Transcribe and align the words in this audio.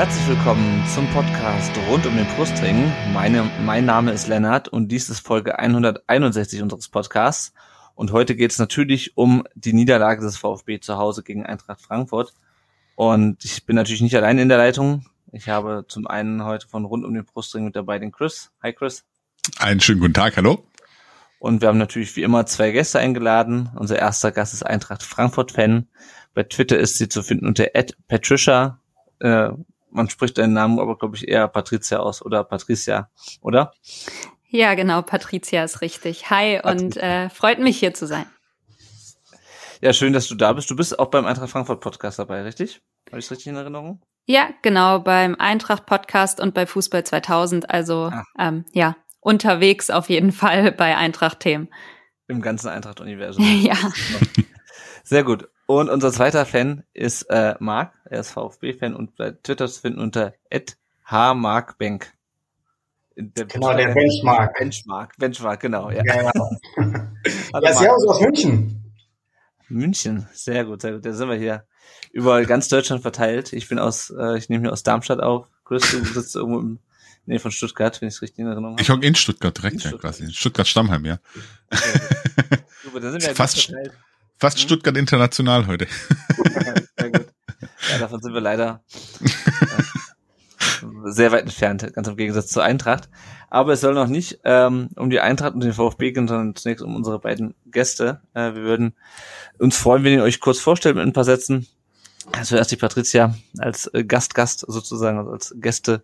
Herzlich 0.00 0.28
willkommen 0.28 0.82
zum 0.86 1.06
Podcast 1.08 1.70
rund 1.90 2.06
um 2.06 2.16
den 2.16 2.24
Brustring. 2.28 2.90
Meine, 3.12 3.42
mein 3.66 3.84
Name 3.84 4.12
ist 4.12 4.28
Lennart 4.28 4.66
und 4.66 4.88
dies 4.88 5.10
ist 5.10 5.20
Folge 5.20 5.58
161 5.58 6.62
unseres 6.62 6.88
Podcasts. 6.88 7.52
Und 7.94 8.10
heute 8.10 8.34
geht 8.34 8.50
es 8.50 8.58
natürlich 8.58 9.18
um 9.18 9.44
die 9.54 9.74
Niederlage 9.74 10.22
des 10.22 10.38
VfB 10.38 10.80
zu 10.80 10.96
Hause 10.96 11.22
gegen 11.22 11.44
Eintracht 11.44 11.82
Frankfurt. 11.82 12.32
Und 12.94 13.44
ich 13.44 13.66
bin 13.66 13.76
natürlich 13.76 14.00
nicht 14.00 14.16
allein 14.16 14.38
in 14.38 14.48
der 14.48 14.56
Leitung. 14.56 15.04
Ich 15.32 15.50
habe 15.50 15.84
zum 15.86 16.06
einen 16.06 16.46
heute 16.46 16.66
von 16.66 16.86
rund 16.86 17.04
um 17.04 17.12
den 17.12 17.26
Brustring 17.26 17.66
mit 17.66 17.76
dabei 17.76 17.98
den 17.98 18.10
Chris. 18.10 18.52
Hi 18.62 18.72
Chris. 18.72 19.04
Einen 19.58 19.80
schönen 19.80 20.00
guten 20.00 20.14
Tag, 20.14 20.34
hallo. 20.38 20.64
Und 21.40 21.60
wir 21.60 21.68
haben 21.68 21.76
natürlich 21.76 22.16
wie 22.16 22.22
immer 22.22 22.46
zwei 22.46 22.70
Gäste 22.70 22.98
eingeladen. 22.98 23.68
Unser 23.76 23.98
erster 23.98 24.32
Gast 24.32 24.54
ist 24.54 24.62
Eintracht 24.62 25.02
Frankfurt-Fan. 25.02 25.88
Bei 26.32 26.44
Twitter 26.44 26.78
ist 26.78 26.96
sie 26.96 27.10
zu 27.10 27.22
finden 27.22 27.46
unter 27.46 27.66
Patricia. 28.08 28.78
Äh, 29.18 29.50
man 29.90 30.08
spricht 30.08 30.38
deinen 30.38 30.52
Namen 30.52 30.78
aber, 30.78 30.96
glaube 30.96 31.16
ich, 31.16 31.28
eher 31.28 31.48
Patricia 31.48 31.98
aus 31.98 32.24
oder 32.24 32.44
Patricia, 32.44 33.10
oder? 33.40 33.72
Ja, 34.48 34.74
genau, 34.74 35.02
Patricia 35.02 35.62
ist 35.64 35.80
richtig. 35.80 36.30
Hi 36.30 36.58
Patricia. 36.58 36.86
und 36.86 36.96
äh, 36.96 37.30
freut 37.30 37.58
mich 37.58 37.78
hier 37.78 37.94
zu 37.94 38.06
sein. 38.06 38.26
Ja, 39.80 39.92
schön, 39.92 40.12
dass 40.12 40.28
du 40.28 40.34
da 40.34 40.52
bist. 40.52 40.70
Du 40.70 40.76
bist 40.76 40.98
auch 40.98 41.06
beim 41.06 41.24
Eintracht 41.24 41.50
Frankfurt 41.50 41.80
Podcast 41.80 42.18
dabei, 42.18 42.42
richtig? 42.42 42.82
Habe 43.08 43.18
ich 43.18 43.24
es 43.24 43.30
richtig 43.30 43.46
in 43.46 43.56
Erinnerung? 43.56 44.02
Ja, 44.26 44.50
genau, 44.62 45.00
beim 45.00 45.36
Eintracht 45.36 45.86
Podcast 45.86 46.40
und 46.40 46.52
bei 46.52 46.66
Fußball 46.66 47.04
2000. 47.04 47.70
Also 47.70 48.10
ah. 48.12 48.24
ähm, 48.38 48.66
ja, 48.72 48.96
unterwegs 49.20 49.90
auf 49.90 50.10
jeden 50.10 50.32
Fall 50.32 50.72
bei 50.72 50.96
Eintracht-Themen. 50.96 51.68
Im 52.28 52.42
ganzen 52.42 52.68
Eintracht-Universum. 52.68 53.44
ja. 53.62 53.76
Sehr 55.02 55.24
gut. 55.24 55.48
Und 55.70 55.88
unser 55.88 56.10
zweiter 56.10 56.46
Fan 56.46 56.82
ist 56.94 57.30
äh, 57.30 57.54
Marc. 57.60 57.92
Er 58.04 58.18
ist 58.18 58.32
VfB-Fan 58.32 58.92
und 58.92 59.14
bei 59.14 59.30
Twitter 59.30 59.68
zu 59.68 59.82
finden 59.82 60.00
unter 60.00 60.34
@hmarkbank. 61.04 62.12
Der 63.14 63.44
genau, 63.44 63.76
der 63.76 63.94
Benchmark. 63.94 64.58
Benchmark, 64.58 65.16
Benchmark, 65.16 65.60
genau. 65.60 65.92
Ja, 65.92 66.02
ja, 66.06 66.32
ja 67.62 67.72
Servus 67.72 68.04
aus 68.08 68.20
München. 68.20 68.92
München, 69.68 70.28
sehr 70.32 70.64
gut, 70.64 70.82
sehr 70.82 70.94
gut. 70.94 71.06
Da 71.06 71.12
sind 71.12 71.28
wir 71.28 71.36
hier 71.36 71.64
über 72.10 72.44
ganz 72.46 72.66
Deutschland 72.66 73.02
verteilt. 73.02 73.52
Ich 73.52 73.68
bin 73.68 73.78
aus, 73.78 74.10
äh, 74.10 74.38
ich 74.38 74.48
nehme 74.48 74.64
hier 74.64 74.72
aus 74.72 74.82
Darmstadt 74.82 75.20
auf. 75.20 75.46
Chris, 75.64 75.88
du 75.92 76.04
sitzt 76.04 76.34
irgendwo 76.34 76.58
im 76.58 76.80
Nähe 77.26 77.38
von 77.38 77.52
Stuttgart, 77.52 78.00
wenn 78.00 78.08
ich 78.08 78.16
es 78.16 78.22
richtig 78.22 78.40
in 78.40 78.46
Erinnerung 78.46 78.72
habe. 78.72 78.82
Ich 78.82 78.90
hocke 78.90 79.06
in 79.06 79.14
Stuttgart 79.14 79.56
direkt, 79.56 79.74
in 79.74 79.80
Stuttgart. 79.82 80.18
ja, 80.18 80.24
quasi. 80.24 80.34
Stuttgart 80.34 80.66
Stammheim, 80.66 81.04
ja. 81.04 81.20
Super, 82.82 82.98
da 82.98 83.12
sind 83.12 83.22
wir 83.22 83.34
fast, 83.36 83.66
verteilt. 83.66 83.92
Fast 84.40 84.58
hm? 84.58 84.64
Stuttgart 84.64 84.96
international 84.96 85.66
heute. 85.66 85.86
Sehr 86.98 87.10
gut. 87.10 87.26
Ja, 87.92 87.98
davon 87.98 88.22
sind 88.22 88.32
wir 88.32 88.40
leider 88.40 88.82
äh, 89.20 89.82
sehr 91.10 91.32
weit 91.32 91.42
entfernt, 91.42 91.92
ganz 91.92 92.08
im 92.08 92.16
Gegensatz 92.16 92.48
zur 92.48 92.62
Eintracht. 92.62 93.10
Aber 93.50 93.72
es 93.72 93.80
soll 93.80 93.94
noch 93.94 94.06
nicht 94.06 94.40
ähm, 94.44 94.88
um 94.96 95.10
die 95.10 95.20
Eintracht 95.20 95.54
und 95.54 95.60
den 95.60 95.72
VfB 95.72 96.12
gehen, 96.12 96.28
sondern 96.28 96.54
zunächst 96.54 96.82
um 96.82 96.94
unsere 96.94 97.18
beiden 97.18 97.54
Gäste. 97.66 98.22
Äh, 98.32 98.54
wir 98.54 98.62
würden 98.62 98.94
uns 99.58 99.76
freuen, 99.76 100.04
wenn 100.04 100.14
ihr 100.14 100.22
euch 100.22 100.40
kurz 100.40 100.58
vorstellt 100.58 100.96
mit 100.96 101.04
ein 101.04 101.12
paar 101.12 101.24
Sätzen. 101.24 101.66
Also 102.32 102.56
erst 102.56 102.70
die 102.70 102.76
Patricia 102.76 103.34
als 103.58 103.88
äh, 103.92 104.04
Gastgast 104.04 104.64
sozusagen, 104.66 105.18
also 105.18 105.32
als 105.32 105.54
Gäste, 105.58 106.02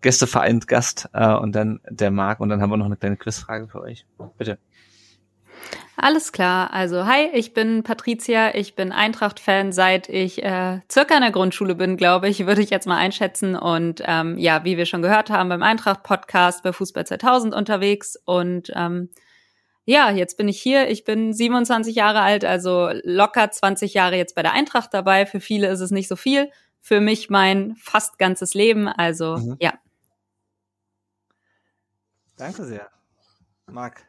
Gästevereint 0.00 0.68
Gast 0.68 1.08
äh, 1.12 1.32
und 1.34 1.52
dann 1.52 1.80
der 1.88 2.10
Marc 2.10 2.40
und 2.40 2.48
dann 2.48 2.60
haben 2.60 2.70
wir 2.70 2.76
noch 2.76 2.86
eine 2.86 2.96
kleine 2.96 3.16
Quizfrage 3.16 3.68
für 3.68 3.80
euch. 3.80 4.04
Bitte. 4.36 4.58
Alles 5.96 6.32
klar. 6.32 6.72
Also, 6.72 7.06
hi, 7.06 7.30
ich 7.32 7.54
bin 7.54 7.84
Patricia. 7.84 8.54
Ich 8.54 8.74
bin 8.74 8.90
Eintracht-Fan, 8.90 9.72
seit 9.72 10.08
ich 10.08 10.42
äh, 10.42 10.80
circa 10.90 11.14
in 11.14 11.22
der 11.22 11.30
Grundschule 11.30 11.76
bin, 11.76 11.96
glaube 11.96 12.28
ich, 12.28 12.46
würde 12.46 12.62
ich 12.62 12.70
jetzt 12.70 12.86
mal 12.86 12.96
einschätzen. 12.96 13.54
Und 13.54 14.02
ähm, 14.04 14.36
ja, 14.36 14.64
wie 14.64 14.76
wir 14.76 14.86
schon 14.86 15.02
gehört 15.02 15.30
haben, 15.30 15.48
beim 15.48 15.62
Eintracht-Podcast 15.62 16.64
bei 16.64 16.72
Fußball 16.72 17.06
2000 17.06 17.54
unterwegs. 17.54 18.16
Und 18.24 18.72
ähm, 18.74 19.08
ja, 19.84 20.10
jetzt 20.10 20.36
bin 20.36 20.48
ich 20.48 20.60
hier. 20.60 20.88
Ich 20.88 21.04
bin 21.04 21.32
27 21.32 21.94
Jahre 21.94 22.20
alt, 22.20 22.44
also 22.44 22.90
locker 23.04 23.50
20 23.50 23.94
Jahre 23.94 24.16
jetzt 24.16 24.34
bei 24.34 24.42
der 24.42 24.52
Eintracht 24.52 24.92
dabei. 24.92 25.26
Für 25.26 25.40
viele 25.40 25.68
ist 25.68 25.80
es 25.80 25.92
nicht 25.92 26.08
so 26.08 26.16
viel. 26.16 26.50
Für 26.80 27.00
mich 27.00 27.30
mein 27.30 27.76
fast 27.76 28.18
ganzes 28.18 28.54
Leben. 28.54 28.88
Also, 28.88 29.36
mhm. 29.36 29.56
ja. 29.60 29.74
Danke 32.36 32.64
sehr. 32.64 32.88
Marc. 33.70 34.04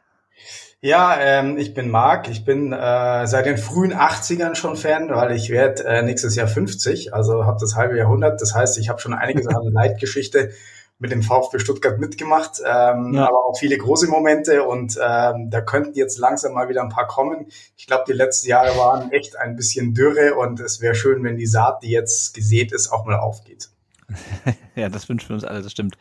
Ja, 0.80 1.18
ähm, 1.18 1.56
ich 1.58 1.74
bin 1.74 1.90
Marc. 1.90 2.28
Ich 2.28 2.44
bin 2.44 2.72
äh, 2.72 3.26
seit 3.26 3.46
den 3.46 3.58
frühen 3.58 3.94
80ern 3.94 4.54
schon 4.54 4.76
Fan, 4.76 5.08
weil 5.08 5.32
ich 5.32 5.50
werde 5.50 5.84
äh, 5.84 6.02
nächstes 6.02 6.36
Jahr 6.36 6.48
50, 6.48 7.14
also 7.14 7.44
habe 7.44 7.58
das 7.60 7.74
halbe 7.74 7.96
Jahrhundert. 7.96 8.40
Das 8.40 8.54
heißt, 8.54 8.78
ich 8.78 8.88
habe 8.88 9.00
schon 9.00 9.14
einige 9.14 9.42
Sachen 9.42 9.72
Leitgeschichte 9.72 10.50
mit 10.98 11.10
dem 11.10 11.22
VfB 11.22 11.58
Stuttgart 11.58 11.98
mitgemacht, 11.98 12.60
ähm, 12.60 13.14
ja. 13.14 13.28
aber 13.28 13.44
auch 13.46 13.58
viele 13.58 13.76
große 13.76 14.08
Momente 14.08 14.62
und 14.64 14.96
ähm, 14.96 15.50
da 15.50 15.60
könnten 15.60 15.94
jetzt 15.94 16.18
langsam 16.18 16.54
mal 16.54 16.68
wieder 16.68 16.82
ein 16.82 16.88
paar 16.88 17.06
kommen. 17.06 17.48
Ich 17.76 17.86
glaube, 17.86 18.04
die 18.08 18.14
letzten 18.14 18.48
Jahre 18.48 18.78
waren 18.78 19.12
echt 19.12 19.36
ein 19.36 19.56
bisschen 19.56 19.92
Dürre 19.92 20.36
und 20.36 20.58
es 20.58 20.80
wäre 20.80 20.94
schön, 20.94 21.22
wenn 21.22 21.36
die 21.36 21.46
Saat, 21.46 21.82
die 21.82 21.90
jetzt 21.90 22.32
gesät 22.32 22.72
ist, 22.72 22.90
auch 22.90 23.04
mal 23.04 23.16
aufgeht. 23.16 23.68
ja, 24.74 24.88
das 24.88 25.08
wünschen 25.08 25.28
wir 25.30 25.34
uns 25.34 25.44
alle, 25.44 25.62
das 25.62 25.72
stimmt. 25.72 25.98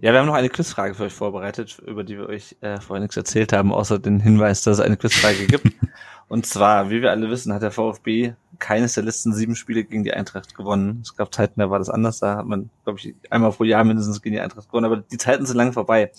Ja, 0.00 0.12
wir 0.12 0.20
haben 0.20 0.26
noch 0.26 0.34
eine 0.34 0.48
Quizfrage 0.48 0.94
für 0.94 1.04
euch 1.04 1.12
vorbereitet, 1.12 1.80
über 1.84 2.04
die 2.04 2.16
wir 2.16 2.28
euch 2.28 2.54
äh, 2.60 2.80
vorher 2.80 3.00
nichts 3.00 3.16
erzählt 3.16 3.52
haben, 3.52 3.72
außer 3.72 3.98
den 3.98 4.20
Hinweis, 4.20 4.62
dass 4.62 4.78
es 4.78 4.84
eine 4.84 4.96
Quizfrage 4.96 5.46
gibt. 5.46 5.74
Und 6.28 6.46
zwar, 6.46 6.90
wie 6.90 7.02
wir 7.02 7.10
alle 7.10 7.28
wissen, 7.30 7.52
hat 7.52 7.62
der 7.62 7.72
VfB 7.72 8.34
keines 8.60 8.94
der 8.94 9.02
letzten 9.02 9.34
sieben 9.34 9.56
Spiele 9.56 9.82
gegen 9.82 10.04
die 10.04 10.12
Eintracht 10.12 10.54
gewonnen. 10.54 11.00
Es 11.02 11.16
gab 11.16 11.34
Zeiten, 11.34 11.58
da 11.58 11.70
war 11.70 11.80
das 11.80 11.90
anders. 11.90 12.20
Da 12.20 12.36
hat 12.36 12.46
man, 12.46 12.70
glaube 12.84 13.00
ich, 13.00 13.14
einmal 13.30 13.50
pro 13.50 13.64
Jahr 13.64 13.82
mindestens 13.82 14.22
gegen 14.22 14.34
die 14.34 14.40
Eintracht 14.40 14.68
gewonnen. 14.68 14.84
Aber 14.84 14.98
die 14.98 15.18
Zeiten 15.18 15.46
sind 15.46 15.56
lang 15.56 15.72
vorbei. 15.72 16.12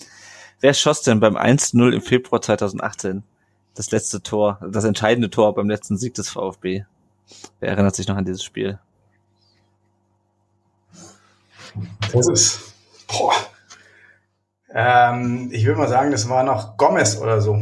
Wer 0.60 0.74
schoss 0.74 1.00
denn 1.00 1.20
beim 1.20 1.36
1-0 1.36 1.90
im 1.90 2.02
Februar 2.02 2.42
2018 2.42 3.22
das 3.74 3.92
letzte 3.92 4.20
Tor, 4.20 4.58
das 4.68 4.84
entscheidende 4.84 5.30
Tor 5.30 5.54
beim 5.54 5.70
letzten 5.70 5.96
Sieg 5.96 6.12
des 6.14 6.28
VfB? 6.28 6.84
Wer 7.60 7.70
erinnert 7.70 7.96
sich 7.96 8.08
noch 8.08 8.16
an 8.16 8.26
dieses 8.26 8.44
Spiel? 8.44 8.78
Das 12.12 12.28
ist, 12.28 12.74
boah, 13.06 13.32
ähm, 14.72 15.48
ich 15.52 15.64
würde 15.66 15.78
mal 15.80 15.88
sagen, 15.88 16.10
das 16.10 16.28
war 16.28 16.44
noch 16.44 16.76
Gomez 16.76 17.16
oder 17.16 17.40
so. 17.40 17.60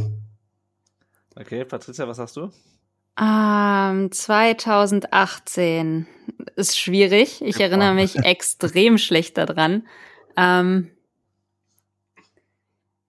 Okay, 1.35 1.65
Patricia, 1.65 2.07
was 2.07 2.19
hast 2.19 2.35
du? 2.35 2.51
Ähm, 3.19 4.11
2018 4.11 6.07
ist 6.55 6.77
schwierig. 6.77 7.41
Ich 7.41 7.59
erinnere 7.59 7.93
mich 7.93 8.15
extrem 8.23 8.97
schlecht 8.97 9.37
daran. 9.37 9.87
Ähm, 10.37 10.91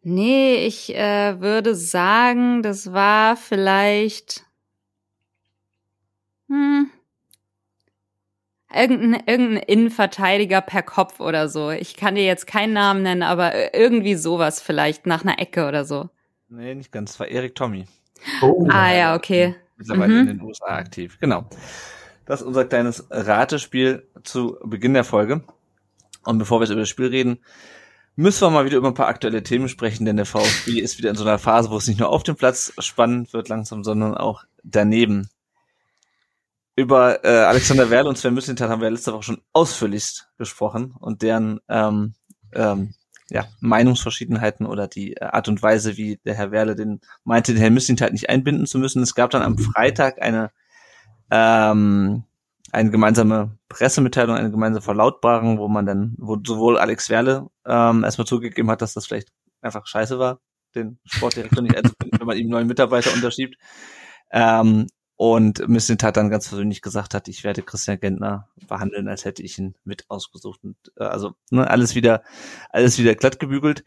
nee, 0.02 0.66
ich 0.66 0.94
äh, 0.94 1.40
würde 1.40 1.74
sagen, 1.74 2.62
das 2.62 2.92
war 2.92 3.36
vielleicht. 3.36 4.44
Hm, 6.48 6.90
Irgendein, 8.72 9.22
irgendein 9.26 9.62
Innenverteidiger 9.64 10.60
per 10.60 10.82
Kopf 10.82 11.20
oder 11.20 11.48
so. 11.48 11.70
Ich 11.70 11.96
kann 11.96 12.14
dir 12.14 12.24
jetzt 12.24 12.46
keinen 12.46 12.72
Namen 12.72 13.02
nennen, 13.02 13.22
aber 13.22 13.74
irgendwie 13.74 14.14
sowas 14.14 14.60
vielleicht, 14.60 15.06
nach 15.06 15.24
einer 15.24 15.38
Ecke 15.38 15.66
oder 15.66 15.84
so. 15.84 16.08
Nee, 16.48 16.74
nicht 16.74 16.92
ganz. 16.92 17.12
Das 17.12 17.20
war 17.20 17.28
Erik 17.28 17.54
Tommy. 17.54 17.86
Oh. 18.42 18.68
Ah 18.70 18.92
ja, 18.92 19.14
okay. 19.16 19.56
Mittlerweile 19.76 20.12
mhm. 20.12 20.20
in 20.20 20.26
den 20.26 20.42
USA 20.42 20.76
aktiv. 20.76 21.18
Genau. 21.20 21.46
Das 22.26 22.40
ist 22.42 22.46
unser 22.46 22.64
kleines 22.64 23.06
Ratespiel 23.10 24.06
zu 24.22 24.56
Beginn 24.62 24.94
der 24.94 25.04
Folge. 25.04 25.42
Und 26.24 26.38
bevor 26.38 26.60
wir 26.60 26.64
jetzt 26.64 26.72
über 26.72 26.80
das 26.80 26.88
Spiel 26.88 27.06
reden, 27.06 27.38
müssen 28.14 28.42
wir 28.42 28.50
mal 28.50 28.64
wieder 28.64 28.76
über 28.76 28.88
ein 28.88 28.94
paar 28.94 29.08
aktuelle 29.08 29.42
Themen 29.42 29.68
sprechen, 29.68 30.04
denn 30.04 30.16
der 30.16 30.26
VfB 30.26 30.78
ist 30.80 30.98
wieder 30.98 31.10
in 31.10 31.16
so 31.16 31.24
einer 31.24 31.38
Phase, 31.38 31.70
wo 31.70 31.76
es 31.76 31.88
nicht 31.88 31.98
nur 31.98 32.10
auf 32.10 32.22
dem 32.22 32.36
Platz 32.36 32.72
spannend 32.78 33.32
wird 33.32 33.48
langsam, 33.48 33.82
sondern 33.82 34.14
auch 34.14 34.44
daneben. 34.62 35.28
Über 36.80 37.22
äh, 37.26 37.44
Alexander 37.44 37.90
Werle 37.90 38.08
und 38.08 38.16
Sven 38.16 38.32
Müslintat 38.32 38.70
haben 38.70 38.80
wir 38.80 38.88
letzte 38.88 39.12
Woche 39.12 39.24
schon 39.24 39.42
ausführlichst 39.52 40.30
gesprochen 40.38 40.94
und 40.98 41.20
deren 41.20 41.60
ähm, 41.68 42.14
ähm, 42.54 42.94
ja, 43.28 43.44
Meinungsverschiedenheiten 43.60 44.64
oder 44.64 44.88
die 44.88 45.12
äh, 45.12 45.26
Art 45.26 45.46
und 45.48 45.62
Weise, 45.62 45.98
wie 45.98 46.16
der 46.24 46.34
Herr 46.34 46.52
Werle 46.52 46.74
den 46.76 47.02
meinte, 47.22 47.52
den 47.52 47.60
Herrn 47.60 47.74
Müslintat 47.74 48.12
nicht 48.12 48.30
einbinden 48.30 48.66
zu 48.66 48.78
müssen. 48.78 49.02
Es 49.02 49.14
gab 49.14 49.28
dann 49.28 49.42
am 49.42 49.58
Freitag 49.58 50.22
eine 50.22 50.52
ähm, 51.30 52.24
eine 52.72 52.90
gemeinsame 52.90 53.58
Pressemitteilung, 53.68 54.36
eine 54.36 54.50
gemeinsame 54.50 54.82
Verlautbarung, 54.82 55.58
wo 55.58 55.68
man 55.68 55.84
dann, 55.84 56.14
wo 56.16 56.38
sowohl 56.42 56.78
Alex 56.78 57.10
Werle 57.10 57.50
ähm, 57.66 58.04
erstmal 58.04 58.26
zugegeben 58.26 58.70
hat, 58.70 58.80
dass 58.80 58.94
das 58.94 59.06
vielleicht 59.06 59.28
einfach 59.60 59.86
scheiße 59.86 60.18
war, 60.18 60.40
den 60.74 60.98
Sportdirektor 61.04 61.62
nicht 61.62 61.76
einzubinden, 61.76 62.18
wenn 62.20 62.26
man 62.26 62.38
ihm 62.38 62.48
neuen 62.48 62.68
Mitarbeiter 62.68 63.12
unterschiebt. 63.12 63.58
Ähm, 64.30 64.86
und 65.20 65.68
Missint 65.68 66.02
hat 66.02 66.16
dann 66.16 66.30
ganz 66.30 66.48
persönlich 66.48 66.80
gesagt 66.80 67.12
hat, 67.12 67.28
ich 67.28 67.44
werde 67.44 67.60
Christian 67.60 68.00
Gentner 68.00 68.48
behandeln, 68.66 69.06
als 69.06 69.26
hätte 69.26 69.42
ich 69.42 69.58
ihn 69.58 69.74
mit 69.84 70.06
ausgesucht. 70.08 70.60
Und, 70.64 70.78
äh, 70.96 71.04
also 71.04 71.34
ne, 71.50 71.68
alles 71.68 71.94
wieder, 71.94 72.22
alles 72.70 72.98
wieder 72.98 73.14
glatt 73.14 73.38
gebügelt. 73.38 73.84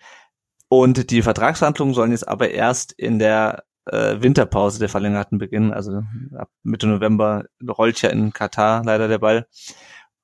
Und 0.67 1.09
die 1.09 1.23
Vertragsverhandlungen 1.23 1.95
sollen 1.95 2.11
jetzt 2.11 2.27
aber 2.27 2.51
erst 2.51 2.91
in 2.91 3.17
der 3.17 3.63
äh, 3.85 4.21
Winterpause 4.21 4.77
der 4.77 4.89
verlängerten 4.89 5.39
beginnen. 5.39 5.73
Also 5.73 6.03
ab 6.37 6.51
Mitte 6.61 6.85
November 6.85 7.45
rollt 7.67 7.99
ja 8.03 8.09
in 8.09 8.31
Katar 8.31 8.83
leider 8.85 9.07
der 9.07 9.17
Ball. 9.17 9.47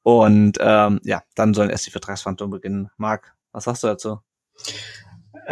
Und 0.03 0.59
ähm, 0.61 0.99
ja, 1.03 1.23
dann 1.33 1.55
sollen 1.55 1.71
erst 1.71 1.87
die 1.87 1.91
Vertragsverhandlungen 1.91 2.51
beginnen. 2.51 2.91
Marc, 2.97 3.35
was 3.51 3.63
sagst 3.63 3.81
du 3.81 3.87
dazu? 3.87 4.19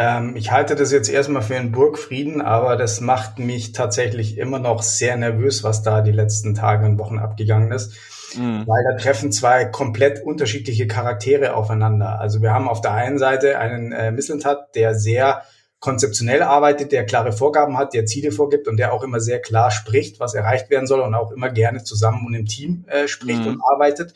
Ähm, 0.00 0.36
ich 0.36 0.52
halte 0.52 0.76
das 0.76 0.92
jetzt 0.92 1.10
erstmal 1.10 1.42
für 1.42 1.56
einen 1.56 1.72
Burgfrieden, 1.72 2.40
aber 2.40 2.76
das 2.76 3.00
macht 3.00 3.40
mich 3.40 3.72
tatsächlich 3.72 4.38
immer 4.38 4.60
noch 4.60 4.82
sehr 4.82 5.16
nervös, 5.16 5.64
was 5.64 5.82
da 5.82 6.02
die 6.02 6.12
letzten 6.12 6.54
Tage 6.54 6.86
und 6.86 7.00
Wochen 7.00 7.18
abgegangen 7.18 7.72
ist. 7.72 7.94
Mhm. 8.36 8.62
Weil 8.64 8.84
da 8.84 8.96
treffen 8.96 9.32
zwei 9.32 9.64
komplett 9.64 10.22
unterschiedliche 10.22 10.86
Charaktere 10.86 11.54
aufeinander. 11.54 12.20
Also 12.20 12.42
wir 12.42 12.52
haben 12.52 12.68
auf 12.68 12.80
der 12.80 12.92
einen 12.92 13.18
Seite 13.18 13.58
einen 13.58 13.90
äh, 13.90 14.12
Mislintat, 14.12 14.76
der 14.76 14.94
sehr 14.94 15.42
konzeptionell 15.80 16.42
arbeitet, 16.42 16.92
der 16.92 17.04
klare 17.04 17.32
Vorgaben 17.32 17.76
hat, 17.76 17.92
der 17.92 18.06
Ziele 18.06 18.30
vorgibt 18.30 18.68
und 18.68 18.76
der 18.76 18.92
auch 18.92 19.02
immer 19.02 19.18
sehr 19.18 19.40
klar 19.40 19.72
spricht, 19.72 20.20
was 20.20 20.34
erreicht 20.34 20.70
werden 20.70 20.86
soll 20.86 21.00
und 21.00 21.14
auch 21.14 21.32
immer 21.32 21.50
gerne 21.50 21.82
zusammen 21.82 22.24
und 22.24 22.34
im 22.34 22.46
Team 22.46 22.84
äh, 22.86 23.08
spricht 23.08 23.40
mhm. 23.40 23.48
und 23.48 23.60
arbeitet. 23.72 24.14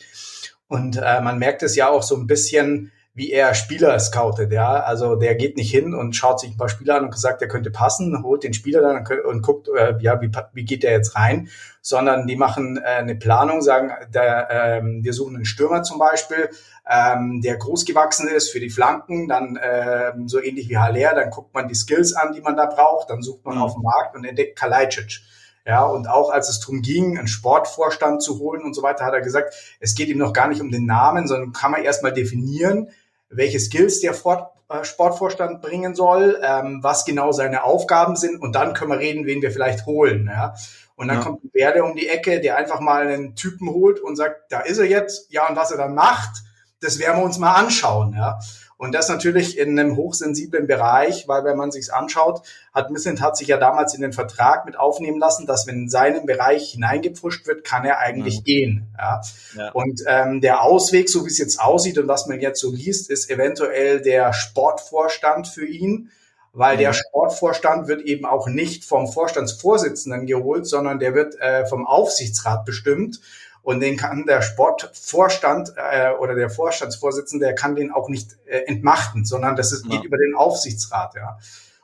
Und 0.69 0.96
äh, 0.96 1.20
man 1.20 1.40
merkt 1.40 1.64
es 1.64 1.75
ja 1.75 1.88
auch 1.88 2.05
so 2.05 2.17
ein 2.17 2.28
bisschen, 2.28 2.93
wie 3.14 3.31
er 3.31 3.55
Spieler 3.55 3.99
scoutet, 3.99 4.53
ja. 4.53 4.81
Also 4.81 5.17
der 5.17 5.35
geht 5.35 5.56
nicht 5.59 5.70
hin 5.70 5.94
und 5.94 6.17
schaut 6.17 6.41
sich 6.41 6.50
ein 6.50 6.56
paar 6.56 6.70
Spieler 6.70 6.97
an 6.97 7.05
und 7.05 7.19
sagt, 7.19 7.43
der 7.43 7.49
könnte 7.49 7.70
passen, 7.70 8.23
holt 8.23 8.43
den 8.43 8.55
Spieler 8.55 8.81
dann 8.81 9.06
und 9.26 9.43
guckt, 9.43 9.69
äh, 9.69 9.94
ja, 10.00 10.20
wie, 10.23 10.31
wie 10.55 10.64
geht 10.64 10.82
der 10.82 10.93
jetzt 10.93 11.14
rein, 11.14 11.49
sondern 11.82 12.26
die 12.26 12.37
machen 12.37 12.79
äh, 12.79 12.87
eine 12.87 13.14
Planung, 13.14 13.61
sagen, 13.61 13.91
der, 14.14 14.49
ähm, 14.50 15.00
wir 15.05 15.12
suchen 15.12 15.37
einen 15.37 15.44
Stürmer 15.44 15.82
zum 15.82 15.99
Beispiel, 15.99 16.49
ähm, 16.88 17.43
der 17.43 17.56
groß 17.59 17.85
gewachsen 17.85 18.29
ist 18.29 18.50
für 18.50 18.61
die 18.61 18.70
Flanken, 18.70 19.29
dann 19.29 19.59
ähm, 19.62 20.26
so 20.26 20.41
ähnlich 20.41 20.70
wie 20.70 20.79
Haller, 20.79 21.14
dann 21.14 21.31
guckt 21.31 21.53
man 21.53 21.69
die 21.69 21.75
Skills 21.75 22.14
an, 22.14 22.32
die 22.32 22.41
man 22.41 22.56
da 22.56 22.64
braucht, 22.64 23.11
dann 23.11 23.20
sucht 23.20 23.44
man 23.44 23.56
mhm. 23.56 23.62
auf 23.62 23.75
dem 23.75 23.82
Markt 23.82 24.17
und 24.17 24.25
entdeckt 24.25 24.59
Kalajdzic. 24.59 25.20
Ja, 25.64 25.85
und 25.85 26.09
auch 26.09 26.31
als 26.31 26.49
es 26.49 26.59
darum 26.59 26.82
ging, 26.82 27.19
einen 27.19 27.29
Sportvorstand 27.29 28.20
zu 28.20 28.41
holen 28.41 28.64
und 28.64 28.75
so 28.75 28.82
weiter, 28.82 29.05
hat 29.05 29.14
er 29.14 29.20
gesagt, 29.20 29.55
es 29.79 29.94
geht 29.94 30.09
ihm 30.09 30.19
noch 30.19 30.32
gar 30.32 30.49
nicht 30.49 30.61
um 30.61 30.73
den 30.73 30.87
Namen, 30.87 31.29
sondern 31.29 31.53
kann 31.53 31.70
man 31.70 31.85
erstmal 31.85 32.12
definieren, 32.12 32.88
welche 33.32 33.58
Skills 33.58 34.00
der 34.00 34.14
Fort, 34.14 34.52
äh, 34.69 34.84
Sportvorstand 34.84 35.62
bringen 35.62 35.94
soll, 35.94 36.40
ähm, 36.43 36.81
was 36.82 37.05
genau 37.05 37.32
seine 37.32 37.64
Aufgaben 37.64 38.17
sind 38.17 38.40
und 38.40 38.55
dann 38.55 38.75
können 38.75 38.90
wir 38.90 38.99
reden, 38.99 39.26
wen 39.26 39.43
wir 39.43 39.50
vielleicht 39.50 39.87
holen. 39.87 40.26
Ja? 40.26 40.55
Und 40.94 41.08
dann 41.08 41.19
ja. 41.19 41.23
kommt 41.23 41.44
ein 41.44 41.50
Werde 41.52 41.84
um 41.84 41.96
die 41.96 42.08
Ecke, 42.08 42.40
der 42.40 42.56
einfach 42.56 42.81
mal 42.81 43.06
einen 43.06 43.34
Typen 43.34 43.69
holt 43.70 44.00
und 44.00 44.17
sagt, 44.17 44.52
da 44.52 44.61
ist 44.61 44.79
er 44.79 44.87
jetzt, 44.87 45.32
ja, 45.32 45.49
und 45.49 45.56
was 45.56 45.70
er 45.70 45.79
dann 45.79 45.94
macht, 45.94 46.43
das 46.81 46.99
werden 46.99 47.19
wir 47.19 47.25
uns 47.25 47.38
mal 47.38 47.55
anschauen. 47.55 48.14
Ja? 48.14 48.38
Und 48.82 48.90
das 48.90 49.08
natürlich 49.08 49.58
in 49.58 49.79
einem 49.79 49.96
hochsensiblen 49.96 50.67
Bereich, 50.67 51.29
weil 51.29 51.44
wenn 51.44 51.56
man 51.56 51.70
sich's 51.70 51.88
anschaut, 51.88 52.43
hat 52.75 52.90
Missent 52.90 53.20
hat 53.20 53.37
sich 53.37 53.46
ja 53.46 53.56
damals 53.56 53.94
in 53.94 54.02
den 54.02 54.12
Vertrag 54.12 54.67
mit 54.67 54.76
aufnehmen 54.76 55.20
lassen, 55.20 55.46
dass 55.46 55.69
wenn 55.69 55.82
in 55.82 55.88
seinen 55.88 56.26
Bereich 56.26 56.73
hineingepfuscht 56.73 57.46
wird, 57.46 57.62
kann 57.62 57.84
er 57.84 58.00
eigentlich 58.00 58.40
mhm. 58.40 58.44
gehen. 58.44 58.87
Ja? 58.99 59.20
ja. 59.56 59.70
Und 59.70 60.02
ähm, 60.08 60.40
der 60.40 60.62
Ausweg, 60.62 61.08
so 61.08 61.23
wie 61.25 61.29
es 61.29 61.38
jetzt 61.38 61.61
aussieht 61.61 61.96
und 61.96 62.08
was 62.08 62.26
man 62.26 62.40
jetzt 62.40 62.61
so 62.61 62.73
liest, 62.73 63.08
ist 63.08 63.31
eventuell 63.31 64.02
der 64.02 64.32
Sportvorstand 64.32 65.46
für 65.46 65.64
ihn 65.64 66.11
weil 66.55 66.76
der 66.76 66.90
mhm. 66.90 66.96
Sportvorstand 66.96 67.88
wird 67.88 68.02
eben 68.02 68.26
auch 68.26 68.46
nicht 68.46 68.85
vom 68.85 69.08
Vorstandsvorsitzenden 69.08 70.26
geholt, 70.26 70.67
sondern 70.67 70.99
der 70.99 71.14
wird 71.14 71.40
äh, 71.40 71.64
vom 71.64 71.87
Aufsichtsrat 71.87 72.67
bestimmt 72.67 73.20
und 73.62 73.81
den 73.81 73.97
kann 73.97 74.26
der 74.26 74.43
Sportvorstand 74.43 75.75
äh, 75.76 76.12
oder 76.20 76.35
der 76.35 76.50
Vorstandsvorsitzende, 76.50 77.47
der 77.47 77.55
kann 77.55 77.76
den 77.76 77.93
auch 77.93 78.09
nicht 78.09 78.37
äh, 78.44 78.59
entmachten, 78.67 79.25
sondern 79.25 79.56
das 79.56 79.73
ist, 79.73 79.85
ja. 79.87 79.91
geht 79.91 80.05
über 80.05 80.19
den 80.19 80.35
Aufsichtsrat, 80.35 81.14
ja. 81.14 81.38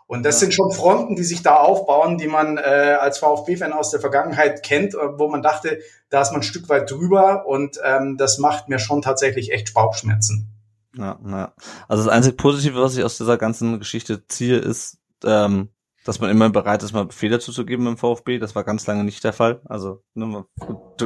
Und 0.08 0.24
das 0.24 0.36
ja. 0.36 0.40
sind 0.40 0.54
schon 0.54 0.72
Fronten, 0.72 1.16
die 1.16 1.22
sich 1.22 1.42
da 1.42 1.56
aufbauen, 1.56 2.16
die 2.16 2.28
man 2.28 2.56
äh, 2.56 2.96
als 2.98 3.18
VfB-Fan 3.18 3.74
aus 3.74 3.90
der 3.90 4.00
Vergangenheit 4.00 4.62
kennt, 4.62 4.94
äh, 4.94 5.18
wo 5.18 5.28
man 5.28 5.42
dachte, 5.42 5.80
da 6.08 6.22
ist 6.22 6.32
man 6.32 6.40
ein 6.40 6.44
Stück 6.44 6.68
weit 6.70 6.90
drüber 6.90 7.46
und 7.46 7.78
ähm, 7.84 8.16
das 8.16 8.38
macht 8.38 8.68
mir 8.68 8.78
schon 8.78 9.02
tatsächlich 9.02 9.52
echt 9.52 9.74
Bauchschmerzen. 9.74 10.48
Ja, 10.96 11.18
ja. 11.26 11.52
Also 11.86 12.04
das 12.04 12.12
einzige 12.12 12.36
Positive, 12.36 12.80
was 12.80 12.96
ich 12.96 13.04
aus 13.04 13.18
dieser 13.18 13.36
ganzen 13.36 13.78
Geschichte 13.78 14.26
ziehe, 14.26 14.56
ist, 14.56 14.96
ähm, 15.24 15.68
dass 16.08 16.20
man 16.20 16.30
immer 16.30 16.48
bereit 16.48 16.82
ist, 16.82 16.94
mal 16.94 17.10
Fehler 17.10 17.38
zuzugeben 17.38 17.86
im 17.86 17.98
VfB. 17.98 18.38
Das 18.38 18.54
war 18.54 18.64
ganz 18.64 18.86
lange 18.86 19.04
nicht 19.04 19.22
der 19.24 19.34
Fall. 19.34 19.60
Also 19.66 20.02
ne, 20.14 20.46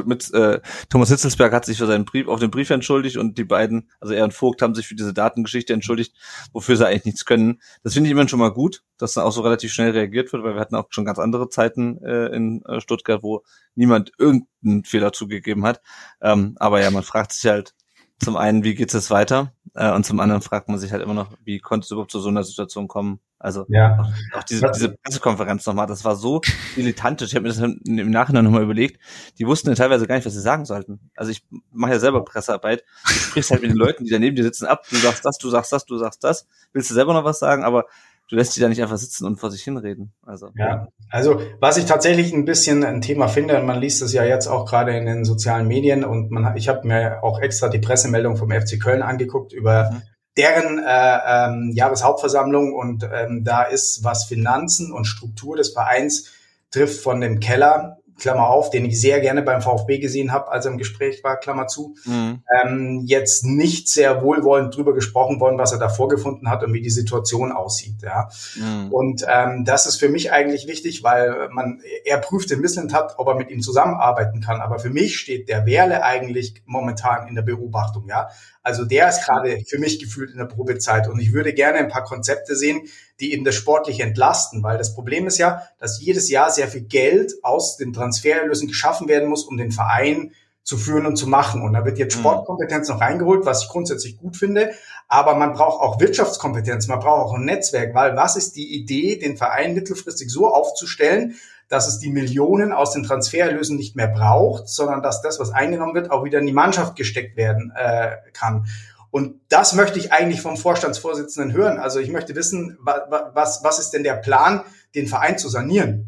mit 0.05 0.33
äh, 0.33 0.61
Thomas 0.87 1.09
Hitzelsberg 1.09 1.51
hat 1.51 1.65
sich 1.65 1.77
für 1.77 1.87
seinen 1.87 2.05
Brief 2.05 2.29
auf 2.29 2.39
den 2.39 2.49
Brief 2.49 2.69
entschuldigt 2.69 3.17
und 3.17 3.37
die 3.37 3.43
beiden, 3.43 3.91
also 3.99 4.13
er 4.13 4.23
und 4.23 4.33
Vogt, 4.33 4.61
haben 4.61 4.75
sich 4.75 4.87
für 4.87 4.95
diese 4.95 5.13
Datengeschichte 5.13 5.73
entschuldigt, 5.73 6.15
wofür 6.53 6.77
sie 6.77 6.87
eigentlich 6.87 7.03
nichts 7.03 7.25
können. 7.25 7.59
Das 7.83 7.95
finde 7.95 8.07
ich 8.07 8.13
immer 8.13 8.29
schon 8.29 8.39
mal 8.39 8.53
gut, 8.53 8.81
dass 8.97 9.13
dann 9.13 9.25
auch 9.25 9.33
so 9.33 9.41
relativ 9.41 9.73
schnell 9.73 9.91
reagiert 9.91 10.31
wird, 10.31 10.41
weil 10.45 10.53
wir 10.53 10.61
hatten 10.61 10.75
auch 10.75 10.87
schon 10.89 11.03
ganz 11.03 11.19
andere 11.19 11.49
Zeiten 11.49 12.01
äh, 12.01 12.27
in 12.27 12.63
äh, 12.63 12.79
Stuttgart, 12.79 13.23
wo 13.23 13.43
niemand 13.75 14.13
irgendeinen 14.17 14.85
Fehler 14.85 15.11
zugegeben 15.11 15.65
hat. 15.65 15.81
Ähm, 16.21 16.55
aber 16.59 16.81
ja, 16.81 16.89
man 16.91 17.03
fragt 17.03 17.33
sich 17.33 17.51
halt, 17.51 17.75
zum 18.23 18.37
einen, 18.37 18.63
wie 18.63 18.75
geht 18.75 18.93
es 18.93 19.11
weiter? 19.11 19.53
Äh, 19.75 19.91
und 19.91 20.05
zum 20.05 20.19
anderen 20.19 20.41
fragt 20.41 20.69
man 20.69 20.79
sich 20.79 20.91
halt 20.91 21.01
immer 21.01 21.13
noch, 21.13 21.29
wie 21.43 21.59
konnte 21.59 21.85
es 21.85 21.91
überhaupt 21.91 22.11
zu 22.11 22.19
so 22.19 22.29
einer 22.29 22.43
Situation 22.43 22.87
kommen? 22.87 23.19
Also 23.39 23.65
ja. 23.67 23.99
auch, 23.99 24.39
auch 24.39 24.43
diese, 24.43 24.71
diese 24.71 24.89
Pressekonferenz 24.89 25.65
nochmal, 25.65 25.85
das 25.85 26.05
war 26.05 26.15
so 26.15 26.39
dilettantisch. 26.77 27.29
Ich 27.29 27.35
habe 27.35 27.43
mir 27.43 27.49
das 27.49 27.59
im 27.59 28.09
Nachhinein 28.09 28.45
nochmal 28.45 28.63
überlegt. 28.63 29.01
Die 29.37 29.45
wussten 29.45 29.67
ja 29.69 29.75
teilweise 29.75 30.07
gar 30.07 30.15
nicht, 30.15 30.25
was 30.25 30.33
sie 30.33 30.39
sagen 30.39 30.65
sollten. 30.65 31.11
Also 31.15 31.31
ich 31.31 31.45
mache 31.71 31.91
ja 31.91 31.99
selber 31.99 32.23
Pressearbeit. 32.23 32.85
Du 33.05 33.13
sprichst 33.13 33.51
halt 33.51 33.61
mit 33.61 33.71
den 33.71 33.77
Leuten, 33.77 34.05
die 34.05 34.11
da 34.11 34.19
neben 34.19 34.37
dir 34.37 34.43
sitzen, 34.43 34.65
ab. 34.65 34.85
Du 34.89 34.95
sagst 34.95 35.25
das, 35.25 35.37
du 35.37 35.49
sagst 35.49 35.73
das, 35.73 35.85
du 35.85 35.97
sagst 35.97 36.23
das. 36.23 36.47
Willst 36.71 36.89
du 36.89 36.93
selber 36.93 37.13
noch 37.13 37.25
was 37.25 37.39
sagen? 37.39 37.65
Aber 37.65 37.85
du 38.33 38.37
lässt 38.37 38.53
sie 38.53 38.61
da 38.61 38.67
nicht 38.67 38.81
einfach 38.81 38.97
sitzen 38.97 39.27
und 39.27 39.39
vor 39.39 39.51
sich 39.51 39.61
hinreden. 39.61 40.11
Also 40.25 40.49
ja, 40.55 40.87
also 41.11 41.39
was 41.59 41.77
ich 41.77 41.85
tatsächlich 41.85 42.33
ein 42.33 42.45
bisschen 42.45 42.83
ein 42.83 42.99
Thema 42.99 43.27
finde, 43.27 43.59
und 43.59 43.67
man 43.67 43.79
liest 43.79 44.01
es 44.01 44.11
ja 44.11 44.23
jetzt 44.23 44.47
auch 44.47 44.65
gerade 44.65 44.97
in 44.97 45.05
den 45.05 45.23
sozialen 45.23 45.67
Medien 45.67 46.03
und 46.03 46.31
man, 46.31 46.57
ich 46.57 46.67
habe 46.67 46.87
mir 46.87 47.23
auch 47.23 47.39
extra 47.39 47.69
die 47.69 47.77
Pressemeldung 47.77 48.35
vom 48.35 48.49
FC 48.49 48.81
Köln 48.81 49.03
angeguckt 49.03 49.53
über 49.53 49.91
mhm. 49.91 50.01
deren 50.35 50.79
äh, 50.79 51.17
ähm, 51.27 51.71
Jahreshauptversammlung 51.75 52.73
und 52.73 53.07
ähm, 53.13 53.43
da 53.43 53.61
ist 53.61 54.03
was 54.03 54.25
Finanzen 54.25 54.91
und 54.91 55.05
Struktur 55.05 55.55
des 55.55 55.69
Vereins 55.69 56.31
trifft 56.71 57.03
von 57.03 57.21
dem 57.21 57.39
Keller 57.39 57.99
Klammer 58.19 58.49
auf, 58.49 58.69
den 58.69 58.85
ich 58.85 58.99
sehr 58.99 59.19
gerne 59.19 59.41
beim 59.41 59.61
VfB 59.61 59.99
gesehen 59.99 60.31
habe, 60.31 60.51
als 60.51 60.65
er 60.65 60.71
im 60.71 60.77
Gespräch 60.77 61.23
war, 61.23 61.37
Klammer 61.37 61.67
zu, 61.67 61.95
mhm. 62.05 62.41
ähm, 62.61 63.03
jetzt 63.05 63.45
nicht 63.45 63.89
sehr 63.89 64.21
wohlwollend 64.21 64.75
drüber 64.75 64.93
gesprochen 64.93 65.39
worden, 65.39 65.57
was 65.57 65.71
er 65.71 65.79
da 65.79 65.89
vorgefunden 65.89 66.49
hat 66.49 66.63
und 66.63 66.73
wie 66.73 66.81
die 66.81 66.89
Situation 66.89 67.51
aussieht. 67.51 68.01
Ja. 68.01 68.29
Mhm. 68.55 68.91
Und 68.91 69.25
ähm, 69.27 69.65
das 69.65 69.85
ist 69.85 69.97
für 69.97 70.09
mich 70.09 70.31
eigentlich 70.31 70.67
wichtig, 70.67 71.03
weil 71.03 71.49
man, 71.51 71.81
er 72.05 72.17
prüft 72.17 72.49
den 72.49 72.61
Missland 72.61 72.93
hat, 72.93 73.15
ob 73.17 73.27
er 73.27 73.35
mit 73.35 73.49
ihm 73.49 73.61
zusammenarbeiten 73.61 74.41
kann. 74.41 74.61
Aber 74.61 74.79
für 74.79 74.89
mich 74.89 75.17
steht 75.17 75.49
der 75.49 75.65
Werle 75.65 76.03
eigentlich 76.03 76.61
momentan 76.65 77.27
in 77.27 77.35
der 77.35 77.41
Beobachtung. 77.41 78.07
Ja. 78.07 78.29
Also 78.61 78.85
der 78.85 79.09
ist 79.09 79.25
gerade 79.25 79.59
für 79.67 79.77
mich 79.77 79.99
gefühlt 79.99 80.31
in 80.31 80.37
der 80.37 80.45
Probezeit 80.45 81.09
und 81.09 81.19
ich 81.19 81.33
würde 81.33 81.53
gerne 81.53 81.79
ein 81.79 81.89
paar 81.89 82.05
Konzepte 82.05 82.55
sehen, 82.55 82.83
die 83.23 83.31
eben 83.31 83.45
das 83.45 83.55
sportlich 83.55 84.01
entlasten, 84.01 84.63
weil 84.63 84.77
das 84.77 84.93
Problem 84.93 85.27
ist 85.27 85.37
ja, 85.37 85.63
dass 85.79 86.01
jedes 86.01 86.29
Jahr 86.29 86.51
sehr 86.51 86.67
viel 86.67 86.81
Geld 86.81 87.33
aus 87.41 87.77
den 87.77 87.93
Transfererlösen 87.93 88.67
geschaffen 88.67 89.07
werden 89.07 89.29
muss, 89.29 89.45
um 89.45 89.55
den 89.55 89.71
Verein 89.71 90.33
zu 90.63 90.77
führen 90.77 91.05
und 91.05 91.15
zu 91.15 91.27
machen. 91.27 91.61
Und 91.61 91.71
da 91.71 91.85
wird 91.85 91.97
jetzt 91.97 92.17
mhm. 92.17 92.21
Sportkompetenz 92.21 92.89
noch 92.89 92.99
reingeholt, 92.99 93.45
was 93.45 93.63
ich 93.63 93.69
grundsätzlich 93.69 94.17
gut 94.17 94.35
finde. 94.35 94.71
Aber 95.07 95.35
man 95.35 95.53
braucht 95.53 95.81
auch 95.81 96.01
Wirtschaftskompetenz, 96.01 96.89
man 96.89 96.99
braucht 96.99 97.29
auch 97.29 97.33
ein 97.33 97.45
Netzwerk, 97.45 97.95
weil 97.95 98.17
was 98.17 98.35
ist 98.35 98.57
die 98.57 98.75
Idee, 98.75 99.17
den 99.17 99.37
Verein 99.37 99.73
mittelfristig 99.73 100.29
so 100.29 100.53
aufzustellen, 100.53 101.35
dass 101.69 101.87
es 101.87 101.99
die 101.99 102.09
Millionen 102.09 102.73
aus 102.73 102.91
den 102.91 103.03
Transfererlösen 103.03 103.77
nicht 103.77 103.95
mehr 103.95 104.09
braucht, 104.09 104.67
sondern 104.67 105.01
dass 105.01 105.21
das, 105.21 105.39
was 105.39 105.51
eingenommen 105.51 105.95
wird, 105.95 106.11
auch 106.11 106.25
wieder 106.25 106.39
in 106.39 106.45
die 106.45 106.53
Mannschaft 106.53 106.97
gesteckt 106.97 107.37
werden 107.37 107.71
äh, 107.73 108.17
kann. 108.33 108.65
Und 109.13 109.41
das 109.47 109.73
möchte 109.73 109.99
ich 109.99 110.11
eigentlich 110.11 110.41
vom 110.41 110.57
Vorstandsvorsitzenden 110.57 111.53
hören. 111.53 111.77
Also 111.77 111.99
ich 111.99 112.09
möchte 112.09 112.33
wissen, 112.33 112.79
was, 112.81 113.63
was 113.63 113.77
ist 113.77 113.91
denn 113.91 114.01
der 114.01 114.15
Plan, 114.15 114.63
den 114.95 115.05
Verein 115.05 115.37
zu 115.37 115.49
sanieren? 115.49 116.07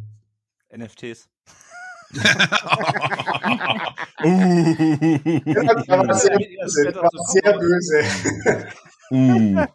NFTs. 0.76 1.30
uh. 2.16 2.20
das 5.46 5.88
war 5.88 6.16
sehr 6.16 6.40
böse. 6.40 6.92
Das 6.92 6.96
war 6.96 7.12
sehr 7.28 7.60
böse. 7.60 8.02
uh. 9.12 9.66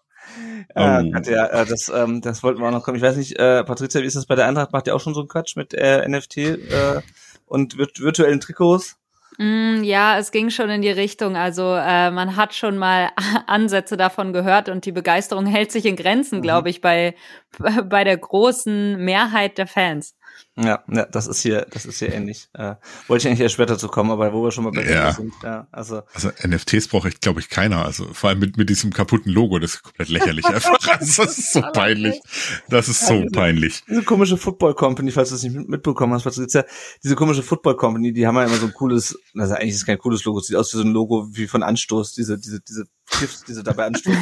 Äh, 0.74 1.66
das, 1.66 1.88
ähm, 1.88 2.20
das 2.22 2.42
wollten 2.42 2.60
wir 2.60 2.66
auch 2.66 2.72
noch 2.72 2.82
kommen. 2.82 2.96
Ich 2.96 3.02
weiß 3.02 3.16
nicht, 3.16 3.38
äh, 3.38 3.62
Patricia, 3.62 4.02
wie 4.02 4.06
ist 4.06 4.16
das 4.16 4.26
bei 4.26 4.34
der 4.34 4.46
Eintracht? 4.48 4.72
Macht 4.72 4.88
ihr 4.88 4.96
auch 4.96 5.00
schon 5.00 5.14
so 5.14 5.20
einen 5.20 5.28
Quatsch 5.28 5.54
mit 5.54 5.72
äh, 5.72 6.04
NFT 6.08 6.36
äh, 6.36 7.00
und 7.46 7.76
virt 7.76 8.00
virtuellen 8.00 8.40
Trikots? 8.40 8.99
Mm, 9.40 9.84
ja, 9.84 10.18
es 10.18 10.32
ging 10.32 10.50
schon 10.50 10.68
in 10.68 10.82
die 10.82 10.90
Richtung. 10.90 11.34
Also 11.34 11.74
äh, 11.74 12.10
man 12.10 12.36
hat 12.36 12.54
schon 12.54 12.76
mal 12.76 13.08
Ansätze 13.46 13.96
davon 13.96 14.34
gehört 14.34 14.68
und 14.68 14.84
die 14.84 14.92
Begeisterung 14.92 15.46
hält 15.46 15.72
sich 15.72 15.86
in 15.86 15.96
Grenzen, 15.96 16.38
mhm. 16.38 16.42
glaube 16.42 16.68
ich, 16.68 16.82
bei, 16.82 17.14
bei 17.84 18.04
der 18.04 18.18
großen 18.18 19.02
Mehrheit 19.02 19.56
der 19.56 19.66
Fans. 19.66 20.14
Ja, 20.56 20.84
ja, 20.88 21.06
das 21.06 21.26
ist 21.26 21.40
hier, 21.40 21.66
das 21.70 21.86
ist 21.86 21.98
hier 21.98 22.12
ähnlich. 22.12 22.48
Äh, 22.52 22.74
wollte 23.08 23.22
ich 23.22 23.28
eigentlich 23.28 23.40
erst 23.40 23.54
später 23.54 23.78
zu 23.78 23.88
kommen, 23.88 24.10
aber 24.10 24.32
wo 24.32 24.44
wir 24.44 24.50
schon 24.50 24.64
mal 24.64 24.72
bei 24.72 24.84
ja. 24.84 25.12
sind, 25.12 25.32
ja, 25.42 25.66
also. 25.72 26.02
Also 26.12 26.30
NFTs 26.46 26.88
braucht 26.88 27.06
echt, 27.06 27.20
glaube 27.20 27.40
ich, 27.40 27.48
keiner. 27.48 27.84
Also 27.84 28.12
vor 28.12 28.30
allem 28.30 28.40
mit, 28.40 28.56
mit 28.56 28.68
diesem 28.68 28.92
kaputten 28.92 29.32
Logo, 29.32 29.58
das 29.58 29.74
ist 29.74 29.82
komplett 29.82 30.08
lächerlich 30.08 30.44
einfach. 30.46 30.78
Also, 30.98 31.22
das 31.22 31.38
ist 31.38 31.52
so 31.52 31.62
peinlich. 31.72 32.20
Das 32.68 32.88
ist 32.88 33.06
so 33.06 33.14
diese, 33.14 33.30
peinlich. 33.30 33.82
Diese 33.88 34.02
komische 34.02 34.36
Football 34.36 34.74
Company, 34.74 35.10
falls 35.10 35.30
du 35.30 35.36
es 35.36 35.42
nicht 35.42 35.54
mitbekommen 35.54 36.12
hast, 36.14 36.26
was 36.26 36.34
du 36.34 36.42
jetzt 36.42 36.54
ja, 36.54 36.64
diese 37.02 37.16
komische 37.16 37.42
Football 37.42 37.76
Company, 37.76 38.12
die 38.12 38.26
haben 38.26 38.36
ja 38.36 38.44
immer 38.44 38.56
so 38.56 38.66
ein 38.66 38.74
cooles, 38.74 39.18
also 39.34 39.54
eigentlich 39.54 39.70
ist 39.70 39.76
es 39.76 39.86
kein 39.86 39.98
cooles 39.98 40.24
Logo, 40.24 40.40
sieht 40.40 40.56
aus 40.56 40.72
wie 40.74 40.78
so 40.78 40.84
ein 40.84 40.92
Logo 40.92 41.28
wie 41.32 41.46
von 41.46 41.62
Anstoß, 41.62 42.12
diese, 42.12 42.38
diese, 42.38 42.60
diese 42.60 42.86
Gift, 43.18 43.44
diese 43.48 43.62
dabei 43.62 43.86
anstoßen, 43.86 44.20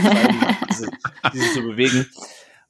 diese, 0.70 0.90
diese 1.32 1.52
zu 1.52 1.62
bewegen. 1.62 2.06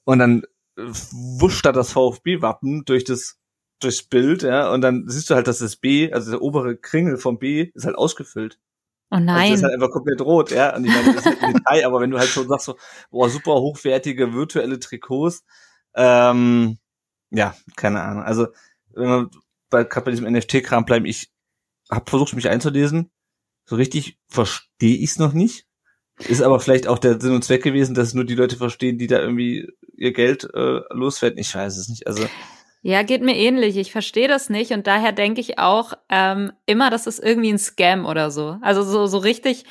Und 0.05 0.21
dann 0.21 0.43
wuscht 0.77 1.67
da 1.67 1.73
das 1.73 1.93
VfB-Wappen 1.93 2.85
durch 2.85 3.05
das 3.05 3.38
durchs 3.81 4.03
Bild, 4.03 4.43
ja, 4.43 4.71
und 4.73 4.81
dann 4.81 5.05
siehst 5.09 5.31
du 5.31 5.35
halt, 5.35 5.47
dass 5.47 5.59
das 5.59 5.77
B, 5.77 6.13
also 6.13 6.31
der 6.31 6.43
obere 6.43 6.77
Kringel 6.77 7.17
vom 7.17 7.39
B, 7.39 7.71
ist 7.75 7.87
halt 7.87 7.97
ausgefüllt. 7.97 8.59
Oh 9.11 9.19
nein. 9.19 9.29
Also 9.29 9.51
das 9.51 9.59
ist 9.59 9.63
halt 9.65 9.75
einfach 9.75 9.91
komplett 9.91 10.21
rot, 10.21 10.51
ja. 10.51 10.77
Und 10.77 10.85
ich 10.85 10.93
meine, 10.93 11.15
das 11.15 11.25
ist 11.25 11.43
halt 11.43 11.57
Detail, 11.57 11.87
aber 11.87 12.01
wenn 12.01 12.11
du 12.11 12.19
halt 12.19 12.29
schon 12.29 12.49
sagst, 12.49 12.67
so, 12.67 12.77
boah, 13.11 13.31
super 13.31 13.55
hochwertige 13.55 14.35
virtuelle 14.35 14.79
Trikots, 14.79 15.45
ähm, 15.95 16.79
ja, 17.31 17.55
keine 17.77 18.03
Ahnung. 18.03 18.23
Also, 18.23 18.49
wenn 18.95 19.09
man 19.09 19.31
bei, 19.71 19.85
gerade 19.85 20.05
bei 20.05 20.11
diesem 20.11 20.31
NFT-Kram 20.31 20.85
bleiben, 20.85 21.07
ich 21.07 21.31
habe 21.91 22.09
versucht, 22.09 22.35
mich 22.35 22.49
einzulesen. 22.49 23.11
So 23.65 23.77
richtig 23.77 24.19
verstehe 24.29 24.97
ich 24.97 25.11
es 25.11 25.19
noch 25.19 25.33
nicht. 25.33 25.67
Ist 26.19 26.43
aber 26.43 26.59
vielleicht 26.59 26.87
auch 26.89 26.99
der 26.99 27.21
Sinn 27.21 27.35
und 27.35 27.45
Zweck 27.45 27.63
gewesen, 27.63 27.95
dass 27.95 28.15
nur 28.15 28.25
die 28.25 28.35
Leute 28.35 28.57
verstehen, 28.57 28.99
die 28.99 29.07
da 29.07 29.21
irgendwie 29.21 29.69
ihr 29.95 30.13
Geld 30.13 30.45
äh, 30.53 30.81
loswerden. 30.91 31.39
Ich 31.39 31.55
weiß 31.55 31.77
es 31.77 31.89
nicht. 31.89 32.07
Also 32.07 32.27
ja, 32.83 33.03
geht 33.03 33.23
mir 33.23 33.37
ähnlich. 33.37 33.77
Ich 33.77 33.93
verstehe 33.93 34.29
das 34.29 34.51
nicht 34.51 34.73
und 34.73 34.87
daher 34.87 35.13
denke 35.13 35.41
ich 35.41 35.59
auch 35.59 35.95
ähm, 36.09 36.53
immer, 36.67 36.91
das 36.91 37.07
ist 37.07 37.19
irgendwie 37.19 37.53
ein 37.53 37.59
Scam 37.59 38.07
oder 38.07 38.31
so. 38.31 38.57
Also 38.63 38.83
so, 38.83 39.07
so 39.07 39.19
richtig, 39.19 39.65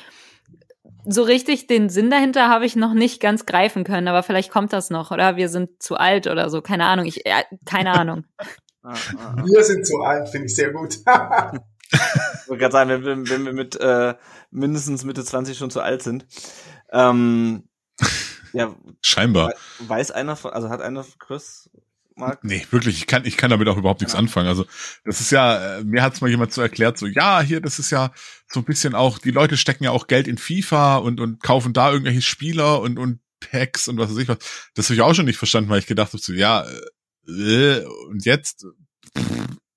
so 1.06 1.22
richtig 1.22 1.66
den 1.66 1.88
Sinn 1.88 2.10
dahinter 2.10 2.48
habe 2.48 2.66
ich 2.66 2.76
noch 2.76 2.92
nicht 2.92 3.20
ganz 3.20 3.46
greifen 3.46 3.84
können, 3.84 4.08
aber 4.08 4.22
vielleicht 4.22 4.50
kommt 4.50 4.72
das 4.72 4.90
noch, 4.90 5.10
oder? 5.10 5.36
Wir 5.36 5.48
sind 5.48 5.82
zu 5.82 5.96
alt 5.96 6.26
oder 6.26 6.50
so, 6.50 6.60
keine 6.60 6.84
Ahnung. 6.84 7.06
Ich, 7.06 7.24
äh, 7.24 7.44
keine 7.64 7.92
Ahnung. 7.92 8.24
wir 8.82 9.64
sind 9.64 9.86
zu 9.86 9.98
alt, 10.00 10.28
finde 10.28 10.46
ich 10.46 10.54
sehr 10.54 10.70
gut. 10.72 10.96
ich 11.92 12.48
wollte 12.48 12.60
gerade 12.60 12.72
sagen, 12.72 12.90
wenn 12.90 13.04
wir, 13.04 13.30
wenn 13.30 13.44
wir 13.46 13.52
mit 13.54 13.76
äh, 13.80 14.14
mindestens 14.50 15.04
Mitte 15.04 15.24
20 15.24 15.56
schon 15.56 15.70
zu 15.70 15.80
alt 15.80 16.02
sind. 16.02 16.26
Ähm, 16.92 17.68
ja, 18.52 18.74
scheinbar. 19.00 19.54
Weiß 19.78 20.10
einer 20.10 20.36
von, 20.36 20.52
also 20.52 20.68
hat 20.68 20.82
einer 20.82 21.04
Chris 21.18 21.70
Marc? 22.18 22.44
Nee, 22.44 22.66
wirklich, 22.70 22.98
ich 22.98 23.06
kann, 23.06 23.24
ich 23.24 23.36
kann 23.36 23.50
damit 23.50 23.68
auch 23.68 23.76
überhaupt 23.76 24.00
nichts 24.00 24.14
ja. 24.14 24.18
anfangen. 24.18 24.48
Also, 24.48 24.66
das 25.04 25.20
ist 25.20 25.30
ja, 25.30 25.78
äh, 25.78 25.84
mir 25.84 26.02
hat's 26.02 26.20
mal 26.20 26.30
jemand 26.30 26.52
so 26.52 26.60
erklärt, 26.60 26.98
so, 26.98 27.06
ja, 27.06 27.40
hier, 27.40 27.60
das 27.60 27.78
ist 27.78 27.90
ja 27.90 28.12
so 28.48 28.60
ein 28.60 28.64
bisschen 28.64 28.94
auch, 28.94 29.18
die 29.18 29.30
Leute 29.30 29.56
stecken 29.56 29.84
ja 29.84 29.90
auch 29.90 30.06
Geld 30.06 30.28
in 30.28 30.38
FIFA 30.38 30.96
und, 30.96 31.20
und 31.20 31.42
kaufen 31.42 31.72
da 31.72 31.90
irgendwelche 31.90 32.22
Spieler 32.22 32.80
und, 32.80 32.98
und 32.98 33.20
Packs 33.40 33.88
und 33.88 33.98
was 33.98 34.10
weiß 34.10 34.18
ich 34.18 34.28
was. 34.28 34.38
Das 34.74 34.86
habe 34.86 34.94
ich 34.94 35.02
auch 35.02 35.14
schon 35.14 35.26
nicht 35.26 35.38
verstanden, 35.38 35.70
weil 35.70 35.78
ich 35.78 35.86
gedacht 35.86 36.12
habe, 36.12 36.22
so, 36.22 36.32
ja, 36.32 36.66
äh, 37.26 37.84
und 38.08 38.24
jetzt, 38.24 38.66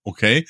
okay. 0.03 0.47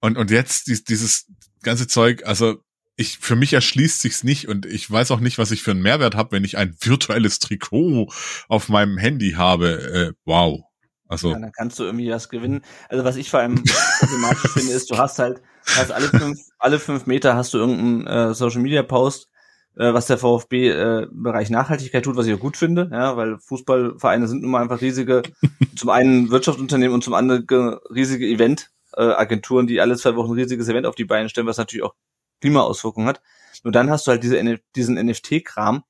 Und, 0.00 0.18
und 0.18 0.30
jetzt 0.30 0.66
dieses 0.66 1.26
ganze 1.62 1.86
Zeug, 1.86 2.26
also 2.26 2.62
ich 2.96 3.18
für 3.18 3.36
mich 3.36 3.52
erschließt 3.52 4.00
sich's 4.00 4.22
nicht 4.22 4.48
und 4.48 4.66
ich 4.66 4.88
weiß 4.90 5.10
auch 5.10 5.20
nicht, 5.20 5.38
was 5.38 5.50
ich 5.50 5.62
für 5.62 5.72
einen 5.72 5.82
Mehrwert 5.82 6.14
habe, 6.14 6.32
wenn 6.32 6.44
ich 6.44 6.56
ein 6.56 6.76
virtuelles 6.80 7.38
Trikot 7.38 8.12
auf 8.48 8.68
meinem 8.68 8.98
Handy 8.98 9.32
habe. 9.32 10.12
Äh, 10.12 10.12
wow. 10.24 10.64
Also. 11.08 11.30
Ja, 11.30 11.38
dann 11.38 11.52
kannst 11.52 11.78
du 11.78 11.84
irgendwie 11.84 12.10
was 12.10 12.28
gewinnen. 12.28 12.62
Also 12.88 13.04
was 13.04 13.16
ich 13.16 13.30
vor 13.30 13.40
allem 13.40 13.62
problematisch 13.98 14.52
finde, 14.52 14.72
ist, 14.72 14.90
du 14.90 14.96
hast 14.96 15.18
halt, 15.18 15.42
hast 15.76 15.92
alle 15.92 16.08
fünf, 16.08 16.38
alle 16.58 16.78
fünf 16.78 17.06
Meter 17.06 17.36
hast 17.36 17.52
du 17.54 17.58
irgendeinen 17.58 18.06
äh, 18.06 18.34
Social 18.34 18.62
Media 18.62 18.82
Post, 18.82 19.28
äh, 19.76 19.92
was 19.92 20.06
der 20.06 20.18
VfB 20.18 20.70
äh, 20.70 21.06
Bereich 21.10 21.50
Nachhaltigkeit 21.50 22.04
tut, 22.04 22.16
was 22.16 22.26
ich 22.26 22.34
auch 22.34 22.40
gut 22.40 22.56
finde, 22.56 22.88
ja, 22.90 23.16
weil 23.16 23.38
Fußballvereine 23.38 24.26
sind 24.28 24.42
nun 24.42 24.52
mal 24.52 24.62
einfach 24.62 24.80
riesige, 24.80 25.22
zum 25.76 25.90
einen 25.90 26.30
Wirtschaftsunternehmen 26.30 26.94
und 26.94 27.04
zum 27.04 27.14
anderen 27.14 27.78
riesige 27.90 28.26
Eventagenturen, 28.26 29.66
äh, 29.66 29.68
die 29.68 29.80
alle 29.80 29.96
zwei 29.96 30.16
Wochen 30.16 30.32
ein 30.32 30.38
riesiges 30.38 30.68
Event 30.68 30.86
auf 30.86 30.94
die 30.94 31.04
Beine 31.04 31.28
stellen, 31.28 31.46
was 31.46 31.58
natürlich 31.58 31.84
auch 31.84 31.94
Klimaauswirkungen 32.40 33.08
hat. 33.08 33.20
Nur 33.62 33.72
dann 33.72 33.90
hast 33.90 34.06
du 34.06 34.10
halt 34.10 34.22
diese, 34.22 34.58
diesen 34.74 34.94
NFT-Kram, 34.96 35.84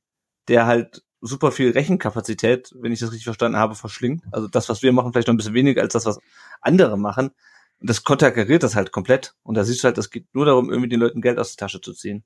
der 0.48 0.66
halt 0.66 1.02
super 1.24 1.52
viel 1.52 1.70
Rechenkapazität, 1.70 2.72
wenn 2.78 2.92
ich 2.92 3.00
das 3.00 3.10
richtig 3.10 3.24
verstanden 3.24 3.58
habe, 3.58 3.74
verschlingt. 3.74 4.24
Also 4.30 4.46
das, 4.46 4.68
was 4.68 4.82
wir 4.82 4.92
machen, 4.92 5.12
vielleicht 5.12 5.28
noch 5.28 5.34
ein 5.34 5.38
bisschen 5.38 5.54
weniger 5.54 5.82
als 5.82 5.94
das, 5.94 6.04
was 6.04 6.18
andere 6.60 6.98
machen. 6.98 7.30
Und 7.80 7.90
das 7.90 8.04
konterkariert 8.04 8.62
das 8.62 8.76
halt 8.76 8.92
komplett. 8.92 9.34
Und 9.42 9.56
da 9.56 9.64
siehst 9.64 9.82
du 9.82 9.86
halt, 9.86 9.98
das 9.98 10.10
geht 10.10 10.26
nur 10.34 10.44
darum, 10.44 10.70
irgendwie 10.70 10.88
den 10.88 11.00
Leuten 11.00 11.22
Geld 11.22 11.38
aus 11.38 11.56
der 11.56 11.66
Tasche 11.66 11.80
zu 11.80 11.94
ziehen. 11.94 12.24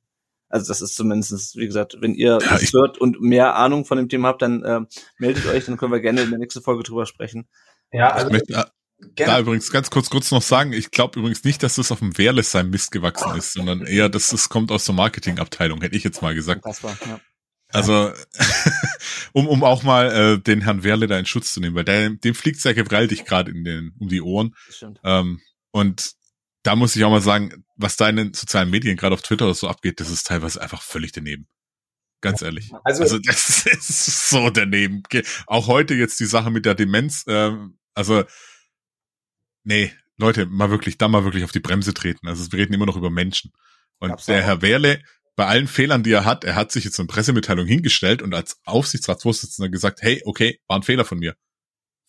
Also 0.48 0.66
das 0.68 0.80
ist 0.80 0.96
zumindest, 0.96 1.56
wie 1.56 1.66
gesagt, 1.66 1.96
wenn 2.00 2.14
ihr 2.14 2.38
ja, 2.40 2.56
es 2.56 2.72
hört 2.72 2.98
und 2.98 3.20
mehr 3.20 3.54
Ahnung 3.54 3.84
von 3.84 3.98
dem 3.98 4.08
Thema 4.08 4.28
habt, 4.28 4.42
dann 4.42 4.62
äh, 4.62 4.80
meldet 5.18 5.46
euch, 5.46 5.66
dann 5.66 5.76
können 5.76 5.92
wir 5.92 6.00
gerne 6.00 6.22
in 6.22 6.30
der 6.30 6.38
nächsten 6.38 6.62
Folge 6.62 6.82
drüber 6.82 7.06
sprechen. 7.06 7.48
Ja, 7.92 8.10
also 8.10 8.26
ich 8.28 8.32
möchte 8.32 8.52
äh, 8.54 8.64
da 9.14 9.38
übrigens 9.38 9.70
ganz 9.70 9.90
kurz 9.90 10.10
kurz 10.10 10.30
noch 10.30 10.42
sagen, 10.42 10.72
ich 10.72 10.90
glaube 10.90 11.20
übrigens 11.20 11.44
nicht, 11.44 11.62
dass 11.62 11.76
das 11.76 11.92
auf 11.92 12.00
dem 12.00 12.16
Wehrles 12.18 12.50
sein 12.50 12.70
Mist 12.70 12.90
gewachsen 12.90 13.36
ist, 13.36 13.52
sondern 13.52 13.86
eher, 13.86 14.08
dass 14.08 14.30
das 14.30 14.48
kommt 14.48 14.72
aus 14.72 14.86
der 14.86 14.94
Marketingabteilung, 14.94 15.82
hätte 15.82 15.96
ich 15.96 16.04
jetzt 16.04 16.22
mal 16.22 16.34
gesagt. 16.34 16.64
Das 16.64 16.82
war, 16.82 16.96
ja. 17.06 17.20
Also, 17.70 18.12
um, 19.32 19.46
um 19.46 19.62
auch 19.62 19.82
mal 19.82 20.10
äh, 20.10 20.38
den 20.40 20.62
Herrn 20.62 20.84
Werle 20.84 21.06
da 21.06 21.18
in 21.18 21.26
Schutz 21.26 21.52
zu 21.52 21.60
nehmen, 21.60 21.76
weil 21.76 21.84
der, 21.84 22.10
dem 22.10 22.34
fliegt 22.34 22.60
sehr 22.60 22.74
gewaltig 22.74 23.24
gerade 23.24 23.50
in 23.50 23.64
den 23.64 23.94
um 23.98 24.08
die 24.08 24.22
Ohren. 24.22 24.54
Ähm, 25.04 25.40
und 25.70 26.12
da 26.62 26.76
muss 26.76 26.96
ich 26.96 27.04
auch 27.04 27.10
mal 27.10 27.20
sagen, 27.20 27.64
was 27.76 27.96
da 27.96 28.08
in 28.08 28.16
den 28.16 28.34
sozialen 28.34 28.70
Medien, 28.70 28.96
gerade 28.96 29.14
auf 29.14 29.22
Twitter 29.22 29.52
so 29.54 29.68
abgeht, 29.68 30.00
das 30.00 30.10
ist 30.10 30.26
teilweise 30.26 30.60
einfach 30.60 30.82
völlig 30.82 31.12
daneben. 31.12 31.46
Ganz 32.20 32.42
ehrlich. 32.42 32.72
Also, 32.84 33.02
also 33.02 33.18
das 33.18 33.66
ist 33.66 34.28
so 34.28 34.50
daneben. 34.50 35.02
Auch 35.46 35.66
heute 35.68 35.94
jetzt 35.94 36.18
die 36.20 36.26
Sache 36.26 36.50
mit 36.50 36.64
der 36.64 36.74
Demenz, 36.74 37.24
ähm, 37.28 37.78
also 37.94 38.24
nee, 39.64 39.92
Leute, 40.16 40.46
mal 40.46 40.70
wirklich, 40.70 40.98
da 40.98 41.06
mal 41.06 41.24
wirklich 41.24 41.44
auf 41.44 41.52
die 41.52 41.60
Bremse 41.60 41.94
treten. 41.94 42.26
Also 42.26 42.50
wir 42.50 42.58
reden 42.58 42.74
immer 42.74 42.86
noch 42.86 42.96
über 42.96 43.10
Menschen. 43.10 43.52
Und 43.98 44.26
der 44.28 44.42
Herr 44.42 44.62
Werle, 44.62 45.02
bei 45.38 45.46
allen 45.46 45.68
Fehlern, 45.68 46.02
die 46.02 46.12
er 46.12 46.24
hat, 46.24 46.42
er 46.42 46.56
hat 46.56 46.72
sich 46.72 46.84
jetzt 46.84 46.98
eine 46.98 47.06
Pressemitteilung 47.06 47.64
hingestellt 47.64 48.22
und 48.22 48.34
als 48.34 48.60
Aufsichtsratsvorsitzender 48.64 49.70
gesagt, 49.70 50.02
hey, 50.02 50.20
okay, 50.26 50.58
war 50.66 50.76
ein 50.76 50.82
Fehler 50.82 51.04
von 51.04 51.20
mir. 51.20 51.36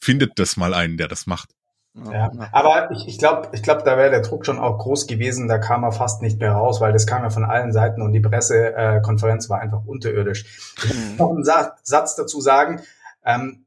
Findet 0.02 0.40
das 0.40 0.58
mal 0.58 0.74
einen, 0.74 0.98
der 0.98 1.08
das 1.08 1.28
macht. 1.28 1.52
Ja, 1.94 2.32
aber 2.52 2.90
ich, 2.92 3.08
ich 3.08 3.20
glaube, 3.20 3.50
ich 3.54 3.62
glaub, 3.62 3.86
da 3.86 3.98
wäre 3.98 4.10
der 4.10 4.24
Druck 4.24 4.48
schon 4.48 4.58
auch 4.58 4.80
groß 4.80 5.06
gewesen, 5.06 5.48
da 5.48 5.60
kam 5.60 5.84
er 5.84 5.92
fast 5.92 6.24
nicht 6.24 6.40
mehr 6.40 6.54
raus, 6.54 6.82
weil 6.82 6.92
das 6.92 7.06
kam 7.06 7.22
ja 7.22 7.30
von 7.30 7.46
allen 7.46 7.72
Seiten 7.72 8.02
und 8.02 8.14
die 8.14 8.20
Pressekonferenz 8.20 9.48
war 9.48 9.62
einfach 9.62 9.86
unterirdisch. 9.86 10.46
Ich 10.84 10.94
muss 10.96 11.20
noch 11.20 11.30
einen 11.30 11.44
Satz 11.44 12.16
dazu 12.16 12.42
sagen. 12.42 12.82
Ähm, 13.24 13.66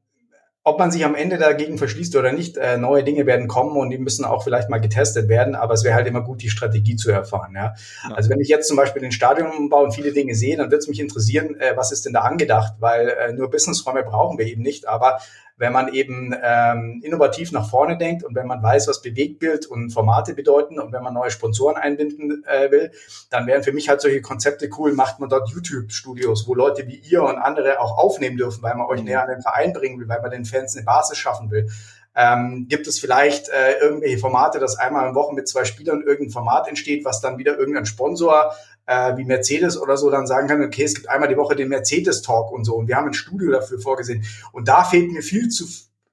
ob 0.65 0.79
man 0.79 0.91
sich 0.91 1.03
am 1.03 1.13
Ende 1.13 1.37
dagegen 1.37 1.77
verschließt 1.77 2.15
oder 2.15 2.31
nicht, 2.31 2.55
äh, 2.55 2.77
neue 2.77 3.03
Dinge 3.03 3.25
werden 3.25 3.49
kommen 3.49 3.75
und 3.75 3.89
die 3.89 3.97
müssen 3.97 4.23
auch 4.23 4.43
vielleicht 4.43 4.69
mal 4.69 4.79
getestet 4.79 5.27
werden, 5.27 5.55
aber 5.55 5.73
es 5.73 5.83
wäre 5.83 5.95
halt 5.95 6.07
immer 6.07 6.21
gut, 6.21 6.41
die 6.41 6.49
Strategie 6.49 6.95
zu 6.95 7.11
erfahren. 7.11 7.53
Ja? 7.53 7.75
ja. 8.07 8.15
Also 8.15 8.29
wenn 8.29 8.39
ich 8.39 8.47
jetzt 8.47 8.69
zum 8.69 8.77
Beispiel 8.77 9.01
den 9.01 9.11
Stadionumbau 9.11 9.83
und 9.83 9.93
viele 9.93 10.13
Dinge 10.13 10.35
sehe, 10.35 10.55
dann 10.55 10.71
wird 10.71 10.81
es 10.81 10.87
mich 10.87 11.01
interessieren, 11.01 11.59
äh, 11.59 11.75
was 11.75 11.91
ist 11.91 12.05
denn 12.05 12.13
da 12.13 12.21
angedacht, 12.21 12.75
weil 12.79 13.09
äh, 13.09 13.33
nur 13.33 13.51
Businessräume 13.51 14.03
brauchen 14.03 14.37
wir 14.37 14.45
eben 14.45 14.61
nicht, 14.61 14.87
aber 14.87 15.19
wenn 15.57 15.71
man 15.71 15.93
eben 15.93 16.35
ähm, 16.41 17.01
innovativ 17.03 17.51
nach 17.51 17.69
vorne 17.69 17.97
denkt 17.97 18.23
und 18.23 18.35
wenn 18.35 18.47
man 18.47 18.63
weiß, 18.63 18.87
was 18.87 19.01
Bewegtbild 19.01 19.65
und 19.67 19.91
Formate 19.91 20.33
bedeuten 20.33 20.79
und 20.79 20.91
wenn 20.91 21.03
man 21.03 21.13
neue 21.13 21.31
Sponsoren 21.31 21.77
einbinden 21.77 22.43
äh, 22.45 22.71
will, 22.71 22.91
dann 23.29 23.45
wären 23.45 23.63
für 23.63 23.71
mich 23.71 23.89
halt 23.89 24.01
solche 24.01 24.21
Konzepte 24.21 24.69
cool, 24.77 24.93
macht 24.93 25.19
man 25.19 25.29
dort 25.29 25.49
YouTube-Studios, 25.49 26.47
wo 26.47 26.55
Leute 26.55 26.87
wie 26.87 26.95
ihr 26.95 27.23
und 27.23 27.37
andere 27.37 27.79
auch 27.79 27.97
aufnehmen 27.97 28.37
dürfen, 28.37 28.63
weil 28.63 28.75
man 28.75 28.87
euch 28.87 29.03
näher 29.03 29.21
an 29.21 29.29
den 29.29 29.41
Verein 29.41 29.73
bringen 29.73 29.99
will, 29.99 30.07
weil 30.07 30.21
man 30.21 30.31
den 30.31 30.45
Fans 30.45 30.75
eine 30.75 30.85
Basis 30.85 31.17
schaffen 31.17 31.51
will. 31.51 31.69
Ähm, 32.15 32.67
gibt 32.69 32.85
es 32.85 32.99
vielleicht 32.99 33.49
äh, 33.49 33.79
irgendwelche 33.81 34.19
Formate, 34.19 34.59
dass 34.59 34.77
einmal 34.77 35.09
in 35.09 35.15
Woche 35.15 35.33
mit 35.33 35.47
zwei 35.47 35.65
Spielern 35.65 36.03
irgendein 36.03 36.31
Format 36.31 36.67
entsteht, 36.67 37.05
was 37.05 37.21
dann 37.21 37.39
wieder 37.39 37.57
irgendein 37.57 37.87
Sponsor 37.87 38.53
äh, 38.85 39.17
wie 39.17 39.25
Mercedes 39.25 39.79
oder 39.79 39.97
so 39.97 40.09
dann 40.09 40.27
sagen 40.27 40.47
kann, 40.47 40.61
okay, 40.61 40.83
es 40.83 40.95
gibt 40.95 41.09
einmal 41.09 41.29
die 41.29 41.37
Woche 41.37 41.55
den 41.55 41.69
Mercedes-Talk 41.69 42.51
und 42.51 42.65
so 42.65 42.75
und 42.75 42.87
wir 42.87 42.95
haben 42.95 43.07
ein 43.07 43.13
Studio 43.13 43.51
dafür 43.51 43.79
vorgesehen. 43.79 44.23
Und 44.51 44.67
da 44.67 44.83
fehlt 44.83 45.11
mir 45.11 45.21
viel 45.21 45.49
zu 45.49 45.65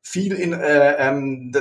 viel 0.02 0.32
in, 0.34 0.52
äh, 0.52 0.96
ähm, 0.98 1.52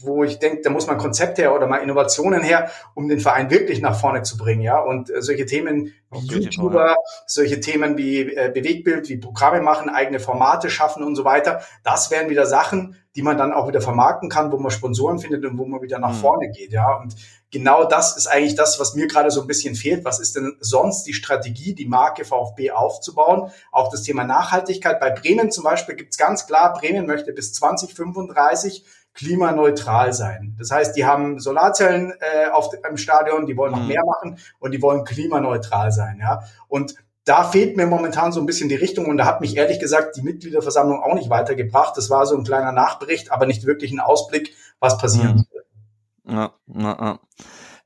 wo 0.00 0.22
ich 0.22 0.38
denke, 0.38 0.62
da 0.62 0.70
muss 0.70 0.86
man 0.86 0.98
Konzepte 0.98 1.42
her 1.42 1.54
oder 1.54 1.66
mal 1.66 1.78
Innovationen 1.78 2.42
her, 2.42 2.70
um 2.94 3.08
den 3.08 3.20
Verein 3.20 3.50
wirklich 3.50 3.80
nach 3.80 3.98
vorne 3.98 4.22
zu 4.22 4.36
bringen, 4.36 4.62
ja. 4.62 4.78
Und 4.78 5.10
äh, 5.10 5.22
solche 5.22 5.46
Themen 5.46 5.92
wie 6.10 6.26
YouTuber, 6.26 6.94
solche 7.26 7.60
Themen 7.60 7.96
wie 7.98 8.20
äh, 8.20 8.50
Bewegbild, 8.52 9.08
wie 9.08 9.16
Programme 9.16 9.60
machen, 9.60 9.88
eigene 9.88 10.20
Formate 10.20 10.70
schaffen 10.70 11.02
und 11.02 11.16
so 11.16 11.24
weiter, 11.24 11.62
das 11.82 12.10
wären 12.10 12.30
wieder 12.30 12.46
Sachen, 12.46 12.96
die 13.18 13.22
man 13.22 13.36
dann 13.36 13.52
auch 13.52 13.66
wieder 13.66 13.80
vermarkten 13.80 14.28
kann, 14.28 14.52
wo 14.52 14.58
man 14.58 14.70
Sponsoren 14.70 15.18
findet 15.18 15.44
und 15.44 15.58
wo 15.58 15.64
man 15.64 15.82
wieder 15.82 15.98
nach 15.98 16.12
mhm. 16.12 16.20
vorne 16.20 16.50
geht, 16.50 16.70
ja. 16.70 16.94
Und 16.98 17.16
genau 17.50 17.82
das 17.82 18.16
ist 18.16 18.28
eigentlich 18.28 18.54
das, 18.54 18.78
was 18.78 18.94
mir 18.94 19.08
gerade 19.08 19.32
so 19.32 19.40
ein 19.40 19.48
bisschen 19.48 19.74
fehlt. 19.74 20.04
Was 20.04 20.20
ist 20.20 20.36
denn 20.36 20.56
sonst 20.60 21.02
die 21.02 21.14
Strategie, 21.14 21.74
die 21.74 21.86
Marke 21.86 22.24
VfB 22.24 22.70
aufzubauen? 22.70 23.50
Auch 23.72 23.90
das 23.90 24.04
Thema 24.04 24.22
Nachhaltigkeit. 24.22 25.00
Bei 25.00 25.10
Bremen 25.10 25.50
zum 25.50 25.64
Beispiel 25.64 25.96
gibt 25.96 26.12
es 26.12 26.16
ganz 26.16 26.46
klar, 26.46 26.72
Bremen 26.74 27.06
möchte 27.06 27.32
bis 27.32 27.52
2035 27.54 28.84
klimaneutral 29.14 30.12
sein. 30.12 30.54
Das 30.56 30.70
heißt, 30.70 30.96
die 30.96 31.04
haben 31.04 31.40
Solarzellen 31.40 32.12
äh, 32.20 32.50
auf 32.50 32.70
dem 32.70 32.96
Stadion, 32.96 33.46
die 33.46 33.56
wollen 33.56 33.72
noch 33.72 33.82
mhm. 33.82 33.88
mehr 33.88 34.02
machen 34.06 34.38
und 34.60 34.70
die 34.70 34.80
wollen 34.80 35.02
klimaneutral 35.02 35.90
sein. 35.90 36.18
Ja, 36.20 36.44
und 36.68 36.94
da 37.28 37.44
fehlt 37.44 37.76
mir 37.76 37.86
momentan 37.86 38.32
so 38.32 38.40
ein 38.40 38.46
bisschen 38.46 38.70
die 38.70 38.74
Richtung 38.74 39.06
und 39.06 39.18
da 39.18 39.26
hat 39.26 39.42
mich 39.42 39.56
ehrlich 39.56 39.78
gesagt 39.78 40.16
die 40.16 40.22
Mitgliederversammlung 40.22 41.02
auch 41.02 41.14
nicht 41.14 41.28
weitergebracht. 41.28 41.94
Das 41.96 42.08
war 42.08 42.24
so 42.24 42.36
ein 42.36 42.44
kleiner 42.44 42.72
Nachbericht, 42.72 43.30
aber 43.30 43.44
nicht 43.44 43.66
wirklich 43.66 43.92
ein 43.92 44.00
Ausblick, 44.00 44.54
was 44.80 44.96
passieren 44.96 45.36
mhm. 45.36 45.46
soll. 45.50 46.34
Ja, 46.34 46.52
na, 46.66 46.96
na. 46.98 47.20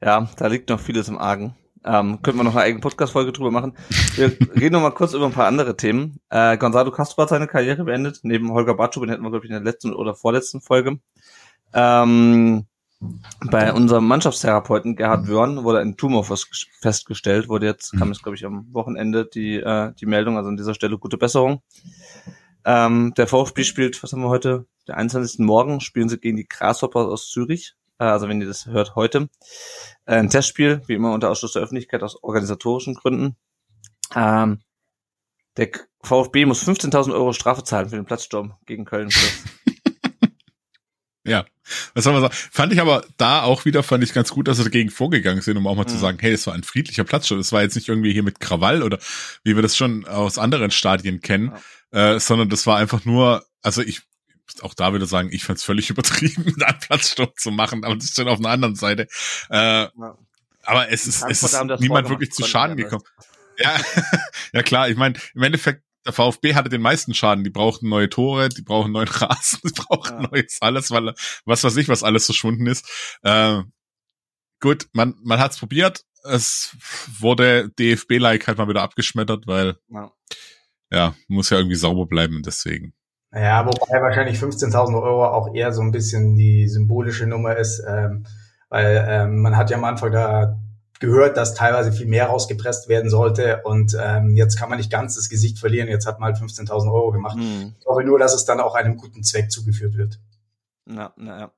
ja, 0.00 0.28
da 0.36 0.46
liegt 0.46 0.68
noch 0.68 0.80
vieles 0.80 1.08
im 1.08 1.18
Argen. 1.18 1.56
Ähm, 1.84 2.22
könnten 2.22 2.38
wir 2.38 2.44
noch 2.44 2.54
eine 2.54 2.62
eigene 2.62 2.80
Podcast-Folge 2.80 3.32
drüber 3.32 3.50
machen. 3.50 3.76
Wir 4.14 4.30
reden 4.54 4.74
noch 4.74 4.82
mal 4.82 4.90
kurz 4.92 5.12
über 5.12 5.26
ein 5.26 5.32
paar 5.32 5.48
andere 5.48 5.76
Themen. 5.76 6.20
Äh, 6.30 6.56
Gonzalo 6.56 6.92
Castro 6.92 7.22
hat 7.22 7.30
seine 7.30 7.48
Karriere 7.48 7.82
beendet. 7.82 8.20
Neben 8.22 8.52
Holger 8.52 8.74
Batschuh, 8.74 9.00
den 9.00 9.10
hätten 9.10 9.24
wir, 9.24 9.30
glaube 9.30 9.44
ich, 9.44 9.50
in 9.50 9.56
der 9.56 9.64
letzten 9.64 9.92
oder 9.92 10.14
vorletzten 10.14 10.60
Folge. 10.60 11.00
Ähm, 11.74 12.66
bei 13.50 13.72
unserem 13.72 14.06
Mannschaftstherapeuten 14.06 14.96
Gerhard 14.96 15.28
Wörn 15.28 15.64
wurde 15.64 15.80
ein 15.80 15.96
Tumor 15.96 16.24
festgestellt, 16.24 17.48
wurde 17.48 17.66
jetzt, 17.66 17.92
kam 17.98 18.08
jetzt, 18.08 18.22
glaube 18.22 18.36
ich, 18.36 18.44
am 18.44 18.72
Wochenende 18.72 19.26
die, 19.26 19.56
äh, 19.56 19.92
die 19.94 20.06
Meldung, 20.06 20.36
also 20.36 20.48
an 20.48 20.56
dieser 20.56 20.74
Stelle 20.74 20.98
gute 20.98 21.18
Besserung. 21.18 21.62
Ähm, 22.64 23.12
der 23.16 23.26
VfB 23.26 23.64
spielt, 23.64 24.02
was 24.02 24.12
haben 24.12 24.22
wir 24.22 24.28
heute? 24.28 24.66
Der 24.86 24.96
21. 24.96 25.40
Morgen 25.40 25.80
spielen 25.80 26.08
sie 26.08 26.18
gegen 26.18 26.36
die 26.36 26.46
Grasshoppers 26.46 27.06
aus 27.06 27.30
Zürich. 27.30 27.74
Äh, 27.98 28.04
also 28.04 28.28
wenn 28.28 28.40
ihr 28.40 28.46
das 28.46 28.66
hört, 28.66 28.94
heute. 28.94 29.28
Äh, 30.06 30.16
ein 30.16 30.30
Testspiel, 30.30 30.82
wie 30.86 30.94
immer 30.94 31.12
unter 31.12 31.30
Ausschluss 31.30 31.52
der 31.52 31.62
Öffentlichkeit 31.62 32.02
aus 32.02 32.22
organisatorischen 32.22 32.94
Gründen. 32.94 33.36
Ähm, 34.14 34.60
der 35.56 35.70
VfB 36.02 36.46
muss 36.46 36.66
15.000 36.66 37.12
Euro 37.12 37.32
Strafe 37.32 37.64
zahlen 37.64 37.88
für 37.88 37.96
den 37.96 38.04
Platzsturm 38.04 38.54
gegen 38.66 38.84
Köln. 38.84 39.10
Ja, 41.24 41.44
was 41.94 42.04
soll 42.04 42.12
man 42.12 42.22
sagen? 42.22 42.34
Fand 42.50 42.72
ich 42.72 42.80
aber 42.80 43.04
da 43.16 43.42
auch 43.42 43.64
wieder, 43.64 43.82
fand 43.82 44.02
ich 44.02 44.12
ganz 44.12 44.30
gut, 44.30 44.48
dass 44.48 44.56
sie 44.56 44.64
dagegen 44.64 44.90
vorgegangen 44.90 45.40
sind, 45.40 45.56
um 45.56 45.66
auch 45.66 45.76
mal 45.76 45.84
mhm. 45.84 45.88
zu 45.88 45.98
sagen, 45.98 46.18
hey, 46.20 46.32
es 46.32 46.46
war 46.46 46.54
ein 46.54 46.64
friedlicher 46.64 47.04
Platzsturm. 47.04 47.38
Es 47.38 47.52
war 47.52 47.62
jetzt 47.62 47.76
nicht 47.76 47.88
irgendwie 47.88 48.12
hier 48.12 48.24
mit 48.24 48.40
Krawall 48.40 48.82
oder 48.82 48.98
wie 49.44 49.54
wir 49.54 49.62
das 49.62 49.76
schon 49.76 50.06
aus 50.06 50.38
anderen 50.38 50.70
Stadien 50.72 51.20
kennen, 51.20 51.52
ja. 51.92 52.14
äh, 52.14 52.20
sondern 52.20 52.48
das 52.48 52.66
war 52.66 52.78
einfach 52.78 53.04
nur, 53.04 53.44
also 53.62 53.82
ich, 53.82 54.02
auch 54.62 54.74
da 54.74 54.92
würde 54.92 55.06
sagen, 55.06 55.28
ich 55.32 55.44
fand 55.44 55.58
es 55.58 55.64
völlig 55.64 55.90
übertrieben, 55.90 56.54
da 56.58 56.66
einen 56.66 56.80
Platzsturm 56.80 57.30
zu 57.36 57.52
machen, 57.52 57.84
aber 57.84 57.94
das 57.94 58.06
ist 58.06 58.16
schon 58.16 58.28
auf 58.28 58.38
einer 58.38 58.50
anderen 58.50 58.74
Seite. 58.74 59.06
Äh, 59.48 59.56
ja. 59.56 59.90
Aber 60.64 60.90
es 60.90 61.06
ist, 61.06 61.24
es 61.28 61.42
ist 61.42 61.80
niemand 61.80 62.08
wirklich 62.08 62.32
zu 62.32 62.44
Schaden 62.44 62.76
gekommen. 62.76 63.04
Ja, 63.58 63.76
ja 64.52 64.62
klar, 64.62 64.88
ich 64.88 64.96
meine, 64.96 65.18
im 65.34 65.42
Endeffekt 65.42 65.82
der 66.06 66.12
VfB 66.12 66.54
hatte 66.54 66.68
den 66.68 66.82
meisten 66.82 67.14
Schaden. 67.14 67.44
Die 67.44 67.50
brauchten 67.50 67.88
neue 67.88 68.08
Tore, 68.08 68.48
die 68.48 68.62
brauchen 68.62 68.92
neuen 68.92 69.08
Rasen, 69.08 69.60
die 69.64 69.72
brauchen 69.72 70.22
ja. 70.22 70.28
neues 70.30 70.58
alles, 70.60 70.90
weil 70.90 71.14
was 71.44 71.64
weiß 71.64 71.76
ich, 71.76 71.88
was 71.88 72.02
alles 72.02 72.26
verschwunden 72.26 72.66
ist. 72.66 72.88
Äh, 73.22 73.62
gut, 74.60 74.88
man, 74.92 75.14
man 75.22 75.38
hat's 75.38 75.58
probiert. 75.58 76.04
Es 76.24 76.76
wurde 77.18 77.70
DFB-like 77.78 78.46
halt 78.46 78.58
mal 78.58 78.68
wieder 78.68 78.82
abgeschmettert, 78.82 79.46
weil 79.46 79.76
ja. 79.88 80.12
ja, 80.90 81.14
muss 81.28 81.50
ja 81.50 81.58
irgendwie 81.58 81.76
sauber 81.76 82.06
bleiben, 82.06 82.42
deswegen. 82.44 82.94
Ja, 83.34 83.64
wobei 83.64 84.00
wahrscheinlich 84.02 84.38
15.000 84.38 84.94
Euro 85.02 85.26
auch 85.26 85.54
eher 85.54 85.72
so 85.72 85.80
ein 85.80 85.90
bisschen 85.90 86.36
die 86.36 86.68
symbolische 86.68 87.26
Nummer 87.26 87.56
ist, 87.56 87.82
ähm, 87.88 88.26
weil 88.68 89.04
ähm, 89.08 89.40
man 89.40 89.56
hat 89.56 89.70
ja 89.70 89.78
am 89.78 89.84
Anfang 89.84 90.12
da 90.12 90.60
gehört, 91.02 91.36
dass 91.36 91.54
teilweise 91.54 91.92
viel 91.92 92.06
mehr 92.06 92.26
rausgepresst 92.26 92.88
werden 92.88 93.10
sollte. 93.10 93.60
Und 93.64 93.94
ähm, 94.00 94.34
jetzt 94.36 94.56
kann 94.58 94.70
man 94.70 94.78
nicht 94.78 94.90
ganz 94.90 95.16
das 95.16 95.28
Gesicht 95.28 95.58
verlieren. 95.58 95.88
Jetzt 95.88 96.06
hat 96.06 96.18
man 96.20 96.32
halt 96.32 96.42
15.000 96.42 96.90
Euro 96.90 97.12
gemacht. 97.12 97.36
Mhm. 97.36 97.74
Ich 97.78 97.86
hoffe 97.86 98.04
nur, 98.04 98.18
dass 98.18 98.32
es 98.32 98.46
dann 98.46 98.60
auch 98.60 98.74
einem 98.74 98.96
guten 98.96 99.22
Zweck 99.22 99.50
zugeführt 99.50 99.96
wird. 99.98 100.18
Na, 100.86 101.12
na 101.16 101.38
ja. 101.38 101.50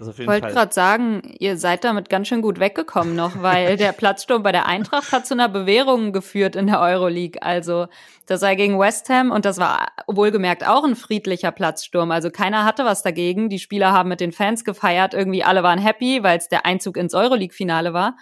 Ich 0.00 0.28
wollte 0.28 0.46
gerade 0.46 0.72
sagen, 0.72 1.22
ihr 1.40 1.56
seid 1.56 1.82
damit 1.82 2.08
ganz 2.08 2.28
schön 2.28 2.40
gut 2.40 2.60
weggekommen 2.60 3.16
noch, 3.16 3.42
weil 3.42 3.76
der 3.76 3.90
Platzsturm 3.90 4.44
bei 4.44 4.52
der 4.52 4.66
Eintracht 4.66 5.10
hat 5.10 5.26
zu 5.26 5.34
einer 5.34 5.48
Bewährung 5.48 6.12
geführt 6.12 6.54
in 6.54 6.68
der 6.68 6.80
Euroleague. 6.80 7.42
Also 7.42 7.88
das 8.26 8.42
war 8.42 8.54
gegen 8.54 8.78
West 8.78 9.08
Ham 9.08 9.32
und 9.32 9.44
das 9.44 9.58
war 9.58 9.88
wohlgemerkt 10.06 10.64
auch 10.64 10.84
ein 10.84 10.94
friedlicher 10.94 11.50
Platzsturm. 11.50 12.12
Also 12.12 12.30
keiner 12.30 12.64
hatte 12.64 12.84
was 12.84 13.02
dagegen. 13.02 13.48
Die 13.48 13.58
Spieler 13.58 13.90
haben 13.90 14.08
mit 14.08 14.20
den 14.20 14.30
Fans 14.30 14.64
gefeiert. 14.64 15.14
Irgendwie 15.14 15.42
alle 15.42 15.64
waren 15.64 15.80
happy, 15.80 16.22
weil 16.22 16.38
es 16.38 16.48
der 16.48 16.64
Einzug 16.64 16.96
ins 16.96 17.14
Euroleague-Finale 17.14 17.92
war. 17.92 18.16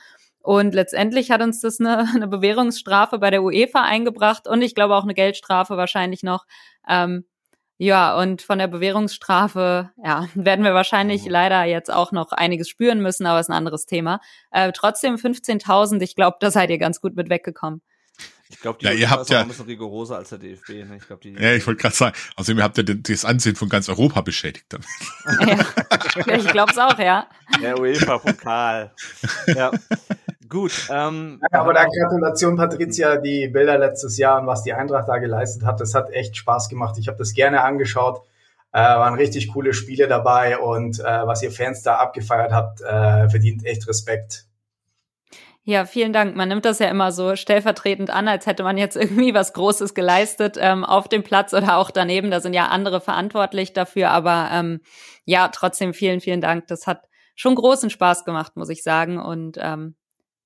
Und 0.47 0.75
letztendlich 0.75 1.33
hat 1.33 1.43
uns 1.43 1.61
das 1.61 1.81
eine, 1.81 2.09
eine 2.15 2.29
Bewährungsstrafe 2.29 3.19
bei 3.19 3.31
der 3.31 3.43
UEFA 3.43 3.83
eingebracht 3.83 4.47
und 4.47 4.63
ich 4.63 4.77
glaube 4.77 4.95
auch 4.95 5.03
eine 5.03 5.13
Geldstrafe 5.13 5.77
wahrscheinlich 5.77 6.23
noch. 6.23 6.47
Ähm, 6.89 7.25
ja, 7.79 8.17
und 8.17 8.43
von 8.43 8.61
der 8.61 8.69
Bewährungsstrafe, 8.69 9.91
ja, 10.03 10.29
werden 10.37 10.65
wir 10.65 10.73
wahrscheinlich 10.73 11.25
mhm. 11.25 11.33
leider 11.33 11.65
jetzt 11.65 11.93
auch 11.93 12.13
noch 12.13 12.31
einiges 12.31 12.69
spüren 12.69 13.03
müssen, 13.03 13.27
aber 13.27 13.41
ist 13.41 13.51
ein 13.51 13.57
anderes 13.57 13.87
Thema. 13.87 14.21
Äh, 14.53 14.71
trotzdem 14.71 15.17
15.000, 15.17 16.01
ich 16.01 16.15
glaube, 16.15 16.37
da 16.39 16.53
seid 16.53 16.71
ihr 16.71 16.79
ganz 16.79 17.01
gut 17.01 17.17
mit 17.17 17.29
weggekommen. 17.29 17.83
Ich 18.49 18.61
glaube, 18.61 18.79
die 18.79 18.87
ja, 18.87 18.93
ihr 18.93 19.11
habt 19.11 19.29
ja 19.29 19.41
ein 19.41 19.49
bisschen 19.49 19.67
rigoroser 19.67 20.19
als 20.19 20.29
der 20.29 20.39
DFB. 20.39 20.69
Ne? 20.69 20.99
Ich 21.01 21.09
glaub, 21.09 21.21
die 21.21 21.33
ja, 21.33 21.55
ich 21.55 21.67
wollte 21.67 21.83
gerade 21.83 21.97
sagen, 21.97 22.17
außerdem 22.37 22.63
habt 22.63 22.79
ihr 22.79 22.85
das 22.85 23.25
Ansehen 23.25 23.57
von 23.57 23.69
ganz 23.69 23.89
Europa 23.89 24.21
beschädigt 24.21 24.67
damit. 24.69 24.87
Ja, 26.25 26.37
ich 26.37 26.47
glaube 26.47 26.71
es 26.71 26.79
auch, 26.79 26.97
ja. 27.01 27.27
Der 27.61 27.81
UEFA-Pokal. 27.81 28.95
ja. 29.49 29.73
Gut. 30.49 30.89
Ähm, 30.91 31.41
ja, 31.53 31.61
aber 31.61 31.75
da 31.75 31.85
Gratulation, 31.85 32.57
Patricia, 32.57 33.17
die 33.17 33.49
Bilder 33.49 33.79
letztes 33.79 34.19
Jahr 34.19 34.41
und 34.41 34.47
was 34.47 34.63
die 34.63 34.73
Eintracht 34.73 35.09
da 35.09 35.19
geleistet 35.19 35.65
hat, 35.65 35.81
das 35.81 35.95
hat 35.95 36.11
echt 36.11 36.37
Spaß 36.37 36.69
gemacht. 36.69 36.97
Ich 36.99 37.09
habe 37.09 37.19
das 37.19 37.33
gerne 37.33 37.63
angeschaut. 37.63 38.23
Äh, 38.73 38.79
waren 38.79 39.15
richtig 39.15 39.53
coole 39.53 39.73
Spiele 39.73 40.07
dabei 40.07 40.59
und 40.59 41.01
äh, 41.01 41.27
was 41.27 41.43
ihr 41.43 41.51
Fans 41.51 41.83
da 41.83 41.97
abgefeiert 41.97 42.53
habt, 42.53 42.83
äh, 42.83 43.29
verdient 43.31 43.65
echt 43.65 43.89
Respekt. 43.89 44.45
Ja, 45.69 45.85
vielen 45.85 46.13
Dank. 46.13 46.37
Man 46.37 46.49
nimmt 46.49 46.65
das 46.65 46.79
ja 46.79 46.89
immer 46.89 47.11
so 47.11 47.35
stellvertretend 47.35 48.09
an, 48.11 48.29
als 48.29 48.47
hätte 48.47 48.63
man 48.63 48.79
jetzt 48.79 48.97
irgendwie 48.97 49.35
was 49.35 49.53
Großes 49.53 49.95
geleistet 49.95 50.57
ähm, 50.61 50.85
auf 50.85 51.09
dem 51.09 51.25
Platz 51.25 51.55
oder 51.55 51.79
auch 51.79 51.91
daneben. 51.91 52.31
Da 52.31 52.39
sind 52.39 52.55
ja 52.55 52.69
andere 52.69 53.01
verantwortlich 53.01 53.73
dafür. 53.73 54.11
Aber 54.11 54.49
ähm, 54.53 54.81
ja, 55.25 55.49
trotzdem 55.49 55.93
vielen, 55.93 56.21
vielen 56.21 56.41
Dank. 56.41 56.69
Das 56.69 56.87
hat 56.87 57.09
schon 57.35 57.57
großen 57.57 57.91
Spaß 57.91 58.25
gemacht, 58.25 58.57
muss 58.57 58.69
ich 58.69 58.85
sagen. 58.85 59.19
Und 59.19 59.59
ähm, 59.61 59.97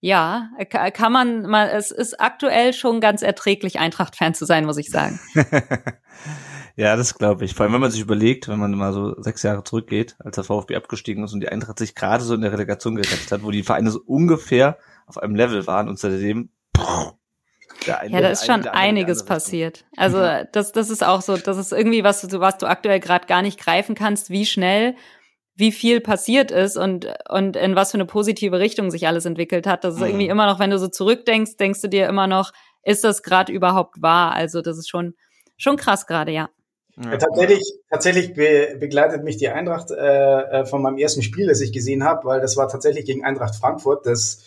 ja, 0.01 0.49
kann 0.95 1.13
man 1.13 1.43
mal, 1.43 1.69
es 1.69 1.91
ist 1.91 2.21
aktuell 2.21 2.73
schon 2.73 3.01
ganz 3.01 3.23
erträglich, 3.23 3.79
Eintracht-Fan 3.79 4.35
zu 4.35 4.47
sein, 4.47 4.65
muss 4.65 4.79
ich 4.79 4.91
sagen. 4.91 5.21
ja, 6.77 6.97
das 6.97 7.15
glaube 7.15 7.45
ich. 7.45 7.55
Vor 7.55 7.65
allem, 7.65 7.75
wenn 7.75 7.83
man 7.83 7.91
sich 7.91 8.01
überlegt, 8.01 8.49
wenn 8.49 8.59
man 8.59 8.73
mal 8.73 8.95
so 8.95 9.21
sechs 9.21 9.43
Jahre 9.43 9.63
zurückgeht, 9.63 10.17
als 10.19 10.37
der 10.37 10.45
VfB 10.45 10.77
abgestiegen 10.77 11.23
ist 11.23 11.35
und 11.35 11.41
die 11.41 11.51
Eintracht 11.51 11.79
sich 11.79 11.95
gerade 11.95 12.25
so 12.25 12.35
in 12.35 12.41
der 12.41 12.53
Relegation 12.53 12.95
gerettet 12.95 13.31
hat, 13.31 13.43
wo 13.43 13.51
die 13.51 13.63
Vereine 13.63 13.91
so 13.91 14.01
ungefähr 14.07 14.79
auf 15.07 15.19
einem 15.19 15.35
Level 15.35 15.67
waren 15.67 15.89
und 15.89 15.99
seitdem, 15.99 16.49
eine, 17.87 18.11
ja, 18.11 18.21
da 18.21 18.29
ist 18.29 18.47
schon 18.47 18.67
einiges 18.69 19.25
passiert. 19.25 19.85
Also 19.97 20.19
das, 20.53 20.73
das 20.73 20.91
ist 20.91 21.05
auch 21.05 21.23
so, 21.23 21.37
das 21.37 21.57
ist 21.57 21.73
irgendwie 21.73 22.05
was, 22.05 22.27
was 22.33 22.59
du 22.59 22.67
aktuell 22.67 23.01
gerade 23.01 23.27
gar 23.27 23.43
nicht 23.43 23.59
greifen 23.59 23.95
kannst, 23.95 24.31
wie 24.31 24.47
schnell 24.47 24.97
wie 25.57 25.73
viel 25.73 26.01
passiert 26.01 26.51
ist 26.51 26.77
und, 26.77 27.07
und 27.29 27.57
in 27.57 27.77
was 27.77 27.91
für 27.91 27.97
eine 27.97 28.07
positive 28.07 28.59
Richtung 28.59 28.91
sich 28.91 29.07
alles 29.07 29.27
entwickelt 29.27 29.67
hat. 29.67 29.85
Das 29.85 29.97
ist 29.97 30.01
irgendwie 30.01 30.25
mhm. 30.25 30.31
immer 30.31 30.47
noch, 30.47 30.59
wenn 30.59 30.71
du 30.71 30.79
so 30.79 30.89
zurückdenkst, 30.89 31.57
denkst 31.57 31.83
du 31.83 31.89
dir 31.89 32.09
immer 32.09 32.27
noch, 32.27 32.53
ist 32.83 33.05
das 33.05 33.23
gerade 33.23 33.53
überhaupt 33.53 34.01
wahr? 34.01 34.33
Also 34.33 34.63
das 34.63 34.79
ist 34.79 34.89
schon, 34.89 35.15
schon 35.57 35.77
krass 35.77 36.07
gerade, 36.07 36.33
ja. 36.33 36.49
Ja, 36.97 37.17
tatsächlich, 37.17 37.63
tatsächlich 37.89 38.35
be 38.35 38.77
begleitet 38.79 39.25
mich 39.25 39.39
die 39.39 39.49
Eintracht 39.49 39.91
äh, 39.91 40.41
äh 40.41 40.67
von 40.67 40.83
meinem 40.83 40.99
ersten 40.99 41.23
Spiel, 41.23 41.47
das 41.47 41.61
ich 41.61 41.73
gesehen 41.73 42.05
habe, 42.05 42.27
weil 42.27 42.41
das 42.41 42.57
war 42.57 42.69
tatsächlich 42.69 43.07
gegen 43.07 43.25
Eintracht 43.25 43.55
Frankfurt. 43.55 44.05
Das 44.05 44.45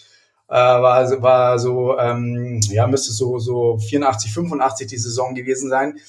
äh, 0.49 0.53
war, 0.53 1.21
war 1.21 1.57
so, 1.57 1.97
ähm, 1.97 2.59
ja, 2.69 2.85
müsste 2.85 3.11
so, 3.11 3.39
so 3.39 3.77
84, 3.77 4.31
85 4.31 4.87
die 4.87 4.97
Saison 4.97 5.33
gewesen 5.33 5.69
sein 5.69 5.99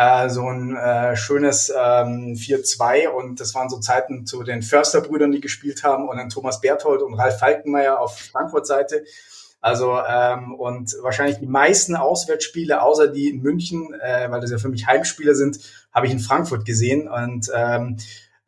äh, 0.00 0.30
so 0.30 0.48
ein 0.48 0.74
äh, 0.76 1.14
schönes 1.14 1.68
ähm, 1.68 2.34
4-2 2.34 3.08
und 3.08 3.38
das 3.38 3.54
waren 3.54 3.68
so 3.68 3.80
Zeiten 3.80 4.24
zu 4.24 4.42
den 4.42 4.62
Förster-Brüdern, 4.62 5.30
die 5.30 5.42
gespielt 5.42 5.84
haben 5.84 6.08
und 6.08 6.16
dann 6.16 6.30
Thomas 6.30 6.62
Berthold 6.62 7.02
und 7.02 7.12
Ralf 7.14 7.38
Falkenmeier 7.38 8.00
auf 8.00 8.18
Frankfurt-Seite. 8.18 9.04
Also 9.60 9.98
ähm, 10.08 10.54
und 10.54 10.96
wahrscheinlich 11.02 11.38
die 11.38 11.46
meisten 11.46 11.96
Auswärtsspiele, 11.96 12.80
außer 12.80 13.08
die 13.08 13.28
in 13.28 13.42
München, 13.42 13.92
äh, 14.00 14.30
weil 14.30 14.40
das 14.40 14.50
ja 14.50 14.56
für 14.56 14.70
mich 14.70 14.86
Heimspiele 14.86 15.34
sind, 15.34 15.60
habe 15.92 16.06
ich 16.06 16.12
in 16.12 16.18
Frankfurt 16.20 16.64
gesehen. 16.64 17.06
Und 17.06 17.50
ähm, 17.54 17.98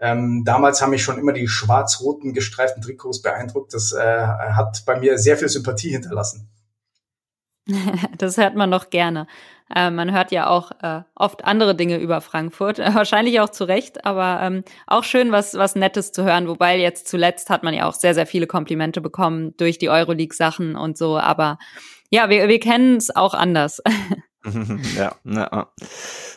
ähm, 0.01 0.45
damals 0.47 0.81
haben 0.81 0.89
mich 0.89 1.03
schon 1.03 1.19
immer 1.19 1.35
die 1.35 1.49
schwarz-roten 1.49 2.33
gestreiften 2.33 2.83
Trikots 2.83 3.21
beeindruckt. 3.21 3.75
Das 3.75 3.93
äh, 3.93 4.01
hat 4.01 4.85
bei 4.87 4.99
mir 4.99 5.19
sehr 5.19 5.37
viel 5.37 5.51
Sympathie 5.51 5.91
hinterlassen. 5.91 6.49
das 8.17 8.39
hört 8.39 8.55
man 8.55 8.71
noch 8.71 8.89
gerne. 8.89 9.27
Äh, 9.75 9.91
man 9.91 10.13
hört 10.13 10.33
ja 10.33 10.49
auch 10.49 10.71
äh, 10.83 11.03
oft 11.15 11.45
andere 11.45 11.75
Dinge 11.75 11.99
über 11.99 12.21
Frankfurt, 12.21 12.79
wahrscheinlich 12.95 13.41
auch 13.41 13.51
zu 13.51 13.65
Recht, 13.65 14.05
aber 14.05 14.41
ähm, 14.43 14.65
auch 14.87 15.05
schön, 15.05 15.33
was, 15.33 15.55
was 15.55 15.75
Nettes 15.75 16.13
zu 16.13 16.25
hören. 16.25 16.49
Wobei 16.49 16.79
jetzt 16.79 17.09
zuletzt 17.09 17.51
hat 17.51 17.63
man 17.63 17.75
ja 17.75 17.89
auch 17.89 17.95
sehr, 17.95 18.15
sehr 18.15 18.27
viele 18.27 18.47
Komplimente 18.47 19.01
bekommen 19.01 19.55
durch 19.57 19.79
die 19.79 19.91
Euroleague-Sachen 19.91 20.77
und 20.77 20.99
so. 20.99 21.19
Aber 21.19 21.59
ja, 22.11 22.29
wir, 22.29 22.49
wir 22.49 22.61
kennen 22.61 22.97
es 22.97 23.15
auch 23.15 23.35
anders. 23.35 23.83
ja, 24.97 25.15
ja. 25.25 25.73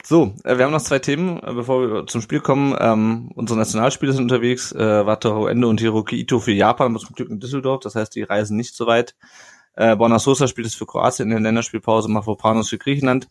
So, 0.04 0.36
äh, 0.44 0.58
wir 0.58 0.66
haben 0.66 0.72
noch 0.72 0.82
zwei 0.82 1.00
Themen, 1.00 1.42
äh, 1.42 1.54
bevor 1.54 1.82
wir 1.82 2.08
zum 2.08 2.22
Spiel 2.22 2.40
kommen. 2.40 2.76
Ähm, 2.80 3.32
unsere 3.34 3.58
Nationalspiele 3.58 4.14
sind 4.14 4.24
unterwegs. 4.24 4.72
Äh, 4.72 5.06
Wataru 5.06 5.48
Endo 5.48 5.70
und 5.70 5.80
Hiroki 5.80 6.20
Ito 6.20 6.40
für 6.40 6.52
Japan, 6.52 6.92
aber 6.92 7.00
zum 7.00 7.16
Glück 7.16 7.30
in 7.30 7.40
Düsseldorf. 7.40 7.80
Das 7.82 7.96
heißt, 7.96 8.14
die 8.16 8.24
reisen 8.24 8.58
nicht 8.58 8.76
so 8.76 8.86
weit. 8.86 9.16
Äh, 9.76 9.96
Borna 9.96 10.20
Sosa 10.20 10.48
spielt 10.48 10.68
es 10.68 10.76
für 10.76 10.86
Kroatien 10.86 11.30
in 11.30 11.36
der 11.36 11.42
Länderspielpause, 11.42 12.10
Mafropanos 12.10 12.70
für 12.70 12.78
Griechenland. 12.78 13.28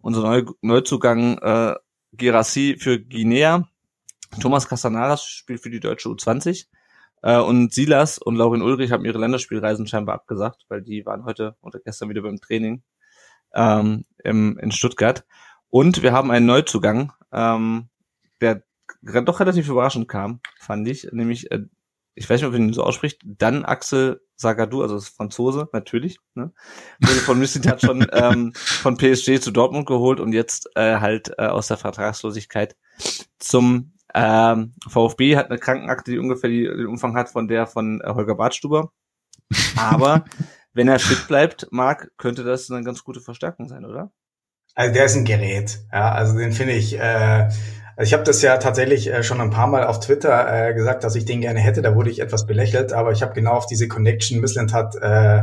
Unser 0.00 0.22
Neu 0.22 0.44
Neuzugang 0.60 1.38
äh, 1.38 1.74
Gerassi 2.12 2.76
für 2.78 2.98
Guinea. 2.98 3.68
Thomas 4.40 4.68
Castanaras 4.68 5.24
spielt 5.24 5.60
für 5.60 5.70
die 5.70 5.80
deutsche 5.80 6.08
U20. 6.08 6.66
Äh, 7.22 7.38
und 7.38 7.72
Silas 7.72 8.18
und 8.18 8.36
Laurin 8.36 8.62
Ulrich 8.62 8.92
haben 8.92 9.04
ihre 9.04 9.18
Länderspielreisen 9.18 9.86
scheinbar 9.86 10.16
abgesagt, 10.16 10.64
weil 10.68 10.82
die 10.82 11.06
waren 11.06 11.24
heute 11.24 11.56
oder 11.60 11.78
gestern 11.78 12.08
wieder 12.08 12.22
beim 12.22 12.40
Training 12.40 12.82
ähm, 13.54 14.04
im, 14.22 14.58
in 14.58 14.72
Stuttgart. 14.72 15.24
Und 15.68 16.02
wir 16.02 16.12
haben 16.12 16.30
einen 16.30 16.46
Neuzugang, 16.46 17.12
ähm, 17.32 17.88
der 18.40 18.62
doch 19.02 19.40
relativ 19.40 19.68
überraschend 19.68 20.08
kam, 20.08 20.40
fand 20.58 20.86
ich, 20.88 21.08
nämlich 21.12 21.50
äh, 21.50 21.64
ich 22.16 22.28
weiß 22.28 22.40
nicht, 22.40 22.46
ob 22.46 22.52
man 22.52 22.62
ihn 22.62 22.72
so 22.72 22.82
ausspricht, 22.82 23.20
dann 23.24 23.64
Axel 23.64 24.22
Sagadou, 24.36 24.82
also 24.82 24.94
das 24.94 25.04
ist 25.04 25.16
Franzose, 25.16 25.68
natürlich, 25.72 26.18
ne? 26.34 26.52
wurde 27.00 27.20
von 27.20 27.38
Mislintat 27.38 27.82
schon 27.82 28.06
ähm, 28.12 28.52
von 28.54 28.96
PSG 28.96 29.38
zu 29.40 29.50
Dortmund 29.50 29.86
geholt 29.86 30.18
und 30.18 30.32
jetzt 30.32 30.68
äh, 30.74 30.96
halt 30.96 31.32
äh, 31.38 31.46
aus 31.46 31.68
der 31.68 31.76
Vertragslosigkeit 31.76 32.76
zum 33.38 33.92
ähm, 34.14 34.72
VfB, 34.88 35.36
hat 35.36 35.50
eine 35.50 35.58
Krankenakte, 35.58 36.10
die 36.10 36.18
ungefähr 36.18 36.48
die, 36.48 36.64
den 36.64 36.86
Umfang 36.86 37.16
hat 37.16 37.28
von 37.28 37.48
der 37.48 37.66
von 37.66 38.00
äh, 38.00 38.08
Holger 38.08 38.34
Bartstuber. 38.34 38.92
Aber 39.76 40.24
wenn 40.72 40.88
er 40.88 40.98
fit 40.98 41.28
bleibt, 41.28 41.68
Marc, 41.70 42.10
könnte 42.16 42.44
das 42.44 42.70
eine 42.70 42.82
ganz 42.82 43.04
gute 43.04 43.20
Verstärkung 43.20 43.68
sein, 43.68 43.84
oder? 43.84 44.10
Also 44.74 44.92
der 44.92 45.04
ist 45.04 45.16
ein 45.16 45.24
Gerät, 45.24 45.80
ja, 45.92 46.12
also 46.12 46.36
den 46.36 46.52
finde 46.52 46.74
ich, 46.74 46.98
äh, 46.98 47.48
also 47.96 48.08
ich 48.08 48.12
habe 48.12 48.24
das 48.24 48.42
ja 48.42 48.58
tatsächlich 48.58 49.10
äh, 49.10 49.22
schon 49.22 49.40
ein 49.40 49.50
paar 49.50 49.66
Mal 49.66 49.86
auf 49.86 50.00
Twitter 50.00 50.68
äh, 50.68 50.74
gesagt, 50.74 51.02
dass 51.02 51.14
ich 51.14 51.24
den 51.24 51.40
gerne 51.40 51.60
hätte. 51.60 51.80
Da 51.80 51.94
wurde 51.94 52.10
ich 52.10 52.20
etwas 52.20 52.46
belächelt, 52.46 52.92
aber 52.92 53.12
ich 53.12 53.22
habe 53.22 53.32
genau 53.32 53.52
auf 53.52 53.66
diese 53.66 53.88
Connection 53.88 54.40
Missland 54.40 54.74
hat, 54.74 54.96
äh, 54.96 55.42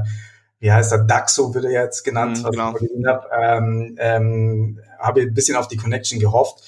wie 0.60 0.72
heißt 0.72 0.92
er, 0.92 1.00
Daxo 1.00 1.54
wird 1.56 1.66
er 1.66 1.72
jetzt 1.72 2.04
genannt, 2.04 2.44
mhm, 2.44 2.52
genau. 2.52 2.74
was 2.74 2.82
ich 2.82 2.88
gesehen 2.88 3.08
habe, 3.08 3.28
ähm, 3.38 3.96
ähm, 4.00 4.80
habe 5.00 5.22
ein 5.22 5.34
bisschen 5.34 5.58
auf 5.58 5.68
die 5.68 5.78
Connection 5.78 6.20
gehofft. 6.20 6.64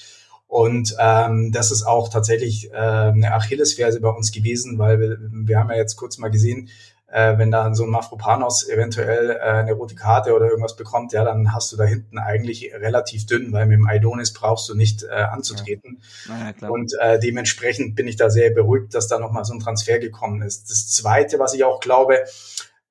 Und 0.48 0.94
ähm, 0.98 1.52
das 1.52 1.70
ist 1.70 1.84
auch 1.84 2.08
tatsächlich 2.08 2.72
äh, 2.72 2.76
eine 2.76 3.32
Achillesferse 3.32 4.00
bei 4.00 4.10
uns 4.10 4.32
gewesen, 4.32 4.78
weil 4.78 5.00
wir, 5.00 5.18
wir 5.20 5.58
haben 5.58 5.70
ja 5.70 5.76
jetzt 5.76 5.96
kurz 5.96 6.18
mal 6.18 6.30
gesehen, 6.30 6.68
äh, 7.16 7.38
wenn 7.38 7.50
da 7.50 7.74
so 7.74 7.84
ein 7.84 7.90
Mafropanos 7.90 8.68
eventuell 8.68 9.30
äh, 9.30 9.40
eine 9.40 9.72
rote 9.72 9.94
Karte 9.94 10.34
oder 10.34 10.44
irgendwas 10.50 10.76
bekommt, 10.76 11.14
ja, 11.14 11.24
dann 11.24 11.54
hast 11.54 11.72
du 11.72 11.78
da 11.78 11.84
hinten 11.84 12.18
eigentlich 12.18 12.70
relativ 12.74 13.24
dünn, 13.24 13.54
weil 13.54 13.64
mit 13.64 13.78
dem 13.78 13.86
Aidonis 13.86 14.34
brauchst 14.34 14.68
du 14.68 14.74
nicht 14.74 15.02
äh, 15.02 15.14
anzutreten. 15.14 16.02
Ja. 16.28 16.52
Ja, 16.60 16.68
und 16.68 16.92
äh, 17.00 17.18
dementsprechend 17.18 17.96
bin 17.96 18.06
ich 18.06 18.16
da 18.16 18.28
sehr 18.28 18.50
beruhigt, 18.50 18.94
dass 18.94 19.08
da 19.08 19.18
nochmal 19.18 19.46
so 19.46 19.54
ein 19.54 19.60
Transfer 19.60 19.98
gekommen 19.98 20.42
ist. 20.42 20.68
Das 20.68 20.92
Zweite, 20.92 21.38
was 21.38 21.54
ich 21.54 21.64
auch 21.64 21.80
glaube, 21.80 22.18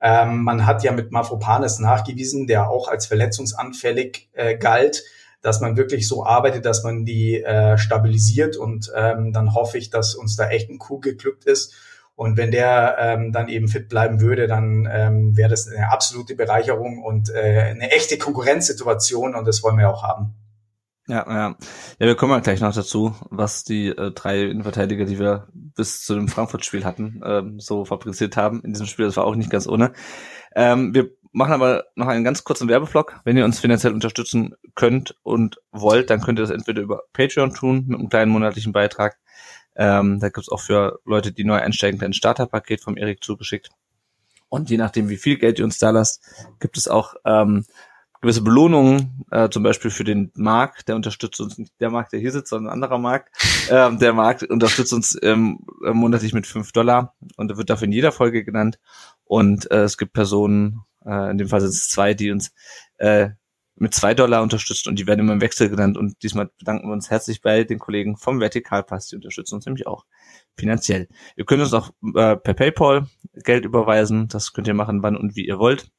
ähm, 0.02 0.42
man 0.42 0.66
hat 0.66 0.84
ja 0.84 0.92
mit 0.92 1.12
Mafropanes 1.12 1.78
nachgewiesen, 1.78 2.48
der 2.48 2.68
auch 2.72 2.88
als 2.88 3.06
verletzungsanfällig 3.06 4.30
äh, 4.34 4.58
galt, 4.58 5.04
dass 5.44 5.62
man 5.62 5.78
wirklich 5.78 6.08
so 6.08 6.26
arbeitet, 6.26 6.66
dass 6.66 6.84
man 6.84 7.06
die 7.06 7.44
äh, 7.44 7.78
stabilisiert 7.78 8.58
und 8.58 8.92
ähm, 8.96 9.34
dann 9.34 9.54
hoffe 9.54 9.78
ich, 9.78 9.92
dass 9.92 10.16
uns 10.16 10.36
da 10.36 10.50
echt 10.50 10.72
ein 10.72 10.80
Coup 10.80 11.04
geglückt 11.04 11.46
ist 11.46 11.76
und 12.16 12.38
wenn 12.38 12.52
der 12.52 12.96
ähm, 13.00 13.32
dann 13.32 13.50
eben 13.50 13.68
fit 13.68 13.90
bleiben 13.90 14.22
würde, 14.22 14.48
dann 14.48 14.88
ähm, 14.92 15.36
wäre 15.36 15.50
das 15.50 15.68
eine 15.68 15.92
absolute 15.92 16.36
Bereicherung 16.36 17.04
und 17.04 17.30
äh, 17.30 17.62
eine 17.70 17.92
echte 17.92 18.18
Konkurrenzsituation 18.18 19.36
und 19.36 19.46
das 19.46 19.64
wollen 19.64 19.78
wir 19.78 19.90
auch 19.90 20.04
haben. 20.04 20.34
Ja, 21.08 21.26
ja. 21.28 21.56
Ja, 22.00 22.08
wir 22.08 22.16
kommen 22.16 22.42
gleich 22.42 22.62
noch 22.62 22.74
dazu, 22.74 23.14
was 23.30 23.64
die 23.64 23.90
äh, 23.90 24.12
drei 24.12 24.44
Innenverteidiger, 24.44 25.06
die 25.06 25.20
wir 25.20 25.48
bis 25.54 26.04
zu 26.04 26.16
dem 26.16 26.28
Frankfurt-Spiel 26.28 26.84
hatten, 26.84 27.22
ähm, 27.24 27.60
so 27.60 27.86
fabriziert 27.86 28.38
haben 28.38 28.62
in 28.64 28.74
diesem 28.74 28.88
Spiel. 28.88 29.06
Das 29.06 29.18
war 29.18 29.26
auch 29.26 29.36
nicht 29.36 29.52
ganz 29.52 29.68
ohne. 29.68 29.92
Ähm, 30.56 30.96
wir 30.96 31.12
machen 31.32 31.54
aber 31.54 31.84
noch 31.96 32.08
einen 32.08 32.24
ganz 32.24 32.44
kurzen 32.44 32.70
Werbeblock. 32.70 33.20
Wenn 33.24 33.38
ihr 33.38 33.46
uns 33.46 33.60
finanziell 33.60 33.94
unterstützen 33.94 34.56
könnt 34.74 35.16
und 35.22 35.62
wollt, 35.72 36.10
dann 36.10 36.22
könnt 36.22 36.40
ihr 36.40 36.44
das 36.44 36.50
entweder 36.50 36.82
über 36.82 37.04
Patreon 37.14 37.54
tun 37.54 37.86
mit 37.88 38.00
einem 38.00 38.10
kleinen 38.10 38.32
monatlichen 38.32 38.72
Beitrag 38.72 39.18
ähm, 39.76 40.20
da 40.20 40.30
gibt's 40.30 40.50
auch 40.50 40.62
für 40.62 41.00
Leute, 41.06 41.32
die 41.32 41.44
neu 41.44 41.58
einsteigen, 41.58 42.02
ein 42.02 42.14
Starterpaket 42.14 42.82
vom 42.82 42.98
Erik 42.98 43.24
zugeschickt. 43.24 43.70
Und 44.50 44.70
je 44.70 44.78
nachdem, 44.78 45.10
wie 45.10 45.18
viel 45.18 45.38
Geld 45.38 45.60
ihr 45.60 45.66
uns 45.66 45.80
da 45.80 45.90
lasst, 45.90 46.22
gibt 46.60 46.78
es 46.78 46.88
auch 46.88 47.16
ähm, 47.26 47.66
gewisse 48.22 48.42
Belohnungen, 48.42 49.26
äh, 49.32 49.50
zum 49.50 49.64
Beispiel 49.64 49.92
für 49.92 50.04
den 50.04 50.32
Markt, 50.34 50.88
der 50.88 50.96
unterstützt 50.96 51.40
uns, 51.42 51.58
nicht 51.58 51.74
der 51.80 51.90
Markt, 51.90 52.14
der 52.14 52.20
hier 52.20 52.32
sitzt, 52.32 52.50
sondern 52.50 52.70
ein 52.70 52.74
anderer 52.74 52.98
Markt. 52.98 53.30
Ähm, 53.68 53.98
der 53.98 54.14
Markt 54.14 54.44
unterstützt 54.44 54.94
uns 54.94 55.18
ähm, 55.24 55.66
monatlich 55.82 56.34
mit 56.34 56.46
fünf 56.46 56.72
Dollar 56.72 57.16
und 57.36 57.58
wird 57.58 57.68
dafür 57.68 57.88
in 57.88 57.94
jeder 57.94 58.12
Folge 58.12 58.44
genannt. 58.44 58.78
Und 59.24 59.72
äh, 59.72 59.86
es 59.86 59.98
gibt 59.98 60.14
Personen, 60.14 60.82
äh, 61.04 61.32
in 61.32 61.40
dem 61.40 61.48
Fall 61.48 61.62
sind 61.62 61.72
es 61.72 61.90
zwei, 61.90 62.14
die 62.14 62.30
uns 62.30 62.54
äh, 63.00 63.30
mit 63.78 63.94
zwei 63.94 64.14
Dollar 64.14 64.42
unterstützt 64.42 64.88
und 64.88 64.98
die 64.98 65.08
werden 65.08 65.20
immer 65.20 65.34
im 65.34 65.42
Wechsel 65.42 65.70
genannt. 65.70 65.98
Und 65.98 66.22
diesmal 66.24 66.50
bedanken 66.58 66.88
wir 66.88 66.94
uns 66.94 67.10
herzlich 67.10 67.42
bei 67.42 67.64
den 67.64 67.80
Kollegen 67.80 68.18
vom 68.18 68.40
Vertikalpass. 68.40 69.08
Die 69.08 69.16
unterstützen 69.16 69.56
uns 69.56 69.66
nämlich 69.66 69.86
auch 69.86 70.06
finanziell. 70.58 71.08
Ihr 71.36 71.46
könnt 71.46 71.62
uns 71.62 71.74
auch 71.74 71.90
äh, 72.16 72.38
per 72.38 72.54
PayPal 72.54 73.08
Geld 73.34 73.66
überweisen. 73.66 74.28
Das 74.30 74.54
könnt 74.54 74.68
ihr 74.68 74.74
machen, 74.74 75.04
wann 75.04 75.18
und 75.18 75.36
wie 75.36 75.46
ihr 75.46 75.60
wollt. 75.60 75.90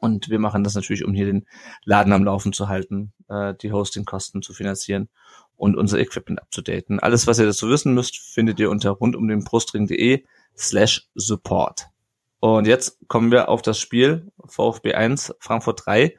Und 0.00 0.28
wir 0.28 0.38
machen 0.38 0.62
das 0.62 0.74
natürlich, 0.74 1.04
um 1.04 1.12
hier 1.12 1.26
den 1.26 1.46
Laden 1.84 2.12
am 2.12 2.24
Laufen 2.24 2.52
zu 2.52 2.68
halten, 2.68 3.12
äh, 3.28 3.54
die 3.54 3.72
Hostingkosten 3.72 4.42
zu 4.42 4.52
finanzieren 4.52 5.08
und 5.56 5.76
unser 5.76 5.98
Equipment 5.98 6.40
abzudaten. 6.40 7.00
Alles, 7.00 7.26
was 7.26 7.38
ihr 7.38 7.46
dazu 7.46 7.68
wissen 7.68 7.94
müsst, 7.94 8.16
findet 8.16 8.60
ihr 8.60 8.70
unter 8.70 8.90
rundumdenbrustring.de 8.90 10.24
slash 10.56 11.08
support. 11.14 11.88
Und 12.40 12.68
jetzt 12.68 12.98
kommen 13.08 13.32
wir 13.32 13.48
auf 13.48 13.62
das 13.62 13.80
Spiel 13.80 14.30
VfB 14.46 14.94
1 14.94 15.34
Frankfurt 15.40 15.84
3. 15.86 16.16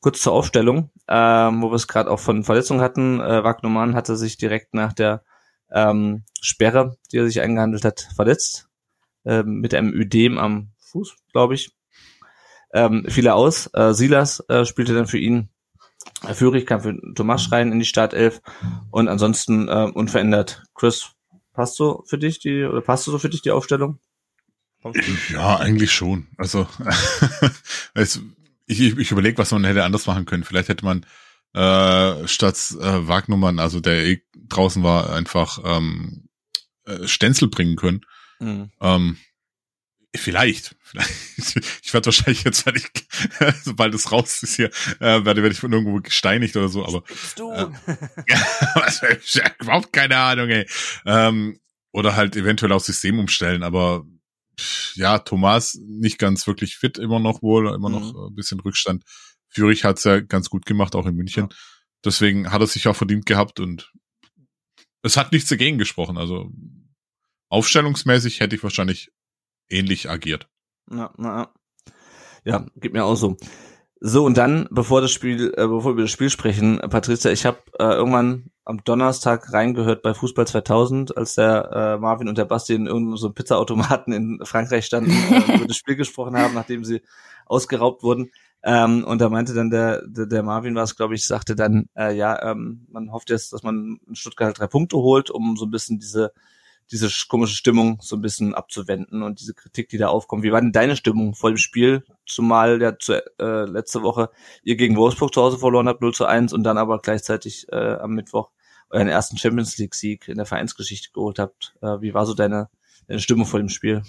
Kurz 0.00 0.20
zur 0.20 0.32
Aufstellung, 0.32 0.90
ähm, 1.08 1.62
wo 1.62 1.70
wir 1.70 1.76
es 1.76 1.88
gerade 1.88 2.10
auch 2.10 2.20
von 2.20 2.44
Verletzungen 2.44 2.80
hatten. 2.80 3.20
Äh, 3.20 3.42
Wagnermann 3.42 3.94
hatte 3.94 4.16
sich 4.16 4.36
direkt 4.36 4.74
nach 4.74 4.92
der 4.92 5.24
ähm, 5.70 6.24
Sperre, 6.40 6.96
die 7.10 7.18
er 7.18 7.26
sich 7.26 7.40
eingehandelt 7.40 7.84
hat, 7.84 8.08
verletzt. 8.14 8.68
Ähm, 9.24 9.60
mit 9.60 9.74
einem 9.74 9.92
Ödem 9.92 10.38
am 10.38 10.70
Fuß, 10.78 11.16
glaube 11.32 11.54
ich. 11.54 11.72
Ähm, 12.72 13.04
fiel 13.08 13.26
er 13.26 13.34
aus. 13.34 13.68
Äh, 13.72 13.92
Silas 13.94 14.40
äh, 14.48 14.64
spielte 14.64 14.94
dann 14.94 15.06
für 15.06 15.18
ihn. 15.18 15.48
Äh, 16.26 16.34
Führig 16.34 16.66
kam 16.66 16.80
für 16.80 16.96
Thomas 17.14 17.50
rein 17.50 17.72
in 17.72 17.78
die 17.78 17.84
Startelf. 17.84 18.40
Und 18.90 19.08
ansonsten 19.08 19.68
äh, 19.68 19.90
unverändert. 19.92 20.62
Chris, 20.74 21.12
passt 21.52 21.76
so 21.76 22.04
für 22.06 22.18
dich 22.18 22.38
die, 22.38 22.64
oder 22.64 22.82
passt 22.82 23.04
so 23.04 23.18
für 23.18 23.30
dich 23.30 23.42
die 23.42 23.50
Aufstellung? 23.50 23.98
Ja, 25.32 25.56
eigentlich 25.56 25.90
schon. 25.90 26.28
Also 26.36 26.68
es, 27.94 28.20
ich, 28.66 28.80
ich, 28.80 28.98
ich 28.98 29.10
überlege, 29.10 29.38
was 29.38 29.52
man 29.52 29.64
hätte 29.64 29.84
anders 29.84 30.06
machen 30.06 30.26
können. 30.26 30.44
Vielleicht 30.44 30.68
hätte 30.68 30.84
man 30.84 31.06
äh, 31.54 32.28
statt 32.28 32.58
äh, 32.80 33.08
Wagnummern, 33.08 33.58
also 33.58 33.80
der 33.80 34.04
eh 34.04 34.22
draußen 34.48 34.82
war, 34.82 35.12
einfach 35.12 35.58
ähm, 35.64 36.28
äh, 36.84 37.06
Stenzel 37.06 37.48
bringen 37.48 37.76
können. 37.76 38.02
Mhm. 38.40 38.70
Ähm, 38.80 39.16
vielleicht, 40.14 40.76
vielleicht. 40.82 41.10
Ich 41.82 41.94
werde 41.94 42.06
wahrscheinlich 42.06 42.44
jetzt, 42.44 42.66
wenn 42.66 42.76
ich, 42.76 42.86
sobald 43.64 43.94
es 43.94 44.12
raus 44.12 44.42
ist 44.42 44.56
hier, 44.56 44.70
äh, 45.00 45.24
werde, 45.24 45.42
werde 45.42 45.52
ich 45.52 45.60
von 45.60 45.72
irgendwo 45.72 46.00
gesteinigt 46.00 46.56
oder 46.56 46.68
so, 46.68 46.84
aber. 46.84 47.02
Du? 47.36 47.52
Äh, 47.52 47.68
ja, 48.28 49.50
überhaupt 49.60 49.92
keine 49.92 50.16
Ahnung, 50.16 50.50
ey. 50.50 50.66
Ähm, 51.06 51.60
oder 51.92 52.16
halt 52.16 52.36
eventuell 52.36 52.72
auch 52.72 52.80
System 52.80 53.18
umstellen, 53.18 53.62
aber 53.62 54.04
ja, 54.94 55.18
Thomas 55.18 55.78
nicht 55.86 56.18
ganz 56.18 56.46
wirklich 56.46 56.76
fit 56.76 56.98
immer 56.98 57.18
noch 57.18 57.42
wohl, 57.42 57.72
immer 57.74 57.90
noch 57.90 58.12
mhm. 58.12 58.28
ein 58.30 58.34
bisschen 58.34 58.60
Rückstand. 58.60 59.04
Fürich 59.48 59.84
hat's 59.84 60.04
ja 60.04 60.20
ganz 60.20 60.50
gut 60.50 60.66
gemacht, 60.66 60.94
auch 60.94 61.06
in 61.06 61.14
München. 61.14 61.48
Ja. 61.50 61.56
Deswegen 62.04 62.50
hat 62.52 62.60
er 62.60 62.66
sich 62.66 62.88
auch 62.88 62.96
verdient 62.96 63.26
gehabt 63.26 63.60
und 63.60 63.92
es 65.02 65.16
hat 65.16 65.32
nichts 65.32 65.48
dagegen 65.48 65.78
gesprochen. 65.78 66.18
Also 66.18 66.50
aufstellungsmäßig 67.48 68.40
hätte 68.40 68.56
ich 68.56 68.62
wahrscheinlich 68.62 69.10
ähnlich 69.68 70.10
agiert. 70.10 70.48
Ja, 70.90 71.12
na, 71.16 71.52
ja, 72.44 72.66
geht 72.76 72.92
mir 72.92 73.04
auch 73.04 73.16
so. 73.16 73.36
So, 74.08 74.24
und 74.24 74.36
dann, 74.36 74.68
bevor 74.70 75.00
das 75.00 75.10
Spiel, 75.10 75.52
äh, 75.56 75.66
bevor 75.66 75.86
wir 75.86 75.90
über 75.90 76.02
das 76.02 76.12
Spiel 76.12 76.30
sprechen, 76.30 76.78
Patricia, 76.78 77.32
ich 77.32 77.44
habe 77.44 77.58
äh, 77.80 77.94
irgendwann 77.94 78.52
am 78.64 78.84
Donnerstag 78.84 79.52
reingehört 79.52 80.02
bei 80.02 80.14
Fußball 80.14 80.46
2000, 80.46 81.16
als 81.16 81.34
der 81.34 81.72
äh, 81.72 81.98
Marvin 81.98 82.28
und 82.28 82.38
der 82.38 82.44
Basti 82.44 82.74
in 82.74 82.86
irgendeinem 82.86 83.16
so 83.16 83.32
Pizzaautomaten 83.32 84.12
in 84.12 84.38
Frankreich 84.44 84.86
standen, 84.86 85.10
äh, 85.32 85.56
über 85.56 85.66
das 85.66 85.76
Spiel 85.76 85.96
gesprochen 85.96 86.38
haben, 86.38 86.54
nachdem 86.54 86.84
sie 86.84 87.02
ausgeraubt 87.46 88.04
wurden. 88.04 88.30
Ähm, 88.62 89.02
und 89.02 89.20
da 89.20 89.28
meinte 89.28 89.54
dann 89.54 89.70
der, 89.70 90.06
der, 90.06 90.26
der 90.26 90.44
Marvin 90.44 90.76
war 90.76 90.84
es, 90.84 90.94
glaube 90.94 91.16
ich, 91.16 91.26
sagte 91.26 91.56
dann, 91.56 91.88
äh, 91.96 92.14
ja, 92.16 92.40
ähm, 92.48 92.86
man 92.88 93.10
hofft 93.10 93.28
jetzt, 93.30 93.52
dass 93.52 93.64
man 93.64 93.98
in 94.06 94.14
Stuttgart 94.14 94.56
drei 94.56 94.68
Punkte 94.68 94.98
holt, 94.98 95.32
um 95.32 95.56
so 95.56 95.64
ein 95.66 95.72
bisschen 95.72 95.98
diese 95.98 96.30
diese 96.90 97.08
komische 97.28 97.54
Stimmung 97.54 97.98
so 98.00 98.16
ein 98.16 98.22
bisschen 98.22 98.54
abzuwenden 98.54 99.22
und 99.22 99.40
diese 99.40 99.54
Kritik, 99.54 99.88
die 99.88 99.98
da 99.98 100.08
aufkommt. 100.08 100.42
Wie 100.44 100.52
war 100.52 100.60
denn 100.60 100.72
deine 100.72 100.96
Stimmung 100.96 101.34
vor 101.34 101.50
dem 101.50 101.56
Spiel? 101.56 102.04
Zumal 102.26 102.80
ja 102.80 102.98
zu, 102.98 103.14
äh, 103.38 103.64
letzte 103.64 104.02
Woche 104.02 104.30
ihr 104.62 104.76
gegen 104.76 104.96
Wolfsburg 104.96 105.34
zu 105.34 105.42
Hause 105.42 105.58
verloren 105.58 105.88
habt, 105.88 106.00
0 106.00 106.14
zu 106.14 106.26
1 106.26 106.52
und 106.52 106.62
dann 106.62 106.78
aber 106.78 107.00
gleichzeitig 107.00 107.66
äh, 107.70 107.76
am 107.76 108.12
Mittwoch 108.12 108.50
euren 108.90 109.08
ersten 109.08 109.36
Champions 109.36 109.78
League 109.78 109.94
Sieg 109.94 110.28
in 110.28 110.36
der 110.36 110.46
Vereinsgeschichte 110.46 111.10
geholt 111.12 111.38
habt. 111.38 111.74
Äh, 111.82 112.00
wie 112.00 112.14
war 112.14 112.26
so 112.26 112.34
deine, 112.34 112.68
deine 113.08 113.20
Stimmung 113.20 113.46
vor 113.46 113.58
dem 113.58 113.68
Spiel? 113.68 114.02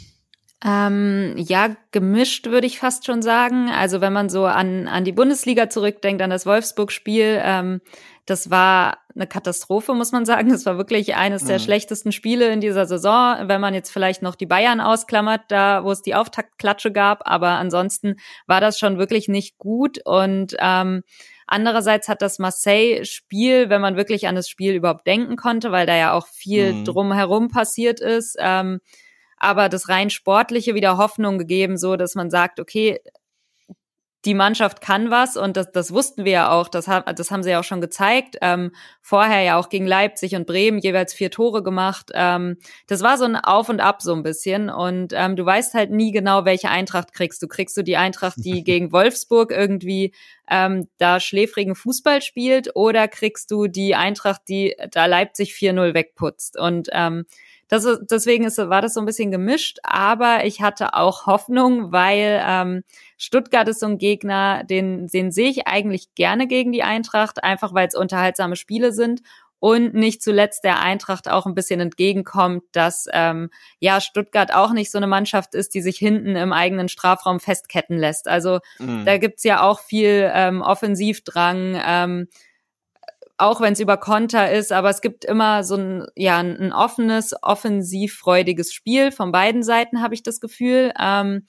Ähm, 0.65 1.35
ja, 1.37 1.75
gemischt 1.91 2.47
würde 2.47 2.65
ich 2.65 2.79
fast 2.79 3.05
schon 3.05 3.21
sagen. 3.21 3.69
Also 3.69 4.01
wenn 4.01 4.13
man 4.13 4.27
so 4.27 4.45
an, 4.45 4.87
an 4.87 5.03
die 5.03 5.11
Bundesliga 5.11 5.69
zurückdenkt, 5.69 6.21
an 6.21 6.31
das 6.31 6.47
Wolfsburg-Spiel, 6.47 7.39
ähm, 7.43 7.81
das 8.25 8.49
war 8.49 8.97
eine 9.15 9.27
Katastrophe, 9.27 9.93
muss 9.93 10.11
man 10.11 10.25
sagen. 10.25 10.49
Das 10.49 10.65
war 10.65 10.77
wirklich 10.77 11.15
eines 11.15 11.43
mhm. 11.43 11.47
der 11.47 11.59
schlechtesten 11.59 12.11
Spiele 12.11 12.51
in 12.51 12.59
dieser 12.59 12.87
Saison, 12.87 13.47
wenn 13.47 13.61
man 13.61 13.75
jetzt 13.75 13.91
vielleicht 13.91 14.23
noch 14.23 14.33
die 14.35 14.47
Bayern 14.47 14.81
ausklammert, 14.81 15.41
da 15.49 15.83
wo 15.83 15.91
es 15.91 16.01
die 16.01 16.15
Auftaktklatsche 16.15 16.91
gab. 16.91 17.29
Aber 17.29 17.49
ansonsten 17.49 18.15
war 18.47 18.59
das 18.59 18.79
schon 18.79 18.97
wirklich 18.97 19.27
nicht 19.27 19.59
gut. 19.59 19.99
Und 20.05 20.55
ähm, 20.59 21.03
andererseits 21.45 22.09
hat 22.09 22.23
das 22.23 22.39
Marseille-Spiel, 22.39 23.69
wenn 23.69 23.81
man 23.81 23.95
wirklich 23.95 24.27
an 24.27 24.35
das 24.35 24.49
Spiel 24.49 24.73
überhaupt 24.73 25.05
denken 25.05 25.35
konnte, 25.35 25.71
weil 25.71 25.85
da 25.85 25.95
ja 25.95 26.13
auch 26.13 26.27
viel 26.27 26.73
mhm. 26.73 26.85
drumherum 26.85 27.47
passiert 27.47 27.99
ist, 27.99 28.37
ähm, 28.39 28.79
aber 29.37 29.69
das 29.69 29.89
rein 29.89 30.09
sportliche 30.09 30.75
wieder 30.75 30.97
Hoffnung 30.97 31.37
gegeben, 31.37 31.77
so 31.77 31.95
dass 31.95 32.15
man 32.15 32.29
sagt, 32.29 32.59
okay, 32.59 32.99
die 34.27 34.33
Mannschaft 34.33 34.81
kann 34.81 35.09
was 35.09 35.37
und 35.37 35.55
das, 35.55 35.71
das 35.71 35.93
wussten 35.93 36.25
wir 36.25 36.31
ja 36.31 36.51
auch, 36.51 36.67
das, 36.67 36.87
haben 36.87 37.15
das 37.15 37.31
haben 37.31 37.43
sie 37.43 37.51
ja 37.51 37.59
auch 37.61 37.63
schon 37.63 37.79
gezeigt. 37.79 38.35
Ähm, 38.41 38.71
vorher 39.01 39.41
ja 39.41 39.57
auch 39.57 39.69
gegen 39.69 39.85
Leipzig 39.87 40.35
und 40.35 40.45
Bremen 40.45 40.79
jeweils 40.79 41.13
vier 41.13 41.31
Tore 41.31 41.63
gemacht. 41.63 42.11
Ähm, 42.13 42.57
das 42.87 43.03
war 43.03 43.17
so 43.17 43.23
ein 43.23 43.37
Auf 43.37 43.69
und 43.69 43.79
Ab 43.79 44.01
so 44.01 44.13
ein 44.13 44.23
bisschen 44.23 44.69
und 44.69 45.13
ähm, 45.15 45.37
du 45.37 45.45
weißt 45.45 45.75
halt 45.75 45.91
nie 45.91 46.11
genau, 46.11 46.43
welche 46.43 46.69
Eintracht 46.69 47.13
kriegst 47.13 47.41
du. 47.41 47.47
Kriegst 47.47 47.77
du 47.77 47.83
die 47.83 47.95
Eintracht, 47.95 48.35
die 48.37 48.63
gegen 48.65 48.91
Wolfsburg 48.91 49.51
irgendwie 49.51 50.13
ähm, 50.49 50.89
da 50.97 51.21
schläfrigen 51.21 51.75
Fußball 51.75 52.21
spielt 52.21 52.75
oder 52.75 53.07
kriegst 53.07 53.49
du 53.49 53.67
die 53.67 53.95
Eintracht, 53.95 54.41
die 54.49 54.75
da 54.91 55.05
Leipzig 55.05 55.53
4-0 55.53 55.93
wegputzt 55.93 56.59
und 56.59 56.89
ähm, 56.91 57.25
das, 57.67 57.85
deswegen 58.09 58.45
ist, 58.45 58.57
war 58.57 58.81
das 58.81 58.93
so 58.93 58.99
ein 58.99 59.05
bisschen 59.05 59.31
gemischt, 59.31 59.79
aber 59.83 60.45
ich 60.45 60.61
hatte 60.61 60.93
auch 60.93 61.25
Hoffnung, 61.25 61.91
weil 61.91 62.41
ähm, 62.45 62.83
Stuttgart 63.17 63.67
ist 63.67 63.79
so 63.81 63.87
ein 63.87 63.97
Gegner, 63.97 64.63
den, 64.63 65.07
den 65.07 65.31
sehe 65.31 65.49
ich 65.49 65.67
eigentlich 65.67 66.13
gerne 66.15 66.47
gegen 66.47 66.71
die 66.71 66.83
Eintracht, 66.83 67.43
einfach 67.43 67.73
weil 67.73 67.87
es 67.87 67.95
unterhaltsame 67.95 68.55
Spiele 68.55 68.93
sind 68.93 69.21
und 69.59 69.93
nicht 69.93 70.21
zuletzt 70.21 70.63
der 70.63 70.79
Eintracht 70.79 71.29
auch 71.29 71.45
ein 71.45 71.55
bisschen 71.55 71.79
entgegenkommt, 71.79 72.63
dass 72.71 73.07
ähm, 73.11 73.49
ja 73.79 73.99
Stuttgart 74.01 74.53
auch 74.53 74.71
nicht 74.71 74.91
so 74.91 74.99
eine 74.99 75.07
Mannschaft 75.07 75.55
ist, 75.55 75.73
die 75.73 75.81
sich 75.81 75.97
hinten 75.97 76.35
im 76.35 76.53
eigenen 76.53 76.89
Strafraum 76.89 77.39
festketten 77.39 77.97
lässt. 77.97 78.27
Also 78.27 78.59
mhm. 78.77 79.05
da 79.05 79.17
gibt's 79.17 79.43
ja 79.43 79.63
auch 79.63 79.79
viel 79.79 80.31
ähm, 80.33 80.61
Offensivdrang. 80.61 81.81
Ähm, 81.83 82.27
auch 83.37 83.61
wenn 83.61 83.73
es 83.73 83.79
über 83.79 83.97
Konter 83.97 84.51
ist, 84.51 84.71
aber 84.71 84.89
es 84.89 85.01
gibt 85.01 85.23
immer 85.23 85.63
so 85.63 85.75
ein, 85.75 86.07
ja, 86.15 86.37
ein 86.39 86.73
offenes, 86.73 87.33
offensivfreudiges 87.41 88.73
Spiel 88.73 89.11
von 89.11 89.31
beiden 89.31 89.63
Seiten, 89.63 90.01
habe 90.01 90.15
ich 90.15 90.23
das 90.23 90.39
Gefühl. 90.39 90.91
Ähm, 90.99 91.45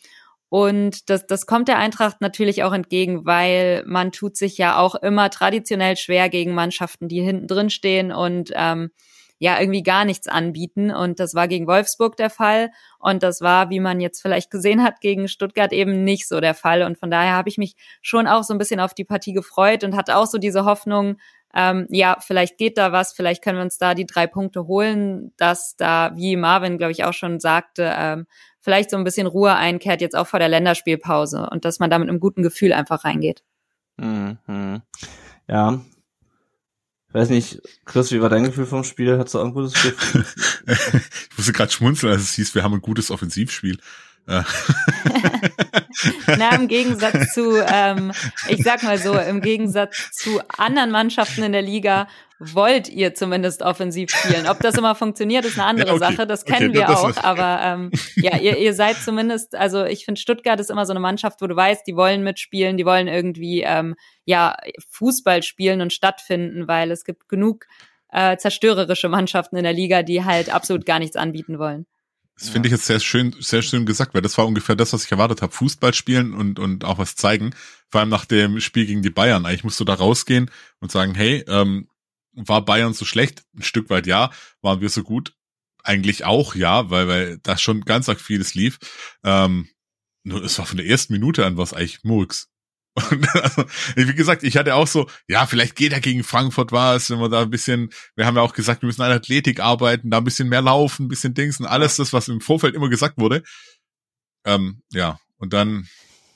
und 0.50 1.10
das, 1.10 1.26
das 1.26 1.46
kommt 1.46 1.68
der 1.68 1.78
Eintracht 1.78 2.20
natürlich 2.20 2.62
auch 2.64 2.72
entgegen, 2.72 3.26
weil 3.26 3.84
man 3.86 4.12
tut 4.12 4.36
sich 4.36 4.56
ja 4.58 4.78
auch 4.78 4.94
immer 4.94 5.30
traditionell 5.30 5.96
schwer 5.96 6.28
gegen 6.28 6.54
Mannschaften, 6.54 7.08
die 7.08 7.20
hinten 7.20 7.46
drin 7.46 7.70
stehen 7.70 8.12
und 8.12 8.50
ähm, 8.54 8.90
ja 9.38 9.60
irgendwie 9.60 9.82
gar 9.82 10.04
nichts 10.04 10.26
anbieten. 10.26 10.90
Und 10.90 11.20
das 11.20 11.34
war 11.34 11.48
gegen 11.48 11.66
Wolfsburg 11.66 12.16
der 12.16 12.30
Fall. 12.30 12.70
Und 12.98 13.22
das 13.22 13.40
war, 13.40 13.70
wie 13.70 13.80
man 13.80 14.00
jetzt 14.00 14.20
vielleicht 14.20 14.50
gesehen 14.50 14.82
hat, 14.82 15.00
gegen 15.00 15.28
Stuttgart 15.28 15.72
eben 15.72 16.02
nicht 16.04 16.26
so 16.26 16.40
der 16.40 16.54
Fall. 16.54 16.82
Und 16.82 16.98
von 16.98 17.10
daher 17.10 17.34
habe 17.34 17.48
ich 17.48 17.58
mich 17.58 17.76
schon 18.02 18.26
auch 18.26 18.42
so 18.42 18.54
ein 18.54 18.58
bisschen 18.58 18.80
auf 18.80 18.94
die 18.94 19.04
Partie 19.04 19.32
gefreut 19.32 19.84
und 19.84 19.96
hatte 19.96 20.16
auch 20.16 20.26
so 20.26 20.38
diese 20.38 20.64
Hoffnung, 20.64 21.18
ähm, 21.54 21.86
ja, 21.90 22.18
vielleicht 22.20 22.58
geht 22.58 22.78
da 22.78 22.92
was, 22.92 23.12
vielleicht 23.12 23.42
können 23.42 23.58
wir 23.58 23.62
uns 23.62 23.78
da 23.78 23.94
die 23.94 24.06
drei 24.06 24.26
Punkte 24.26 24.66
holen, 24.66 25.32
dass 25.36 25.76
da, 25.76 26.12
wie 26.14 26.36
Marvin, 26.36 26.78
glaube 26.78 26.92
ich, 26.92 27.04
auch 27.04 27.14
schon 27.14 27.40
sagte, 27.40 27.92
ähm, 27.96 28.26
vielleicht 28.60 28.90
so 28.90 28.96
ein 28.96 29.04
bisschen 29.04 29.26
Ruhe 29.26 29.54
einkehrt, 29.54 30.00
jetzt 30.00 30.16
auch 30.16 30.26
vor 30.26 30.38
der 30.38 30.48
Länderspielpause 30.48 31.48
und 31.50 31.64
dass 31.64 31.78
man 31.78 31.90
da 31.90 31.98
mit 31.98 32.08
einem 32.08 32.20
guten 32.20 32.42
Gefühl 32.42 32.72
einfach 32.72 33.04
reingeht. 33.04 33.42
Mhm. 33.96 34.82
Ja. 35.46 35.80
Ich 37.08 37.14
weiß 37.14 37.30
nicht, 37.30 37.62
Chris, 37.86 38.12
wie 38.12 38.20
war 38.20 38.28
dein 38.28 38.44
Gefühl 38.44 38.66
vom 38.66 38.84
Spiel? 38.84 39.18
Hattest 39.18 39.34
du 39.34 39.40
auch 39.40 39.46
ein 39.46 39.54
gutes 39.54 39.72
Gefühl? 39.72 40.26
ich 40.66 41.36
musste 41.36 41.52
gerade 41.54 41.72
schmunzeln, 41.72 42.12
als 42.12 42.22
es 42.22 42.34
hieß, 42.34 42.54
wir 42.54 42.62
haben 42.62 42.74
ein 42.74 42.82
gutes 42.82 43.10
Offensivspiel. 43.10 43.78
Na, 46.26 46.54
im 46.54 46.68
Gegensatz 46.68 47.32
zu, 47.32 47.64
ähm, 47.66 48.12
ich 48.48 48.62
sag 48.62 48.82
mal 48.82 48.98
so, 48.98 49.18
im 49.18 49.40
Gegensatz 49.40 50.10
zu 50.12 50.40
anderen 50.56 50.90
Mannschaften 50.90 51.42
in 51.42 51.52
der 51.52 51.62
Liga 51.62 52.08
wollt 52.38 52.88
ihr 52.88 53.14
zumindest 53.14 53.62
offensiv 53.62 54.10
spielen. 54.10 54.46
Ob 54.46 54.60
das 54.60 54.76
immer 54.76 54.94
funktioniert, 54.94 55.44
ist 55.44 55.58
eine 55.58 55.66
andere 55.66 55.88
ja, 55.88 55.94
okay. 55.94 56.12
Sache. 56.12 56.26
Das 56.26 56.44
kennen 56.44 56.70
okay, 56.70 56.78
wir 56.78 56.86
das, 56.86 57.02
auch. 57.02 57.24
Aber 57.24 57.60
ähm, 57.62 57.90
ja, 58.16 58.38
ihr, 58.38 58.56
ihr 58.58 58.74
seid 58.74 58.96
zumindest, 58.96 59.54
also 59.56 59.84
ich 59.84 60.04
finde, 60.04 60.20
Stuttgart 60.20 60.60
ist 60.60 60.70
immer 60.70 60.86
so 60.86 60.92
eine 60.92 61.00
Mannschaft, 61.00 61.42
wo 61.42 61.46
du 61.46 61.56
weißt, 61.56 61.86
die 61.86 61.96
wollen 61.96 62.22
mitspielen, 62.22 62.76
die 62.76 62.86
wollen 62.86 63.08
irgendwie 63.08 63.62
ähm, 63.62 63.96
ja 64.24 64.56
Fußball 64.90 65.42
spielen 65.42 65.80
und 65.80 65.92
stattfinden, 65.92 66.68
weil 66.68 66.90
es 66.92 67.04
gibt 67.04 67.28
genug 67.28 67.66
äh, 68.10 68.36
zerstörerische 68.36 69.08
Mannschaften 69.08 69.56
in 69.56 69.64
der 69.64 69.72
Liga, 69.72 70.02
die 70.02 70.24
halt 70.24 70.54
absolut 70.54 70.86
gar 70.86 71.00
nichts 71.00 71.16
anbieten 71.16 71.58
wollen. 71.58 71.86
Das 72.38 72.48
ja. 72.48 72.52
finde 72.52 72.68
ich 72.68 72.72
jetzt 72.72 72.86
sehr 72.86 73.00
schön, 73.00 73.34
sehr 73.40 73.62
schön 73.62 73.84
gesagt, 73.84 74.14
weil 74.14 74.22
das 74.22 74.38
war 74.38 74.46
ungefähr 74.46 74.76
das, 74.76 74.92
was 74.92 75.04
ich 75.04 75.10
erwartet 75.10 75.42
habe. 75.42 75.52
Fußball 75.52 75.92
spielen 75.92 76.32
und, 76.32 76.58
und 76.58 76.84
auch 76.84 76.98
was 76.98 77.16
zeigen. 77.16 77.54
Vor 77.90 78.00
allem 78.00 78.10
nach 78.10 78.24
dem 78.24 78.60
Spiel 78.60 78.86
gegen 78.86 79.02
die 79.02 79.10
Bayern. 79.10 79.44
Eigentlich 79.44 79.64
musst 79.64 79.80
du 79.80 79.84
da 79.84 79.94
rausgehen 79.94 80.50
und 80.78 80.92
sagen, 80.92 81.14
hey, 81.14 81.44
ähm, 81.48 81.88
war 82.32 82.64
Bayern 82.64 82.94
so 82.94 83.04
schlecht? 83.04 83.42
Ein 83.56 83.62
Stück 83.62 83.90
weit 83.90 84.06
ja. 84.06 84.30
Waren 84.62 84.80
wir 84.80 84.88
so 84.88 85.02
gut? 85.02 85.34
Eigentlich 85.82 86.24
auch 86.24 86.54
ja, 86.54 86.90
weil, 86.90 87.08
weil 87.08 87.38
da 87.42 87.58
schon 87.58 87.80
ganz 87.80 88.08
arg 88.08 88.20
vieles 88.20 88.54
lief. 88.54 88.78
Ähm, 89.24 89.68
nur 90.22 90.42
es 90.44 90.58
war 90.58 90.66
von 90.66 90.76
der 90.76 90.86
ersten 90.86 91.14
Minute 91.14 91.44
an 91.44 91.56
was 91.56 91.72
eigentlich 91.72 92.04
Murks. 92.04 92.48
Und 93.10 93.28
also, 93.34 93.64
wie 93.96 94.14
gesagt, 94.14 94.42
ich 94.42 94.56
hatte 94.56 94.74
auch 94.74 94.86
so, 94.86 95.08
ja, 95.28 95.46
vielleicht 95.46 95.76
geht 95.76 95.92
er 95.92 96.00
gegen 96.00 96.24
Frankfurt 96.24 96.72
was, 96.72 97.10
wenn 97.10 97.18
wir 97.18 97.28
da 97.28 97.42
ein 97.42 97.50
bisschen, 97.50 97.90
wir 98.16 98.26
haben 98.26 98.36
ja 98.36 98.42
auch 98.42 98.54
gesagt, 98.54 98.82
wir 98.82 98.86
müssen 98.86 99.02
an 99.02 99.12
Athletik 99.12 99.60
arbeiten, 99.60 100.10
da 100.10 100.18
ein 100.18 100.24
bisschen 100.24 100.48
mehr 100.48 100.62
laufen, 100.62 101.06
ein 101.06 101.08
bisschen 101.08 101.34
Dings 101.34 101.60
und 101.60 101.66
alles 101.66 101.96
das, 101.96 102.12
was 102.12 102.28
im 102.28 102.40
Vorfeld 102.40 102.74
immer 102.74 102.88
gesagt 102.88 103.18
wurde. 103.18 103.42
Ähm, 104.44 104.82
ja, 104.92 105.18
und 105.36 105.52
dann 105.52 105.88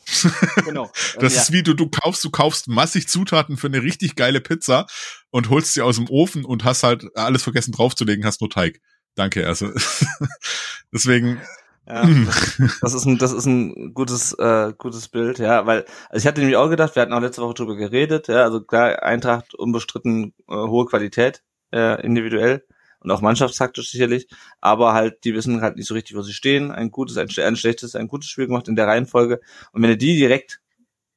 genau. 0.65 0.91
das 1.19 1.35
ja. 1.35 1.43
ist 1.43 1.53
wie 1.53 1.63
du, 1.63 1.75
du 1.75 1.89
kaufst, 1.89 2.25
du 2.25 2.31
kaufst 2.31 2.69
massig 2.69 3.09
Zutaten 3.09 3.57
für 3.57 3.69
eine 3.69 3.83
richtig 3.83 4.17
geile 4.17 4.41
Pizza 4.41 4.87
und 5.31 5.49
holst 5.49 5.75
sie 5.75 5.83
aus 5.83 5.97
dem 5.97 6.09
Ofen 6.09 6.45
und 6.45 6.65
hast 6.65 6.83
halt 6.83 7.07
alles 7.17 7.43
vergessen 7.43 7.73
draufzulegen, 7.73 8.25
hast 8.25 8.41
nur 8.41 8.51
Teig. 8.51 8.81
Danke, 9.15 9.47
also 9.47 9.71
deswegen, 10.93 11.41
ja, 11.87 12.09
das 12.81 12.95
ist 12.95 13.07
ein, 13.07 13.19
das 13.19 13.33
ist 13.33 13.47
ein 13.47 13.93
gutes, 13.93 14.33
äh, 14.35 14.73
gutes 14.77 15.09
Bild, 15.09 15.39
ja, 15.39 15.67
weil, 15.67 15.85
also 16.11 16.23
ich 16.23 16.27
hatte 16.27 16.41
nämlich 16.41 16.57
auch 16.57 16.71
gedacht, 16.71 16.95
wir 16.95 17.03
hatten 17.03 17.13
auch 17.13 17.21
letzte 17.21 17.43
Woche 17.43 17.55
drüber 17.55 17.77
geredet, 17.77 18.29
ja, 18.29 18.45
also 18.45 18.61
klar, 18.61 19.03
Eintracht 19.03 19.55
unbestritten 19.55 20.33
äh, 20.49 20.55
hohe 20.55 20.87
Qualität, 20.87 21.43
äh, 21.73 22.01
individuell 22.05 22.65
und 23.01 23.11
auch 23.11 23.21
mannschaftstaktisch 23.21 23.91
sicherlich, 23.91 24.29
aber 24.61 24.93
halt, 24.93 25.25
die 25.25 25.35
wissen 25.35 25.61
halt 25.61 25.77
nicht 25.77 25.89
so 25.89 25.95
richtig, 25.95 26.17
wo 26.17 26.23
sie 26.23 26.33
stehen, 26.33 26.71
ein 26.71 26.91
gutes, 26.91 27.17
ein, 27.19 27.29
ein 27.45 27.57
schlechtes, 27.57 27.97
ein 27.97 28.09
gutes 28.09 28.31
Spiel 28.31 28.47
gemacht 28.47 28.69
in 28.69 28.77
der 28.77 28.87
Reihenfolge. 28.87 29.41
Und 29.73 29.83
wenn 29.83 29.91
er 29.91 29.97
die 29.97 30.17
direkt 30.17 30.61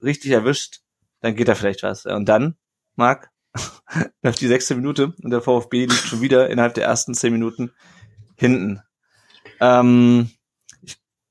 richtig 0.01 0.31
erwischt, 0.31 0.81
dann 1.21 1.35
geht 1.35 1.47
da 1.47 1.55
vielleicht 1.55 1.83
was, 1.83 2.05
ja, 2.05 2.15
und 2.15 2.25
dann, 2.27 2.55
Marc, 2.95 3.29
läuft 4.23 4.41
die 4.41 4.47
sechste 4.47 4.75
Minute 4.75 5.13
und 5.21 5.29
der 5.29 5.41
VfB 5.41 5.81
liegt 5.81 5.93
schon 5.93 6.21
wieder 6.21 6.49
innerhalb 6.49 6.73
der 6.73 6.85
ersten 6.85 7.13
zehn 7.13 7.31
Minuten 7.31 7.71
hinten. 8.35 8.81
Ähm, 9.61 10.31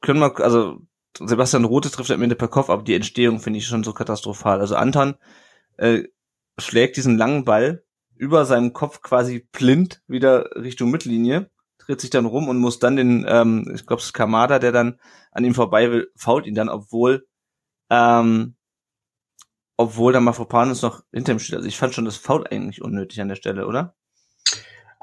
können 0.04 0.20
wir, 0.20 0.38
also 0.40 0.78
Sebastian 1.18 1.64
Rote 1.64 1.90
trifft 1.90 2.10
am 2.10 2.22
Ende 2.22 2.36
per 2.36 2.48
Kopf, 2.48 2.70
aber 2.70 2.82
die 2.82 2.94
Entstehung 2.94 3.40
finde 3.40 3.58
ich 3.58 3.66
schon 3.66 3.84
so 3.84 3.92
katastrophal. 3.92 4.60
Also 4.60 4.76
Anton 4.76 5.16
äh, 5.76 6.04
schlägt 6.58 6.96
diesen 6.96 7.16
langen 7.16 7.44
Ball 7.44 7.84
über 8.16 8.44
seinem 8.44 8.72
Kopf 8.72 9.00
quasi 9.00 9.48
blind 9.50 10.02
wieder 10.06 10.50
Richtung 10.56 10.90
Mittellinie, 10.90 11.50
dreht 11.78 12.00
sich 12.00 12.10
dann 12.10 12.26
rum 12.26 12.48
und 12.48 12.58
muss 12.58 12.78
dann 12.78 12.96
den, 12.96 13.24
ähm, 13.28 13.70
ich 13.74 13.86
glaube 13.86 14.00
es 14.00 14.06
ist 14.06 14.12
Kamada, 14.12 14.58
der 14.58 14.72
dann 14.72 15.00
an 15.32 15.44
ihm 15.44 15.54
vorbei 15.54 15.90
will, 15.90 16.10
fault 16.16 16.46
ihn 16.46 16.54
dann, 16.54 16.68
obwohl 16.68 17.26
ähm, 17.90 18.56
obwohl 19.76 20.12
der 20.12 20.20
Mafropanus 20.20 20.82
noch 20.82 21.02
hinter 21.12 21.32
ihm 21.32 21.38
steht. 21.38 21.56
Also 21.56 21.68
ich 21.68 21.76
fand 21.76 21.94
schon 21.94 22.04
das 22.04 22.16
Foul 22.16 22.46
eigentlich 22.46 22.82
unnötig 22.82 23.20
an 23.20 23.28
der 23.28 23.34
Stelle, 23.34 23.66
oder? 23.66 23.96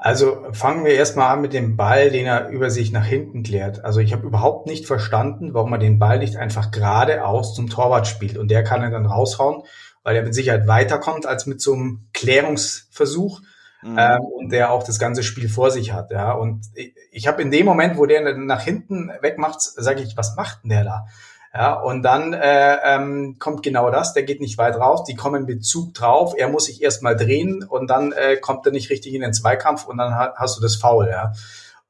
Also 0.04 0.44
fangen 0.50 0.84
wir 0.84 0.94
erstmal 0.94 1.32
an 1.32 1.42
mit 1.42 1.52
dem 1.52 1.76
Ball, 1.76 2.10
den 2.10 2.26
er 2.26 2.48
über 2.48 2.70
sich 2.70 2.90
nach 2.90 3.04
hinten 3.04 3.44
klärt. 3.44 3.84
Also 3.84 4.00
ich 4.00 4.12
habe 4.12 4.26
überhaupt 4.26 4.66
nicht 4.66 4.84
verstanden, 4.84 5.54
warum 5.54 5.72
er 5.74 5.78
den 5.78 6.00
Ball 6.00 6.18
nicht 6.18 6.34
einfach 6.34 6.72
geradeaus 6.72 7.54
zum 7.54 7.70
Torwart 7.70 8.08
spielt 8.08 8.36
und 8.36 8.50
der 8.50 8.64
kann 8.64 8.82
er 8.82 8.90
dann 8.90 9.06
raushauen, 9.06 9.62
weil 10.02 10.16
er 10.16 10.24
mit 10.24 10.34
Sicherheit 10.34 10.66
weiterkommt 10.66 11.24
als 11.24 11.46
mit 11.46 11.62
so 11.62 11.74
einem 11.74 12.08
Klärungsversuch 12.14 13.42
mhm. 13.82 13.96
ähm, 13.96 14.20
und 14.22 14.50
der 14.50 14.72
auch 14.72 14.82
das 14.82 14.98
ganze 14.98 15.22
Spiel 15.22 15.48
vor 15.48 15.70
sich 15.70 15.92
hat. 15.92 16.10
Ja. 16.10 16.32
Und 16.32 16.66
ich, 16.74 16.96
ich 17.12 17.28
habe 17.28 17.40
in 17.40 17.52
dem 17.52 17.64
Moment, 17.64 17.96
wo 17.96 18.04
der 18.04 18.36
nach 18.36 18.62
hinten 18.62 19.12
wegmacht, 19.20 19.60
sage 19.60 20.02
ich, 20.02 20.16
was 20.16 20.34
macht 20.34 20.64
denn 20.64 20.70
der 20.70 20.82
da? 20.82 21.06
Ja, 21.54 21.74
und 21.74 22.02
dann 22.02 22.32
äh, 22.32 22.76
ähm, 22.82 23.36
kommt 23.38 23.62
genau 23.62 23.90
das, 23.90 24.14
der 24.14 24.22
geht 24.22 24.40
nicht 24.40 24.56
weit 24.56 24.76
raus, 24.76 25.04
die 25.04 25.14
kommen 25.14 25.44
mit 25.44 25.64
Zug 25.66 25.92
drauf, 25.92 26.34
er 26.36 26.48
muss 26.48 26.64
sich 26.64 26.82
erstmal 26.82 27.14
drehen 27.14 27.62
und 27.62 27.88
dann 27.88 28.12
äh, 28.12 28.36
kommt 28.36 28.64
er 28.64 28.72
nicht 28.72 28.88
richtig 28.88 29.12
in 29.12 29.20
den 29.20 29.34
Zweikampf 29.34 29.84
und 29.84 29.98
dann 29.98 30.14
hast 30.14 30.56
du 30.56 30.62
das 30.62 30.76
Foul, 30.76 31.08
ja. 31.10 31.32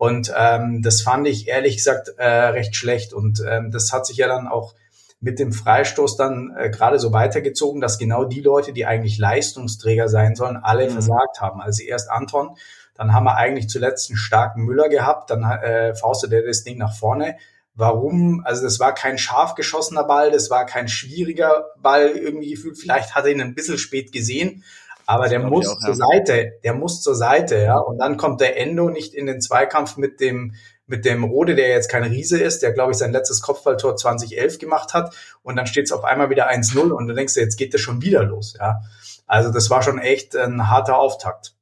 Und 0.03 0.35
ähm, 0.37 0.83
das 0.83 1.01
fand 1.01 1.29
ich 1.29 1.46
ehrlich 1.46 1.77
gesagt 1.77 2.09
äh, 2.16 2.27
recht 2.27 2.75
schlecht. 2.75 3.12
Und 3.12 3.40
ähm, 3.48 3.70
das 3.70 3.92
hat 3.92 4.05
sich 4.05 4.16
ja 4.16 4.27
dann 4.27 4.48
auch 4.48 4.75
mit 5.20 5.38
dem 5.38 5.53
Freistoß 5.53 6.16
dann 6.16 6.53
äh, 6.59 6.70
gerade 6.70 6.98
so 6.98 7.12
weitergezogen, 7.12 7.81
dass 7.81 7.98
genau 7.98 8.25
die 8.25 8.40
Leute, 8.40 8.72
die 8.72 8.85
eigentlich 8.85 9.18
Leistungsträger 9.18 10.09
sein 10.09 10.35
sollen, 10.35 10.57
alle 10.57 10.87
mhm. 10.87 10.94
versagt 10.94 11.40
haben. 11.40 11.61
Also 11.61 11.85
erst 11.85 12.11
Anton, 12.11 12.57
dann 12.96 13.12
haben 13.12 13.22
wir 13.22 13.37
eigentlich 13.37 13.68
zuletzt 13.68 14.11
einen 14.11 14.16
starken 14.16 14.64
Müller 14.64 14.88
gehabt, 14.88 15.31
dann 15.31 15.44
äh, 15.44 15.94
faustet 15.94 16.33
er 16.33 16.44
das 16.44 16.64
Ding 16.64 16.79
nach 16.79 16.96
vorne. 16.96 17.37
Warum? 17.74 18.42
Also 18.44 18.64
das 18.64 18.80
war 18.80 18.94
kein 18.94 19.16
scharf 19.16 19.54
geschossener 19.54 20.04
Ball, 20.04 20.30
das 20.30 20.50
war 20.50 20.66
kein 20.66 20.88
schwieriger 20.88 21.66
Ball 21.80 22.08
irgendwie 22.11 22.50
gefühlt. 22.50 22.78
Vielleicht 22.78 23.14
hat 23.14 23.24
er 23.24 23.32
ihn 23.32 23.40
ein 23.40 23.54
bisschen 23.54 23.78
spät 23.78 24.12
gesehen, 24.12 24.62
aber 25.06 25.28
der 25.28 25.40
muss 25.40 25.66
auch, 25.66 25.78
zur 25.78 25.94
ja. 25.94 25.94
Seite, 25.94 26.52
der 26.64 26.74
muss 26.74 27.00
zur 27.00 27.14
Seite, 27.14 27.56
ja. 27.62 27.78
Und 27.78 27.98
dann 27.98 28.18
kommt 28.18 28.40
der 28.40 28.58
Endo 28.58 28.90
nicht 28.90 29.14
in 29.14 29.26
den 29.26 29.40
Zweikampf 29.40 29.96
mit 29.96 30.20
dem 30.20 30.54
mit 30.87 31.04
dem 31.06 31.24
Rode, 31.24 31.54
der 31.54 31.68
jetzt 31.68 31.90
kein 31.90 32.02
Riese 32.02 32.38
ist, 32.42 32.62
der 32.62 32.72
glaube 32.72 32.92
ich 32.92 32.98
sein 32.98 33.12
letztes 33.12 33.40
Kopfballtor 33.40 33.96
2011 33.96 34.58
gemacht 34.58 34.92
hat 34.92 35.14
und 35.42 35.56
dann 35.56 35.66
steht 35.66 35.87
es 35.87 35.92
auf 35.92 36.04
einmal 36.04 36.28
wieder 36.28 36.50
1-0 36.50 36.90
und 36.90 37.06
du 37.06 37.14
denkst, 37.14 37.37
jetzt 37.37 37.56
geht 37.56 37.72
das 37.72 37.80
schon 37.80 38.02
wieder 38.02 38.24
los, 38.24 38.54
ja. 38.58 38.82
Also 39.26 39.50
das 39.50 39.70
war 39.70 39.82
schon 39.82 39.98
echt 39.98 40.37
ein 40.37 40.68
harter 40.68 40.98
Auftakt. 40.98 41.54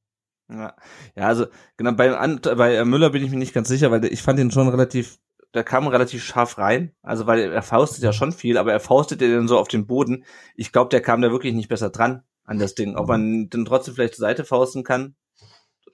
Ja, 0.49 0.75
ja 1.15 1.27
also 1.29 1.47
genau 1.77 1.93
bei, 1.93 2.11
bei 2.57 2.85
Müller 2.85 3.11
bin 3.11 3.23
ich 3.23 3.31
mir 3.31 3.37
nicht 3.37 3.55
ganz 3.55 3.69
sicher, 3.69 3.93
weil 3.93 4.05
ich 4.07 4.23
fand 4.23 4.41
ihn 4.41 4.51
schon 4.51 4.69
relativ 4.69 5.19
der 5.55 5.65
kam 5.65 5.87
relativ 5.89 6.25
scharf 6.25 6.59
rein, 6.59 6.93
also 7.03 7.27
weil 7.27 7.41
er 7.41 7.63
faustet 7.63 8.03
ja 8.05 8.13
schon 8.13 8.33
viel, 8.33 8.57
aber 8.57 8.73
er 8.73 8.81
faustet 8.81 9.21
ja 9.21 9.29
dann 9.29 9.49
so 9.49 9.59
auf 9.59 9.69
den 9.69 9.87
Boden. 9.87 10.25
Ich 10.55 10.73
glaube, 10.73 10.91
der 10.91 11.01
kam 11.01 11.23
da 11.23 11.31
wirklich 11.31 11.55
nicht 11.55 11.69
besser 11.69 11.91
dran 11.91 12.23
an 12.45 12.59
das 12.59 12.75
Ding. 12.75 12.97
Ob 12.97 13.09
man 13.09 13.49
dann 13.49 13.65
trotzdem 13.65 13.95
vielleicht 13.95 14.15
zur 14.15 14.23
Seite 14.23 14.45
fausten 14.45 14.85
kann. 14.85 15.15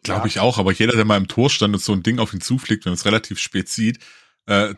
Glaube 0.03 0.21
ja. 0.21 0.27
ich 0.27 0.41
auch, 0.41 0.59
aber 0.59 0.73
jeder, 0.73 0.93
der 0.93 1.05
mal 1.05 1.17
im 1.17 1.29
Tor 1.29 1.51
stand 1.51 1.75
und 1.75 1.81
so 1.81 1.93
ein 1.93 2.03
Ding 2.03 2.19
auf 2.19 2.35
ihn 2.35 2.41
zufliegt, 2.41 2.85
wenn 2.85 2.93
es 2.93 3.07
relativ 3.07 3.39
spät 3.39 3.69
sieht, 3.69 3.99
äh, 4.47 4.75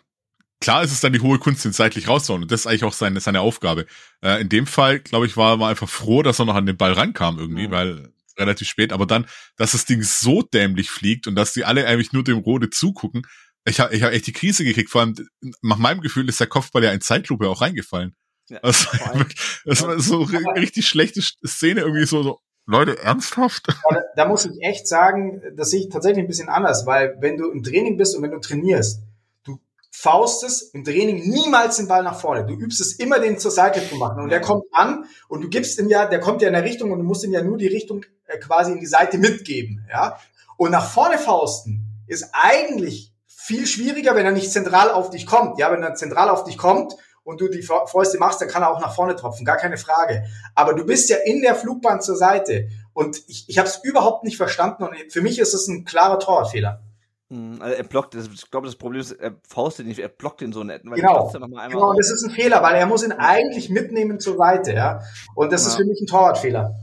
klar 0.60 0.82
ist 0.82 0.92
es 0.92 1.00
dann 1.00 1.12
die 1.12 1.20
hohe 1.20 1.38
Kunst, 1.38 1.64
den 1.64 1.72
seitlich 1.72 2.08
rauszuhauen. 2.08 2.42
Und 2.42 2.52
das 2.52 2.60
ist 2.60 2.66
eigentlich 2.66 2.84
auch 2.84 2.92
seine, 2.92 3.20
seine 3.20 3.40
Aufgabe. 3.40 3.86
Äh, 4.22 4.40
in 4.40 4.48
dem 4.48 4.66
Fall, 4.66 5.00
glaube 5.00 5.26
ich, 5.26 5.36
war 5.36 5.60
er 5.60 5.66
einfach 5.66 5.88
froh, 5.88 6.22
dass 6.22 6.38
er 6.38 6.46
noch 6.46 6.54
an 6.54 6.66
den 6.66 6.76
Ball 6.76 6.92
rankam 6.92 7.38
irgendwie, 7.38 7.66
mhm. 7.66 7.72
weil 7.72 8.12
relativ 8.38 8.68
spät, 8.68 8.92
aber 8.92 9.06
dann, 9.06 9.26
dass 9.56 9.72
das 9.72 9.84
Ding 9.84 10.02
so 10.02 10.42
dämlich 10.42 10.90
fliegt 10.90 11.26
und 11.26 11.34
dass 11.34 11.52
die 11.52 11.64
alle 11.64 11.86
eigentlich 11.86 12.12
nur 12.12 12.22
dem 12.22 12.38
Rode 12.38 12.70
zugucken, 12.70 13.26
ich 13.68 13.80
habe 13.80 13.94
ich 13.94 14.02
hab 14.02 14.12
echt 14.12 14.26
die 14.26 14.32
Krise 14.32 14.64
gekriegt. 14.64 14.90
Vor 14.90 15.02
allem, 15.02 15.14
nach 15.62 15.78
meinem 15.78 16.00
Gefühl 16.00 16.28
ist 16.28 16.40
der 16.40 16.46
Kopfball 16.46 16.84
ja 16.84 16.92
in 16.92 17.00
Zeitlupe 17.00 17.48
auch 17.48 17.60
reingefallen. 17.60 18.16
Ja, 18.48 18.60
das, 18.62 18.86
war, 18.86 19.26
das 19.64 19.82
war 19.82 20.00
so 20.00 20.22
richtig 20.22 20.88
schlechte 20.88 21.20
Szene, 21.20 21.82
irgendwie 21.82 22.06
so, 22.06 22.22
so 22.22 22.40
Leute, 22.68 23.02
ernsthaft? 23.02 23.66
Da, 23.90 24.02
da 24.14 24.28
muss 24.28 24.44
ich 24.44 24.62
echt 24.62 24.86
sagen, 24.86 25.42
das 25.56 25.70
sehe 25.70 25.80
ich 25.80 25.88
tatsächlich 25.88 26.24
ein 26.24 26.28
bisschen 26.28 26.50
anders, 26.50 26.86
weil 26.86 27.16
wenn 27.20 27.38
du 27.38 27.50
im 27.50 27.62
Training 27.62 27.96
bist 27.96 28.14
und 28.14 28.22
wenn 28.22 28.30
du 28.30 28.38
trainierst, 28.38 29.00
du 29.44 29.58
faustest 29.90 30.74
im 30.74 30.84
Training 30.84 31.30
niemals 31.30 31.78
den 31.78 31.88
Ball 31.88 32.02
nach 32.02 32.20
vorne. 32.20 32.46
Du 32.46 32.52
übst 32.52 32.80
es 32.80 32.92
immer, 32.94 33.18
den 33.20 33.38
zur 33.38 33.50
Seite 33.50 33.86
zu 33.88 33.96
machen. 33.96 34.22
Und 34.22 34.28
der 34.28 34.42
kommt 34.42 34.64
an 34.72 35.06
und 35.28 35.40
du 35.40 35.48
gibst 35.48 35.78
ihm 35.78 35.88
ja, 35.88 36.06
der 36.06 36.20
kommt 36.20 36.42
ja 36.42 36.48
in 36.48 36.54
der 36.54 36.64
Richtung 36.64 36.92
und 36.92 36.98
du 36.98 37.04
musst 37.04 37.24
ihm 37.24 37.32
ja 37.32 37.42
nur 37.42 37.56
die 37.56 37.68
Richtung 37.68 38.04
äh, 38.26 38.38
quasi 38.38 38.72
in 38.72 38.80
die 38.80 38.86
Seite 38.86 39.16
mitgeben. 39.16 39.86
Ja? 39.90 40.18
Und 40.58 40.70
nach 40.70 40.90
vorne 40.90 41.18
fausten 41.18 42.04
ist 42.06 42.28
eigentlich 42.32 43.14
viel 43.48 43.66
schwieriger, 43.66 44.14
wenn 44.14 44.26
er 44.26 44.32
nicht 44.32 44.52
zentral 44.52 44.90
auf 44.90 45.08
dich 45.08 45.26
kommt. 45.26 45.58
Ja, 45.58 45.72
wenn 45.72 45.82
er 45.82 45.94
zentral 45.94 46.28
auf 46.28 46.44
dich 46.44 46.58
kommt 46.58 46.94
und 47.24 47.40
du 47.40 47.48
die 47.48 47.62
Fäuste 47.62 48.18
machst, 48.18 48.42
dann 48.42 48.48
kann 48.48 48.62
er 48.62 48.70
auch 48.70 48.80
nach 48.80 48.94
vorne 48.94 49.16
tropfen, 49.16 49.46
gar 49.46 49.56
keine 49.56 49.78
Frage. 49.78 50.24
Aber 50.54 50.74
du 50.74 50.84
bist 50.84 51.08
ja 51.08 51.16
in 51.24 51.40
der 51.40 51.54
Flugbahn 51.54 52.02
zur 52.02 52.16
Seite 52.16 52.68
und 52.92 53.22
ich, 53.26 53.46
ich 53.48 53.58
habe 53.58 53.66
es 53.66 53.82
überhaupt 53.82 54.24
nicht 54.24 54.36
verstanden 54.36 54.82
und 54.82 54.94
für 55.10 55.22
mich 55.22 55.38
ist 55.38 55.54
es 55.54 55.66
ein 55.66 55.86
klarer 55.86 56.18
Torwartfehler. 56.18 56.82
Hm, 57.30 57.56
also 57.62 57.74
er 57.74 57.84
blockt, 57.84 58.14
ich 58.14 58.50
glaube, 58.50 58.66
das 58.66 58.76
Problem 58.76 59.00
ist, 59.00 59.12
er 59.12 59.36
faustet 59.48 59.86
nicht, 59.86 59.98
er 59.98 60.08
blockt 60.08 60.42
ihn 60.42 60.52
so 60.52 60.62
nett. 60.62 60.82
Genau, 60.82 61.32
genau 61.32 61.94
das 61.94 62.10
ist 62.10 62.24
ein 62.24 62.30
Fehler, 62.30 62.62
weil 62.62 62.74
er 62.74 62.84
muss 62.84 63.02
ihn 63.02 63.12
eigentlich 63.12 63.70
mitnehmen 63.70 64.20
zur 64.20 64.36
Seite, 64.36 64.74
ja. 64.74 65.00
Und 65.34 65.52
das 65.52 65.62
ja. 65.62 65.68
ist 65.68 65.76
für 65.76 65.86
mich 65.86 66.02
ein 66.02 66.06
Torwartfehler. 66.06 66.74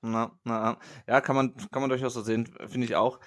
Na, 0.00 0.32
na, 0.44 0.78
ja, 1.06 1.20
kann 1.20 1.36
man, 1.36 1.54
kann 1.70 1.82
man 1.82 1.90
durchaus 1.90 2.14
so 2.14 2.22
sehen, 2.22 2.48
finde 2.68 2.86
ich 2.86 2.96
auch. 2.96 3.20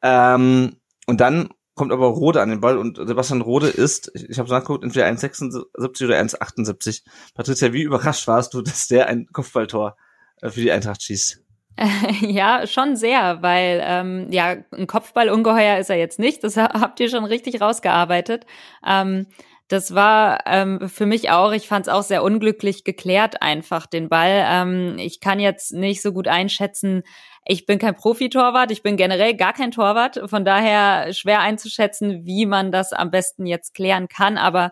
Ähm, 0.00 0.76
und 1.08 1.20
dann 1.20 1.48
kommt 1.76 1.92
aber 1.92 2.06
Rode 2.06 2.40
an 2.40 2.48
den 2.48 2.60
Ball 2.60 2.78
und 2.78 2.96
Sebastian 2.96 3.42
Rode 3.42 3.68
ist, 3.68 4.10
ich, 4.14 4.38
habe 4.38 4.48
nachgeguckt, 4.48 4.82
entweder 4.82 5.06
1,76 5.06 6.04
oder 6.04 6.18
1,78. 6.18 7.02
Patricia, 7.34 7.72
wie 7.72 7.82
überrascht 7.82 8.26
warst 8.26 8.54
du, 8.54 8.62
dass 8.62 8.88
der 8.88 9.06
ein 9.06 9.26
Kopfballtor 9.26 9.96
äh, 10.40 10.48
für 10.48 10.60
die 10.60 10.72
Eintracht 10.72 11.02
schießt? 11.02 11.42
Ja, 12.22 12.66
schon 12.66 12.96
sehr, 12.96 13.42
weil 13.42 13.82
ähm, 13.84 14.28
ja 14.30 14.56
ein 14.72 14.86
Kopfballungeheuer 14.86 15.78
ist 15.78 15.90
er 15.90 15.96
jetzt 15.96 16.18
nicht. 16.18 16.42
Das 16.42 16.56
habt 16.56 16.98
ihr 17.00 17.10
schon 17.10 17.26
richtig 17.26 17.60
rausgearbeitet. 17.60 18.46
Ähm, 18.84 19.26
das 19.68 19.94
war 19.94 20.40
ähm, 20.46 20.88
für 20.88 21.06
mich 21.06 21.30
auch, 21.30 21.52
ich 21.52 21.66
fand 21.66 21.86
es 21.86 21.92
auch 21.92 22.02
sehr 22.02 22.22
unglücklich 22.22 22.84
geklärt, 22.84 23.42
einfach 23.42 23.86
den 23.86 24.08
Ball. 24.08 24.44
Ähm, 24.48 24.98
ich 24.98 25.20
kann 25.20 25.40
jetzt 25.40 25.72
nicht 25.72 26.02
so 26.02 26.12
gut 26.12 26.28
einschätzen, 26.28 27.02
ich 27.44 27.66
bin 27.66 27.78
kein 27.78 27.94
Profitorwart, 27.94 28.70
ich 28.70 28.82
bin 28.82 28.96
generell 28.96 29.34
gar 29.36 29.52
kein 29.52 29.70
Torwart, 29.70 30.20
von 30.26 30.44
daher 30.44 31.12
schwer 31.12 31.40
einzuschätzen, 31.40 32.24
wie 32.24 32.46
man 32.46 32.72
das 32.72 32.92
am 32.92 33.10
besten 33.10 33.46
jetzt 33.46 33.74
klären 33.74 34.08
kann, 34.08 34.38
aber 34.38 34.70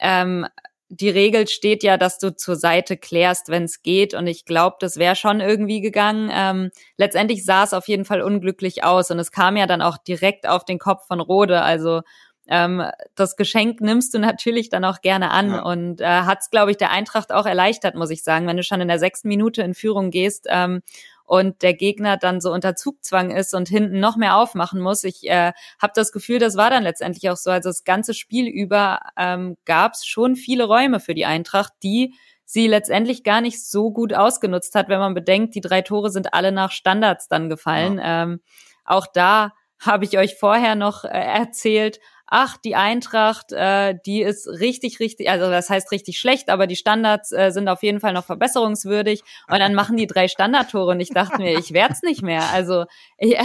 ähm, 0.00 0.46
die 0.88 1.10
Regel 1.10 1.48
steht 1.48 1.82
ja, 1.82 1.96
dass 1.96 2.18
du 2.18 2.34
zur 2.34 2.56
Seite 2.56 2.96
klärst, 2.96 3.48
wenn 3.48 3.64
es 3.64 3.82
geht. 3.82 4.14
Und 4.14 4.26
ich 4.26 4.44
glaube, 4.44 4.76
das 4.80 4.96
wäre 4.96 5.16
schon 5.16 5.40
irgendwie 5.40 5.80
gegangen. 5.80 6.30
Ähm, 6.32 6.70
letztendlich 6.96 7.44
sah 7.44 7.64
es 7.64 7.72
auf 7.72 7.88
jeden 7.88 8.04
Fall 8.04 8.22
unglücklich 8.22 8.84
aus. 8.84 9.10
Und 9.10 9.18
es 9.18 9.32
kam 9.32 9.56
ja 9.56 9.66
dann 9.66 9.82
auch 9.82 9.98
direkt 9.98 10.46
auf 10.46 10.64
den 10.64 10.78
Kopf 10.78 11.06
von 11.06 11.20
Rode. 11.20 11.62
Also 11.62 12.02
ähm, 12.46 12.82
das 13.14 13.36
Geschenk 13.36 13.80
nimmst 13.80 14.12
du 14.14 14.18
natürlich 14.18 14.68
dann 14.68 14.84
auch 14.84 15.00
gerne 15.00 15.30
an. 15.30 15.50
Ja. 15.50 15.62
Und 15.62 16.00
äh, 16.00 16.04
hat 16.04 16.40
es, 16.40 16.50
glaube 16.50 16.70
ich, 16.70 16.76
der 16.76 16.90
Eintracht 16.90 17.32
auch 17.32 17.46
erleichtert, 17.46 17.94
muss 17.94 18.10
ich 18.10 18.22
sagen. 18.22 18.46
Wenn 18.46 18.56
du 18.56 18.62
schon 18.62 18.80
in 18.80 18.88
der 18.88 18.98
sechsten 18.98 19.28
Minute 19.28 19.62
in 19.62 19.74
Führung 19.74 20.10
gehst 20.10 20.46
ähm, 20.48 20.82
und 21.24 21.62
der 21.62 21.74
Gegner 21.74 22.16
dann 22.18 22.40
so 22.40 22.52
unter 22.52 22.76
Zugzwang 22.76 23.30
ist 23.30 23.54
und 23.54 23.68
hinten 23.68 23.98
noch 23.98 24.16
mehr 24.16 24.36
aufmachen 24.36 24.80
muss. 24.80 25.04
Ich 25.04 25.28
äh, 25.28 25.52
habe 25.80 25.92
das 25.94 26.12
Gefühl, 26.12 26.38
das 26.38 26.56
war 26.56 26.68
dann 26.68 26.82
letztendlich 26.82 27.30
auch 27.30 27.36
so. 27.36 27.50
Also 27.50 27.70
das 27.70 27.84
ganze 27.84 28.12
Spiel 28.12 28.46
über 28.46 29.00
ähm, 29.16 29.56
gab 29.64 29.94
es 29.94 30.04
schon 30.04 30.36
viele 30.36 30.64
Räume 30.64 31.00
für 31.00 31.14
die 31.14 31.24
Eintracht, 31.24 31.72
die 31.82 32.14
sie 32.44 32.66
letztendlich 32.66 33.24
gar 33.24 33.40
nicht 33.40 33.64
so 33.66 33.90
gut 33.90 34.12
ausgenutzt 34.12 34.74
hat, 34.74 34.90
wenn 34.90 34.98
man 34.98 35.14
bedenkt, 35.14 35.54
die 35.54 35.62
drei 35.62 35.80
Tore 35.80 36.10
sind 36.10 36.34
alle 36.34 36.52
nach 36.52 36.72
Standards 36.72 37.26
dann 37.26 37.48
gefallen. 37.48 37.96
Ja. 37.96 38.24
Ähm, 38.24 38.40
auch 38.84 39.06
da 39.12 39.52
habe 39.80 40.04
ich 40.04 40.18
euch 40.18 40.36
vorher 40.36 40.74
noch 40.74 41.04
äh, 41.04 41.08
erzählt, 41.08 42.00
ach, 42.26 42.56
die 42.56 42.74
Eintracht, 42.74 43.52
äh, 43.52 43.96
die 44.06 44.22
ist 44.22 44.48
richtig, 44.48 44.98
richtig, 44.98 45.28
also 45.30 45.50
das 45.50 45.68
heißt 45.68 45.92
richtig 45.92 46.18
schlecht, 46.18 46.48
aber 46.48 46.66
die 46.66 46.76
Standards 46.76 47.32
äh, 47.32 47.50
sind 47.50 47.68
auf 47.68 47.82
jeden 47.82 48.00
Fall 48.00 48.12
noch 48.12 48.24
verbesserungswürdig. 48.24 49.22
Und 49.48 49.58
dann 49.58 49.74
machen 49.74 49.96
die 49.96 50.06
drei 50.06 50.28
Standardtore 50.28 50.92
und 50.92 51.00
ich 51.00 51.10
dachte 51.10 51.38
mir, 51.38 51.58
ich 51.58 51.72
werde 51.72 51.94
es 51.94 52.02
nicht 52.02 52.22
mehr. 52.22 52.50
Also 52.52 52.86
ich, 53.18 53.36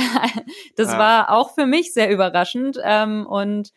das 0.76 0.92
ja. 0.92 0.98
war 0.98 1.32
auch 1.32 1.54
für 1.54 1.65
mich 1.65 1.94
sehr 1.94 2.10
überraschend. 2.10 2.80
Ähm, 2.84 3.26
und 3.28 3.72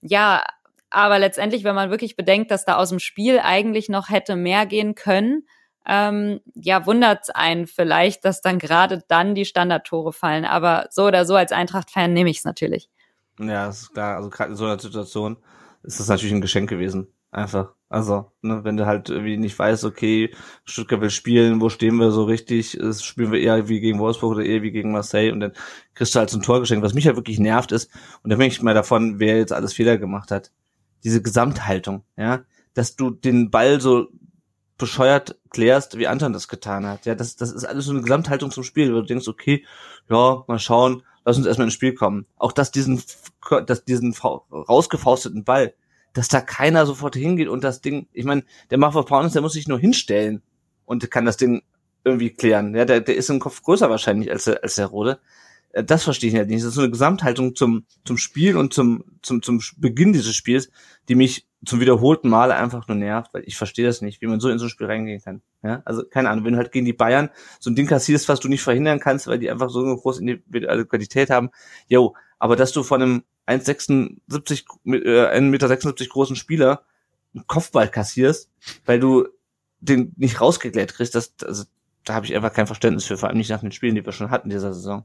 ja, 0.00 0.42
aber 0.90 1.18
letztendlich, 1.18 1.64
wenn 1.64 1.74
man 1.74 1.90
wirklich 1.90 2.16
bedenkt, 2.16 2.50
dass 2.50 2.64
da 2.64 2.76
aus 2.76 2.88
dem 2.88 3.00
Spiel 3.00 3.40
eigentlich 3.40 3.88
noch 3.88 4.08
hätte 4.08 4.36
mehr 4.36 4.64
gehen 4.64 4.94
können, 4.94 5.46
ähm, 5.86 6.40
ja, 6.54 6.86
wundert 6.86 7.34
einen 7.34 7.66
vielleicht, 7.66 8.24
dass 8.24 8.40
dann 8.40 8.58
gerade 8.58 9.02
dann 9.08 9.34
die 9.34 9.44
Standardtore 9.44 10.12
fallen. 10.12 10.44
Aber 10.44 10.88
so 10.90 11.04
oder 11.04 11.24
so 11.24 11.34
als 11.34 11.52
Eintracht-Fan 11.52 12.12
nehme 12.12 12.30
ich 12.30 12.38
es 12.38 12.44
natürlich. 12.44 12.88
Ja, 13.38 13.68
ist 13.68 13.92
klar. 13.92 14.16
Also 14.16 14.30
gerade 14.30 14.50
in 14.50 14.56
so 14.56 14.64
einer 14.64 14.78
Situation 14.78 15.36
ist 15.82 16.00
das 16.00 16.08
natürlich 16.08 16.34
ein 16.34 16.40
Geschenk 16.40 16.68
gewesen. 16.68 17.08
Einfach. 17.30 17.74
Also, 17.90 18.32
ne, 18.42 18.64
wenn 18.64 18.76
du 18.76 18.86
halt 18.86 19.10
irgendwie 19.10 19.36
nicht 19.36 19.58
weißt, 19.58 19.84
okay, 19.84 20.34
Stuttgart 20.64 21.00
will 21.00 21.10
spielen, 21.10 21.60
wo 21.60 21.68
stehen 21.68 21.96
wir 21.96 22.10
so 22.10 22.24
richtig, 22.24 22.78
spielen 23.00 23.32
wir 23.32 23.40
eher 23.40 23.68
wie 23.68 23.80
gegen 23.80 23.98
Wolfsburg 23.98 24.32
oder 24.32 24.44
eher 24.44 24.62
wie 24.62 24.70
gegen 24.70 24.92
Marseille 24.92 25.32
und 25.32 25.40
dann 25.40 25.52
kriegst 25.94 26.14
du 26.14 26.18
halt 26.18 26.30
so 26.30 26.38
ein 26.38 26.42
Tor 26.42 26.60
geschenkt. 26.60 26.84
Was 26.84 26.94
mich 26.94 27.06
halt 27.06 27.16
wirklich 27.16 27.38
nervt 27.38 27.72
ist, 27.72 27.90
und 28.22 28.30
da 28.30 28.36
bin 28.36 28.46
ich 28.46 28.62
mal 28.62 28.74
davon, 28.74 29.20
wer 29.20 29.38
jetzt 29.38 29.52
alles 29.52 29.74
Fehler 29.74 29.98
gemacht 29.98 30.30
hat, 30.30 30.52
diese 31.04 31.22
Gesamthaltung, 31.22 32.02
ja, 32.16 32.42
dass 32.74 32.96
du 32.96 33.10
den 33.10 33.50
Ball 33.50 33.80
so 33.80 34.08
bescheuert 34.78 35.38
klärst, 35.50 35.98
wie 35.98 36.06
Anton 36.06 36.32
das 36.32 36.48
getan 36.48 36.86
hat. 36.86 37.04
Ja, 37.04 37.14
das, 37.14 37.36
das 37.36 37.52
ist 37.52 37.64
alles 37.64 37.86
so 37.86 37.92
eine 37.92 38.02
Gesamthaltung 38.02 38.50
zum 38.50 38.64
Spiel, 38.64 38.90
wo 38.94 39.00
du 39.00 39.06
denkst, 39.06 39.28
okay, 39.28 39.64
ja, 40.08 40.44
mal 40.46 40.58
schauen, 40.58 41.02
lass 41.28 41.36
uns 41.36 41.46
erstmal 41.46 41.66
ins 41.66 41.74
Spiel 41.74 41.92
kommen. 41.92 42.24
Auch 42.36 42.52
dass 42.52 42.70
diesen, 42.70 43.02
dass 43.66 43.84
diesen 43.84 44.14
rausgefausteten 44.14 45.44
Ball, 45.44 45.74
dass 46.14 46.28
da 46.28 46.40
keiner 46.40 46.86
sofort 46.86 47.16
hingeht 47.16 47.48
und 47.48 47.62
das 47.62 47.82
Ding, 47.82 48.08
ich 48.14 48.24
meine, 48.24 48.44
der 48.70 48.78
Marvel 48.78 49.04
Pounds, 49.04 49.34
der 49.34 49.42
muss 49.42 49.52
sich 49.52 49.68
nur 49.68 49.78
hinstellen 49.78 50.42
und 50.86 51.10
kann 51.10 51.26
das 51.26 51.36
Ding 51.36 51.62
irgendwie 52.02 52.30
klären. 52.30 52.74
Ja, 52.74 52.86
der, 52.86 53.02
der 53.02 53.16
ist 53.16 53.28
im 53.28 53.40
Kopf 53.40 53.62
größer 53.62 53.90
wahrscheinlich 53.90 54.30
als 54.30 54.44
der, 54.44 54.62
als 54.62 54.76
der 54.76 54.86
Rode. 54.86 55.20
Äh, 55.72 55.84
das 55.84 56.04
verstehe 56.04 56.30
ich 56.30 56.36
halt 56.36 56.48
nicht. 56.48 56.62
Das 56.62 56.68
ist 56.68 56.76
so 56.76 56.80
eine 56.80 56.90
Gesamthaltung 56.90 57.54
zum, 57.54 57.84
zum 58.06 58.16
Spiel 58.16 58.56
und 58.56 58.72
zum, 58.72 59.04
zum, 59.20 59.42
zum 59.42 59.60
Beginn 59.76 60.14
dieses 60.14 60.34
Spiels, 60.34 60.70
die 61.10 61.14
mich 61.14 61.46
zum 61.64 61.80
wiederholten 61.80 62.28
Male 62.28 62.54
einfach 62.54 62.86
nur 62.86 62.96
nervt, 62.96 63.34
weil 63.34 63.42
ich 63.44 63.56
verstehe 63.56 63.86
das 63.86 64.00
nicht, 64.00 64.20
wie 64.20 64.26
man 64.26 64.38
so 64.38 64.48
in 64.48 64.58
so 64.58 64.66
ein 64.66 64.68
Spiel 64.68 64.86
reingehen 64.86 65.20
kann. 65.20 65.42
Ja, 65.62 65.82
also 65.84 66.04
keine 66.04 66.30
Ahnung, 66.30 66.44
wenn 66.44 66.52
du 66.52 66.58
halt 66.58 66.70
gegen 66.70 66.86
die 66.86 66.92
Bayern 66.92 67.30
so 67.58 67.70
ein 67.70 67.74
Ding 67.74 67.86
kassierst, 67.86 68.28
was 68.28 68.40
du 68.40 68.48
nicht 68.48 68.62
verhindern 68.62 69.00
kannst, 69.00 69.26
weil 69.26 69.38
die 69.38 69.50
einfach 69.50 69.70
so 69.70 69.82
eine 69.84 69.96
große 69.96 70.20
individuelle 70.20 70.86
Qualität 70.86 71.30
haben, 71.30 71.50
jo, 71.88 72.14
aber 72.38 72.54
dass 72.54 72.72
du 72.72 72.82
von 72.82 73.02
einem 73.02 73.22
1,76, 73.48 74.64
äh, 74.86 75.38
1,76 75.38 75.40
Meter 75.40 76.06
großen 76.08 76.36
Spieler 76.36 76.82
einen 77.34 77.46
Kopfball 77.46 77.88
kassierst, 77.88 78.50
weil 78.84 79.00
du 79.00 79.26
den 79.80 80.12
nicht 80.16 80.40
rausgeklärt 80.40 80.94
kriegst, 80.94 81.14
das, 81.14 81.34
also, 81.44 81.64
da 82.04 82.14
habe 82.14 82.26
ich 82.26 82.34
einfach 82.34 82.52
kein 82.52 82.66
Verständnis 82.66 83.04
für, 83.04 83.18
vor 83.18 83.28
allem 83.28 83.38
nicht 83.38 83.50
nach 83.50 83.60
den 83.60 83.72
Spielen, 83.72 83.94
die 83.94 84.04
wir 84.04 84.12
schon 84.12 84.30
hatten 84.30 84.48
dieser 84.48 84.72
Saison. 84.72 85.04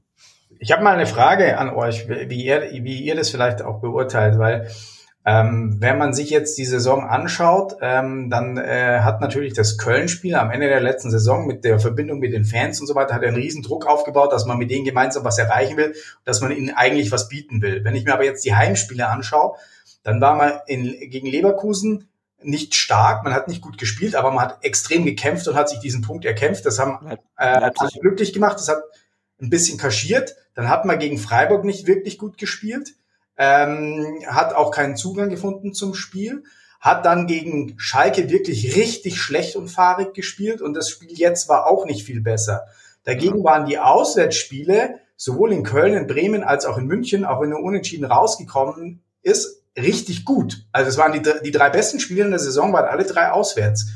Ich 0.60 0.72
habe 0.72 0.84
mal 0.84 0.94
eine 0.94 1.08
Frage 1.08 1.58
an 1.58 1.70
euch, 1.70 2.08
wie 2.08 2.46
ihr, 2.46 2.62
wie 2.72 3.02
ihr 3.02 3.16
das 3.16 3.30
vielleicht 3.30 3.62
auch 3.62 3.82
beurteilt, 3.82 4.38
weil 4.38 4.70
ähm, 5.26 5.78
wenn 5.80 5.98
man 5.98 6.14
sich 6.14 6.30
jetzt 6.30 6.58
die 6.58 6.66
Saison 6.66 7.06
anschaut, 7.06 7.78
ähm, 7.82 8.30
dann 8.30 8.58
äh, 8.58 9.00
hat 9.00 9.22
natürlich 9.22 9.54
das 9.54 9.78
Köln-Spiel 9.78 10.36
am 10.36 10.52
Ende 10.52 10.68
der 10.68 10.82
letzten 10.82 11.12
Saison 11.12 11.48
mit 11.48 11.64
der 11.64 11.80
Verbindung 11.80 12.20
mit 12.20 12.34
den 12.34 12.44
Fans 12.44 12.82
und 12.82 12.88
so 12.88 12.96
weiter, 12.96 13.16
hat 13.16 13.24
einen 13.24 13.38
riesen 13.38 13.64
Druck 13.64 13.88
aufgebaut, 13.88 14.34
dass 14.34 14.46
man 14.46 14.58
mit 14.58 14.70
denen 14.70 14.84
gemeinsam 14.84 15.24
was 15.24 15.38
erreichen 15.38 15.78
will, 15.78 15.96
dass 16.26 16.42
man 16.42 16.52
ihnen 16.52 16.72
eigentlich 16.72 17.12
was 17.12 17.30
bieten 17.30 17.62
will. 17.62 17.86
Wenn 17.86 17.96
ich 17.96 18.04
mir 18.04 18.14
aber 18.14 18.26
jetzt 18.26 18.44
die 18.44 18.54
Heimspiele 18.54 19.08
anschaue, 19.08 19.56
dann 20.04 20.20
war 20.20 20.36
man 20.36 20.52
in, 20.68 20.84
gegen 21.10 21.28
Leverkusen 21.28 22.10
nicht 22.42 22.76
stark, 22.76 23.24
man 23.24 23.34
hat 23.34 23.48
nicht 23.48 23.62
gut 23.62 23.78
gespielt, 23.78 24.16
aber 24.16 24.30
man 24.32 24.44
hat 24.44 24.58
extrem 24.66 25.06
gekämpft 25.06 25.48
und 25.48 25.56
hat 25.56 25.70
sich 25.70 25.80
diesen 25.80 26.02
Punkt 26.02 26.26
erkämpft. 26.26 26.66
Das 26.66 26.80
haben 26.80 27.18
äh, 27.38 27.72
glücklich 28.02 28.34
gemacht, 28.34 28.58
das 28.58 28.68
hat 28.68 28.84
ein 29.42 29.50
bisschen 29.50 29.78
kaschiert. 29.78 30.36
Dann 30.54 30.68
hat 30.68 30.84
man 30.84 31.00
gegen 31.00 31.18
Freiburg 31.18 31.64
nicht 31.64 31.88
wirklich 31.88 32.18
gut 32.18 32.38
gespielt 32.38 32.96
ähm, 33.38 34.24
hat 34.28 34.54
auch 34.54 34.72
keinen 34.72 34.96
Zugang 34.96 35.30
gefunden 35.30 35.74
zum 35.74 35.94
Spiel, 35.94 36.44
hat 36.80 37.06
dann 37.06 37.28
gegen 37.28 37.76
Schalke 37.78 38.30
wirklich 38.30 38.76
richtig 38.76 39.22
schlecht 39.22 39.56
und 39.56 39.70
fahrig 39.70 40.14
gespielt 40.14 40.62
und 40.62 40.74
das 40.74 40.90
Spiel 40.90 41.12
jetzt 41.12 41.50
war 41.50 41.68
auch 41.68 41.86
nicht 41.86 42.06
viel 42.06 42.22
besser. 42.22 42.66
Dagegen 43.04 43.44
waren 43.44 43.66
die 43.66 43.80
Auswärtsspiele 43.80 45.00
sowohl 45.16 45.54
in 45.54 45.64
Köln, 45.64 45.96
in 45.96 46.08
Bremen 46.08 46.44
als 46.44 46.66
auch 46.66 46.78
in 46.78 46.86
München, 46.86 47.26
auch 47.26 47.42
wenn 47.42 47.52
er 47.52 47.60
unentschieden 47.60 48.06
rausgekommen 48.06 49.02
ist, 49.22 49.64
richtig 49.78 50.26
gut. 50.26 50.66
Also 50.72 50.90
es 50.90 50.98
waren 50.98 51.14
die, 51.14 51.22
die 51.44 51.52
drei 51.52 51.70
besten 51.70 52.00
Spiele 52.00 52.26
in 52.26 52.32
der 52.32 52.40
Saison, 52.40 52.74
waren 52.74 52.86
alle 52.86 53.06
drei 53.06 53.32
auswärts. 53.32 53.88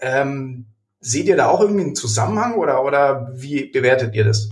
Ähm, 0.00 0.66
seht 1.00 1.26
ihr 1.26 1.36
da 1.36 1.48
auch 1.48 1.60
irgendwie 1.60 1.84
einen 1.84 1.94
Zusammenhang 1.94 2.54
oder, 2.54 2.84
oder 2.84 3.30
wie 3.34 3.66
bewertet 3.66 4.14
ihr 4.14 4.24
das? 4.24 4.48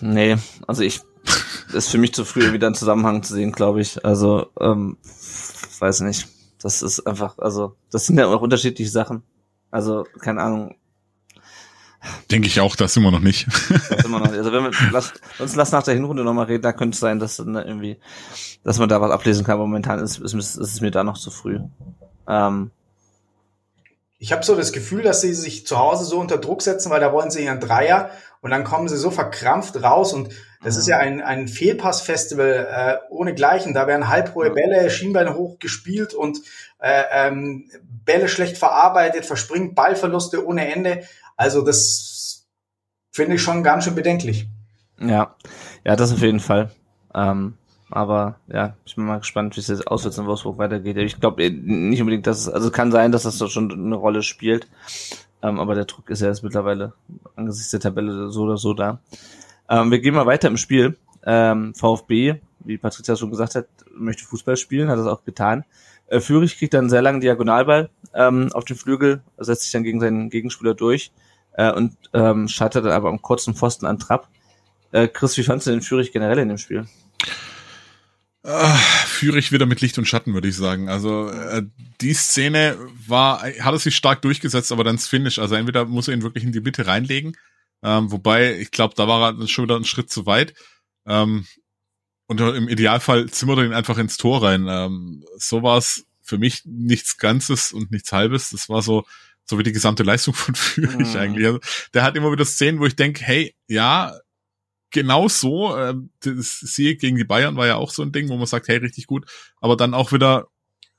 Nee, 0.00 0.36
also 0.66 0.82
ich 0.82 1.00
ist 1.72 1.88
für 1.88 1.98
mich 1.98 2.14
zu 2.14 2.24
früh, 2.24 2.52
wieder 2.52 2.66
einen 2.66 2.76
Zusammenhang 2.76 3.22
zu 3.22 3.34
sehen, 3.34 3.52
glaube 3.52 3.80
ich. 3.80 4.04
Also, 4.04 4.50
ähm, 4.60 4.96
weiß 5.78 6.00
nicht. 6.00 6.28
Das 6.60 6.82
ist 6.82 7.06
einfach, 7.06 7.38
also, 7.38 7.76
das 7.90 8.06
sind 8.06 8.18
ja 8.18 8.26
auch 8.26 8.40
unterschiedliche 8.40 8.90
Sachen. 8.90 9.22
Also, 9.70 10.04
keine 10.20 10.42
Ahnung. 10.42 10.74
Denke 12.30 12.46
ich 12.46 12.60
auch, 12.60 12.76
das 12.76 12.96
immer 12.96 13.10
noch 13.10 13.20
nicht. 13.20 13.46
das 13.90 14.04
immer 14.04 14.20
noch 14.20 14.30
nicht. 14.30 14.38
Also 14.38 14.52
wenn 14.52 14.64
wir 14.64 14.70
lass, 14.92 15.12
uns 15.38 15.56
lass 15.56 15.72
nach 15.72 15.82
der 15.82 15.94
Hinrunde 15.94 16.22
nochmal 16.22 16.46
reden, 16.46 16.62
da 16.62 16.72
könnte 16.72 16.94
es 16.94 17.00
sein, 17.00 17.18
dass 17.18 17.38
dann 17.38 17.56
irgendwie, 17.56 17.98
dass 18.62 18.78
man 18.78 18.88
da 18.88 19.00
was 19.00 19.10
ablesen 19.10 19.44
kann. 19.44 19.58
Momentan 19.58 19.98
ist, 19.98 20.18
ist, 20.18 20.34
ist 20.34 20.56
es 20.56 20.80
mir 20.80 20.92
da 20.92 21.02
noch 21.02 21.18
zu 21.18 21.30
früh. 21.30 21.58
Ähm, 22.28 22.70
ich 24.18 24.32
habe 24.32 24.44
so 24.44 24.54
das 24.54 24.72
Gefühl, 24.72 25.02
dass 25.02 25.20
sie 25.20 25.34
sich 25.34 25.66
zu 25.66 25.78
Hause 25.78 26.04
so 26.04 26.18
unter 26.18 26.38
Druck 26.38 26.62
setzen, 26.62 26.90
weil 26.90 27.00
da 27.00 27.12
wollen 27.12 27.30
sie 27.30 27.44
ihren 27.44 27.60
Dreier 27.60 28.10
und 28.40 28.50
dann 28.50 28.64
kommen 28.64 28.88
sie 28.88 28.96
so 28.96 29.10
verkrampft 29.10 29.82
raus 29.82 30.12
und 30.12 30.30
das 30.62 30.74
mhm. 30.74 30.80
ist 30.80 30.86
ja 30.88 30.98
ein, 30.98 31.20
ein 31.20 31.48
Fehlpass-Festival 31.48 32.68
äh, 32.70 32.96
ohne 33.10 33.34
Gleichen. 33.34 33.74
Da 33.74 33.86
werden 33.86 34.08
halbhohe 34.08 34.50
Bälle, 34.50 34.90
Schienbeine 34.90 35.34
hoch 35.34 35.58
gespielt 35.58 36.14
und 36.14 36.38
äh, 36.78 37.04
ähm, 37.12 37.70
Bälle 38.04 38.28
schlecht 38.28 38.58
verarbeitet, 38.58 39.26
verspringt 39.26 39.74
Ballverluste 39.74 40.46
ohne 40.46 40.72
Ende. 40.72 41.02
Also 41.36 41.62
das 41.62 42.46
finde 43.10 43.36
ich 43.36 43.42
schon 43.42 43.62
ganz 43.62 43.84
schön 43.84 43.94
bedenklich. 43.94 44.48
Ja, 45.00 45.36
ja, 45.84 45.96
das 45.96 46.12
auf 46.12 46.20
jeden 46.20 46.40
Fall. 46.40 46.70
Ähm, 47.14 47.54
aber 47.90 48.36
ja, 48.48 48.74
ich 48.84 48.96
bin 48.96 49.06
mal 49.06 49.18
gespannt, 49.18 49.56
wie 49.56 49.60
es 49.60 49.68
jetzt 49.68 49.86
auswärts 49.86 50.18
in 50.18 50.26
Wolfsburg 50.26 50.58
weitergeht. 50.58 50.96
Ich 50.98 51.20
glaube 51.20 51.42
äh, 51.44 51.50
nicht 51.50 52.00
unbedingt, 52.00 52.26
dass 52.26 52.40
es, 52.40 52.48
also 52.48 52.70
kann 52.70 52.92
sein, 52.92 53.12
dass 53.12 53.22
das 53.22 53.38
doch 53.38 53.50
schon 53.50 53.72
eine 53.72 53.96
Rolle 53.96 54.22
spielt. 54.22 54.68
Ähm, 55.40 55.60
aber 55.60 55.74
der 55.74 55.84
Druck 55.84 56.10
ist 56.10 56.20
ja 56.20 56.28
jetzt 56.28 56.42
mittlerweile 56.42 56.94
angesichts 57.36 57.70
der 57.70 57.80
Tabelle 57.80 58.30
so 58.30 58.42
oder 58.42 58.56
so 58.56 58.74
da. 58.74 59.00
Ähm, 59.68 59.90
wir 59.90 59.98
gehen 60.00 60.14
mal 60.14 60.26
weiter 60.26 60.48
im 60.48 60.56
Spiel. 60.56 60.96
Ähm, 61.24 61.74
VfB, 61.74 62.36
wie 62.60 62.78
Patricia 62.78 63.16
schon 63.16 63.30
gesagt 63.30 63.54
hat, 63.54 63.66
möchte 63.94 64.24
Fußball 64.24 64.56
spielen, 64.56 64.88
hat 64.88 64.98
das 64.98 65.06
auch 65.06 65.24
getan. 65.24 65.64
Äh, 66.06 66.20
Fürich 66.20 66.58
kriegt 66.58 66.74
dann 66.74 66.82
einen 66.82 66.90
sehr 66.90 67.02
langen 67.02 67.20
Diagonalball 67.20 67.90
ähm, 68.14 68.50
auf 68.52 68.64
den 68.64 68.76
Flügel, 68.76 69.22
setzt 69.36 69.62
sich 69.62 69.72
dann 69.72 69.84
gegen 69.84 70.00
seinen 70.00 70.30
Gegenspieler 70.30 70.74
durch 70.74 71.12
äh, 71.52 71.72
und 71.72 71.96
ähm, 72.14 72.48
scheitert 72.48 72.84
dann 72.84 72.92
aber 72.92 73.08
am 73.08 73.20
kurzen 73.20 73.54
Pfosten 73.54 73.86
an 73.86 73.98
Trapp. 73.98 74.28
Äh, 74.92 75.08
Chris, 75.08 75.36
wie 75.36 75.42
fandst 75.42 75.66
du 75.66 75.70
den 75.70 75.82
Fürich 75.82 76.12
generell 76.12 76.38
in 76.38 76.48
dem 76.48 76.58
Spiel? 76.58 76.86
Äh, 78.42 78.74
Fürich 79.06 79.52
wieder 79.52 79.66
mit 79.66 79.82
Licht 79.82 79.98
und 79.98 80.06
Schatten, 80.06 80.32
würde 80.32 80.48
ich 80.48 80.56
sagen. 80.56 80.88
Also 80.88 81.28
äh, 81.28 81.62
die 82.00 82.14
Szene 82.14 82.78
war, 83.06 83.42
hat 83.42 83.74
er 83.74 83.78
sich 83.78 83.96
stark 83.96 84.22
durchgesetzt, 84.22 84.72
aber 84.72 84.84
dann 84.84 84.96
das 84.96 85.08
Finish. 85.08 85.38
Also 85.38 85.56
entweder 85.56 85.84
muss 85.84 86.08
er 86.08 86.14
ihn 86.14 86.22
wirklich 86.22 86.44
in 86.44 86.52
die 86.52 86.60
Mitte 86.60 86.86
reinlegen 86.86 87.36
ähm, 87.82 88.10
wobei, 88.10 88.58
ich 88.58 88.70
glaube, 88.70 88.94
da 88.96 89.06
war 89.06 89.38
er 89.38 89.48
schon 89.48 89.64
wieder 89.64 89.76
einen 89.76 89.84
Schritt 89.84 90.10
zu 90.10 90.26
weit. 90.26 90.54
Ähm, 91.06 91.46
und 92.26 92.40
im 92.40 92.68
Idealfall 92.68 93.30
zimmert 93.30 93.58
er 93.58 93.64
ihn 93.64 93.72
einfach 93.72 93.98
ins 93.98 94.18
Tor 94.18 94.42
rein. 94.42 94.66
Ähm, 94.68 95.24
so 95.36 95.62
war 95.62 95.78
es 95.78 96.06
für 96.22 96.38
mich 96.38 96.62
nichts 96.66 97.16
Ganzes 97.16 97.72
und 97.72 97.90
nichts 97.90 98.12
Halbes. 98.12 98.50
Das 98.50 98.68
war 98.68 98.82
so, 98.82 99.06
so 99.44 99.58
wie 99.58 99.62
die 99.62 99.72
gesamte 99.72 100.02
Leistung 100.02 100.34
von 100.34 100.54
Fürich 100.56 101.14
mhm. 101.14 101.16
eigentlich. 101.16 101.46
Also, 101.46 101.60
der 101.94 102.02
hat 102.02 102.16
immer 102.16 102.30
wieder 102.30 102.44
Szenen, 102.44 102.80
wo 102.80 102.86
ich 102.86 102.96
denke, 102.96 103.24
hey, 103.24 103.54
ja, 103.66 104.12
genau 104.90 105.28
so. 105.28 105.74
Äh, 105.76 105.94
das 106.20 106.60
Sieg 106.60 107.00
gegen 107.00 107.16
die 107.16 107.24
Bayern 107.24 107.56
war 107.56 107.66
ja 107.66 107.76
auch 107.76 107.90
so 107.90 108.02
ein 108.02 108.12
Ding, 108.12 108.28
wo 108.28 108.36
man 108.36 108.46
sagt, 108.46 108.68
hey, 108.68 108.76
richtig 108.76 109.06
gut. 109.06 109.24
Aber 109.60 109.76
dann 109.76 109.94
auch 109.94 110.12
wieder 110.12 110.48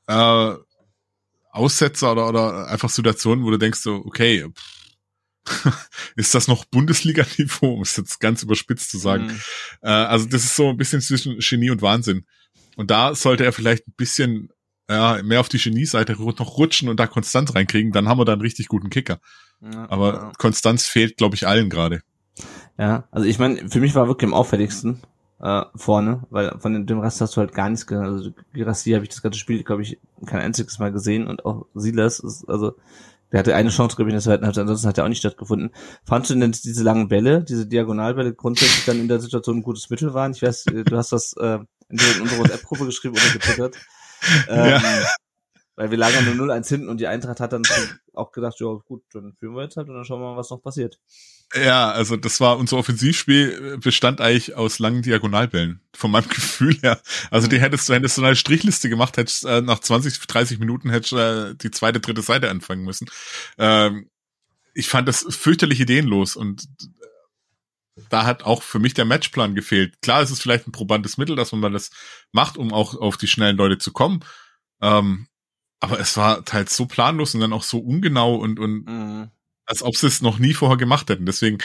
äh, 0.07 0.55
Aussetzer 1.51 2.11
oder, 2.11 2.27
oder 2.27 2.67
einfach 2.69 2.89
Situationen, 2.89 3.45
wo 3.45 3.51
du 3.51 3.57
denkst 3.57 3.81
so, 3.81 3.95
okay, 3.95 4.47
pff, 4.49 4.78
ist 6.15 6.35
das 6.35 6.47
noch 6.47 6.65
Bundesliga-Niveau, 6.65 7.73
um 7.73 7.81
es 7.81 7.95
jetzt 7.97 8.19
ganz 8.19 8.43
überspitzt 8.43 8.91
zu 8.91 8.97
sagen. 8.97 9.27
Mhm. 9.27 9.39
Äh, 9.81 9.89
also 9.89 10.25
das 10.27 10.43
ist 10.43 10.55
so 10.55 10.69
ein 10.69 10.77
bisschen 10.77 11.01
zwischen 11.01 11.39
Genie 11.39 11.69
und 11.69 11.81
Wahnsinn. 11.81 12.25
Und 12.75 12.91
da 12.91 13.15
sollte 13.15 13.45
er 13.45 13.51
vielleicht 13.51 13.87
ein 13.87 13.93
bisschen 13.97 14.49
ja, 14.89 15.21
mehr 15.23 15.39
auf 15.39 15.49
die 15.49 15.59
Genie-Seite 15.59 16.13
noch 16.13 16.57
rutschen 16.57 16.89
und 16.89 16.99
da 16.99 17.07
Konstanz 17.07 17.53
reinkriegen, 17.53 17.91
dann 17.91 18.07
haben 18.07 18.19
wir 18.19 18.25
da 18.25 18.33
einen 18.33 18.41
richtig 18.41 18.67
guten 18.67 18.89
Kicker. 18.89 19.19
Ja, 19.61 19.89
Aber 19.89 20.13
ja. 20.13 20.31
Konstanz 20.37 20.87
fehlt, 20.87 21.17
glaube 21.17 21.35
ich, 21.35 21.47
allen 21.47 21.69
gerade. 21.69 22.01
Ja, 22.77 23.03
also 23.11 23.27
ich 23.27 23.37
meine, 23.39 23.69
für 23.69 23.79
mich 23.79 23.93
war 23.93 24.07
wirklich 24.07 24.27
am 24.27 24.33
auffälligsten 24.33 25.01
äh, 25.41 25.63
vorne, 25.75 26.23
weil 26.29 26.57
von 26.59 26.85
dem 26.85 26.99
Rest 26.99 27.21
hast 27.21 27.35
du 27.35 27.41
halt 27.41 27.53
gar 27.53 27.69
nichts 27.69 27.85
gesehen. 27.85 28.03
Also 28.03 28.31
Girassi 28.53 28.91
habe 28.91 29.03
ich 29.03 29.09
das 29.09 29.21
ganze 29.21 29.37
Spiel, 29.37 29.63
glaube 29.63 29.83
ich, 29.83 29.99
kein 30.25 30.41
einziges 30.41 30.79
Mal 30.79 30.91
gesehen 30.91 31.27
und 31.27 31.45
auch 31.45 31.65
Silas 31.75 32.19
ist, 32.19 32.45
also 32.49 32.75
der 33.31 33.39
hatte 33.39 33.55
eine 33.55 33.69
Chance, 33.69 33.95
glaube 33.95 34.09
ich, 34.09 34.13
in 34.13 34.17
der 34.17 34.23
zweiten 34.23 34.45
Halbzeit, 34.45 34.63
ansonsten 34.63 34.87
hat 34.87 34.97
er 34.97 35.05
auch 35.05 35.09
nicht 35.09 35.19
stattgefunden. 35.19 35.71
Fandst 36.03 36.31
du 36.31 36.35
denn 36.35 36.51
diese 36.51 36.83
langen 36.83 37.07
Bälle, 37.07 37.43
diese 37.43 37.67
Diagonalbälle 37.67 38.33
grundsätzlich 38.33 38.85
dann 38.85 38.99
in 38.99 39.07
der 39.07 39.19
Situation 39.19 39.57
ein 39.57 39.63
gutes 39.63 39.89
Mittel 39.89 40.13
waren? 40.13 40.31
Ich 40.31 40.41
weiß, 40.41 40.67
äh, 40.67 40.83
du 40.83 40.97
hast 40.97 41.11
das 41.11 41.33
äh, 41.33 41.59
in 41.89 41.99
unserer 42.21 42.39
WhatsApp-Gruppe 42.39 42.85
geschrieben 42.85 43.15
oder 43.15 43.33
getwittert. 43.33 43.75
Ähm, 44.49 44.71
ja. 44.71 44.81
Weil 45.77 45.91
wir 45.91 45.97
lagen 45.97 46.35
nur 46.35 46.49
0-1 46.49 46.67
hinten 46.67 46.89
und 46.89 46.99
die 46.99 47.07
Eintracht 47.07 47.39
hat 47.39 47.53
dann 47.53 47.63
auch 48.13 48.33
gedacht, 48.33 48.59
ja 48.59 48.67
gut, 48.85 49.01
dann 49.13 49.33
führen 49.39 49.55
wir 49.55 49.63
jetzt 49.63 49.77
halt 49.77 49.87
und 49.87 49.95
dann 49.95 50.03
schauen 50.03 50.19
wir 50.19 50.31
mal, 50.31 50.35
was 50.35 50.49
noch 50.49 50.61
passiert. 50.61 50.99
Ja, 51.55 51.89
also 51.91 52.15
das 52.15 52.39
war 52.39 52.59
unser 52.59 52.77
Offensivspiel 52.77 53.79
bestand 53.79 54.21
eigentlich 54.21 54.55
aus 54.55 54.77
langen 54.77 55.01
Diagonalbällen, 55.01 55.81
von 55.95 56.11
meinem 56.11 56.29
Gefühl 56.29 56.77
her. 56.81 57.01
Also 57.31 57.47
die 57.47 57.59
hättest 57.59 57.89
du, 57.89 57.93
hättest 57.93 58.17
du 58.17 58.23
eine 58.23 58.35
Strichliste 58.35 58.87
gemacht, 58.87 59.17
hättest 59.17 59.45
äh, 59.45 59.61
nach 59.61 59.79
20, 59.79 60.19
30 60.19 60.59
Minuten 60.59 60.91
hättest 60.91 61.13
äh, 61.13 61.55
die 61.55 61.71
zweite, 61.71 61.99
dritte 61.99 62.21
Seite 62.21 62.51
anfangen 62.51 62.83
müssen. 62.83 63.07
Ähm, 63.57 64.09
ich 64.75 64.87
fand 64.87 65.07
das 65.07 65.25
fürchterlich 65.27 65.79
ideenlos 65.79 66.35
und 66.35 66.67
da 68.09 68.25
hat 68.25 68.43
auch 68.43 68.61
für 68.61 68.79
mich 68.79 68.93
der 68.93 69.05
Matchplan 69.05 69.55
gefehlt. 69.55 70.01
Klar, 70.01 70.21
es 70.21 70.31
ist 70.31 70.41
vielleicht 70.41 70.67
ein 70.67 70.71
probantes 70.71 71.17
Mittel, 71.17 71.35
dass 71.35 71.51
man 71.51 71.73
das 71.73 71.89
macht, 72.31 72.57
um 72.57 72.71
auch 72.71 72.95
auf 72.95 73.17
die 73.17 73.27
schnellen 73.27 73.57
Leute 73.57 73.79
zu 73.79 73.91
kommen. 73.91 74.23
Ähm, 74.81 75.27
aber 75.79 75.99
es 75.99 76.15
war 76.15 76.45
teils 76.45 76.75
so 76.75 76.85
planlos 76.85 77.33
und 77.33 77.41
dann 77.41 77.53
auch 77.53 77.63
so 77.63 77.79
ungenau 77.79 78.35
und, 78.35 78.59
und 78.59 78.85
mhm. 78.85 79.31
Als 79.69 79.83
ob 79.83 79.95
sie 79.95 80.07
es 80.07 80.21
noch 80.21 80.39
nie 80.39 80.53
vorher 80.53 80.77
gemacht 80.77 81.09
hätten. 81.09 81.27
Deswegen, 81.27 81.59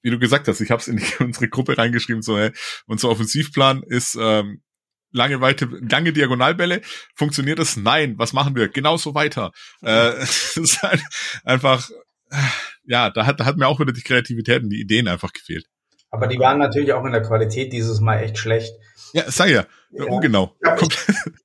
wie 0.00 0.10
du 0.10 0.18
gesagt 0.18 0.48
hast, 0.48 0.60
ich 0.60 0.70
habe 0.70 0.80
es 0.80 0.88
in 0.88 1.00
unsere 1.20 1.48
Gruppe 1.48 1.76
reingeschrieben, 1.76 2.22
so, 2.22 2.38
hey, 2.38 2.52
unser 2.86 3.10
Offensivplan 3.10 3.82
ist 3.82 4.16
ähm, 4.18 4.62
lange 5.12 5.40
weite, 5.42 5.66
lange 5.66 6.14
Diagonalbälle. 6.14 6.80
Funktioniert 7.14 7.58
das? 7.58 7.76
Nein. 7.76 8.18
Was 8.18 8.32
machen 8.32 8.56
wir? 8.56 8.68
Genauso 8.68 9.14
weiter. 9.14 9.52
Äh, 9.82 10.22
ist 10.22 10.82
halt 10.82 11.02
einfach, 11.44 11.88
ja, 12.84 13.10
da 13.10 13.26
hat, 13.26 13.40
da 13.40 13.44
hat 13.44 13.58
mir 13.58 13.68
auch 13.68 13.78
wieder 13.78 13.92
die 13.92 14.02
Kreativität 14.02 14.62
und 14.62 14.70
die 14.70 14.80
Ideen 14.80 15.06
einfach 15.06 15.32
gefehlt. 15.32 15.66
Aber 16.14 16.28
die 16.28 16.38
waren 16.38 16.58
natürlich 16.58 16.92
auch 16.92 17.04
in 17.04 17.10
der 17.10 17.22
Qualität 17.22 17.72
dieses 17.72 18.00
Mal 18.00 18.20
echt 18.20 18.38
schlecht. 18.38 18.78
Ja, 19.12 19.24
sag 19.26 19.48
ja, 19.48 19.64
ja. 19.90 20.04
ungenau. 20.04 20.52
Ja, 20.64 20.76
ich, 20.80 20.88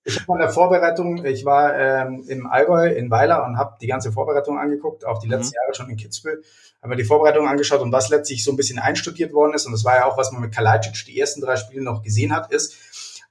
ich 0.04 0.28
in 0.28 0.38
der 0.38 0.50
Vorbereitung, 0.50 1.26
ich 1.26 1.44
war 1.44 1.76
ähm, 1.76 2.24
im 2.28 2.46
Allgäu 2.46 2.88
in 2.88 3.10
Weiler 3.10 3.44
und 3.46 3.58
habe 3.58 3.78
die 3.82 3.88
ganze 3.88 4.12
Vorbereitung 4.12 4.60
angeguckt, 4.60 5.06
auch 5.08 5.18
die 5.18 5.26
mhm. 5.26 5.34
letzten 5.34 5.54
mhm. 5.56 5.62
Jahre 5.64 5.74
schon 5.74 5.90
in 5.90 5.98
Kitzbühel, 5.98 6.44
haben 6.84 6.90
mir 6.90 6.98
die 6.98 7.04
Vorbereitung 7.04 7.48
angeschaut 7.48 7.82
und 7.82 7.92
was 7.92 8.10
letztlich 8.10 8.44
so 8.44 8.52
ein 8.52 8.58
bisschen 8.58 8.78
einstudiert 8.78 9.34
worden 9.34 9.56
ist, 9.56 9.66
und 9.66 9.72
das 9.72 9.84
war 9.86 9.96
ja 9.96 10.06
auch, 10.06 10.20
was 10.20 10.32
man 10.32 10.42
mit 10.42 10.54
Kalajdzic 10.54 11.04
die 11.08 11.20
ersten 11.20 11.42
drei 11.42 11.56
Spiele 11.56 11.84
noch 11.84 12.04
gesehen 12.04 12.36
hat, 12.36 12.52
ist, 12.52 12.76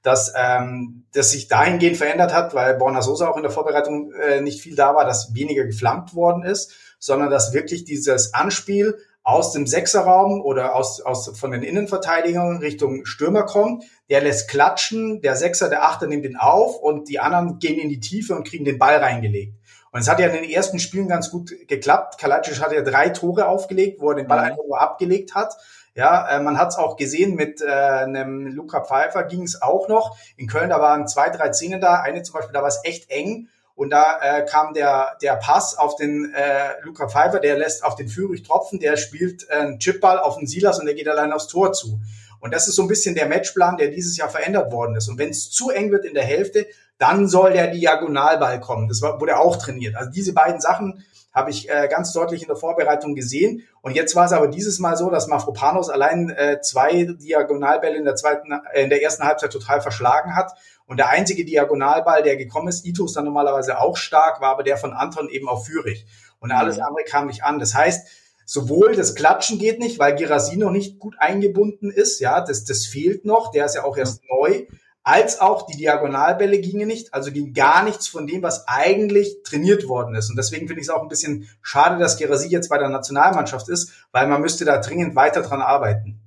dass 0.01 0.33
ähm, 0.35 1.05
das 1.13 1.31
sich 1.31 1.47
dahingehend 1.47 1.95
verändert 1.95 2.33
hat, 2.33 2.53
weil 2.53 2.75
Borna 2.75 3.01
Sosa 3.01 3.29
auch 3.29 3.37
in 3.37 3.43
der 3.43 3.51
Vorbereitung 3.51 4.11
äh, 4.11 4.41
nicht 4.41 4.61
viel 4.61 4.75
da 4.75 4.93
war, 4.93 5.05
dass 5.05 5.33
weniger 5.33 5.63
geflammt 5.63 6.15
worden 6.15 6.43
ist, 6.43 6.73
sondern 6.99 7.29
dass 7.29 7.53
wirklich 7.53 7.85
dieses 7.85 8.33
Anspiel 8.33 8.97
aus 9.29 9.51
dem 9.51 9.67
Sechserraum 9.67 10.41
oder 10.41 10.75
aus, 10.75 11.01
aus 11.01 11.37
von 11.37 11.51
den 11.51 11.61
Innenverteidigern 11.61 12.57
Richtung 12.57 13.05
Stürmer 13.05 13.43
kommt. 13.43 13.83
Der 14.09 14.21
lässt 14.21 14.49
klatschen, 14.49 15.21
der 15.21 15.35
Sechser, 15.35 15.69
der 15.69 15.83
Achter 15.83 16.07
nimmt 16.07 16.25
ihn 16.25 16.35
auf 16.35 16.77
und 16.77 17.09
die 17.09 17.19
anderen 17.19 17.59
gehen 17.59 17.79
in 17.79 17.89
die 17.89 17.99
Tiefe 17.99 18.35
und 18.35 18.47
kriegen 18.47 18.65
den 18.65 18.79
Ball 18.79 18.97
reingelegt. 18.97 19.53
Und 19.91 20.01
es 20.01 20.09
hat 20.09 20.19
ja 20.19 20.27
in 20.27 20.33
den 20.33 20.49
ersten 20.49 20.79
Spielen 20.79 21.07
ganz 21.07 21.29
gut 21.29 21.51
geklappt. 21.67 22.19
Kalajdzic 22.19 22.59
hat 22.59 22.71
ja 22.71 22.81
drei 22.81 23.09
Tore 23.09 23.47
aufgelegt, 23.47 24.01
wo 24.01 24.09
er 24.09 24.15
den 24.15 24.27
Ball 24.27 24.39
mhm. 24.39 24.45
einfach 24.45 24.65
nur 24.67 24.81
abgelegt 24.81 25.35
hat. 25.35 25.55
Ja, 25.93 26.27
äh, 26.29 26.41
man 26.41 26.57
hat 26.57 26.69
es 26.69 26.77
auch 26.77 26.95
gesehen 26.95 27.35
mit 27.35 27.61
äh, 27.61 27.67
einem 27.67 28.47
Luca 28.47 28.81
Pfeiffer 28.81 29.23
ging 29.23 29.43
es 29.43 29.61
auch 29.61 29.87
noch. 29.87 30.17
In 30.37 30.47
Köln, 30.47 30.69
da 30.69 30.79
waren 30.79 31.07
zwei, 31.07 31.29
drei 31.29 31.53
Szenen 31.53 31.81
da. 31.81 32.01
Eine 32.01 32.23
zum 32.23 32.33
Beispiel, 32.33 32.53
da 32.53 32.61
war 32.61 32.67
es 32.67 32.81
echt 32.83 33.11
eng. 33.11 33.47
Und 33.79 33.91
da 33.91 34.19
äh, 34.21 34.45
kam 34.45 34.73
der, 34.73 35.15
der 35.21 35.37
Pass 35.37 35.77
auf 35.77 35.95
den 35.95 36.33
äh, 36.33 36.81
Luca 36.83 37.07
Pfeiffer, 37.07 37.39
der 37.39 37.57
lässt 37.57 37.85
auf 37.85 37.95
den 37.95 38.09
Führig 38.09 38.43
tropfen, 38.43 38.77
der 38.77 38.97
spielt 38.97 39.47
äh, 39.49 39.53
einen 39.53 39.79
Chipball 39.79 40.19
auf 40.19 40.37
den 40.37 40.47
Silas 40.47 40.81
und 40.81 40.85
der 40.85 40.95
geht 40.95 41.07
allein 41.07 41.31
aufs 41.31 41.47
Tor 41.47 41.71
zu. 41.71 41.97
Und 42.41 42.53
das 42.53 42.67
ist 42.67 42.75
so 42.75 42.81
ein 42.81 42.89
bisschen 42.89 43.15
der 43.15 43.29
Matchplan, 43.29 43.77
der 43.77 43.87
dieses 43.87 44.17
Jahr 44.17 44.27
verändert 44.27 44.73
worden 44.73 44.97
ist. 44.97 45.07
Und 45.07 45.17
wenn 45.17 45.29
es 45.29 45.49
zu 45.49 45.69
eng 45.69 45.93
wird 45.93 46.03
in 46.03 46.13
der 46.13 46.25
Hälfte, 46.25 46.67
dann 46.97 47.29
soll 47.29 47.53
der 47.53 47.67
Diagonalball 47.67 48.59
kommen. 48.59 48.89
Das 48.89 49.01
war, 49.01 49.21
wurde 49.21 49.37
auch 49.37 49.55
trainiert. 49.55 49.95
Also 49.95 50.11
diese 50.11 50.33
beiden 50.33 50.59
Sachen 50.59 51.05
habe 51.31 51.51
ich 51.51 51.69
äh, 51.69 51.87
ganz 51.89 52.11
deutlich 52.11 52.41
in 52.41 52.47
der 52.47 52.55
Vorbereitung 52.55 53.15
gesehen. 53.15 53.63
Und 53.81 53.95
jetzt 53.95 54.15
war 54.15 54.25
es 54.25 54.33
aber 54.33 54.47
dieses 54.47 54.79
Mal 54.79 54.97
so, 54.97 55.09
dass 55.09 55.27
Mafropanos 55.27 55.89
allein 55.89 56.29
äh, 56.29 56.59
zwei 56.61 57.03
Diagonalbälle 57.05 57.97
in 57.97 58.05
der 58.05 58.15
zweiten, 58.15 58.51
äh, 58.73 58.83
in 58.83 58.89
der 58.89 59.03
ersten 59.03 59.23
Halbzeit 59.23 59.51
total 59.51 59.81
verschlagen 59.81 60.35
hat. 60.35 60.53
Und 60.85 60.97
der 60.97 61.09
einzige 61.09 61.45
Diagonalball, 61.45 62.23
der 62.23 62.35
gekommen 62.35 62.67
ist, 62.67 62.85
Ito 62.85 63.05
ist 63.05 63.15
dann 63.15 63.25
normalerweise 63.25 63.79
auch 63.79 63.95
stark, 63.95 64.41
war 64.41 64.49
aber 64.49 64.63
der 64.63 64.77
von 64.77 64.93
Anton 64.93 65.29
eben 65.29 65.47
auf 65.47 65.65
Führig. 65.65 66.07
Und 66.39 66.51
alles 66.51 66.77
mhm. 66.77 66.83
andere 66.83 67.03
kam 67.05 67.27
nicht 67.27 67.43
an. 67.43 67.59
Das 67.59 67.75
heißt, 67.75 68.07
sowohl 68.45 68.95
das 68.95 69.13
Klatschen 69.13 69.59
geht 69.59 69.79
nicht, 69.79 69.99
weil 69.99 70.15
Girassi 70.15 70.57
noch 70.57 70.71
nicht 70.71 70.97
gut 70.97 71.15
eingebunden 71.19 71.91
ist, 71.91 72.19
ja, 72.19 72.41
das, 72.41 72.65
das 72.65 72.87
fehlt 72.87 73.23
noch, 73.23 73.51
der 73.51 73.65
ist 73.65 73.75
ja 73.75 73.83
auch 73.83 73.97
erst 73.97 74.23
neu 74.27 74.65
als 75.09 75.41
auch 75.41 75.65
die 75.65 75.75
Diagonalbälle 75.75 76.59
gingen 76.59 76.87
nicht, 76.87 77.15
also 77.15 77.31
ging 77.31 77.53
gar 77.53 77.83
nichts 77.83 78.07
von 78.07 78.27
dem, 78.27 78.43
was 78.43 78.67
eigentlich 78.67 79.41
trainiert 79.43 79.87
worden 79.87 80.13
ist. 80.13 80.29
Und 80.29 80.35
deswegen 80.35 80.67
finde 80.67 80.81
ich 80.81 80.87
es 80.87 80.93
auch 80.93 81.01
ein 81.01 81.07
bisschen 81.07 81.49
schade, 81.63 81.97
dass 81.97 82.17
Gerasi 82.17 82.47
jetzt 82.49 82.69
bei 82.69 82.77
der 82.77 82.89
Nationalmannschaft 82.89 83.69
ist, 83.69 83.91
weil 84.11 84.27
man 84.27 84.39
müsste 84.39 84.65
da 84.65 84.77
dringend 84.77 85.15
weiter 85.15 85.41
dran 85.41 85.63
arbeiten. 85.63 86.19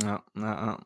Ja, 0.00 0.22
ja, 0.36 0.78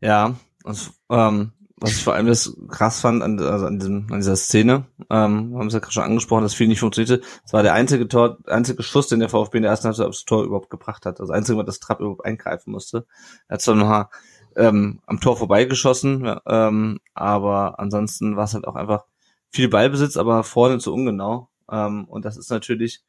ja. 0.00 0.34
Und, 0.64 0.90
ähm, 1.10 1.52
was 1.76 1.90
ich 1.90 2.04
vor 2.04 2.14
allem 2.14 2.28
das 2.28 2.56
krass 2.68 3.02
fand 3.02 3.22
an, 3.22 3.38
also 3.40 3.66
an, 3.66 3.78
diesem, 3.78 4.06
an 4.10 4.20
dieser 4.20 4.36
Szene, 4.36 4.86
ähm, 5.10 5.54
haben 5.58 5.66
es 5.66 5.74
ja 5.74 5.80
gerade 5.80 5.92
schon 5.92 6.04
angesprochen, 6.04 6.44
dass 6.44 6.54
viel 6.54 6.68
nicht 6.68 6.80
funktionierte. 6.80 7.20
Es 7.44 7.52
war 7.52 7.62
der 7.62 7.74
einzige 7.74 8.08
Tor, 8.08 8.38
einzige 8.46 8.82
Schuss, 8.82 9.08
den 9.08 9.20
der 9.20 9.28
VfB 9.28 9.58
in 9.58 9.64
der 9.64 9.70
ersten 9.70 9.88
Halbzeit 9.88 10.06
aufs 10.06 10.24
Tor 10.24 10.44
überhaupt 10.44 10.70
gebracht 10.70 11.04
hat. 11.04 11.20
Das 11.20 11.28
einzige, 11.28 11.58
was 11.58 11.66
das 11.66 11.80
Trapp 11.80 12.00
überhaupt 12.00 12.24
eingreifen 12.24 12.70
musste. 12.70 13.06
Er 13.48 13.54
hat 13.54 13.60
zwar 13.60 13.74
noch 13.74 14.08
ähm, 14.56 15.00
am 15.06 15.20
Tor 15.20 15.36
vorbeigeschossen, 15.36 16.38
ähm, 16.46 17.00
aber 17.14 17.78
ansonsten 17.78 18.36
war 18.36 18.44
es 18.44 18.54
halt 18.54 18.66
auch 18.66 18.76
einfach 18.76 19.04
viel 19.50 19.68
Ballbesitz, 19.68 20.16
aber 20.16 20.42
vorne 20.44 20.78
zu 20.78 20.92
ungenau. 20.92 21.48
Ähm, 21.70 22.04
und 22.04 22.24
das 22.24 22.36
ist 22.36 22.50
natürlich, 22.50 23.02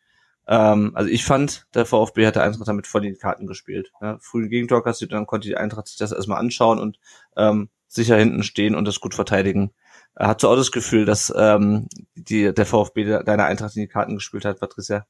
ähm, 0.48 0.92
also 0.94 1.10
ich 1.10 1.26
fand, 1.26 1.68
der 1.74 1.86
VfB 1.86 2.28
hat 2.28 2.36
der 2.36 2.44
Eintracht 2.44 2.68
damit 2.68 2.88
voll 2.88 3.06
in 3.06 3.14
die 3.14 3.20
Karten 3.20 3.48
gespielt. 3.48 3.92
Ja, 4.02 4.18
früh 4.20 4.48
Gegentor 4.48 4.84
kassiert, 4.84 5.12
dann 5.12 5.26
konnte 5.26 5.48
die 5.48 5.58
Eintracht 5.58 5.88
sich 5.88 5.98
das 5.98 6.12
erstmal 6.12 6.40
anschauen 6.40 6.80
und 6.80 7.00
ähm, 7.36 7.70
sicher 7.88 8.18
hinten 8.18 8.44
stehen 8.44 8.76
und 8.76 8.86
das 8.86 9.00
gut 9.00 9.16
verteidigen. 9.16 9.72
Er 10.16 10.28
hat 10.28 10.42
so 10.42 10.50
auch 10.50 10.56
das 10.56 10.72
Gefühl, 10.72 11.06
dass 11.06 11.34
ähm, 11.36 11.88
die, 12.16 12.54
der 12.54 12.66
VfB 12.66 13.22
deine 13.26 13.46
Eintracht 13.46 13.76
in 13.76 13.82
die 13.82 13.88
Karten 13.88 14.16
gespielt 14.16 14.46
hat, 14.46 14.60
Patricia. 14.60 15.06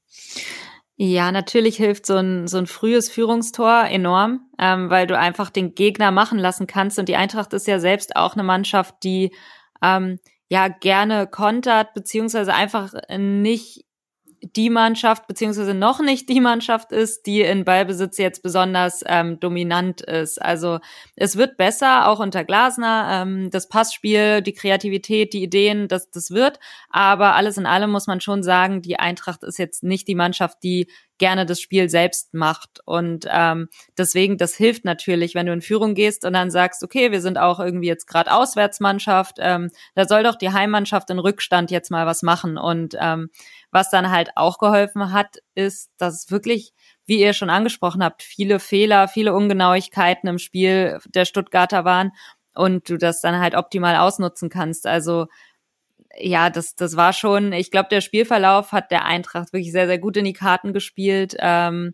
Ja, 0.97 1.31
natürlich 1.33 1.75
hilft 1.75 2.05
so 2.05 2.15
ein, 2.15 2.47
so 2.47 2.57
ein 2.57 2.67
frühes 2.67 3.09
Führungstor 3.09 3.83
enorm, 3.85 4.49
ähm, 4.57 4.89
weil 4.89 5.07
du 5.07 5.17
einfach 5.17 5.49
den 5.49 5.75
Gegner 5.75 6.11
machen 6.11 6.39
lassen 6.39 6.67
kannst. 6.67 6.97
Und 6.97 7.09
die 7.09 7.17
Eintracht 7.17 7.51
ist 7.51 7.67
ja 7.67 7.79
selbst 7.79 8.15
auch 8.15 8.33
eine 8.33 8.43
Mannschaft, 8.43 8.95
die 9.03 9.35
ähm, 9.81 10.19
ja 10.47 10.69
gerne 10.69 11.27
kontert, 11.27 11.93
beziehungsweise 11.93 12.53
einfach 12.53 12.93
nicht 13.17 13.85
die 14.55 14.69
Mannschaft, 14.69 15.27
beziehungsweise 15.27 15.73
noch 15.73 15.99
nicht 15.99 16.29
die 16.29 16.39
Mannschaft 16.39 16.91
ist, 16.91 17.25
die 17.25 17.41
in 17.41 17.65
Ballbesitz 17.65 18.17
jetzt 18.17 18.43
besonders 18.43 19.03
ähm, 19.07 19.39
dominant 19.39 20.01
ist. 20.01 20.41
Also 20.41 20.79
es 21.15 21.35
wird 21.35 21.57
besser, 21.57 22.07
auch 22.07 22.19
unter 22.19 22.43
Glasner. 22.43 23.21
Ähm, 23.23 23.49
das 23.49 23.67
Passspiel, 23.67 24.41
die 24.41 24.53
Kreativität, 24.53 25.33
die 25.33 25.43
Ideen, 25.43 25.87
das, 25.87 26.11
das 26.11 26.31
wird. 26.31 26.59
Aber 26.89 27.35
alles 27.35 27.57
in 27.57 27.65
allem 27.65 27.89
muss 27.89 28.07
man 28.07 28.21
schon 28.21 28.43
sagen, 28.43 28.81
die 28.81 28.99
Eintracht 28.99 29.43
ist 29.43 29.57
jetzt 29.57 29.83
nicht 29.83 30.07
die 30.07 30.15
Mannschaft, 30.15 30.59
die 30.63 30.87
gerne 31.18 31.45
das 31.45 31.61
Spiel 31.61 31.89
selbst 31.89 32.34
macht. 32.34 32.82
Und 32.86 33.26
ähm, 33.30 33.70
deswegen, 33.97 34.38
das 34.38 34.55
hilft 34.55 34.86
natürlich, 34.86 35.36
wenn 35.36 35.45
du 35.45 35.53
in 35.53 35.61
Führung 35.61 35.95
gehst 35.95 36.26
und 36.26 36.34
dann 36.34 36.51
sagst, 36.51 36.84
okay, 36.84 37.11
wir 37.11 37.22
sind 37.22 37.38
auch 37.38 37.59
irgendwie 37.59 37.88
jetzt 37.88 38.07
gerade 38.07 38.34
Auswärtsmannschaft, 38.34 39.38
ähm, 39.39 39.70
da 39.95 40.05
soll 40.07 40.24
doch 40.24 40.36
die 40.36 40.51
Heimmannschaft 40.51 41.09
in 41.09 41.20
Rückstand 41.20 41.72
jetzt 41.72 41.91
mal 41.91 42.05
was 42.05 42.22
machen. 42.22 42.57
Und 42.57 42.95
ähm, 42.99 43.30
was 43.72 43.89
dann 43.89 44.11
halt 44.11 44.32
auch 44.36 44.57
geholfen 44.57 45.11
hat, 45.11 45.38
ist, 45.53 45.89
dass 45.97 46.30
wirklich, 46.32 46.74
wie 47.05 47.20
ihr 47.20 47.34
schon 47.34 47.49
angesprochen 47.49 48.03
habt, 48.03 48.24
viele 48.24 48.59
Fehler, 48.59 49.07
viele 49.07 49.34
Ungenauigkeiten 49.34 50.28
im 50.28 50.39
Spiel 50.39 50.99
der 51.07 51.26
Stuttgarter 51.26 51.86
waren 51.86 52.11
und 52.53 52.89
du 52.89 52.97
das 52.97 53.22
dann 53.22 53.39
halt 53.39 53.55
optimal 53.55 53.97
ausnutzen 53.97 54.49
kannst. 54.49 54.88
Also 54.88 55.28
ja, 56.18 56.49
das, 56.49 56.76
das 56.76 56.95
war 56.95 57.13
schon, 57.13 57.51
ich 57.51 57.72
glaube, 57.72 57.89
der 57.89 58.01
Spielverlauf 58.01 58.72
hat 58.72 58.91
der 58.91 59.05
Eintracht 59.05 59.53
wirklich 59.53 59.72
sehr, 59.72 59.88
sehr 59.88 59.99
gut 59.99 60.18
in 60.18 60.26
die 60.26 60.34
Karten 60.34 60.74
gespielt. 60.74 61.36
Ähm, 61.39 61.93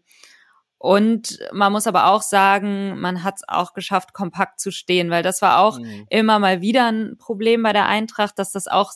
und 0.77 1.37
man 1.51 1.71
muss 1.71 1.85
aber 1.85 2.07
auch 2.07 2.23
sagen, 2.23 2.99
man 2.99 3.23
hat 3.23 3.35
es 3.35 3.43
auch 3.47 3.73
geschafft, 3.73 4.13
kompakt 4.13 4.59
zu 4.59 4.71
stehen, 4.71 5.11
weil 5.11 5.21
das 5.21 5.41
war 5.41 5.59
auch 5.59 5.77
mhm. 5.77 6.07
immer 6.09 6.39
mal 6.39 6.61
wieder 6.61 6.91
ein 6.91 7.17
Problem 7.19 7.61
bei 7.61 7.71
der 7.71 7.85
Eintracht, 7.85 8.39
dass 8.39 8.51
das 8.51 8.67
auch 8.67 8.91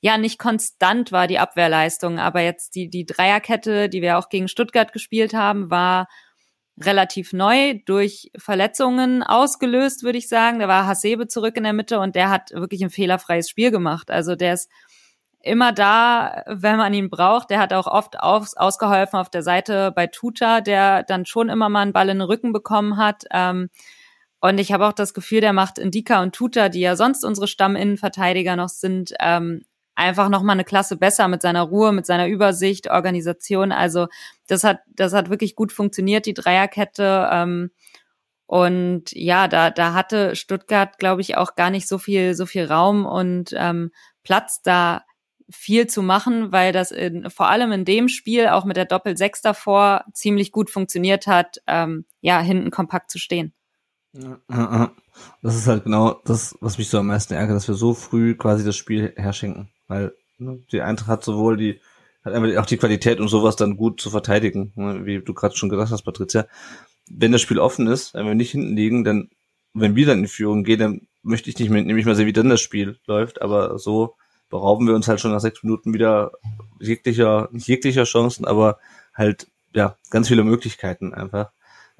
ja 0.00 0.18
nicht 0.18 0.38
konstant 0.38 1.12
war, 1.12 1.26
die 1.26 1.38
Abwehrleistung. 1.38 2.18
Aber 2.18 2.42
jetzt 2.42 2.74
die, 2.74 2.90
die 2.90 3.06
Dreierkette, 3.06 3.88
die 3.88 4.02
wir 4.02 4.18
auch 4.18 4.28
gegen 4.28 4.48
Stuttgart 4.48 4.92
gespielt 4.92 5.32
haben, 5.32 5.70
war 5.70 6.06
relativ 6.78 7.32
neu 7.32 7.80
durch 7.86 8.30
Verletzungen 8.36 9.22
ausgelöst, 9.22 10.02
würde 10.02 10.18
ich 10.18 10.28
sagen. 10.28 10.58
Da 10.58 10.68
war 10.68 10.86
Hasebe 10.86 11.26
zurück 11.26 11.56
in 11.56 11.64
der 11.64 11.72
Mitte 11.72 11.98
und 12.00 12.14
der 12.14 12.30
hat 12.30 12.50
wirklich 12.52 12.82
ein 12.82 12.90
fehlerfreies 12.90 13.48
Spiel 13.48 13.70
gemacht. 13.70 14.10
Also 14.10 14.36
der 14.36 14.54
ist 14.54 14.70
immer 15.40 15.72
da, 15.72 16.42
wenn 16.46 16.76
man 16.76 16.92
ihn 16.92 17.08
braucht. 17.08 17.50
Der 17.50 17.60
hat 17.60 17.72
auch 17.72 17.86
oft 17.86 18.18
aus, 18.18 18.56
ausgeholfen 18.56 19.18
auf 19.18 19.30
der 19.30 19.42
Seite 19.42 19.92
bei 19.94 20.06
Tuta, 20.06 20.60
der 20.60 21.02
dann 21.04 21.24
schon 21.24 21.48
immer 21.48 21.68
mal 21.68 21.82
einen 21.82 21.92
Ball 21.92 22.08
in 22.08 22.18
den 22.18 22.26
Rücken 22.26 22.52
bekommen 22.52 22.96
hat. 22.96 23.24
Ähm, 23.30 23.70
und 24.40 24.58
ich 24.58 24.72
habe 24.72 24.86
auch 24.86 24.92
das 24.92 25.14
Gefühl, 25.14 25.40
der 25.40 25.52
macht 25.52 25.78
Indika 25.78 26.22
und 26.22 26.34
Tuta, 26.34 26.68
die 26.68 26.80
ja 26.80 26.96
sonst 26.96 27.24
unsere 27.24 27.48
Stamminnenverteidiger 27.48 28.56
noch 28.56 28.68
sind, 28.68 29.14
ähm, 29.20 29.62
einfach 29.96 30.28
noch 30.28 30.42
mal 30.42 30.52
eine 30.52 30.64
Klasse 30.64 30.96
besser 30.96 31.26
mit 31.26 31.42
seiner 31.42 31.62
Ruhe, 31.62 31.92
mit 31.92 32.06
seiner 32.06 32.28
Übersicht, 32.28 32.90
Organisation. 32.90 33.72
Also 33.72 34.06
das 34.46 34.62
hat, 34.62 34.80
das 34.94 35.12
hat 35.12 35.30
wirklich 35.30 35.56
gut 35.56 35.72
funktioniert, 35.72 36.26
die 36.26 36.34
Dreierkette. 36.34 37.28
Ähm, 37.32 37.70
und 38.46 39.10
ja, 39.12 39.48
da, 39.48 39.70
da 39.70 39.94
hatte 39.94 40.36
Stuttgart, 40.36 40.98
glaube 40.98 41.20
ich, 41.20 41.36
auch 41.36 41.56
gar 41.56 41.70
nicht 41.70 41.88
so 41.88 41.98
viel, 41.98 42.34
so 42.34 42.46
viel 42.46 42.66
Raum 42.66 43.04
und 43.04 43.52
ähm, 43.56 43.90
Platz 44.22 44.62
da 44.62 45.02
viel 45.50 45.86
zu 45.86 46.02
machen, 46.02 46.52
weil 46.52 46.72
das 46.72 46.90
in, 46.90 47.30
vor 47.30 47.48
allem 47.48 47.72
in 47.72 47.84
dem 47.84 48.08
Spiel 48.08 48.48
auch 48.48 48.64
mit 48.64 48.76
der 48.76 48.84
Doppel-Sechs 48.84 49.42
davor 49.42 50.04
ziemlich 50.12 50.52
gut 50.52 50.70
funktioniert 50.70 51.26
hat, 51.26 51.58
ähm, 51.66 52.04
ja, 52.20 52.40
hinten 52.40 52.70
kompakt 52.70 53.10
zu 53.10 53.18
stehen. 53.18 53.52
Das 55.42 55.56
ist 55.56 55.66
halt 55.66 55.84
genau 55.84 56.20
das, 56.24 56.56
was 56.60 56.78
mich 56.78 56.88
so 56.88 56.98
am 56.98 57.06
meisten 57.06 57.34
ärgert, 57.34 57.56
dass 57.56 57.68
wir 57.68 57.74
so 57.74 57.94
früh 57.94 58.34
quasi 58.34 58.64
das 58.64 58.76
Spiel 58.76 59.12
herschenken. 59.16 59.70
Weil 59.88 60.14
ne, 60.38 60.60
die 60.72 60.82
Eintracht 60.82 61.08
hat 61.08 61.24
sowohl 61.24 61.56
die 61.56 61.80
hat 62.24 62.34
einfach 62.34 62.60
auch 62.60 62.66
die 62.66 62.76
Qualität, 62.76 63.20
um 63.20 63.28
sowas 63.28 63.56
dann 63.56 63.76
gut 63.76 64.00
zu 64.00 64.10
verteidigen, 64.10 64.72
ne, 64.74 65.06
wie 65.06 65.20
du 65.20 65.32
gerade 65.32 65.56
schon 65.56 65.68
gesagt 65.68 65.92
hast, 65.92 66.02
Patricia. 66.02 66.46
Wenn 67.08 67.32
das 67.32 67.40
Spiel 67.40 67.60
offen 67.60 67.86
ist, 67.86 68.14
wenn 68.14 68.26
wir 68.26 68.34
nicht 68.34 68.50
hinten 68.50 68.76
liegen, 68.76 69.04
dann, 69.04 69.30
wenn 69.74 69.94
wir 69.94 70.06
dann 70.06 70.18
in 70.18 70.24
die 70.24 70.28
Führung 70.28 70.64
gehen, 70.64 70.80
dann 70.80 71.06
möchte 71.22 71.50
ich 71.50 71.58
nicht 71.58 71.70
mehr, 71.70 71.82
nämlich 71.82 72.04
mal 72.04 72.16
sehen, 72.16 72.26
wie 72.26 72.32
dann 72.32 72.48
das 72.48 72.60
Spiel 72.60 72.98
läuft, 73.06 73.42
aber 73.42 73.78
so 73.78 74.16
berauben 74.50 74.86
wir 74.86 74.94
uns 74.94 75.08
halt 75.08 75.20
schon 75.20 75.32
nach 75.32 75.40
sechs 75.40 75.62
Minuten 75.62 75.94
wieder 75.94 76.32
jeglicher, 76.80 77.48
nicht 77.52 77.68
jeglicher 77.68 78.04
Chancen, 78.04 78.44
aber 78.44 78.78
halt, 79.14 79.48
ja, 79.74 79.96
ganz 80.10 80.28
viele 80.28 80.44
Möglichkeiten 80.44 81.14
einfach, 81.14 81.50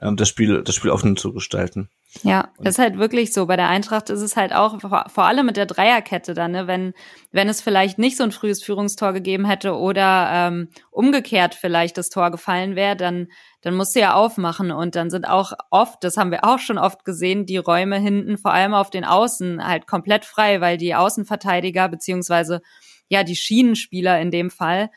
ähm, 0.01 0.17
das 0.17 0.29
Spiel, 0.29 0.63
das 0.63 0.75
Spiel 0.75 0.91
offen 0.91 1.17
zu 1.17 1.33
gestalten. 1.33 1.89
Ja, 2.23 2.49
das 2.59 2.75
ist 2.75 2.79
halt 2.79 2.99
wirklich 2.99 3.33
so. 3.33 3.47
Bei 3.47 3.57
der 3.57 3.69
Eintracht 3.69 4.11
ist 4.11 4.21
es 4.21 4.37
halt 4.37 4.53
auch, 4.53 4.81
vor 4.81 5.25
allem 5.25 5.47
mit 5.47 5.57
der 5.57 5.67
Dreierkette 5.67 6.35
dann, 6.35 6.53
ne, 6.53 6.67
wenn, 6.67 6.95
wenn 7.31 7.49
es 7.49 7.61
vielleicht 7.61 7.99
nicht 7.99 8.17
so 8.17 8.25
ein 8.25 8.33
frühes 8.33 8.63
Führungstor 8.63 9.13
gegeben 9.13 9.45
hätte 9.45 9.77
oder 9.77 10.29
ähm, 10.33 10.69
umgekehrt 10.91 11.55
vielleicht 11.55 11.99
das 11.99 12.09
Tor 12.09 12.31
gefallen 12.31 12.75
wäre, 12.77 12.97
dann, 12.97 13.29
dann 13.61 13.75
musst 13.75 13.95
du 13.97 14.01
ja 14.01 14.15
aufmachen. 14.15 14.71
Und 14.71 14.95
dann 14.95 15.11
sind 15.11 15.27
auch 15.27 15.53
oft, 15.71 16.03
das 16.05 16.17
haben 16.17 16.31
wir 16.31 16.45
auch 16.45 16.59
schon 16.59 16.79
oft 16.79 17.05
gesehen, 17.05 17.45
die 17.45 17.59
Räume 17.59 17.99
hinten, 17.99 18.39
vor 18.39 18.53
allem 18.53 18.75
auf 18.75 18.91
den 18.91 19.05
Außen, 19.05 19.67
halt 19.67 19.87
komplett 19.87 20.25
frei, 20.25 20.61
weil 20.61 20.79
die 20.79 20.95
Außenverteidiger 20.95 21.89
beziehungsweise 21.89 22.63
ja 23.09 23.25
die 23.25 23.37
Schienenspieler 23.37 24.21
in 24.21 24.31
dem 24.31 24.51
Fall 24.51 24.91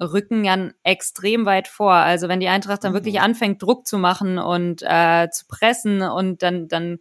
rücken 0.00 0.44
ja 0.44 0.70
extrem 0.82 1.46
weit 1.46 1.68
vor. 1.68 1.92
Also 1.92 2.28
wenn 2.28 2.40
die 2.40 2.48
Eintracht 2.48 2.84
dann 2.84 2.94
wirklich 2.94 3.16
mhm. 3.16 3.20
anfängt, 3.20 3.62
Druck 3.62 3.86
zu 3.86 3.98
machen 3.98 4.38
und 4.38 4.82
äh, 4.82 5.28
zu 5.30 5.46
pressen 5.46 6.02
und 6.02 6.42
dann, 6.42 6.68
dann 6.68 6.98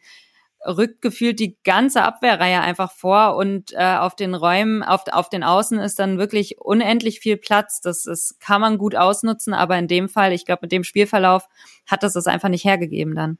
rückt 0.66 1.02
gefühlt 1.02 1.40
die 1.40 1.58
ganze 1.64 2.04
Abwehrreihe 2.04 2.62
einfach 2.62 2.92
vor 2.92 3.36
und 3.36 3.74
äh, 3.74 3.96
auf 3.96 4.16
den 4.16 4.36
Räumen, 4.36 4.84
auf, 4.84 5.04
auf 5.12 5.30
den 5.30 5.44
Außen 5.44 5.80
ist 5.80 5.98
dann 5.98 6.20
wirklich 6.20 6.60
unendlich 6.60 7.20
viel 7.20 7.38
Platz. 7.38 7.82
Das 7.82 8.06
ist, 8.06 8.40
kann 8.40 8.62
man 8.62 8.78
gut 8.78 8.96
ausnutzen, 8.96 9.54
aber 9.54 9.78
in 9.78 9.88
dem 9.88 10.08
Fall, 10.08 10.34
ich 10.34 10.46
glaube, 10.46 10.60
mit 10.64 10.72
dem 10.72 10.84
Spielverlauf 10.84 11.48
hat 11.88 12.04
das 12.04 12.14
das 12.14 12.28
einfach 12.28 12.50
nicht 12.50 12.66
hergegeben 12.66 13.16
dann. 13.16 13.38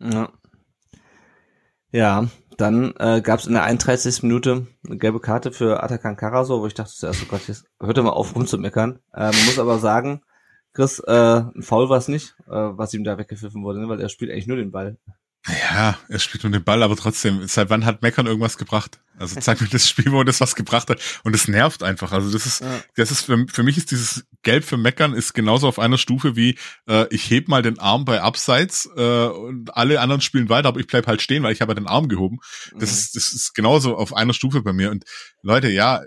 Ja. 0.00 0.30
Ja, 1.90 2.28
dann 2.58 2.92
äh, 2.98 3.22
gab 3.22 3.38
es 3.38 3.46
in 3.46 3.54
der 3.54 3.62
31. 3.62 4.22
Minute 4.22 4.66
eine 4.86 4.98
gelbe 4.98 5.20
Karte 5.20 5.52
für 5.52 5.82
Atakan 5.82 6.16
Karaso, 6.16 6.60
wo 6.60 6.66
ich 6.66 6.74
dachte 6.74 6.92
zuerst, 6.92 7.22
oh 7.22 7.26
Gott, 7.30 7.46
jetzt 7.48 7.64
hört 7.80 7.96
er 7.96 8.02
mal 8.02 8.10
auf 8.10 8.34
rumzumeckern. 8.34 8.98
Äh, 9.14 9.30
man 9.30 9.44
muss 9.46 9.58
aber 9.58 9.78
sagen, 9.78 10.22
Chris, 10.74 10.98
äh, 11.00 11.12
ein 11.12 11.62
Foul 11.62 11.88
war 11.88 11.98
es 11.98 12.08
nicht, 12.08 12.36
äh, 12.46 12.50
was 12.50 12.92
ihm 12.94 13.04
da 13.04 13.16
weggepfiffen 13.16 13.62
wurde, 13.62 13.80
ne? 13.80 13.88
weil 13.88 14.00
er 14.00 14.08
spielt 14.08 14.30
eigentlich 14.30 14.46
nur 14.46 14.56
den 14.56 14.70
Ball. 14.70 14.98
Ja, 15.48 15.98
er 16.08 16.18
spielt 16.18 16.44
nur 16.44 16.52
den 16.52 16.64
Ball, 16.64 16.82
aber 16.82 16.96
trotzdem, 16.96 17.46
seit 17.46 17.70
wann 17.70 17.86
hat 17.86 18.02
Meckern 18.02 18.26
irgendwas 18.26 18.58
gebracht? 18.58 19.00
Also 19.18 19.38
zeig 19.40 19.60
mir 19.60 19.68
das 19.68 19.88
Spiel, 19.88 20.12
wo 20.12 20.22
das 20.24 20.40
was 20.40 20.54
gebracht 20.54 20.90
hat. 20.90 21.00
Und 21.24 21.34
es 21.34 21.48
nervt 21.48 21.82
einfach. 21.82 22.12
Also 22.12 22.30
das 22.30 22.46
ist, 22.46 22.60
ja. 22.60 22.80
das 22.96 23.10
ist 23.10 23.22
für, 23.22 23.46
für 23.50 23.62
mich 23.62 23.76
ist 23.78 23.90
dieses 23.90 24.24
Gelb 24.42 24.64
für 24.64 24.76
Meckern 24.76 25.14
ist 25.14 25.34
genauso 25.34 25.68
auf 25.68 25.78
einer 25.78 25.98
Stufe 25.98 26.36
wie 26.36 26.58
äh, 26.86 27.06
ich 27.10 27.30
heb 27.30 27.48
mal 27.48 27.62
den 27.62 27.78
Arm 27.78 28.04
bei 28.04 28.20
Abseits 28.20 28.88
äh, 28.96 29.26
und 29.26 29.76
alle 29.76 30.00
anderen 30.00 30.20
spielen 30.20 30.48
weiter, 30.48 30.68
aber 30.68 30.80
ich 30.80 30.86
bleib 30.86 31.06
halt 31.06 31.22
stehen, 31.22 31.42
weil 31.42 31.52
ich 31.52 31.60
habe 31.60 31.74
den 31.74 31.86
Arm 31.88 32.08
gehoben. 32.08 32.38
Das 32.72 32.90
mhm. 32.90 32.96
ist, 32.96 33.16
das 33.16 33.32
ist 33.32 33.54
genauso 33.54 33.96
auf 33.96 34.14
einer 34.14 34.34
Stufe 34.34 34.62
bei 34.62 34.72
mir. 34.72 34.90
Und 34.90 35.04
Leute, 35.42 35.68
ja, 35.68 36.02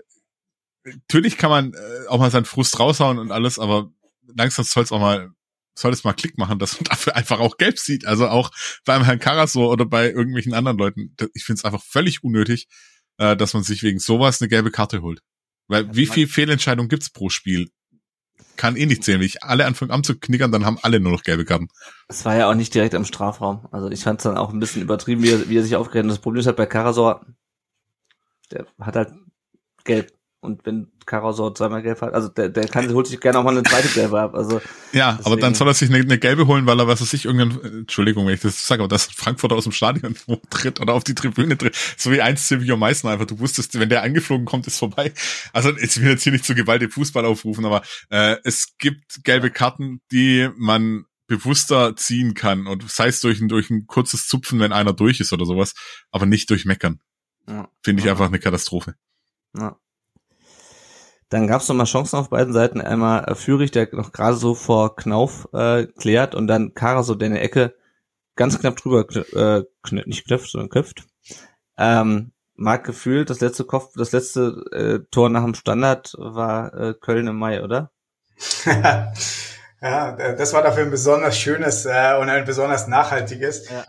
natürlich 0.84 1.36
kann 1.36 1.50
man 1.50 1.74
äh, 1.74 2.08
auch 2.08 2.18
mal 2.18 2.30
seinen 2.30 2.44
Frust 2.44 2.78
raushauen 2.78 3.18
und 3.18 3.32
alles, 3.32 3.58
aber 3.58 3.90
langsam 4.34 4.64
soll 4.64 4.84
es 4.84 4.92
auch 4.92 5.00
mal 5.00 5.30
soll 5.74 5.92
es 5.92 6.04
mal 6.04 6.12
Klick 6.12 6.38
machen, 6.38 6.58
dass 6.58 6.74
man 6.74 6.84
dafür 6.90 7.16
einfach 7.16 7.40
auch 7.40 7.56
gelb 7.56 7.78
sieht. 7.78 8.06
Also 8.06 8.28
auch 8.28 8.50
beim 8.84 9.04
Herrn 9.04 9.18
Karasor 9.18 9.70
oder 9.70 9.86
bei 9.86 10.10
irgendwelchen 10.10 10.54
anderen 10.54 10.78
Leuten. 10.78 11.14
Ich 11.34 11.44
finde 11.44 11.58
es 11.58 11.64
einfach 11.64 11.82
völlig 11.82 12.22
unnötig, 12.22 12.68
äh, 13.18 13.36
dass 13.36 13.54
man 13.54 13.62
sich 13.62 13.82
wegen 13.82 13.98
sowas 13.98 14.40
eine 14.40 14.48
gelbe 14.48 14.70
Karte 14.70 15.02
holt. 15.02 15.20
Weil 15.68 15.94
wie 15.94 16.06
viel 16.06 16.26
Fehlentscheidung 16.26 16.88
gibt's 16.88 17.10
pro 17.10 17.30
Spiel? 17.30 17.70
Kann 18.56 18.76
eh 18.76 18.84
nicht 18.84 19.02
zählen. 19.02 19.20
Wenn 19.20 19.26
ich 19.26 19.42
alle 19.42 19.64
anfangen 19.64 19.90
anzuknickern, 19.90 20.52
dann 20.52 20.66
haben 20.66 20.78
alle 20.82 21.00
nur 21.00 21.12
noch 21.12 21.22
gelbe 21.22 21.44
Karten. 21.44 21.68
Es 22.08 22.24
war 22.24 22.36
ja 22.36 22.50
auch 22.50 22.54
nicht 22.54 22.74
direkt 22.74 22.94
am 22.94 23.04
Strafraum. 23.04 23.66
Also 23.72 23.90
ich 23.90 24.02
fand 24.02 24.20
es 24.20 24.24
dann 24.24 24.36
auch 24.36 24.52
ein 24.52 24.60
bisschen 24.60 24.82
übertrieben, 24.82 25.22
wie 25.22 25.30
er, 25.30 25.48
wie 25.48 25.56
er 25.56 25.62
sich 25.62 25.76
aufgeregt 25.76 26.04
hat. 26.04 26.10
Das 26.10 26.18
Problem 26.20 26.40
ist 26.40 26.46
halt 26.46 26.56
bei 26.56 26.66
Karasor, 26.66 27.24
der 28.50 28.66
hat 28.80 28.96
halt 28.96 29.12
gelb. 29.84 30.12
Und 30.42 30.66
wenn 30.66 30.88
Karasor 31.06 31.54
zweimal 31.54 31.82
gelb 31.82 32.00
hat, 32.00 32.14
also 32.14 32.26
der, 32.26 32.48
der 32.48 32.66
kann, 32.66 32.92
holt 32.92 33.06
sich 33.06 33.20
gerne 33.20 33.38
auch 33.38 33.44
mal 33.44 33.56
eine 33.56 33.62
zweite 33.62 33.86
gelbe 33.86 34.20
ab. 34.20 34.34
Also 34.34 34.60
ja, 34.92 35.12
deswegen. 35.12 35.26
aber 35.26 35.36
dann 35.40 35.54
soll 35.54 35.68
er 35.68 35.74
sich 35.74 35.88
eine, 35.88 36.00
eine, 36.00 36.18
gelbe 36.18 36.48
holen, 36.48 36.66
weil 36.66 36.80
er 36.80 36.88
was 36.88 37.00
weiß 37.00 37.12
ich 37.12 37.26
irgendein, 37.26 37.64
Entschuldigung, 37.82 38.26
wenn 38.26 38.34
ich 38.34 38.40
das 38.40 38.66
sage, 38.66 38.82
aber 38.82 38.88
dass 38.88 39.04
Frankfurter 39.04 39.54
aus 39.54 39.62
dem 39.62 39.72
Stadion 39.72 40.16
tritt 40.50 40.80
oder 40.80 40.94
auf 40.94 41.04
die 41.04 41.14
Tribüne 41.14 41.56
tritt, 41.56 41.76
so 41.96 42.10
wie 42.10 42.20
eins 42.20 42.48
Silvio 42.48 42.76
Meissner 42.76 43.12
einfach. 43.12 43.26
Du 43.26 43.38
wusstest, 43.38 43.78
wenn 43.78 43.88
der 43.88 44.02
angeflogen 44.02 44.44
kommt, 44.44 44.66
ist 44.66 44.80
vorbei. 44.80 45.12
Also 45.52 45.76
ich 45.76 46.00
will 46.00 46.10
jetzt 46.10 46.24
hier 46.24 46.32
nicht 46.32 46.44
zu 46.44 46.56
Gewalt 46.56 46.82
im 46.82 46.90
Fußball 46.90 47.24
aufrufen, 47.24 47.64
aber 47.64 47.82
äh, 48.10 48.36
es 48.42 48.76
gibt 48.78 49.22
gelbe 49.22 49.52
Karten, 49.52 50.00
die 50.10 50.50
man 50.56 51.04
bewusster 51.28 51.94
ziehen 51.94 52.34
kann 52.34 52.66
und 52.66 52.90
sei 52.90 53.06
es 53.06 53.20
durch 53.20 53.40
ein, 53.40 53.46
durch 53.46 53.70
ein 53.70 53.86
kurzes 53.86 54.26
Zupfen, 54.26 54.58
wenn 54.58 54.72
einer 54.72 54.92
durch 54.92 55.20
ist 55.20 55.32
oder 55.32 55.46
sowas, 55.46 55.74
aber 56.10 56.26
nicht 56.26 56.50
durch 56.50 56.64
Meckern. 56.64 57.00
Ja. 57.48 57.68
Finde 57.84 58.00
ich 58.00 58.06
ja. 58.06 58.12
einfach 58.12 58.26
eine 58.26 58.40
Katastrophe. 58.40 58.96
Ja. 59.56 59.78
Dann 61.32 61.46
gab 61.46 61.62
es 61.62 61.68
nochmal 61.68 61.86
Chancen 61.86 62.16
auf 62.16 62.28
beiden 62.28 62.52
Seiten. 62.52 62.82
Einmal 62.82 63.24
äh, 63.24 63.34
Führig, 63.34 63.70
der 63.70 63.88
noch 63.92 64.12
gerade 64.12 64.36
so 64.36 64.54
vor 64.54 64.96
Knauf 64.96 65.48
äh, 65.54 65.86
klärt 65.86 66.34
und 66.34 66.46
dann 66.46 66.74
Kara 66.74 67.02
so 67.02 67.14
der 67.14 67.28
in 67.28 67.32
der 67.32 67.42
Ecke 67.42 67.74
ganz 68.36 68.58
knapp 68.60 68.76
drüber, 68.76 69.06
äh, 69.08 69.64
kn 69.82 70.02
nicht 70.04 70.26
knöpft, 70.26 70.50
sondern 70.50 70.68
köpft. 70.68 71.04
Ähm, 71.78 72.32
Marc 72.54 72.84
gefühlt, 72.84 73.30
das 73.30 73.40
letzte 73.40 73.64
Kopf, 73.64 73.94
das 73.96 74.12
letzte 74.12 74.62
äh, 74.72 75.08
Tor 75.10 75.30
nach 75.30 75.42
dem 75.42 75.54
Standard 75.54 76.14
war 76.18 76.74
äh, 76.74 76.94
Köln 77.00 77.26
im 77.26 77.36
Mai, 77.36 77.62
oder? 77.62 77.90
ja, 79.80 80.12
das 80.34 80.52
war 80.52 80.62
dafür 80.62 80.84
ein 80.84 80.90
besonders 80.90 81.38
schönes 81.38 81.86
äh, 81.86 82.14
und 82.20 82.28
ein 82.28 82.44
besonders 82.44 82.88
nachhaltiges. 82.88 83.70
Ja. 83.70 83.84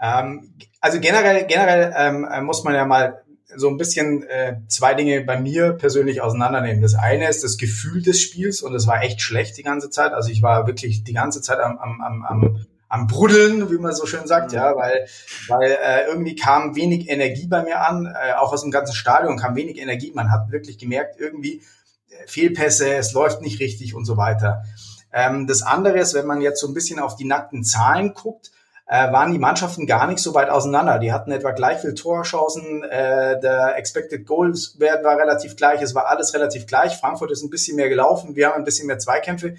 Ähm, 0.00 0.58
also 0.80 0.98
generell, 0.98 1.46
generell 1.46 1.94
ähm, 1.96 2.44
muss 2.44 2.64
man 2.64 2.74
ja 2.74 2.84
mal 2.84 3.22
so 3.56 3.68
ein 3.68 3.76
bisschen 3.76 4.24
äh, 4.24 4.56
zwei 4.68 4.94
Dinge 4.94 5.22
bei 5.22 5.40
mir 5.40 5.72
persönlich 5.72 6.20
auseinandernehmen. 6.20 6.82
Das 6.82 6.94
eine 6.94 7.28
ist 7.28 7.42
das 7.42 7.56
Gefühl 7.56 8.02
des 8.02 8.20
Spiels 8.20 8.62
und 8.62 8.74
es 8.74 8.86
war 8.86 9.02
echt 9.02 9.20
schlecht 9.20 9.56
die 9.56 9.62
ganze 9.62 9.90
Zeit. 9.90 10.12
Also 10.12 10.30
ich 10.30 10.42
war 10.42 10.66
wirklich 10.66 11.04
die 11.04 11.14
ganze 11.14 11.40
Zeit 11.40 11.58
am, 11.60 11.78
am, 11.78 12.00
am, 12.02 12.24
am, 12.24 12.66
am 12.88 13.06
Bruddeln, 13.06 13.70
wie 13.70 13.78
man 13.78 13.94
so 13.94 14.06
schön 14.06 14.26
sagt, 14.26 14.52
ja, 14.52 14.76
weil, 14.76 15.06
weil 15.48 15.70
äh, 15.70 16.06
irgendwie 16.08 16.36
kam 16.36 16.76
wenig 16.76 17.08
Energie 17.08 17.46
bei 17.46 17.62
mir 17.62 17.80
an, 17.80 18.06
äh, 18.06 18.34
auch 18.34 18.52
aus 18.52 18.62
dem 18.62 18.70
ganzen 18.70 18.94
Stadion 18.94 19.38
kam 19.38 19.56
wenig 19.56 19.78
Energie. 19.78 20.12
Man 20.14 20.30
hat 20.30 20.50
wirklich 20.50 20.78
gemerkt, 20.78 21.18
irgendwie 21.18 21.62
äh, 22.10 22.26
Fehlpässe, 22.26 22.94
es 22.94 23.12
läuft 23.12 23.40
nicht 23.40 23.60
richtig 23.60 23.94
und 23.94 24.04
so 24.04 24.16
weiter. 24.16 24.62
Ähm, 25.10 25.46
das 25.46 25.62
andere 25.62 25.98
ist, 25.98 26.12
wenn 26.12 26.26
man 26.26 26.42
jetzt 26.42 26.60
so 26.60 26.68
ein 26.68 26.74
bisschen 26.74 26.98
auf 26.98 27.16
die 27.16 27.24
nackten 27.24 27.64
Zahlen 27.64 28.12
guckt, 28.12 28.50
äh, 28.88 29.12
waren 29.12 29.32
die 29.32 29.38
Mannschaften 29.38 29.86
gar 29.86 30.06
nicht 30.06 30.18
so 30.18 30.34
weit 30.34 30.48
auseinander. 30.48 30.98
Die 30.98 31.12
hatten 31.12 31.30
etwa 31.30 31.52
gleich 31.52 31.80
viel 31.80 31.94
Torchancen, 31.94 32.82
äh, 32.84 33.38
der 33.38 33.76
Expected 33.76 34.26
Goals 34.26 34.80
Wert 34.80 35.04
war 35.04 35.18
relativ 35.18 35.56
gleich, 35.56 35.82
es 35.82 35.94
war 35.94 36.06
alles 36.06 36.32
relativ 36.34 36.66
gleich. 36.66 36.96
Frankfurt 36.96 37.30
ist 37.30 37.42
ein 37.42 37.50
bisschen 37.50 37.76
mehr 37.76 37.90
gelaufen, 37.90 38.34
wir 38.34 38.48
haben 38.48 38.56
ein 38.56 38.64
bisschen 38.64 38.86
mehr 38.86 38.98
Zweikämpfe 38.98 39.56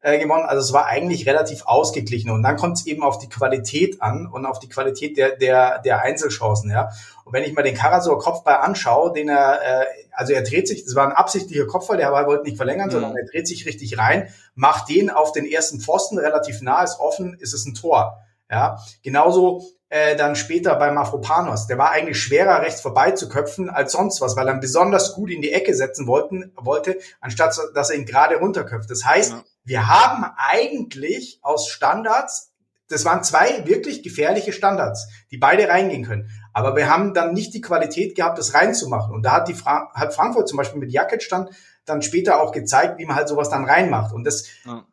äh, 0.00 0.18
gewonnen. 0.18 0.44
Also 0.46 0.62
es 0.62 0.72
war 0.72 0.86
eigentlich 0.86 1.28
relativ 1.28 1.62
ausgeglichen. 1.64 2.32
Und 2.32 2.42
dann 2.42 2.56
kommt 2.56 2.78
es 2.78 2.86
eben 2.86 3.04
auf 3.04 3.18
die 3.18 3.28
Qualität 3.28 4.02
an 4.02 4.26
und 4.26 4.46
auf 4.46 4.58
die 4.58 4.68
Qualität 4.68 5.16
der, 5.16 5.36
der, 5.36 5.78
der 5.78 6.02
Einzelchancen. 6.02 6.68
Ja. 6.68 6.90
Und 7.24 7.32
wenn 7.32 7.44
ich 7.44 7.52
mal 7.54 7.62
den 7.62 7.76
Karasor 7.76 8.18
Kopfball 8.18 8.56
anschaue, 8.56 9.12
den 9.12 9.28
er, 9.28 9.60
äh, 9.62 9.86
also 10.10 10.32
er 10.32 10.42
dreht 10.42 10.66
sich, 10.66 10.84
das 10.84 10.96
war 10.96 11.06
ein 11.06 11.12
absichtlicher 11.12 11.66
Kopfball, 11.66 11.98
der 11.98 12.10
wollte 12.10 12.42
nicht 12.42 12.56
verlängern, 12.56 12.88
mhm. 12.88 12.92
sondern 12.92 13.16
er 13.16 13.26
dreht 13.26 13.46
sich 13.46 13.64
richtig 13.64 13.96
rein, 13.96 14.28
macht 14.56 14.88
den 14.88 15.08
auf 15.08 15.30
den 15.30 15.46
ersten 15.46 15.80
Pfosten 15.80 16.18
relativ 16.18 16.62
nah, 16.62 16.82
ist 16.82 16.98
offen, 16.98 17.36
ist 17.38 17.54
es 17.54 17.64
ein 17.64 17.74
Tor. 17.74 18.18
Ja, 18.52 18.76
genauso 19.02 19.62
äh, 19.88 20.14
dann 20.14 20.36
später 20.36 20.76
bei 20.76 20.90
Mafropanos. 20.90 21.68
Der 21.68 21.78
war 21.78 21.90
eigentlich 21.90 22.20
schwerer 22.20 22.60
rechts 22.60 22.82
vorbei 22.82 23.12
zu 23.12 23.30
köpfen 23.30 23.70
als 23.70 23.92
sonst 23.92 24.20
was, 24.20 24.36
weil 24.36 24.46
er 24.46 24.54
besonders 24.58 25.14
gut 25.14 25.30
in 25.30 25.40
die 25.40 25.52
Ecke 25.52 25.74
setzen 25.74 26.06
wollten, 26.06 26.52
wollte, 26.56 26.98
anstatt 27.22 27.58
dass 27.74 27.90
er 27.90 27.96
ihn 27.96 28.04
gerade 28.04 28.36
runterköpft. 28.36 28.90
Das 28.90 29.06
heißt, 29.06 29.32
ja. 29.32 29.44
wir 29.64 29.88
haben 29.88 30.26
eigentlich 30.36 31.40
aus 31.40 31.66
Standards, 31.68 32.52
das 32.88 33.06
waren 33.06 33.24
zwei 33.24 33.66
wirklich 33.66 34.02
gefährliche 34.02 34.52
Standards, 34.52 35.08
die 35.30 35.38
beide 35.38 35.66
reingehen 35.68 36.04
können. 36.04 36.28
Aber 36.52 36.76
wir 36.76 36.90
haben 36.90 37.14
dann 37.14 37.32
nicht 37.32 37.54
die 37.54 37.62
Qualität 37.62 38.16
gehabt, 38.16 38.36
das 38.36 38.52
reinzumachen. 38.52 39.14
Und 39.14 39.22
da 39.22 39.32
hat 39.32 39.48
die 39.48 39.54
Fra 39.54 39.90
hat 39.94 40.12
Frankfurt 40.12 40.46
zum 40.46 40.58
Beispiel 40.58 40.78
mit 40.78 40.92
Jakic 40.92 41.26
dann, 41.30 41.48
dann 41.86 42.02
später 42.02 42.42
auch 42.42 42.52
gezeigt, 42.52 42.98
wie 42.98 43.06
man 43.06 43.16
halt 43.16 43.28
sowas 43.28 43.48
dann 43.48 43.64
reinmacht. 43.64 44.12
Und 44.12 44.24
das 44.24 44.46
ja 44.66 44.84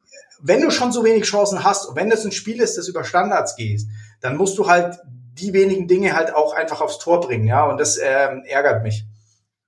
wenn 0.42 0.62
du 0.62 0.72
schon 0.72 0.92
so 0.92 1.04
wenig 1.04 1.24
Chancen 1.24 1.64
hast 1.64 1.86
und 1.86 1.96
wenn 1.96 2.10
das 2.10 2.26
ein 2.26 2.32
Spiel 2.32 2.60
ist, 2.62 2.78
das 2.78 2.88
über 2.88 3.04
Standards 3.04 3.56
geht, 3.56 3.82
dann 4.22 4.38
musst 4.38 4.58
du 4.58 4.68
halt 4.68 4.98
die 5.34 5.54
wenigen 5.54 5.88
Dinge 5.88 6.16
halt 6.16 6.34
auch 6.34 6.54
einfach 6.54 6.82
aufs 6.82 7.00
Tor 7.00 7.22
bringen, 7.22 7.48
ja, 7.48 7.66
und 7.66 7.80
das 7.80 7.98
ähm, 7.98 8.44
ärgert 8.46 8.84
mich. 8.84 9.06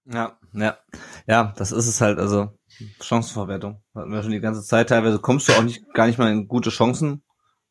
Ja, 0.06 0.38
ja, 0.54 0.78
ja, 1.28 1.54
das 1.56 1.72
ist 1.72 1.88
es 1.88 2.02
halt, 2.02 2.20
also 2.20 2.50
Chancenverwertung 3.02 3.82
hatten 3.94 4.12
wir 4.12 4.24
schon 4.24 4.32
die 4.32 4.40
ganze 4.40 4.64
Zeit. 4.64 4.90
Teilweise 4.90 5.20
kommst 5.20 5.48
du 5.48 5.54
auch 5.54 5.62
nicht 5.62 5.94
gar 5.94 6.08
nicht 6.08 6.18
mal 6.18 6.32
in 6.32 6.48
gute 6.48 6.70
Chancen, 6.70 7.24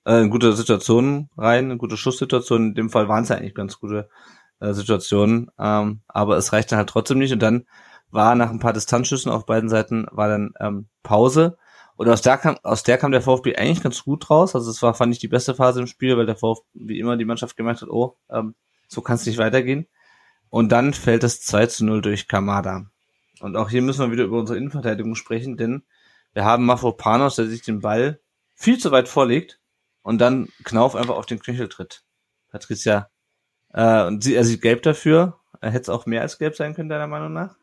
äh, 0.04 0.20
in 0.20 0.30
gute 0.30 0.52
Situationen 0.52 1.30
rein, 1.36 1.70
in 1.70 1.78
gute 1.78 1.96
Schusssituationen. 1.96 2.68
In 2.70 2.74
dem 2.74 2.90
Fall 2.90 3.08
waren 3.08 3.24
es 3.24 3.28
ja 3.28 3.36
eigentlich 3.36 3.54
ganz 3.54 3.78
gute 3.78 4.08
äh, 4.60 4.72
Situationen, 4.72 5.50
ähm, 5.58 6.02
aber 6.06 6.36
es 6.36 6.52
reicht 6.52 6.70
dann 6.70 6.78
halt 6.78 6.88
trotzdem 6.88 7.18
nicht. 7.18 7.32
Und 7.32 7.40
dann 7.40 7.66
war 8.10 8.34
nach 8.34 8.50
ein 8.50 8.60
paar 8.60 8.72
Distanzschüssen 8.72 9.30
auf 9.30 9.46
beiden 9.46 9.68
Seiten, 9.68 10.06
war 10.10 10.28
dann 10.28 10.52
ähm, 10.60 10.88
Pause. 11.02 11.56
Und 12.00 12.08
aus 12.08 12.22
der, 12.22 12.38
kam, 12.38 12.56
aus 12.62 12.82
der 12.82 12.96
kam 12.96 13.12
der 13.12 13.20
VfB 13.20 13.56
eigentlich 13.56 13.82
ganz 13.82 14.04
gut 14.04 14.30
raus. 14.30 14.54
Also 14.54 14.70
es 14.70 14.80
war, 14.80 14.94
fand 14.94 15.12
ich, 15.12 15.18
die 15.18 15.28
beste 15.28 15.54
Phase 15.54 15.80
im 15.80 15.86
Spiel, 15.86 16.16
weil 16.16 16.24
der 16.24 16.34
VfB 16.34 16.66
wie 16.72 16.98
immer 16.98 17.18
die 17.18 17.26
Mannschaft 17.26 17.58
gemerkt 17.58 17.82
hat, 17.82 17.90
oh, 17.90 18.16
ähm, 18.30 18.54
so 18.88 19.02
kann 19.02 19.16
es 19.16 19.26
nicht 19.26 19.36
weitergehen. 19.36 19.86
Und 20.48 20.72
dann 20.72 20.94
fällt 20.94 21.24
es 21.24 21.42
2 21.42 21.66
zu 21.66 21.84
0 21.84 22.00
durch 22.00 22.26
Kamada. 22.26 22.86
Und 23.40 23.54
auch 23.54 23.68
hier 23.68 23.82
müssen 23.82 24.00
wir 24.00 24.12
wieder 24.12 24.24
über 24.24 24.38
unsere 24.38 24.56
Innenverteidigung 24.56 25.14
sprechen, 25.14 25.58
denn 25.58 25.82
wir 26.32 26.46
haben 26.46 26.64
Mafropanos, 26.64 27.36
der 27.36 27.48
sich 27.48 27.60
den 27.60 27.80
Ball 27.80 28.18
viel 28.54 28.78
zu 28.78 28.92
weit 28.92 29.06
vorlegt 29.06 29.60
und 30.00 30.22
dann 30.22 30.48
Knauf 30.64 30.96
einfach 30.96 31.16
auf 31.16 31.26
den 31.26 31.38
Knöchel 31.38 31.68
tritt. 31.68 32.02
Patricia, 32.50 33.10
äh, 33.74 34.06
und 34.06 34.24
sie, 34.24 34.36
er 34.36 34.44
sieht 34.44 34.62
gelb 34.62 34.84
dafür. 34.84 35.38
Er 35.60 35.70
hätte 35.70 35.82
es 35.82 35.88
auch 35.90 36.06
mehr 36.06 36.22
als 36.22 36.38
gelb 36.38 36.56
sein 36.56 36.72
können, 36.72 36.88
deiner 36.88 37.08
Meinung 37.08 37.34
nach? 37.34 37.56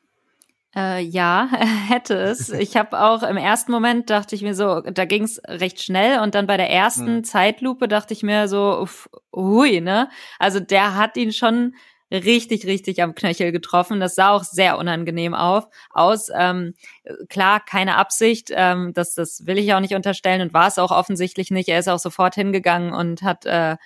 Äh, 0.78 1.02
ja, 1.02 1.50
hätte 1.90 2.14
es. 2.14 2.50
Ich 2.50 2.78
habe 2.78 3.02
auch 3.02 3.24
im 3.24 3.38
ersten 3.38 3.72
Moment 3.72 4.12
dachte 4.12 4.36
ich 4.36 4.44
mir 4.44 4.54
so, 4.54 4.82
da 4.82 5.06
ging 5.06 5.24
es 5.24 5.42
recht 5.48 5.82
schnell 5.82 6.20
und 6.20 6.36
dann 6.36 6.46
bei 6.46 6.56
der 6.56 6.70
ersten 6.70 7.08
hm. 7.08 7.24
Zeitlupe 7.24 7.88
dachte 7.88 8.14
ich 8.14 8.22
mir 8.22 8.48
so, 8.48 8.80
uff, 8.82 9.10
hui, 9.36 9.82
ne? 9.82 10.10
Also 10.38 10.60
der 10.60 10.96
hat 10.96 11.18
ihn 11.18 11.34
schon 11.34 11.74
richtig, 12.12 12.68
richtig 12.68 13.02
am 13.02 13.16
Knöchel 13.16 13.52
getroffen. 13.52 14.00
Das 14.00 14.14
sah 14.14 14.30
auch 14.30 14.44
sehr 14.44 14.78
unangenehm 14.78 15.34
auf, 15.34 15.68
aus. 15.90 16.30
Ähm, 16.34 16.76
klar, 17.28 17.60
keine 17.60 17.96
Absicht, 17.96 18.52
ähm, 18.54 18.94
das, 18.94 19.16
das 19.16 19.48
will 19.48 19.58
ich 19.58 19.74
auch 19.74 19.80
nicht 19.80 19.96
unterstellen 19.96 20.42
und 20.42 20.54
war 20.54 20.68
es 20.68 20.78
auch 20.78 20.92
offensichtlich 20.92 21.50
nicht. 21.50 21.70
Er 21.70 21.80
ist 21.80 21.90
auch 21.90 22.00
sofort 22.00 22.36
hingegangen 22.36 22.94
und 22.94 23.24
hat 23.24 23.46
äh, 23.48 23.78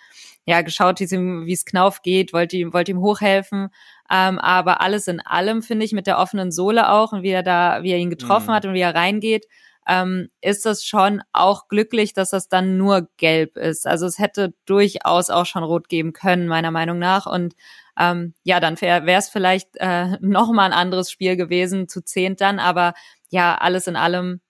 ja 0.46 0.62
geschaut, 0.62 1.00
wie 1.00 1.06
es 1.06 1.12
ihm, 1.14 1.46
wie 1.46 1.54
es 1.54 1.66
Knauf 1.66 2.02
geht, 2.02 2.34
wollte 2.34 2.58
ihm, 2.58 2.74
wollte 2.74 2.92
ihm 2.92 3.00
hochhelfen. 3.00 3.70
Ähm, 4.12 4.40
aber 4.40 4.82
alles 4.82 5.08
in 5.08 5.22
allem 5.22 5.62
finde 5.64 5.86
ich 5.86 5.94
mit 5.94 6.06
der 6.06 6.20
offenen 6.20 6.52
Sohle 6.52 6.90
auch 6.90 7.14
und 7.14 7.24
wie 7.24 7.30
er 7.30 7.44
da, 7.44 7.82
wie 7.82 7.92
er 7.92 7.98
ihn 7.98 8.10
getroffen 8.10 8.48
mhm. 8.50 8.54
hat 8.54 8.66
und 8.66 8.74
wie 8.74 8.82
er 8.82 8.94
reingeht, 8.94 9.46
ähm, 9.88 10.30
ist 10.42 10.66
es 10.66 10.86
schon 10.86 11.22
auch 11.32 11.70
glücklich, 11.70 12.14
dass 12.14 12.32
das 12.32 12.50
dann 12.50 12.78
nur 12.78 13.08
gelb 13.18 13.58
ist. 13.58 13.88
Also 13.88 14.06
es 14.06 14.20
hätte 14.20 14.54
durchaus 14.66 15.30
auch 15.30 15.46
schon 15.46 15.64
rot 15.64 15.88
geben 15.88 16.12
können, 16.12 16.48
meiner 16.48 16.72
Meinung 16.72 17.00
nach. 17.00 17.26
Und 17.26 17.56
ähm, 17.98 18.34
ja, 18.44 18.60
dann 18.60 18.80
wäre 18.80 19.12
es 19.12 19.30
vielleicht 19.30 19.70
äh, 19.78 20.18
noch 20.22 20.52
mal 20.52 20.66
ein 20.66 20.74
anderes 20.74 21.10
Spiel 21.10 21.38
gewesen, 21.38 21.88
zu 21.88 22.04
zehnt 22.04 22.42
dann. 22.42 22.60
Aber 22.60 22.94
ja, 23.30 23.56
alles 23.56 23.88
in 23.88 23.96
allem, 23.96 24.42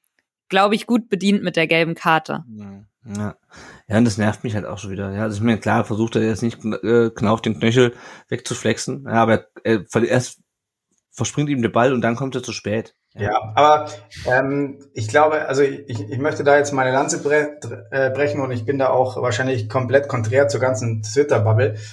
glaube 0.50 0.76
ich, 0.76 0.88
gut 0.88 1.08
bedient 1.08 1.44
mit 1.44 1.56
der 1.56 1.68
gelben 1.68 1.94
Karte. 1.94 2.44
Ja. 2.50 2.84
Ja, 3.04 3.36
und 3.88 4.06
das 4.06 4.18
nervt 4.18 4.44
mich 4.44 4.54
halt 4.56 4.66
auch 4.66 4.78
schon 4.78 4.92
wieder. 4.92 5.12
Ja, 5.12 5.24
also 5.24 5.36
ich 5.36 5.42
meine, 5.42 5.60
klar, 5.60 5.84
versucht 5.86 6.16
er 6.16 6.22
jetzt 6.22 6.44
nicht 6.44 6.64
äh, 6.64 7.10
Knauf 7.10 7.42
den 7.42 7.60
Knöchel 7.60 7.96
wegzuflexen, 8.30 9.06
ja, 9.06 9.14
aber 9.14 9.46
er, 9.64 9.86
er 9.92 10.04
erst 10.04 10.42
verspringt 11.12 11.50
ihm 11.50 11.62
der 11.62 11.70
Ball 11.70 11.94
und 11.94 12.02
dann 12.02 12.16
kommt 12.16 12.36
er 12.36 12.44
zu 12.44 12.54
spät. 12.54 12.96
Ja, 13.14 13.32
ja 13.32 13.54
aber 13.56 13.90
ähm, 14.28 14.80
ich 14.94 15.08
glaube, 15.08 15.48
also 15.48 15.64
ich, 15.64 15.88
ich 15.88 16.18
möchte 16.20 16.44
da 16.44 16.58
jetzt 16.58 16.72
meine 16.72 16.92
Lanze 16.92 17.22
bre 17.22 17.60
äh, 17.92 18.12
brechen 18.12 18.40
und 18.40 18.52
ich 18.52 18.66
bin 18.66 18.78
da 18.78 18.90
auch 18.90 19.22
wahrscheinlich 19.22 19.68
komplett 19.68 20.08
konträr 20.08 20.48
zur 20.48 20.62
ganzen 20.62 21.04
Twitter-Bubble. 21.04 21.76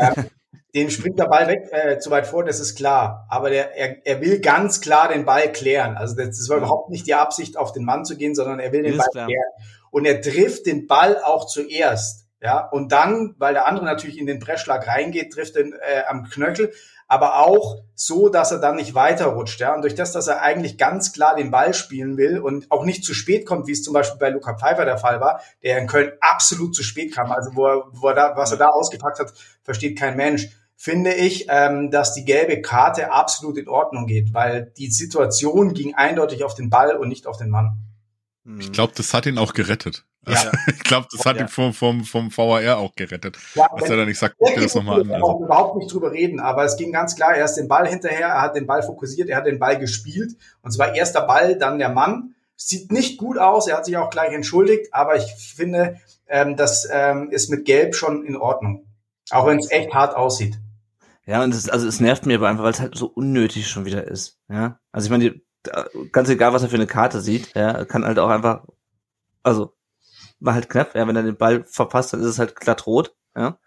Ähm, 0.00 0.26
den 0.74 0.90
springt 0.90 1.18
der 1.18 1.26
Ball 1.26 1.46
weg 1.48 1.68
äh, 1.70 1.98
zu 1.98 2.10
weit 2.10 2.26
vor, 2.26 2.44
das 2.44 2.60
ist 2.60 2.76
klar. 2.76 3.26
Aber 3.28 3.50
der, 3.50 3.76
er, 3.76 4.04
er 4.06 4.20
will 4.20 4.40
ganz 4.40 4.80
klar 4.80 5.08
den 5.12 5.26
Ball 5.26 5.52
klären. 5.52 5.96
Also 5.96 6.16
das, 6.16 6.38
das 6.38 6.48
war 6.48 6.56
überhaupt 6.56 6.90
nicht 6.90 7.06
die 7.06 7.14
Absicht, 7.14 7.56
auf 7.58 7.72
den 7.72 7.84
Mann 7.84 8.06
zu 8.06 8.16
gehen, 8.16 8.34
sondern 8.34 8.58
er 8.58 8.72
will 8.72 8.82
den 8.82 8.96
Ball 8.96 9.06
klar. 9.12 9.26
klären 9.26 9.52
und 9.96 10.04
er 10.04 10.20
trifft 10.20 10.66
den 10.66 10.86
Ball 10.86 11.22
auch 11.22 11.46
zuerst. 11.46 12.26
Ja, 12.42 12.68
und 12.68 12.92
dann, 12.92 13.34
weil 13.38 13.54
der 13.54 13.66
andere 13.66 13.86
natürlich 13.86 14.18
in 14.18 14.26
den 14.26 14.40
Pressschlag 14.40 14.86
reingeht, 14.86 15.32
trifft 15.32 15.56
er 15.56 15.64
äh, 15.64 16.04
am 16.06 16.24
Knöchel, 16.24 16.70
aber 17.08 17.38
auch 17.38 17.78
so, 17.94 18.28
dass 18.28 18.52
er 18.52 18.58
dann 18.58 18.76
nicht 18.76 18.94
weiterrutscht. 18.94 19.58
Ja, 19.58 19.74
und 19.74 19.80
durch 19.80 19.94
das, 19.94 20.12
dass 20.12 20.26
er 20.26 20.42
eigentlich 20.42 20.76
ganz 20.76 21.14
klar 21.14 21.34
den 21.34 21.50
Ball 21.50 21.72
spielen 21.72 22.18
will 22.18 22.38
und 22.38 22.70
auch 22.70 22.84
nicht 22.84 23.04
zu 23.04 23.14
spät 23.14 23.46
kommt, 23.46 23.68
wie 23.68 23.72
es 23.72 23.82
zum 23.82 23.94
Beispiel 23.94 24.18
bei 24.18 24.28
Luca 24.28 24.58
Pfeiffer 24.58 24.84
der 24.84 24.98
Fall 24.98 25.22
war, 25.22 25.40
der 25.62 25.78
in 25.78 25.86
Köln 25.86 26.12
absolut 26.20 26.74
zu 26.74 26.82
spät 26.82 27.14
kam. 27.14 27.32
Also 27.32 27.52
wo 27.54 27.66
er, 27.66 27.84
wo 27.92 28.08
er 28.08 28.14
da, 28.14 28.36
was 28.36 28.52
er 28.52 28.58
da 28.58 28.66
ausgepackt 28.66 29.18
hat, 29.18 29.32
versteht 29.62 29.98
kein 29.98 30.18
Mensch. 30.18 30.50
Finde 30.76 31.14
ich, 31.14 31.46
ähm, 31.48 31.90
dass 31.90 32.12
die 32.12 32.26
gelbe 32.26 32.60
Karte 32.60 33.12
absolut 33.12 33.56
in 33.56 33.66
Ordnung 33.66 34.06
geht, 34.06 34.34
weil 34.34 34.74
die 34.76 34.90
Situation 34.90 35.72
ging 35.72 35.94
eindeutig 35.94 36.44
auf 36.44 36.54
den 36.54 36.68
Ball 36.68 36.98
und 36.98 37.08
nicht 37.08 37.26
auf 37.26 37.38
den 37.38 37.48
Mann. 37.48 37.78
Ich 38.58 38.72
glaube, 38.72 38.92
das 38.96 39.12
hat 39.12 39.26
ihn 39.26 39.38
auch 39.38 39.54
gerettet. 39.54 40.04
Also, 40.24 40.46
ja. 40.46 40.52
ich 40.68 40.82
glaube, 40.84 41.08
das 41.10 41.24
hat 41.24 41.36
ja. 41.36 41.42
ihn 41.42 41.48
vom, 41.48 41.72
vom, 41.72 42.04
vom 42.04 42.36
VAR 42.36 42.78
auch 42.78 42.94
gerettet. 42.94 43.38
Ja, 43.54 43.68
dass 43.76 43.90
er 43.90 43.96
dann 43.96 44.06
nicht 44.06 44.18
sagt, 44.18 44.36
guck 44.38 44.54
dir 44.54 44.60
das 44.60 44.74
nochmal 44.74 45.00
an. 45.00 45.12
Also. 45.12 45.44
überhaupt 45.44 45.76
nicht 45.78 45.92
drüber 45.92 46.12
reden, 46.12 46.40
aber 46.40 46.64
es 46.64 46.76
ging 46.76 46.92
ganz 46.92 47.16
klar, 47.16 47.34
er 47.34 47.44
ist 47.44 47.54
den 47.54 47.68
Ball 47.68 47.88
hinterher, 47.88 48.28
er 48.28 48.42
hat 48.42 48.56
den 48.56 48.66
Ball 48.66 48.82
fokussiert, 48.82 49.28
er 49.28 49.38
hat 49.38 49.46
den 49.46 49.58
Ball 49.58 49.78
gespielt. 49.78 50.36
Und 50.62 50.70
zwar 50.72 50.94
erster 50.94 51.22
Ball, 51.22 51.56
dann 51.56 51.78
der 51.78 51.90
Mann. 51.90 52.34
Sieht 52.56 52.90
nicht 52.90 53.18
gut 53.18 53.36
aus, 53.36 53.68
er 53.68 53.76
hat 53.76 53.84
sich 53.84 53.96
auch 53.96 54.10
gleich 54.10 54.32
entschuldigt, 54.32 54.94
aber 54.94 55.16
ich 55.16 55.24
finde, 55.24 56.00
ähm, 56.26 56.56
das 56.56 56.88
ähm, 56.90 57.30
ist 57.30 57.50
mit 57.50 57.66
Gelb 57.66 57.94
schon 57.94 58.24
in 58.24 58.36
Ordnung. 58.36 58.86
Auch 59.30 59.46
wenn 59.46 59.58
es 59.58 59.70
echt 59.70 59.92
hart 59.92 60.16
aussieht. 60.16 60.58
Ja, 61.26 61.42
und 61.42 61.52
es, 61.52 61.68
also 61.68 61.86
es 61.88 62.00
nervt 62.00 62.24
mir 62.24 62.36
aber 62.36 62.48
einfach, 62.48 62.62
weil 62.64 62.72
es 62.72 62.80
halt 62.80 62.96
so 62.96 63.06
unnötig 63.06 63.68
schon 63.68 63.84
wieder 63.84 64.04
ist. 64.04 64.38
Ja, 64.48 64.78
also 64.92 65.06
ich 65.06 65.10
meine, 65.10 65.30
die, 65.30 65.45
ganz 66.12 66.28
egal, 66.28 66.52
was 66.52 66.62
er 66.62 66.68
für 66.68 66.76
eine 66.76 66.86
Karte 66.86 67.20
sieht, 67.20 67.54
ja, 67.54 67.84
kann 67.84 68.04
halt 68.04 68.18
auch 68.18 68.28
einfach, 68.28 68.64
also 69.42 69.74
war 70.40 70.54
halt 70.54 70.68
knapp, 70.68 70.94
ja, 70.94 71.06
wenn 71.06 71.16
er 71.16 71.22
den 71.22 71.36
Ball 71.36 71.64
verpasst, 71.64 72.12
dann 72.12 72.20
ist 72.20 72.26
es 72.26 72.38
halt 72.38 72.56
glatt 72.56 72.86
rot, 72.86 73.14
ja. 73.36 73.58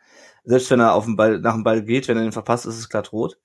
Selbst 0.43 0.71
wenn 0.71 0.79
er 0.79 0.93
auf 0.93 1.05
den 1.05 1.15
Ball, 1.15 1.39
nach 1.39 1.53
dem 1.53 1.63
Ball 1.63 1.83
geht, 1.83 2.07
wenn 2.07 2.17
er 2.17 2.23
den 2.23 2.31
verpasst, 2.31 2.65
ist 2.65 2.77
es 2.77 2.89
glatt 2.89 3.11
rot. 3.11 3.37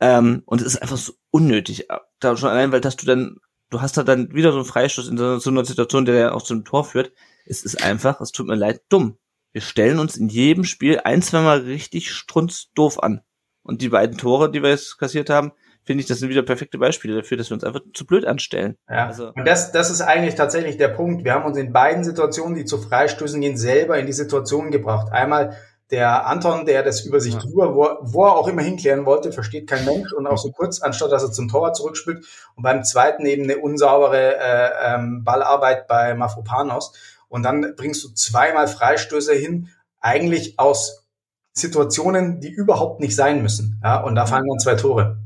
Ähm, 0.00 0.42
und 0.46 0.60
es 0.60 0.66
ist 0.68 0.82
einfach 0.82 0.96
so 0.96 1.12
unnötig. 1.30 1.86
Da 2.18 2.36
schon 2.36 2.48
allein, 2.48 2.72
weil 2.72 2.80
dass 2.80 2.96
du 2.96 3.06
dann, 3.06 3.36
du 3.68 3.80
hast 3.80 3.96
da 3.96 4.02
dann 4.02 4.32
wieder 4.34 4.50
so 4.50 4.58
einen 4.58 4.66
Freistoß 4.66 5.08
in 5.08 5.18
so, 5.18 5.38
so 5.38 5.50
einer 5.50 5.64
Situation, 5.64 6.06
der 6.06 6.14
ja 6.14 6.32
auch 6.32 6.42
zum 6.42 6.64
Tor 6.64 6.84
führt. 6.84 7.12
Es 7.44 7.62
ist 7.62 7.84
einfach, 7.84 8.20
es 8.20 8.32
tut 8.32 8.46
mir 8.46 8.56
leid, 8.56 8.82
dumm. 8.88 9.18
Wir 9.52 9.60
stellen 9.60 9.98
uns 9.98 10.16
in 10.16 10.28
jedem 10.28 10.64
Spiel 10.64 11.00
ein, 11.04 11.22
zweimal 11.22 11.60
richtig 11.60 12.12
strunzdoof 12.12 13.02
an. 13.02 13.20
Und 13.62 13.82
die 13.82 13.88
beiden 13.90 14.16
Tore, 14.16 14.50
die 14.50 14.62
wir 14.62 14.70
jetzt 14.70 14.98
kassiert 14.98 15.28
haben, 15.28 15.52
finde 15.84 16.02
ich, 16.02 16.08
das 16.08 16.18
sind 16.18 16.28
wieder 16.28 16.42
perfekte 16.42 16.78
Beispiele 16.78 17.16
dafür, 17.16 17.36
dass 17.36 17.50
wir 17.50 17.54
uns 17.54 17.64
einfach 17.64 17.80
zu 17.94 18.06
blöd 18.06 18.24
anstellen. 18.24 18.76
Ja. 18.88 19.06
Also, 19.06 19.32
und 19.34 19.46
das, 19.46 19.72
das 19.72 19.90
ist 19.90 20.00
eigentlich 20.00 20.34
tatsächlich 20.34 20.76
der 20.76 20.88
Punkt. 20.88 21.24
Wir 21.24 21.34
haben 21.34 21.44
uns 21.44 21.56
in 21.56 21.72
beiden 21.72 22.04
Situationen, 22.04 22.54
die 22.54 22.64
zu 22.64 22.78
Freistößen 22.78 23.40
gehen, 23.40 23.56
selber 23.56 23.98
in 23.98 24.06
die 24.06 24.12
Situation 24.12 24.70
gebracht. 24.70 25.12
Einmal 25.12 25.56
der 25.90 26.26
Anton, 26.26 26.66
der 26.66 26.82
das 26.82 27.00
über 27.00 27.20
sich 27.20 27.34
ja. 27.34 27.40
drüber, 27.40 27.74
wo, 27.74 27.88
wo 28.02 28.24
er 28.24 28.36
auch 28.36 28.46
immer 28.46 28.62
hinklären 28.62 29.06
wollte, 29.06 29.32
versteht 29.32 29.68
kein 29.68 29.84
Mensch 29.84 30.12
und 30.12 30.26
auch 30.26 30.38
so 30.38 30.52
kurz, 30.52 30.80
anstatt 30.80 31.10
dass 31.10 31.24
er 31.24 31.32
zum 31.32 31.48
Torwart 31.48 31.76
zurückspielt. 31.76 32.24
Und 32.54 32.62
beim 32.62 32.84
zweiten 32.84 33.26
eben 33.26 33.44
eine 33.44 33.58
unsaubere 33.58 34.36
äh, 34.36 34.94
ähm, 34.94 35.24
Ballarbeit 35.24 35.88
bei 35.88 36.14
Mafropanos. 36.14 36.92
Und 37.28 37.42
dann 37.42 37.74
bringst 37.76 38.04
du 38.04 38.08
zweimal 38.10 38.68
Freistöße 38.68 39.34
hin, 39.34 39.68
eigentlich 40.00 40.58
aus 40.58 41.06
Situationen, 41.52 42.40
die 42.40 42.50
überhaupt 42.50 43.00
nicht 43.00 43.16
sein 43.16 43.42
müssen. 43.42 43.80
Ja, 43.82 44.00
und 44.00 44.14
da 44.14 44.26
fallen 44.26 44.46
dann 44.48 44.58
zwei 44.58 44.76
Tore. 44.76 45.18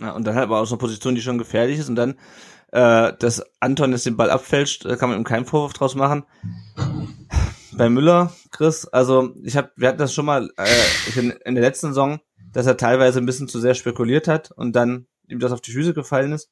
Ja, 0.00 0.12
und 0.12 0.26
dann 0.26 0.34
halt 0.34 0.44
aber 0.44 0.60
aus 0.60 0.70
einer 0.70 0.78
Position, 0.78 1.14
die 1.14 1.20
schon 1.20 1.38
gefährlich 1.38 1.78
ist 1.78 1.88
und 1.88 1.96
dann, 1.96 2.16
äh, 2.72 3.12
dass 3.18 3.42
Anton 3.60 3.92
jetzt 3.92 4.06
den 4.06 4.16
Ball 4.16 4.30
abfälscht, 4.30 4.84
da 4.84 4.96
kann 4.96 5.10
man 5.10 5.18
ihm 5.18 5.24
keinen 5.24 5.44
Vorwurf 5.44 5.72
draus 5.72 5.94
machen. 5.94 6.24
Bei 7.72 7.88
Müller, 7.88 8.32
Chris, 8.50 8.86
also 8.86 9.34
ich 9.42 9.56
habe, 9.56 9.70
wir 9.76 9.88
hatten 9.88 9.98
das 9.98 10.14
schon 10.14 10.26
mal 10.26 10.50
äh, 10.56 11.18
in, 11.18 11.30
in 11.30 11.54
der 11.54 11.64
letzten 11.64 11.88
Saison, 11.88 12.20
dass 12.52 12.66
er 12.66 12.76
teilweise 12.76 13.18
ein 13.18 13.26
bisschen 13.26 13.48
zu 13.48 13.60
sehr 13.60 13.74
spekuliert 13.74 14.28
hat 14.28 14.50
und 14.50 14.74
dann 14.74 15.06
ihm 15.28 15.38
das 15.38 15.52
auf 15.52 15.60
die 15.60 15.72
Füße 15.72 15.94
gefallen 15.94 16.32
ist. 16.32 16.50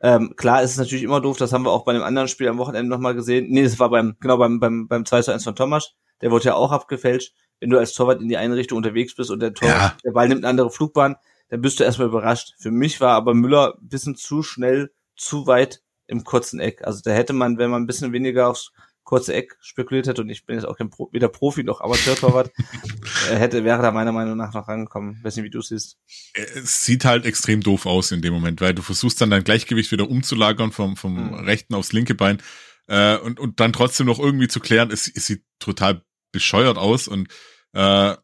Ähm, 0.00 0.34
klar 0.36 0.62
ist 0.62 0.72
es 0.72 0.76
natürlich 0.76 1.02
immer 1.02 1.20
doof, 1.20 1.38
das 1.38 1.52
haben 1.52 1.64
wir 1.64 1.72
auch 1.72 1.84
bei 1.84 1.92
einem 1.92 2.04
anderen 2.04 2.28
Spiel 2.28 2.48
am 2.48 2.58
Wochenende 2.58 2.90
nochmal 2.90 3.14
gesehen. 3.14 3.46
Nee, 3.48 3.64
das 3.64 3.78
war 3.78 3.90
beim, 3.90 4.16
genau 4.20 4.36
beim, 4.36 4.60
beim, 4.60 4.86
beim 4.86 5.04
2 5.04 5.22
zu 5.22 5.32
1 5.32 5.44
von 5.44 5.56
Thomas. 5.56 5.94
Der 6.20 6.30
wurde 6.30 6.46
ja 6.46 6.54
auch 6.54 6.72
abgefälscht. 6.72 7.34
Wenn 7.60 7.70
du 7.70 7.78
als 7.78 7.92
Torwart 7.92 8.20
in 8.20 8.28
die 8.28 8.36
eine 8.36 8.54
Richtung 8.54 8.76
unterwegs 8.76 9.16
bist 9.16 9.30
und 9.30 9.40
der 9.40 9.54
Tor, 9.54 9.68
ja. 9.68 9.96
der 10.04 10.12
Ball 10.12 10.28
nimmt 10.28 10.44
eine 10.44 10.50
andere 10.50 10.70
Flugbahn, 10.70 11.16
dann 11.48 11.60
bist 11.60 11.80
du 11.80 11.84
erstmal 11.84 12.08
überrascht. 12.08 12.54
Für 12.58 12.70
mich 12.70 13.00
war 13.00 13.12
aber 13.12 13.34
Müller 13.34 13.76
ein 13.80 13.88
bisschen 13.88 14.16
zu 14.16 14.42
schnell, 14.42 14.90
zu 15.16 15.46
weit 15.46 15.82
im 16.06 16.24
kurzen 16.24 16.60
Eck. 16.60 16.82
Also 16.84 17.00
da 17.04 17.10
hätte 17.10 17.32
man, 17.32 17.58
wenn 17.58 17.70
man 17.70 17.82
ein 17.82 17.86
bisschen 17.86 18.12
weniger 18.12 18.48
aufs 18.48 18.72
kurze 19.04 19.32
Eck 19.32 19.56
spekuliert 19.60 20.06
hätte, 20.06 20.20
und 20.20 20.28
ich 20.28 20.44
bin 20.44 20.56
jetzt 20.56 20.66
auch 20.66 20.76
kein 20.76 20.90
Pro, 20.90 21.08
weder 21.12 21.28
Profi 21.28 21.64
noch 21.64 21.80
Amateurtorwart, 21.80 22.50
äh, 23.30 23.36
hätte, 23.36 23.64
wäre 23.64 23.80
da 23.80 23.90
meiner 23.90 24.12
Meinung 24.12 24.36
nach 24.36 24.52
noch 24.52 24.68
rangekommen. 24.68 25.18
Weiß 25.22 25.36
nicht, 25.36 25.46
wie 25.46 25.50
du 25.50 25.60
es 25.60 25.68
siehst. 25.68 25.96
Es 26.34 26.84
sieht 26.84 27.06
halt 27.06 27.24
extrem 27.24 27.62
doof 27.62 27.86
aus 27.86 28.12
in 28.12 28.20
dem 28.20 28.34
Moment, 28.34 28.60
weil 28.60 28.74
du 28.74 28.82
versuchst 28.82 29.20
dann 29.20 29.30
dein 29.30 29.44
Gleichgewicht 29.44 29.92
wieder 29.92 30.10
umzulagern 30.10 30.72
vom, 30.72 30.96
vom 30.96 31.14
mhm. 31.14 31.34
rechten 31.34 31.74
aufs 31.74 31.92
linke 31.94 32.14
Bein 32.14 32.42
äh, 32.86 33.16
und, 33.16 33.40
und 33.40 33.60
dann 33.60 33.72
trotzdem 33.72 34.06
noch 34.06 34.18
irgendwie 34.18 34.48
zu 34.48 34.60
klären, 34.60 34.90
es, 34.90 35.10
es 35.14 35.26
sieht 35.26 35.42
total 35.58 36.02
bescheuert 36.32 36.76
aus 36.76 37.08
und 37.08 37.28
äh, 37.72 38.14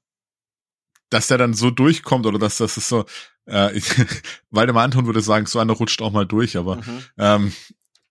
dass 1.14 1.28
der 1.28 1.38
dann 1.38 1.54
so 1.54 1.70
durchkommt 1.70 2.26
oder 2.26 2.40
dass 2.40 2.58
das 2.58 2.76
ist 2.76 2.88
so, 2.88 3.04
äh, 3.46 3.72
ich, 3.76 3.84
Waldemar 4.50 4.82
Anton 4.82 5.06
würde 5.06 5.20
sagen, 5.20 5.46
so 5.46 5.60
einer 5.60 5.72
rutscht 5.72 6.02
auch 6.02 6.10
mal 6.10 6.26
durch, 6.26 6.56
aber 6.56 6.76
mhm. 6.76 7.04
ähm, 7.18 7.52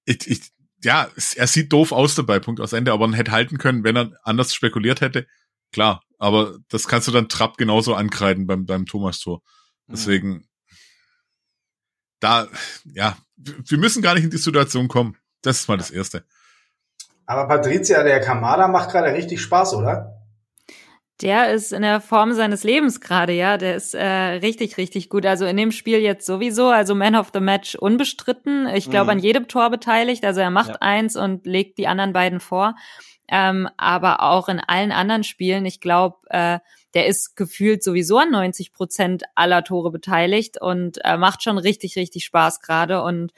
ich, 0.06 0.26
ich, 0.26 0.42
ja, 0.84 1.10
er 1.36 1.48
sieht 1.48 1.74
doof 1.74 1.92
aus 1.92 2.16
dabei, 2.16 2.40
Punkt 2.40 2.62
aus 2.62 2.72
Ende, 2.72 2.94
aber 2.94 3.08
man 3.08 3.16
hätte 3.16 3.32
halten 3.32 3.58
können, 3.58 3.84
wenn 3.84 3.98
er 3.98 4.12
anders 4.24 4.54
spekuliert 4.54 5.02
hätte, 5.02 5.28
klar, 5.74 6.02
aber 6.18 6.58
das 6.70 6.88
kannst 6.88 7.10
du 7.10 7.12
dann 7.12 7.28
Trapp 7.28 7.58
genauso 7.58 7.94
ankreiden 7.94 8.48
beim, 8.48 8.66
beim 8.66 8.86
Thomas-Tor. 8.86 9.42
Mhm. 9.88 9.92
Deswegen, 9.92 10.48
da, 12.22 12.48
ja, 12.86 13.18
wir 13.36 13.78
müssen 13.78 14.02
gar 14.02 14.14
nicht 14.14 14.24
in 14.24 14.30
die 14.30 14.38
Situation 14.38 14.88
kommen. 14.88 15.18
Das 15.42 15.60
ist 15.60 15.68
mal 15.68 15.78
das 15.78 15.92
Erste. 15.92 16.24
Aber 17.26 17.50
Patricia, 17.50 18.02
der 18.04 18.22
Kamada 18.22 18.70
macht 18.70 18.92
gerade 18.92 19.14
richtig 19.14 19.42
Spaß, 19.42 19.74
oder? 19.74 20.23
Der 21.22 21.54
ist 21.54 21.72
in 21.72 21.84
der 21.84 22.02
Form 22.02 22.34
seines 22.34 22.64
Lebens 22.64 23.00
gerade, 23.00 23.34
ja. 23.34 23.58
Der 23.58 23.76
ist 23.76 23.94
äh, 23.94 24.04
richtig, 24.04 24.78
richtig 24.78 25.10
gut. 25.10 25.26
Also 25.26 25.46
in 25.46 25.58
dem 25.58 25.72
Spiel 25.72 26.00
jetzt 26.00 26.26
sowieso, 26.26 26.68
also 26.68 26.96
Man 26.96 27.16
of 27.16 27.30
the 27.34 27.40
Match 27.40 27.76
unbestritten. 27.76 28.68
Ich 28.74 28.90
glaube, 28.90 29.06
mhm. 29.06 29.10
an 29.12 29.20
jedem 29.20 29.48
Tor 29.48 29.70
beteiligt. 29.70 30.26
Also 30.26 30.42
er 30.42 30.50
macht 30.50 30.70
ja. 30.70 30.78
eins 30.82 31.16
und 31.16 31.46
legt 31.46 31.78
die 31.78 31.88
anderen 31.88 32.14
beiden 32.14 32.40
vor. 32.40 32.76
Ähm, 33.30 33.70
aber 33.78 34.22
auch 34.22 34.50
in 34.50 34.60
allen 34.60 34.92
anderen 34.92 35.24
Spielen, 35.24 35.66
ich 35.66 35.80
glaube, 35.80 36.18
äh, 36.30 36.60
der 36.94 37.08
ist 37.08 37.36
gefühlt 37.36 37.84
sowieso 37.84 38.18
an 38.18 38.32
90 38.32 38.74
Prozent 38.74 39.24
aller 39.36 39.64
Tore 39.64 39.92
beteiligt 39.92 40.62
und 40.62 41.00
äh, 41.04 41.18
macht 41.18 41.42
schon 41.44 41.58
richtig, 41.58 41.96
richtig 41.96 42.26
Spaß 42.26 42.62
gerade. 42.62 43.02
Und 43.02 43.34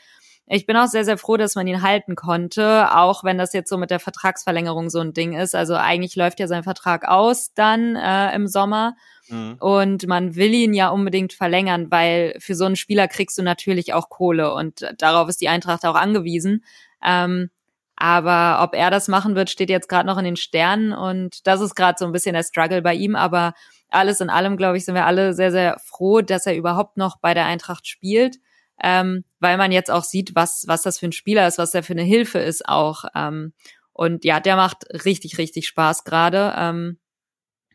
ich 0.48 0.68
bin 0.68 0.78
auch 0.78 0.88
sehr, 0.88 1.06
sehr 1.06 1.18
froh, 1.18 1.38
dass 1.38 1.56
man 1.56 1.66
ihn 1.66 1.82
halten 1.82 2.16
konnte, 2.16 2.96
auch 2.96 3.24
wenn 3.24 3.38
das 3.38 3.54
jetzt 3.54 3.70
so 3.70 3.78
mit 3.78 3.90
der 3.90 4.00
Vertragsverlängerung 4.00 4.92
so 4.92 5.00
ein 5.00 5.14
Ding 5.14 5.34
ist. 5.34 5.56
Also 5.56 5.76
eigentlich 5.76 6.16
läuft 6.16 6.40
ja 6.40 6.48
sein 6.48 6.64
Vertrag 6.64 7.08
aus 7.08 7.54
dann 7.56 7.96
äh, 7.96 8.34
im 8.36 8.48
Sommer. 8.48 8.96
Mhm. 9.28 9.58
Und 9.60 10.08
man 10.08 10.36
will 10.36 10.54
ihn 10.54 10.76
ja 10.76 10.90
unbedingt 10.90 11.34
verlängern, 11.34 11.90
weil 11.90 12.36
für 12.40 12.54
so 12.54 12.66
einen 12.66 12.76
Spieler 12.76 13.08
kriegst 13.08 13.38
du 13.40 13.42
natürlich 13.42 13.94
auch 13.94 14.10
Kohle 14.10 14.54
und 14.54 14.88
darauf 15.00 15.30
ist 15.30 15.42
die 15.42 15.50
Eintracht 15.50 15.84
auch 15.84 15.96
angewiesen. 15.96 16.64
Ähm, 17.04 17.50
aber 17.96 18.62
ob 18.62 18.76
er 18.76 18.92
das 18.92 19.08
machen 19.08 19.36
wird, 19.36 19.50
steht 19.50 19.72
jetzt 19.72 19.90
gerade 19.90 20.06
noch 20.06 20.20
in 20.20 20.26
den 20.26 20.36
Sternen 20.36 20.94
und 20.94 21.48
das 21.48 21.62
ist 21.62 21.76
gerade 21.76 21.96
so 21.98 22.06
ein 22.06 22.12
bisschen 22.12 22.34
der 22.34 22.44
Struggle 22.44 22.84
bei 22.84 22.94
ihm. 22.94 23.16
Aber 23.16 23.54
alles 23.90 24.22
in 24.22 24.30
allem, 24.30 24.58
glaube 24.58 24.78
ich, 24.78 24.86
sind 24.86 24.94
wir 24.94 25.08
alle 25.08 25.34
sehr, 25.34 25.52
sehr 25.52 25.80
froh, 25.84 26.22
dass 26.22 26.46
er 26.46 26.56
überhaupt 26.56 26.98
noch 26.98 27.18
bei 27.18 27.34
der 27.34 27.46
Eintracht 27.46 27.88
spielt 27.88 28.38
ähm, 28.82 29.24
weil 29.46 29.58
man 29.58 29.72
jetzt 29.72 29.92
auch 29.92 30.04
sieht, 30.04 30.34
was, 30.34 30.64
was 30.66 30.82
das 30.82 30.98
für 30.98 31.06
ein 31.06 31.12
Spieler 31.12 31.48
ist, 31.48 31.60
was 31.60 31.70
der 31.70 31.84
für 31.84 31.94
eine 31.94 32.02
Hilfe 32.02 32.40
ist 32.40 32.68
auch. 32.68 33.06
Ähm, 33.14 33.54
und 33.94 34.26
ja, 34.26 34.40
der 34.40 34.56
macht 34.56 34.86
richtig, 35.06 35.38
richtig 35.38 35.68
Spaß 35.68 36.04
gerade. 36.04 36.56
Ähm, 36.58 36.98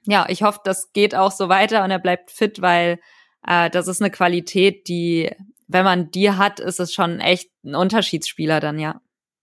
ja, 0.04 0.26
ich 0.28 0.42
hoffe, 0.42 0.58
das 0.64 0.92
geht 0.92 1.14
auch 1.14 1.30
so 1.30 1.48
weiter 1.48 1.84
und 1.84 1.92
er 1.92 2.00
bleibt 2.00 2.32
fit, 2.32 2.60
weil 2.60 2.98
äh, 3.46 3.70
das 3.70 3.86
ist 3.86 4.02
eine 4.02 4.10
Qualität, 4.10 4.88
die, 4.88 5.30
wenn 5.68 5.84
man 5.84 6.10
die 6.10 6.32
hat, 6.32 6.58
ist 6.58 6.80
es 6.80 6.92
schon 6.92 7.20
echt 7.20 7.52
ein 7.64 7.76
Unterschiedsspieler 7.76 8.58
dann, 8.58 8.80
ja. 8.80 9.00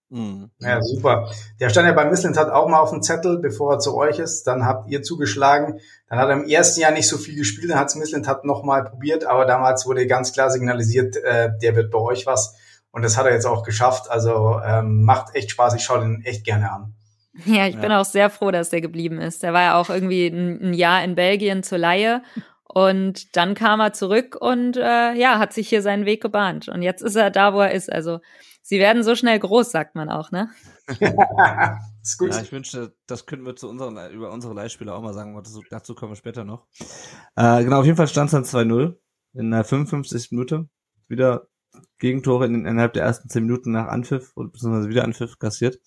Mhm. 0.10 0.52
Ja, 0.60 0.82
super. 0.82 1.30
Der 1.60 1.70
stand 1.70 1.88
ja 1.88 1.94
beim 1.94 2.10
Misslintat 2.10 2.50
auch 2.50 2.68
mal 2.70 2.80
auf 2.80 2.92
dem 2.92 3.02
Zettel, 3.02 3.40
bevor 3.40 3.74
er 3.74 3.80
zu 3.80 3.96
euch 3.96 4.20
ist. 4.20 4.44
Dann 4.48 4.66
habt 4.66 4.90
ihr 4.90 5.02
zugeschlagen. 5.02 5.80
Dann 6.10 6.20
hat 6.20 6.30
er 6.30 6.36
im 6.36 6.46
ersten 6.46 6.82
Jahr 6.82 6.92
nicht 6.92 7.08
so 7.08 7.18
viel 7.18 7.36
gespielt, 7.36 7.72
dann 7.72 7.80
hat 7.80 7.88
es 7.88 7.96
Misslintat 7.96 8.46
noch 8.46 8.64
mal 8.64 8.86
probiert, 8.86 9.26
aber 9.26 9.46
damals 9.46 9.86
wurde 9.86 10.08
ganz 10.08 10.32
klar 10.32 10.50
signalisiert, 10.50 11.18
äh, 11.18 11.50
der 11.62 11.76
wird 11.76 11.92
bei 11.92 12.00
euch 12.00 12.26
was. 12.26 12.56
Und 12.92 13.04
das 13.04 13.18
hat 13.18 13.26
er 13.26 13.34
jetzt 13.34 13.46
auch 13.46 13.64
geschafft. 13.64 14.10
Also 14.10 14.60
ähm, 14.66 15.04
macht 15.04 15.36
echt 15.36 15.52
Spaß. 15.52 15.76
Ich 15.76 15.84
schaue 15.84 16.00
den 16.00 16.24
echt 16.24 16.46
gerne 16.46 16.72
an. 16.72 16.94
Ja, 17.46 17.68
ich 17.68 17.76
ja. 17.76 17.82
bin 17.82 17.92
auch 17.92 18.06
sehr 18.06 18.30
froh, 18.30 18.50
dass 18.50 18.70
der 18.70 18.82
geblieben 18.82 19.20
ist. 19.20 19.44
Der 19.44 19.54
war 19.54 19.62
ja 19.62 19.80
auch 19.80 19.90
irgendwie 19.90 20.28
ein, 20.28 20.70
ein 20.70 20.74
Jahr 20.74 21.04
in 21.04 21.14
Belgien 21.14 21.62
zur 21.62 21.78
Laie. 21.78 22.24
Und 22.64 23.36
dann 23.36 23.54
kam 23.54 23.80
er 23.80 23.94
zurück 23.94 24.36
und 24.40 24.78
äh, 24.78 25.14
ja, 25.14 25.40
hat 25.40 25.54
sich 25.54 25.70
hier 25.70 25.82
seinen 25.82 26.06
Weg 26.06 26.22
gebahnt. 26.22 26.70
Und 26.70 26.82
jetzt 26.82 27.02
ist 27.02 27.16
er 27.16 27.30
da, 27.30 27.54
wo 27.54 27.62
er 27.62 27.72
ist. 27.72 27.92
Also 27.92 28.20
Sie 28.70 28.80
werden 28.80 29.02
so 29.02 29.16
schnell 29.16 29.40
groß, 29.40 29.72
sagt 29.72 29.96
man 29.96 30.10
auch, 30.10 30.32
ne? 30.32 30.50
ist 32.04 32.18
gut. 32.18 32.34
Ja, 32.34 32.42
ich 32.42 32.52
wünschte, 32.52 32.94
das 33.08 33.26
könnten 33.26 33.46
wir 33.46 33.56
zu 33.56 33.70
unseren, 33.70 34.12
über 34.12 34.30
unsere 34.30 34.54
Leihspieler 34.54 34.94
auch 34.94 35.02
mal 35.02 35.14
sagen, 35.14 35.32
aber 35.32 35.42
das, 35.42 35.58
dazu 35.70 35.96
kommen 35.96 36.12
wir 36.12 36.18
später 36.18 36.44
noch. 36.44 36.68
Äh, 37.38 37.64
genau, 37.64 37.80
auf 37.80 37.86
jeden 37.86 37.96
Fall 37.96 38.10
stand 38.10 38.28
es 38.28 38.52
dann 38.52 38.68
2-0 38.68 38.98
in 39.36 39.52
der 39.52 39.64
55. 39.64 40.32
Minute. 40.32 40.68
Wieder 41.08 41.48
Gegentore 41.98 42.46
in, 42.46 42.66
innerhalb 42.66 42.92
der 42.92 43.04
ersten 43.04 43.30
10 43.30 43.46
Minuten 43.46 43.72
nach 43.72 43.88
Anpfiff, 43.88 44.34
beziehungsweise 44.36 44.90
wieder 44.90 45.06
Anpfiff 45.06 45.40
kassiert. 45.40 45.80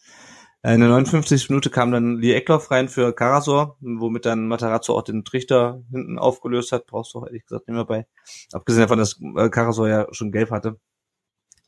Äh, 0.62 0.72
in 0.72 0.80
der 0.80 0.88
59. 0.88 1.50
Minute 1.50 1.68
kam 1.68 1.92
dann 1.92 2.16
Lee 2.16 2.32
Eckloff 2.32 2.70
rein 2.70 2.88
für 2.88 3.12
Karasor, 3.12 3.76
womit 3.80 4.24
dann 4.24 4.48
Matarazzo 4.48 4.96
auch 4.96 5.02
den 5.02 5.26
Trichter 5.26 5.82
hinten 5.90 6.18
aufgelöst 6.18 6.72
hat. 6.72 6.86
Brauchst 6.86 7.12
du 7.12 7.18
auch 7.18 7.26
ehrlich 7.26 7.44
gesagt 7.44 7.68
nicht 7.68 7.76
mehr 7.76 7.84
bei. 7.84 8.06
Abgesehen 8.54 8.80
davon, 8.80 8.98
dass 8.98 9.20
äh, 9.36 9.50
Karasor 9.50 9.86
ja 9.86 10.06
schon 10.12 10.32
gelb 10.32 10.50
hatte 10.50 10.80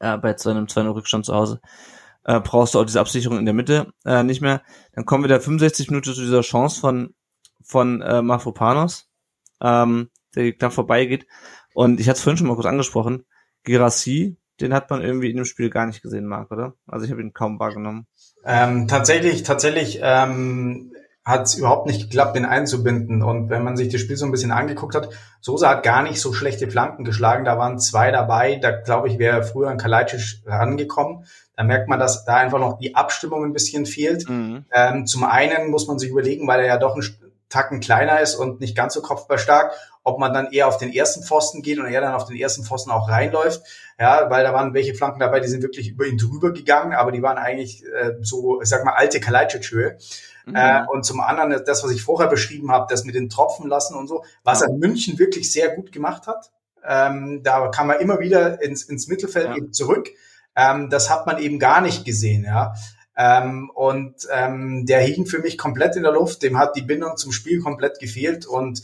äh, 0.03 0.19
bei 0.19 0.37
so 0.37 0.51
einem 0.51 0.69
2 0.69 0.89
Rückstand 0.89 1.25
zu 1.25 1.35
Hause, 1.35 1.61
äh, 2.25 2.41
brauchst 2.41 2.75
du 2.75 2.81
auch 2.81 2.85
diese 2.85 3.01
Absicherung 3.01 3.39
in 3.39 3.47
der 3.47 3.55
Mitte 3.55 3.93
äh, 4.05 4.23
nicht 4.23 4.43
mehr. 4.43 4.63
Dann 4.93 5.07
kommen 5.07 5.25
wir 5.25 5.29
da 5.29 5.41
65 5.41 5.91
Minuten 5.91 6.13
zu 6.13 6.21
dieser 6.21 6.43
Chance 6.43 6.81
von, 6.81 7.15
von 7.63 8.03
äh, 8.03 8.21
Mafropanos, 8.21 9.09
ähm, 9.63 10.11
der 10.35 10.53
knapp 10.53 10.73
vorbeigeht. 10.73 11.27
Und 11.75 12.01
ich 12.01 12.09
hatte 12.09 12.19
es 12.19 12.23
vorhin 12.23 12.37
schon 12.37 12.49
mal 12.49 12.55
kurz 12.55 12.67
angesprochen, 12.67 13.25
Girassi, 13.65 14.37
den 14.61 14.75
hat 14.75 14.91
man 14.91 15.03
irgendwie 15.03 15.31
in 15.31 15.37
dem 15.37 15.45
Spiel 15.45 15.71
gar 15.71 15.87
nicht 15.87 16.03
gesehen, 16.03 16.27
Marc, 16.27 16.51
oder? 16.51 16.75
Also 16.87 17.07
ich 17.07 17.11
habe 17.11 17.23
ihn 17.23 17.33
kaum 17.33 17.59
wahrgenommen. 17.59 18.07
Ähm, 18.45 18.89
tatsächlich, 18.89 19.45
tatsächlich 19.45 20.01
ähm, 20.03 20.93
hat 21.25 21.43
es 21.43 21.55
überhaupt 21.55 21.87
nicht 21.87 22.03
geklappt, 22.03 22.35
den 22.35 22.45
einzubinden. 22.45 23.23
Und 23.23 23.49
wenn 23.49 23.63
man 23.63 23.77
sich 23.77 23.89
das 23.89 24.01
Spiel 24.01 24.17
so 24.17 24.25
ein 24.25 24.33
bisschen 24.33 24.51
angeguckt 24.51 24.95
hat, 24.95 25.09
Sosa 25.41 25.71
hat 25.71 25.85
gar 25.85 26.03
nicht 26.03 26.21
so 26.21 26.33
schlechte 26.33 26.69
Flanken 26.69 27.05
geschlagen. 27.05 27.45
Da 27.45 27.59
waren 27.59 27.79
zwei 27.79 28.11
dabei. 28.11 28.57
Da 28.57 28.73
glaube 28.73 29.09
ich, 29.09 29.19
wäre 29.19 29.45
früher 29.45 29.71
ein 29.71 29.79
Kalajdzic 29.79 30.43
rangekommen. 30.47 31.25
Da 31.57 31.63
merkt 31.63 31.89
man, 31.89 32.01
dass 32.01 32.25
da 32.25 32.37
einfach 32.37 32.59
noch 32.59 32.79
die 32.79 32.97
Abstimmung 32.97 33.45
ein 33.45 33.53
bisschen 33.53 33.87
fehlt. 33.87 34.29
Mhm. 34.29 34.65
Ähm, 34.73 35.07
zum 35.07 35.25
einen 35.25 35.71
muss 35.71 35.87
man 35.87 35.99
sich 35.99 36.11
überlegen, 36.11 36.49
weil 36.49 36.61
er 36.61 36.67
ja 36.67 36.77
doch 36.79 36.97
ein 36.97 37.05
Tacken 37.49 37.81
kleiner 37.81 38.21
ist 38.21 38.35
und 38.35 38.61
nicht 38.61 38.75
ganz 38.75 38.95
so 38.95 39.03
kopfballstark, 39.03 39.73
ob 40.03 40.19
man 40.19 40.33
dann 40.33 40.51
eher 40.51 40.67
auf 40.67 40.79
den 40.79 40.93
ersten 40.93 41.23
Pfosten 41.23 41.63
geht 41.63 41.79
und 41.79 41.87
er 41.87 42.01
dann 42.01 42.15
auf 42.15 42.25
den 42.25 42.37
ersten 42.37 42.65
Pfosten 42.65 42.91
auch 42.91 43.09
reinläuft. 43.09 43.63
Ja, 44.03 44.29
weil 44.31 44.43
da 44.43 44.53
waren 44.53 44.75
welche 44.75 44.95
Flanken 44.95 45.21
dabei, 45.21 45.39
die 45.39 45.47
sind 45.47 45.63
wirklich 45.63 45.89
über 45.91 46.07
ihn 46.07 46.19
drüber 46.19 46.53
gegangen, 46.53 46.93
aber 46.93 47.13
die 47.13 47.23
waren 47.23 47.39
eigentlich 47.39 47.85
äh, 47.85 48.15
so, 48.21 48.61
ich 48.61 48.69
sag 48.69 48.85
mal, 48.85 48.95
alte 48.95 49.21
Kalajdzic-Höhe. 49.21 49.97
Mhm. 50.45 50.57
Äh, 50.57 50.83
und 50.89 51.05
zum 51.05 51.21
anderen 51.21 51.63
das, 51.65 51.85
was 51.85 51.93
ich 51.93 52.03
vorher 52.03 52.29
beschrieben 52.29 52.73
habe, 52.73 52.89
das 52.91 53.05
mit 53.05 53.15
den 53.15 53.29
Tropfen 53.29 53.69
lassen 53.69 53.95
und 53.95 54.09
so, 54.09 54.25
was 54.43 54.59
ja. 54.59 54.67
er 54.67 54.73
in 54.73 54.81
München 54.81 55.21
wirklich 55.21 55.53
sehr 55.53 55.77
gut 55.77 55.93
gemacht 55.93 56.27
hat. 56.27 56.51
Ähm, 56.85 57.45
da 57.45 57.69
kam 57.69 57.91
er 57.91 58.01
immer 58.01 58.19
wieder 58.19 58.61
ins, 58.61 58.83
ins 58.83 59.07
Mittelfeld 59.07 59.51
ja. 59.51 59.57
eben 59.57 59.73
zurück. 59.73 60.09
Ähm, 60.57 60.91
das 60.91 61.09
hat 61.09 61.29
man 61.29 61.39
eben 61.39 61.61
gar 61.61 61.81
nicht 61.81 62.05
gesehen, 62.05 62.43
ja. 62.43 62.75
Ähm, 63.17 63.71
und 63.73 64.27
ähm, 64.33 64.85
der 64.85 65.01
hing 65.01 65.27
für 65.27 65.39
mich 65.39 65.59
komplett 65.59 65.95
in 65.95 66.03
der 66.03 66.11
Luft. 66.11 66.43
Dem 66.43 66.59
hat 66.59 66.75
die 66.75 66.83
Bindung 66.83 67.17
zum 67.17 67.31
Spiel 67.31 67.61
komplett 67.61 68.01
gefehlt 68.01 68.47
und 68.47 68.83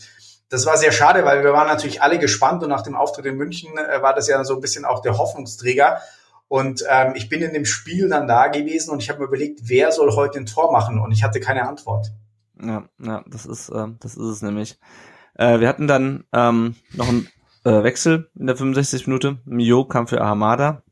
das 0.51 0.67
war 0.67 0.77
sehr 0.77 0.93
schade, 0.93 1.25
weil 1.25 1.45
wir 1.45 1.53
waren 1.53 1.69
natürlich 1.69 2.03
alle 2.03 2.19
gespannt 2.19 2.63
und 2.63 2.71
nach 2.71 2.83
dem 2.83 2.97
Auftritt 2.97 3.27
in 3.27 3.37
München 3.37 3.77
äh, 3.77 4.03
war 4.03 4.15
das 4.15 4.29
ja 4.29 4.43
so 4.45 4.55
ein 4.55 4.61
bisschen 4.61 4.85
auch 4.85 5.03
der 5.03 5.19
Hoffnungsträger. 5.19 6.01
Und 6.49 6.83
ähm, 6.89 7.13
ich 7.15 7.29
bin 7.29 7.43
in 7.43 7.53
dem 7.53 7.67
Spiel 7.67 8.09
dann 8.09 8.27
da 8.27 8.49
gewesen 8.49 8.91
und 8.91 9.03
ich 9.03 9.11
habe 9.11 9.21
mir 9.21 9.27
überlegt, 9.27 9.61
wer 9.65 9.93
soll 9.93 10.15
heute 10.17 10.39
ein 10.39 10.47
Tor 10.47 10.73
machen? 10.73 10.99
Und 10.99 11.13
ich 11.13 11.23
hatte 11.23 11.41
keine 11.41 11.69
Antwort. 11.69 12.13
Ja, 12.61 12.89
ja, 12.99 13.23
das 13.27 13.45
ist, 13.45 13.69
äh, 13.69 13.87
das 14.01 14.17
ist 14.17 14.25
es 14.25 14.43
nämlich. 14.43 14.79
Äh, 15.35 15.61
wir 15.61 15.69
hatten 15.69 15.87
dann 15.87 16.25
ähm, 16.33 16.75
noch 16.95 17.09
einen 17.09 17.29
äh, 17.65 17.83
Wechsel 17.83 18.31
in 18.35 18.47
der 18.47 18.57
65 18.57 19.07
Minute. 19.07 19.39
Mio 19.45 19.85
kam 19.85 20.09
für 20.09 20.23
Ahamada 20.23 20.83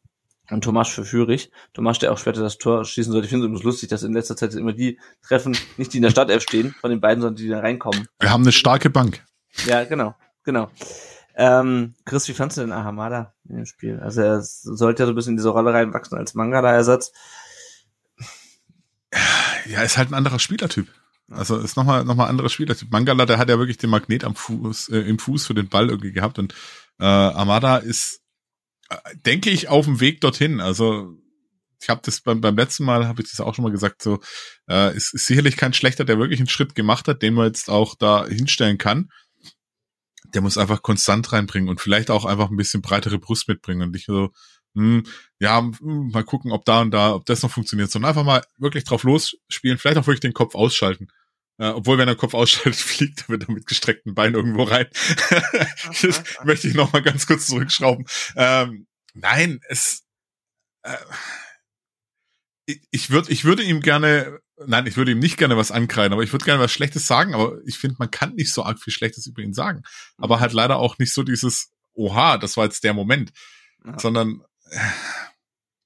und 0.51 0.63
Tomasch 0.63 0.93
für 0.93 1.07
Fürich. 1.07 1.51
Tomasch, 1.73 1.99
der 1.99 2.13
auch 2.13 2.19
später 2.19 2.43
das 2.43 2.59
Tor 2.59 2.85
schießen 2.85 3.11
sollte. 3.11 3.25
Ich 3.25 3.31
finde 3.31 3.53
es 3.53 3.63
lustig, 3.63 3.89
dass 3.89 4.03
in 4.03 4.13
letzter 4.13 4.37
Zeit 4.37 4.55
immer 4.55 4.75
die 4.75 4.99
treffen, 5.27 5.57
nicht 5.79 5.95
die 5.95 5.97
in 5.97 6.03
der 6.03 6.11
Startelf 6.11 6.43
stehen, 6.43 6.75
von 6.81 6.91
den 6.91 7.01
beiden, 7.01 7.23
sondern 7.23 7.37
die, 7.37 7.45
die 7.45 7.49
da 7.49 7.61
reinkommen. 7.61 8.07
Wir 8.21 8.31
haben 8.31 8.43
eine 8.43 8.53
starke 8.53 8.91
Bank. 8.91 9.25
Ja, 9.65 9.85
genau, 9.85 10.15
genau. 10.45 10.71
Ähm, 11.35 11.95
Chris, 12.07 12.29
wie 12.29 12.35
fandst 12.35 12.57
du 12.57 12.63
denn 12.63 12.73
Ahamada 12.73 13.35
in 13.49 13.57
dem 13.57 13.67
Spiel? 13.67 14.01
Also 14.01 14.23
er 14.23 14.41
sollte 14.43 15.03
ja 15.03 15.07
so 15.07 15.13
ein 15.13 15.15
bisschen 15.15 15.33
in 15.33 15.37
diese 15.37 15.51
Rolle 15.51 15.73
reinwachsen 15.73 16.17
als 16.17 16.35
Mangala-Ersatz. 16.35 17.13
Ja, 19.67 19.83
ist 19.83 19.99
halt 19.99 20.11
ein 20.11 20.15
anderer 20.15 20.39
Spielertyp. 20.39 20.89
Also 21.31 21.59
ist 21.59 21.77
nochmal 21.77 22.05
noch 22.05 22.15
mal 22.15 22.27
anderer 22.27 22.49
Spielertyp. 22.49 22.91
Mangala, 22.91 23.27
der 23.27 23.39
hat 23.39 23.49
ja 23.49 23.59
wirklich 23.59 23.79
den 23.79 23.91
Magnet 23.91 24.25
am 24.25 24.35
Fuß, 24.35 24.91
äh, 24.91 25.01
im 25.01 25.19
Fuß 25.19 25.47
für 25.47 25.55
den 25.55 25.69
Ball 25.69 25.91
irgendwie 25.91 26.13
gehabt 26.13 26.39
und 26.39 26.55
äh, 26.99 27.05
Amada 27.05 27.79
ist, 27.79 28.23
äh, 28.89 28.97
denke 29.27 29.51
ich, 29.51 29.69
auf 29.69 29.85
dem 29.85 30.01
Weg 30.01 30.21
dorthin. 30.21 30.61
Also 30.61 31.17
ich 31.83 31.91
habe 31.91 32.01
das 32.05 32.21
beim, 32.21 32.41
beim 32.41 32.57
letzten 32.57 32.85
Mal, 32.85 33.07
habe 33.07 33.23
ich 33.23 33.31
das 33.31 33.41
auch 33.41 33.55
schon 33.55 33.65
mal 33.65 33.73
gesagt, 33.73 34.03
so 34.03 34.21
äh, 34.71 34.97
ist, 34.97 35.13
ist 35.13 35.27
sicherlich 35.27 35.57
kein 35.57 35.75
schlechter, 35.75 36.05
der 36.05 36.19
wirklich 36.19 36.41
einen 36.41 36.49
Schritt 36.49 36.75
gemacht 36.75 37.09
hat, 37.09 37.23
den 37.23 37.35
man 37.35 37.47
jetzt 37.47 37.69
auch 37.69 37.95
da 37.97 38.27
hinstellen 38.27 38.79
kann 38.79 39.11
der 40.35 40.43
muss 40.43 40.59
einfach 40.59 40.83
konstant 40.83 41.33
reinbringen 41.33 41.69
und 41.69 41.81
vielleicht 41.81 42.11
auch 42.11 42.25
einfach 42.25 42.51
ein 42.51 42.57
bisschen 42.57 42.83
breitere 42.83 43.19
Brust 43.19 43.49
mitbringen 43.49 43.83
und 43.83 43.91
nicht 43.93 44.07
so, 44.07 44.31
hm, 44.75 45.05
ja, 45.41 45.61
hm, 45.61 46.11
mal 46.11 46.25
gucken, 46.25 46.53
ob 46.53 46.65
da 46.65 46.81
und 46.81 46.91
da, 46.93 47.15
ob 47.15 47.27
das 47.27 47.43
noch 47.43 47.51
funktioniert, 47.51 47.91
sondern 47.91 48.11
einfach 48.11 48.25
mal 48.25 48.45
wirklich 48.59 48.85
drauf 48.85 49.03
losspielen, 49.05 49.79
vielleicht 49.79 49.99
auch 49.99 50.07
wirklich 50.07 50.21
den 50.21 50.35
Kopf 50.35 50.55
ausschalten. 50.55 51.09
Äh, 51.59 51.69
obwohl, 51.69 51.99
wenn 51.99 52.09
er 52.09 52.17
Kopf 52.17 52.35
ausschaltet, 52.35 52.81
fliegt 52.81 53.25
er 53.29 53.35
wieder 53.35 53.51
mit 53.51 53.67
gestreckten 53.67 54.15
Beinen 54.15 54.35
irgendwo 54.35 54.65
rein. 54.65 54.87
das 56.03 56.23
möchte 56.45 56.69
ich 56.69 56.75
noch 56.75 56.93
mal 56.93 57.03
ganz 57.03 57.27
kurz 57.27 57.47
zurückschrauben. 57.47 58.07
Ähm, 58.37 58.87
nein, 59.15 59.61
es, 59.69 60.05
äh, 60.83 60.97
ich, 62.67 62.81
ich 62.91 63.11
würde, 63.11 63.33
ich 63.33 63.45
würde 63.45 63.63
ihm 63.63 63.81
gerne 63.81 64.41
Nein, 64.65 64.87
ich 64.87 64.97
würde 64.97 65.13
ihm 65.13 65.19
nicht 65.19 65.37
gerne 65.37 65.57
was 65.57 65.71
ankreiden, 65.71 66.13
aber 66.13 66.23
ich 66.23 66.33
würde 66.33 66.45
gerne 66.45 66.63
was 66.63 66.73
Schlechtes 66.73 67.07
sagen, 67.07 67.35
aber 67.35 67.59
ich 67.67 67.79
finde, 67.79 67.97
man 67.99 68.11
kann 68.11 68.35
nicht 68.35 68.53
so 68.53 68.65
arg 68.65 68.81
viel 68.81 68.93
Schlechtes 68.93 69.27
über 69.27 69.43
ihn 69.43 69.53
sagen. 69.53 69.83
Aber 70.17 70.41
halt 70.41 70.55
leider 70.55 70.77
auch 70.77 70.99
nicht 70.99 71.13
so 71.13 71.23
dieses, 71.23 71.73
oha, 71.93 72.39
das 72.39 72.57
war 72.57 72.65
jetzt 72.65 72.83
der 72.85 72.95
Moment. 72.95 73.33
ja. 73.85 73.99
sondern 73.99 74.43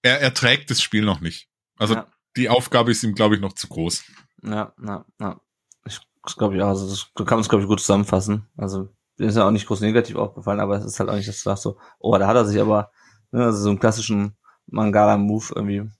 er, 0.02 0.20
er 0.20 0.34
trägt 0.34 0.70
das 0.70 0.80
Spiel 0.82 1.04
noch 1.04 1.20
nicht. 1.20 1.48
Also 1.78 1.94
ja. 1.94 2.06
die 2.36 2.48
Aufgabe 2.48 2.90
ist 2.90 3.02
ihm, 3.02 3.14
glaube 3.14 3.34
ich, 3.34 3.40
noch 3.40 3.54
zu 3.54 3.68
groß. 3.68 4.04
Ja, 4.42 4.72
ja, 4.82 5.04
ja. 5.20 5.40
Ich, 5.84 6.00
das 6.22 6.36
glaube 6.36 6.56
ich 6.56 6.62
auch. 6.62 6.68
Also 6.68 6.88
das, 6.88 7.10
kannst 7.26 7.42
es, 7.42 7.48
glaube 7.48 7.62
ich, 7.62 7.68
gut 7.68 7.80
zusammenfassen. 7.80 8.46
Also 8.56 8.88
ist 9.16 9.36
ja 9.36 9.46
auch 9.46 9.50
nicht 9.50 9.66
groß 9.66 9.80
negativ 9.80 10.16
aufgefallen, 10.16 10.60
aber 10.60 10.76
es 10.76 10.84
ist 10.84 10.98
halt 10.98 11.10
auch 11.10 11.14
nicht, 11.14 11.28
dass 11.28 11.36
du 11.36 11.42
sagst 11.42 11.62
so, 11.62 11.78
oh, 11.98 12.16
da 12.16 12.26
hat 12.26 12.36
er 12.36 12.46
sich 12.46 12.60
aber, 12.60 12.90
ne, 13.32 13.44
also 13.44 13.58
so 13.58 13.68
einen 13.68 13.78
klassischen 13.78 14.36
Mangala-Move 14.70 15.52
irgendwie 15.54 15.90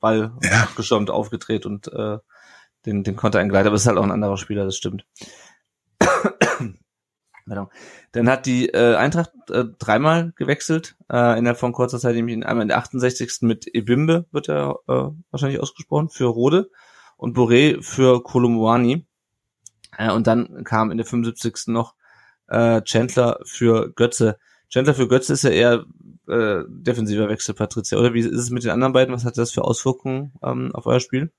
Ball 0.00 0.32
ja. 0.42 0.62
abgestürmt, 0.62 1.10
aufgedreht 1.10 1.66
und 1.66 1.92
äh, 1.92 2.18
den, 2.86 3.04
den 3.04 3.16
konnte 3.16 3.38
er 3.38 3.42
entgleiten, 3.42 3.68
aber 3.68 3.76
es 3.76 3.82
ist 3.82 3.88
halt 3.88 3.98
auch 3.98 4.02
ein 4.02 4.10
anderer 4.10 4.36
Spieler, 4.36 4.64
das 4.64 4.76
stimmt. 4.76 5.06
Dann 8.12 8.28
hat 8.28 8.46
die 8.46 8.68
äh, 8.68 8.94
Eintracht 8.94 9.32
äh, 9.50 9.64
dreimal 9.78 10.32
gewechselt, 10.36 10.96
äh, 11.10 11.38
innerhalb 11.38 11.58
von 11.58 11.72
kurzer 11.72 11.98
Zeit, 11.98 12.14
nämlich 12.14 12.46
einmal 12.46 12.62
in 12.62 12.68
der 12.68 12.78
68. 12.78 13.38
mit 13.42 13.66
Ebimbe, 13.66 14.26
wird 14.30 14.48
er 14.48 14.78
äh, 14.86 15.08
wahrscheinlich 15.30 15.60
ausgesprochen, 15.60 16.08
für 16.08 16.26
Rode 16.26 16.70
und 17.16 17.36
Boré 17.36 17.82
für 17.82 18.22
Kolumwani. 18.22 19.06
Äh, 19.96 20.12
und 20.12 20.26
dann 20.26 20.64
kam 20.64 20.90
in 20.90 20.98
der 20.98 21.06
75. 21.06 21.68
noch 21.68 21.94
äh, 22.48 22.82
Chandler 22.82 23.40
für 23.44 23.92
Götze. 23.92 24.38
Chandler 24.72 24.94
für 24.94 25.06
Götze 25.06 25.34
ist 25.34 25.44
ja 25.44 25.50
eher 25.50 25.84
äh, 26.28 26.62
defensiver 26.66 27.28
Wechsel, 27.28 27.54
Patricia, 27.54 27.98
oder 27.98 28.14
wie 28.14 28.20
ist 28.20 28.32
es 28.32 28.50
mit 28.50 28.64
den 28.64 28.70
anderen 28.70 28.92
beiden? 28.92 29.14
Was 29.14 29.24
hat 29.24 29.36
das 29.36 29.52
für 29.52 29.64
Auswirkungen 29.64 30.32
ähm, 30.42 30.70
auf 30.74 30.86
euer 30.86 31.00
Spiel? 31.00 31.30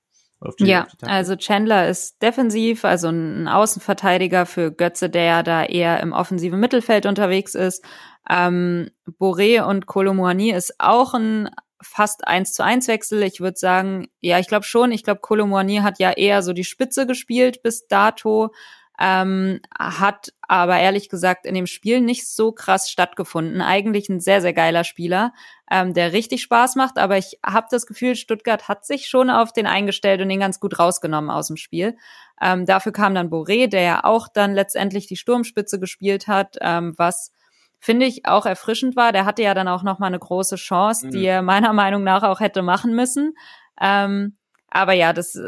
Die, 0.58 0.66
ja, 0.66 0.86
also 1.00 1.36
Chandler 1.36 1.88
ist 1.88 2.20
defensiv, 2.20 2.84
also 2.84 3.08
ein 3.08 3.48
Außenverteidiger 3.48 4.44
für 4.44 4.72
Götze, 4.72 5.08
der 5.08 5.24
ja 5.24 5.42
da 5.42 5.64
eher 5.64 6.00
im 6.00 6.12
offensiven 6.12 6.60
Mittelfeld 6.60 7.06
unterwegs 7.06 7.54
ist. 7.54 7.82
Ähm, 8.28 8.90
Boré 9.18 9.62
und 9.62 9.86
Kolomoani 9.86 10.50
ist 10.50 10.74
auch 10.78 11.14
ein 11.14 11.48
fast 11.80 12.26
eins 12.26 12.52
zu 12.52 12.62
eins 12.62 12.88
Wechsel. 12.88 13.22
Ich 13.22 13.40
würde 13.40 13.56
sagen, 13.56 14.08
ja, 14.20 14.38
ich 14.38 14.48
glaube 14.48 14.64
schon. 14.64 14.92
Ich 14.92 15.02
glaube, 15.02 15.20
Kolomoani 15.20 15.76
hat 15.78 15.98
ja 15.98 16.12
eher 16.12 16.42
so 16.42 16.52
die 16.52 16.64
Spitze 16.64 17.06
gespielt 17.06 17.62
bis 17.62 17.86
dato 17.86 18.50
ähm, 18.98 19.60
hat 19.76 20.32
aber 20.42 20.78
ehrlich 20.78 21.08
gesagt 21.08 21.46
in 21.46 21.54
dem 21.54 21.66
Spiel 21.66 22.00
nicht 22.00 22.28
so 22.28 22.52
krass 22.52 22.90
stattgefunden. 22.90 23.60
Eigentlich 23.60 24.08
ein 24.08 24.20
sehr, 24.20 24.40
sehr 24.40 24.52
geiler 24.52 24.84
Spieler, 24.84 25.32
ähm, 25.70 25.94
der 25.94 26.12
richtig 26.12 26.42
Spaß 26.42 26.76
macht, 26.76 26.98
aber 26.98 27.18
ich 27.18 27.38
habe 27.44 27.66
das 27.70 27.86
Gefühl, 27.86 28.14
Stuttgart 28.14 28.68
hat 28.68 28.84
sich 28.84 29.08
schon 29.08 29.30
auf 29.30 29.52
den 29.52 29.66
eingestellt 29.66 30.20
und 30.20 30.28
den 30.28 30.40
ganz 30.40 30.60
gut 30.60 30.78
rausgenommen 30.78 31.30
aus 31.30 31.48
dem 31.48 31.56
Spiel. 31.56 31.96
Ähm, 32.40 32.66
dafür 32.66 32.92
kam 32.92 33.14
dann 33.14 33.30
Boré, 33.30 33.68
der 33.68 33.82
ja 33.82 34.04
auch 34.04 34.28
dann 34.28 34.54
letztendlich 34.54 35.06
die 35.06 35.16
Sturmspitze 35.16 35.80
gespielt 35.80 36.28
hat, 36.28 36.56
ähm, 36.60 36.94
was 36.96 37.32
finde 37.80 38.06
ich 38.06 38.26
auch 38.26 38.46
erfrischend 38.46 38.96
war. 38.96 39.12
Der 39.12 39.24
hatte 39.26 39.42
ja 39.42 39.54
dann 39.54 39.68
auch 39.68 39.82
noch 39.82 39.98
mal 39.98 40.06
eine 40.06 40.18
große 40.18 40.56
Chance, 40.56 41.06
mhm. 41.06 41.10
die 41.10 41.24
er 41.26 41.42
meiner 41.42 41.72
Meinung 41.72 42.02
nach 42.02 42.22
auch 42.22 42.40
hätte 42.40 42.62
machen 42.62 42.94
müssen. 42.94 43.34
Ähm, 43.80 44.36
aber 44.70 44.92
ja, 44.94 45.12
das, 45.12 45.38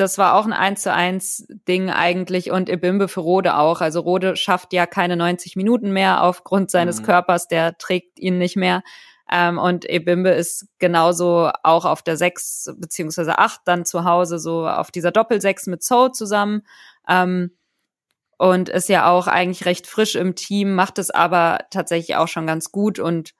das 0.00 0.18
war 0.18 0.34
auch 0.34 0.46
ein 0.46 0.52
1 0.52 0.82
zu 0.82 0.92
1 0.92 1.46
Ding 1.68 1.90
eigentlich 1.90 2.50
und 2.50 2.68
Ebimbe 2.68 3.08
für 3.08 3.20
Rode 3.20 3.56
auch. 3.56 3.80
Also 3.80 4.00
Rode 4.00 4.36
schafft 4.36 4.72
ja 4.72 4.86
keine 4.86 5.16
90 5.16 5.56
Minuten 5.56 5.92
mehr 5.92 6.22
aufgrund 6.22 6.70
seines 6.70 7.00
mhm. 7.00 7.06
Körpers, 7.06 7.48
der 7.48 7.76
trägt 7.78 8.18
ihn 8.18 8.38
nicht 8.38 8.56
mehr. 8.56 8.82
Ähm, 9.30 9.58
und 9.58 9.88
Ebimbe 9.88 10.30
ist 10.30 10.66
genauso 10.78 11.50
auch 11.62 11.84
auf 11.84 12.02
der 12.02 12.16
6 12.16 12.70
beziehungsweise 12.78 13.38
8 13.38 13.60
dann 13.64 13.84
zu 13.84 14.04
Hause, 14.04 14.38
so 14.38 14.66
auf 14.66 14.90
dieser 14.90 15.12
Doppel-6 15.12 15.70
mit 15.70 15.84
So 15.84 16.08
zusammen. 16.08 16.62
Ähm, 17.08 17.56
und 18.38 18.70
ist 18.70 18.88
ja 18.88 19.06
auch 19.06 19.26
eigentlich 19.26 19.66
recht 19.66 19.86
frisch 19.86 20.14
im 20.14 20.34
Team, 20.34 20.74
macht 20.74 20.98
es 20.98 21.10
aber 21.10 21.58
tatsächlich 21.70 22.16
auch 22.16 22.28
schon 22.28 22.46
ganz 22.46 22.72
gut 22.72 22.98
und 22.98 23.34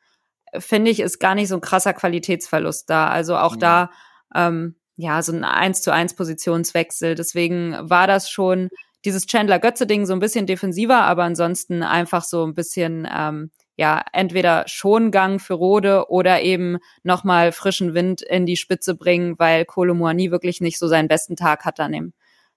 finde 0.59 0.91
ich, 0.91 1.01
ist 1.01 1.21
gar 1.21 1.35
nicht 1.35 1.49
so 1.49 1.55
ein 1.55 1.61
krasser 1.61 1.95
Qualitätsverlust 1.95 2.91
da. 2.91 3.09
Also 3.09 3.37
auch 3.37 3.55
mhm. 3.55 3.61
da 3.61 3.91
ähm, 4.35 4.77
ja, 4.97 5.23
so 5.23 5.33
ein 5.33 5.45
eins 5.45 5.83
zu 5.83 5.93
eins 5.93 6.15
Positionswechsel. 6.15 7.15
Deswegen 7.15 7.77
war 7.81 8.07
das 8.07 8.31
schon 8.31 8.69
dieses 9.05 9.27
Chandler-Götze-Ding 9.27 10.07
so 10.07 10.13
ein 10.13 10.19
bisschen 10.19 10.47
defensiver, 10.47 11.03
aber 11.03 11.25
ansonsten 11.25 11.83
einfach 11.83 12.23
so 12.23 12.45
ein 12.45 12.55
bisschen, 12.55 13.09
ähm, 13.11 13.51
ja, 13.77 14.05
entweder 14.13 14.65
Schongang 14.67 15.39
für 15.39 15.55
Rode 15.55 16.11
oder 16.11 16.43
eben 16.43 16.79
nochmal 17.03 17.53
frischen 17.53 17.95
Wind 17.95 18.21
in 18.21 18.45
die 18.45 18.57
Spitze 18.57 18.95
bringen, 18.95 19.39
weil 19.39 19.65
Kolomuani 19.65 20.31
wirklich 20.31 20.61
nicht 20.61 20.79
so 20.79 20.87
seinen 20.87 21.09
besten 21.09 21.37
Tag 21.37 21.65
hat 21.65 21.79
dann 21.79 21.95
im, 21.95 22.13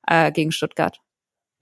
äh, 0.05 0.31
gegen 0.34 0.51
Stuttgart. 0.51 0.99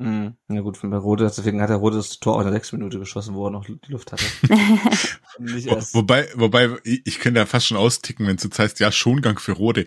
Mhm. 0.01 0.35
Ja 0.49 0.61
gut, 0.61 0.79
bei 0.81 0.97
Rode, 0.97 1.25
deswegen 1.25 1.61
hat 1.61 1.69
der 1.69 1.77
Rode 1.77 1.97
das 1.97 2.19
Tor 2.19 2.35
auch 2.35 2.39
in 2.39 2.45
der 2.45 2.53
sechs 2.53 2.71
Minute 2.71 2.97
geschossen, 2.97 3.35
wo 3.35 3.45
er 3.45 3.51
noch 3.51 3.65
die 3.65 3.77
Luft 3.87 4.11
hatte. 4.11 4.23
wobei, 5.93 6.27
wobei, 6.33 6.75
ich 6.83 7.19
könnte 7.19 7.39
ja 7.39 7.45
fast 7.45 7.67
schon 7.67 7.77
austicken, 7.77 8.25
wenn 8.25 8.37
es 8.37 8.43
jetzt 8.43 8.57
heißt, 8.57 8.79
ja, 8.79 8.91
Schongang 8.91 9.37
für 9.37 9.51
Rode. 9.51 9.85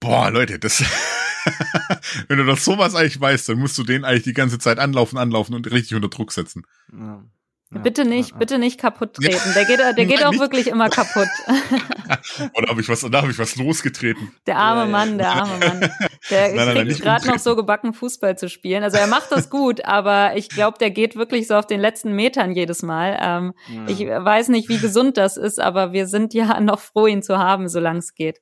Boah, 0.00 0.30
Leute, 0.30 0.58
das. 0.58 0.82
Wenn 2.28 2.38
du 2.38 2.44
das 2.44 2.64
sowas 2.64 2.94
eigentlich 2.94 3.20
weißt, 3.20 3.48
dann 3.48 3.58
musst 3.58 3.78
du 3.78 3.84
den 3.84 4.04
eigentlich 4.04 4.24
die 4.24 4.34
ganze 4.34 4.58
Zeit 4.58 4.78
anlaufen, 4.78 5.18
anlaufen 5.18 5.54
und 5.54 5.70
richtig 5.70 5.94
unter 5.94 6.08
Druck 6.08 6.32
setzen. 6.32 6.64
Ja. 6.92 7.24
Ja, 7.70 7.80
bitte 7.80 8.06
nicht, 8.06 8.30
ja, 8.30 8.36
bitte 8.38 8.58
nicht 8.58 8.80
kaputt 8.80 9.14
treten. 9.14 9.52
Der 9.54 9.66
geht, 9.66 9.78
der 9.78 9.92
geht 10.06 10.24
auch 10.24 10.30
nicht. 10.30 10.40
wirklich 10.40 10.68
immer 10.68 10.88
kaputt. 10.88 11.28
Oder 12.54 12.68
habe 12.68 12.80
ich 12.80 12.88
was, 12.88 13.00
da 13.02 13.20
habe 13.20 13.30
ich 13.30 13.38
was 13.38 13.56
losgetreten. 13.56 14.32
Der 14.46 14.56
arme 14.56 14.90
Mann, 14.90 15.18
der 15.18 15.32
arme 15.32 15.58
Mann. 15.58 15.90
Der 16.30 16.54
nein, 16.54 16.86
kriegt 16.86 17.02
gerade 17.02 17.26
noch 17.26 17.38
so 17.38 17.56
gebacken, 17.56 17.92
Fußball 17.92 18.38
zu 18.38 18.48
spielen. 18.48 18.82
Also 18.84 18.96
er 18.96 19.06
macht 19.06 19.30
das 19.32 19.50
gut, 19.50 19.84
aber 19.84 20.32
ich 20.36 20.48
glaube, 20.48 20.78
der 20.78 20.90
geht 20.90 21.14
wirklich 21.16 21.46
so 21.46 21.56
auf 21.56 21.66
den 21.66 21.80
letzten 21.80 22.12
Metern 22.14 22.52
jedes 22.52 22.82
Mal. 22.82 23.18
Ähm, 23.20 23.52
Ich 23.86 24.00
weiß 24.00 24.48
nicht, 24.48 24.70
wie 24.70 24.78
gesund 24.78 25.18
das 25.18 25.36
ist, 25.36 25.60
aber 25.60 25.92
wir 25.92 26.06
sind 26.06 26.32
ja 26.32 26.60
noch 26.60 26.80
froh, 26.80 27.06
ihn 27.06 27.22
zu 27.22 27.36
haben, 27.36 27.68
solange 27.68 27.98
es 27.98 28.14
geht. 28.14 28.40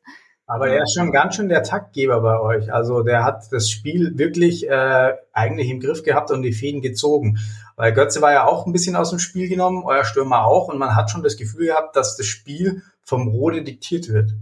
Aber 0.48 0.68
er 0.68 0.84
ist 0.84 0.94
schon 0.94 1.10
ganz 1.10 1.34
schön 1.34 1.48
der 1.48 1.64
Taktgeber 1.64 2.20
bei 2.20 2.38
euch. 2.38 2.72
Also 2.72 3.02
der 3.02 3.24
hat 3.24 3.50
das 3.50 3.68
Spiel 3.68 4.16
wirklich 4.16 4.68
äh, 4.68 5.14
eigentlich 5.32 5.68
im 5.68 5.80
Griff 5.80 6.04
gehabt 6.04 6.30
und 6.30 6.42
die 6.42 6.52
Fäden 6.52 6.82
gezogen. 6.82 7.38
Weil 7.74 7.92
Götze 7.92 8.22
war 8.22 8.32
ja 8.32 8.46
auch 8.46 8.64
ein 8.64 8.72
bisschen 8.72 8.94
aus 8.94 9.10
dem 9.10 9.18
Spiel 9.18 9.48
genommen, 9.48 9.82
euer 9.84 10.04
Stürmer 10.04 10.46
auch, 10.46 10.68
und 10.68 10.78
man 10.78 10.94
hat 10.94 11.10
schon 11.10 11.22
das 11.22 11.36
Gefühl 11.36 11.66
gehabt, 11.66 11.96
dass 11.96 12.16
das 12.16 12.26
Spiel 12.26 12.82
vom 13.02 13.28
Rode 13.28 13.62
diktiert 13.62 14.08
wird. 14.08 14.34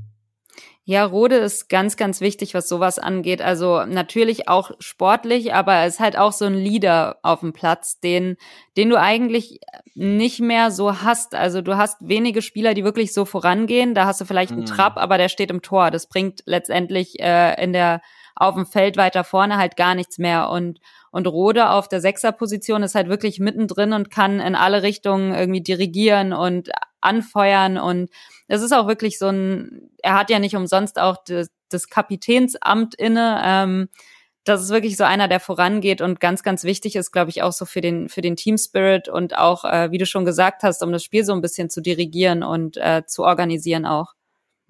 Ja, 0.87 1.07
Rode 1.07 1.37
ist 1.37 1.71
ganz, 1.71 1.97
ganz 1.97 2.21
wichtig, 2.21 2.53
was 2.53 2.69
sowas 2.69 2.99
angeht. 2.99 3.41
Also 3.41 3.87
natürlich 3.87 4.49
auch 4.49 4.73
sportlich, 4.81 5.55
aber 5.55 5.73
er 5.73 5.87
ist 5.87 5.99
halt 5.99 6.19
auch 6.19 6.33
so 6.33 6.45
ein 6.45 6.55
Leader 6.55 7.17
auf 7.23 7.41
dem 7.41 7.55
Platz, 7.55 8.01
den, 8.01 8.37
den 8.77 8.91
du 8.91 9.01
eigentlich 9.01 9.61
nicht 9.95 10.41
mehr 10.41 10.71
so 10.71 11.01
hast. 11.01 11.35
Also 11.35 11.63
du 11.63 11.79
hast 11.79 11.97
wenige 12.07 12.43
Spieler, 12.43 12.75
die 12.75 12.85
wirklich 12.85 13.15
so 13.15 13.25
vorangehen. 13.25 13.95
Da 13.95 14.05
hast 14.05 14.21
du 14.21 14.27
vielleicht 14.27 14.53
einen 14.53 14.63
mhm. 14.63 14.67
Trapp, 14.67 14.99
aber 14.99 15.17
der 15.17 15.31
steht 15.31 15.51
im 15.51 15.63
Tor. 15.63 15.91
Das 15.91 16.07
bringt 16.07 16.43
letztendlich 16.45 17.19
äh, 17.19 17.63
in 17.63 17.73
der 17.73 18.03
auf 18.35 18.55
dem 18.55 18.67
Feld 18.67 18.97
weiter 18.97 19.25
vorne 19.25 19.57
halt 19.57 19.77
gar 19.77 19.95
nichts 19.95 20.19
mehr. 20.19 20.51
Und 20.51 20.81
und 21.15 21.29
Rode 21.29 21.71
auf 21.71 21.87
der 21.87 22.01
Sechserposition 22.01 22.83
ist 22.83 22.97
halt 22.97 23.09
wirklich 23.09 23.39
mittendrin 23.39 23.93
und 23.93 24.11
kann 24.11 24.41
in 24.41 24.57
alle 24.57 24.83
Richtungen 24.83 25.33
irgendwie 25.33 25.61
dirigieren 25.61 26.33
und 26.33 26.71
anfeuern. 27.01 27.79
Und 27.79 28.11
es 28.49 28.63
ist 28.63 28.73
auch 28.73 28.89
wirklich 28.89 29.21
so 29.21 29.29
ein, 29.29 29.93
er 30.03 30.19
hat 30.19 30.29
ja 30.29 30.41
nicht 30.41 30.57
umsonst 30.57 30.99
auch 30.99 31.19
das, 31.25 31.51
das 31.69 31.89
Kapitänsamt 31.89 32.97
inne. 32.97 33.41
Ähm, 33.45 33.89
das 34.43 34.61
ist 34.61 34.71
wirklich 34.71 34.97
so 34.97 35.05
einer, 35.05 35.29
der 35.29 35.39
vorangeht 35.39 36.01
und 36.01 36.19
ganz, 36.19 36.43
ganz 36.43 36.65
wichtig 36.65 36.97
ist, 36.97 37.13
glaube 37.13 37.31
ich, 37.31 37.43
auch 37.43 37.53
so 37.53 37.65
für 37.65 37.81
den, 37.81 38.09
für 38.09 38.21
den 38.21 38.35
Team 38.35 38.59
Spirit 38.59 39.09
und 39.09 39.39
auch, 39.39 39.65
äh, 39.65 39.93
wie 39.93 39.99
du 39.99 40.07
schon 40.07 40.25
gesagt 40.25 40.65
hast, 40.65 40.83
um 40.83 40.91
das 40.91 41.05
Spiel 41.05 41.25
so 41.25 41.33
ein 41.33 41.43
bisschen 41.43 41.71
zu 41.71 41.81
dirigieren 41.81 42.43
und 42.43 42.77
äh, 42.77 43.05
zu 43.07 43.23
organisieren 43.23 43.87
auch. 43.87 44.15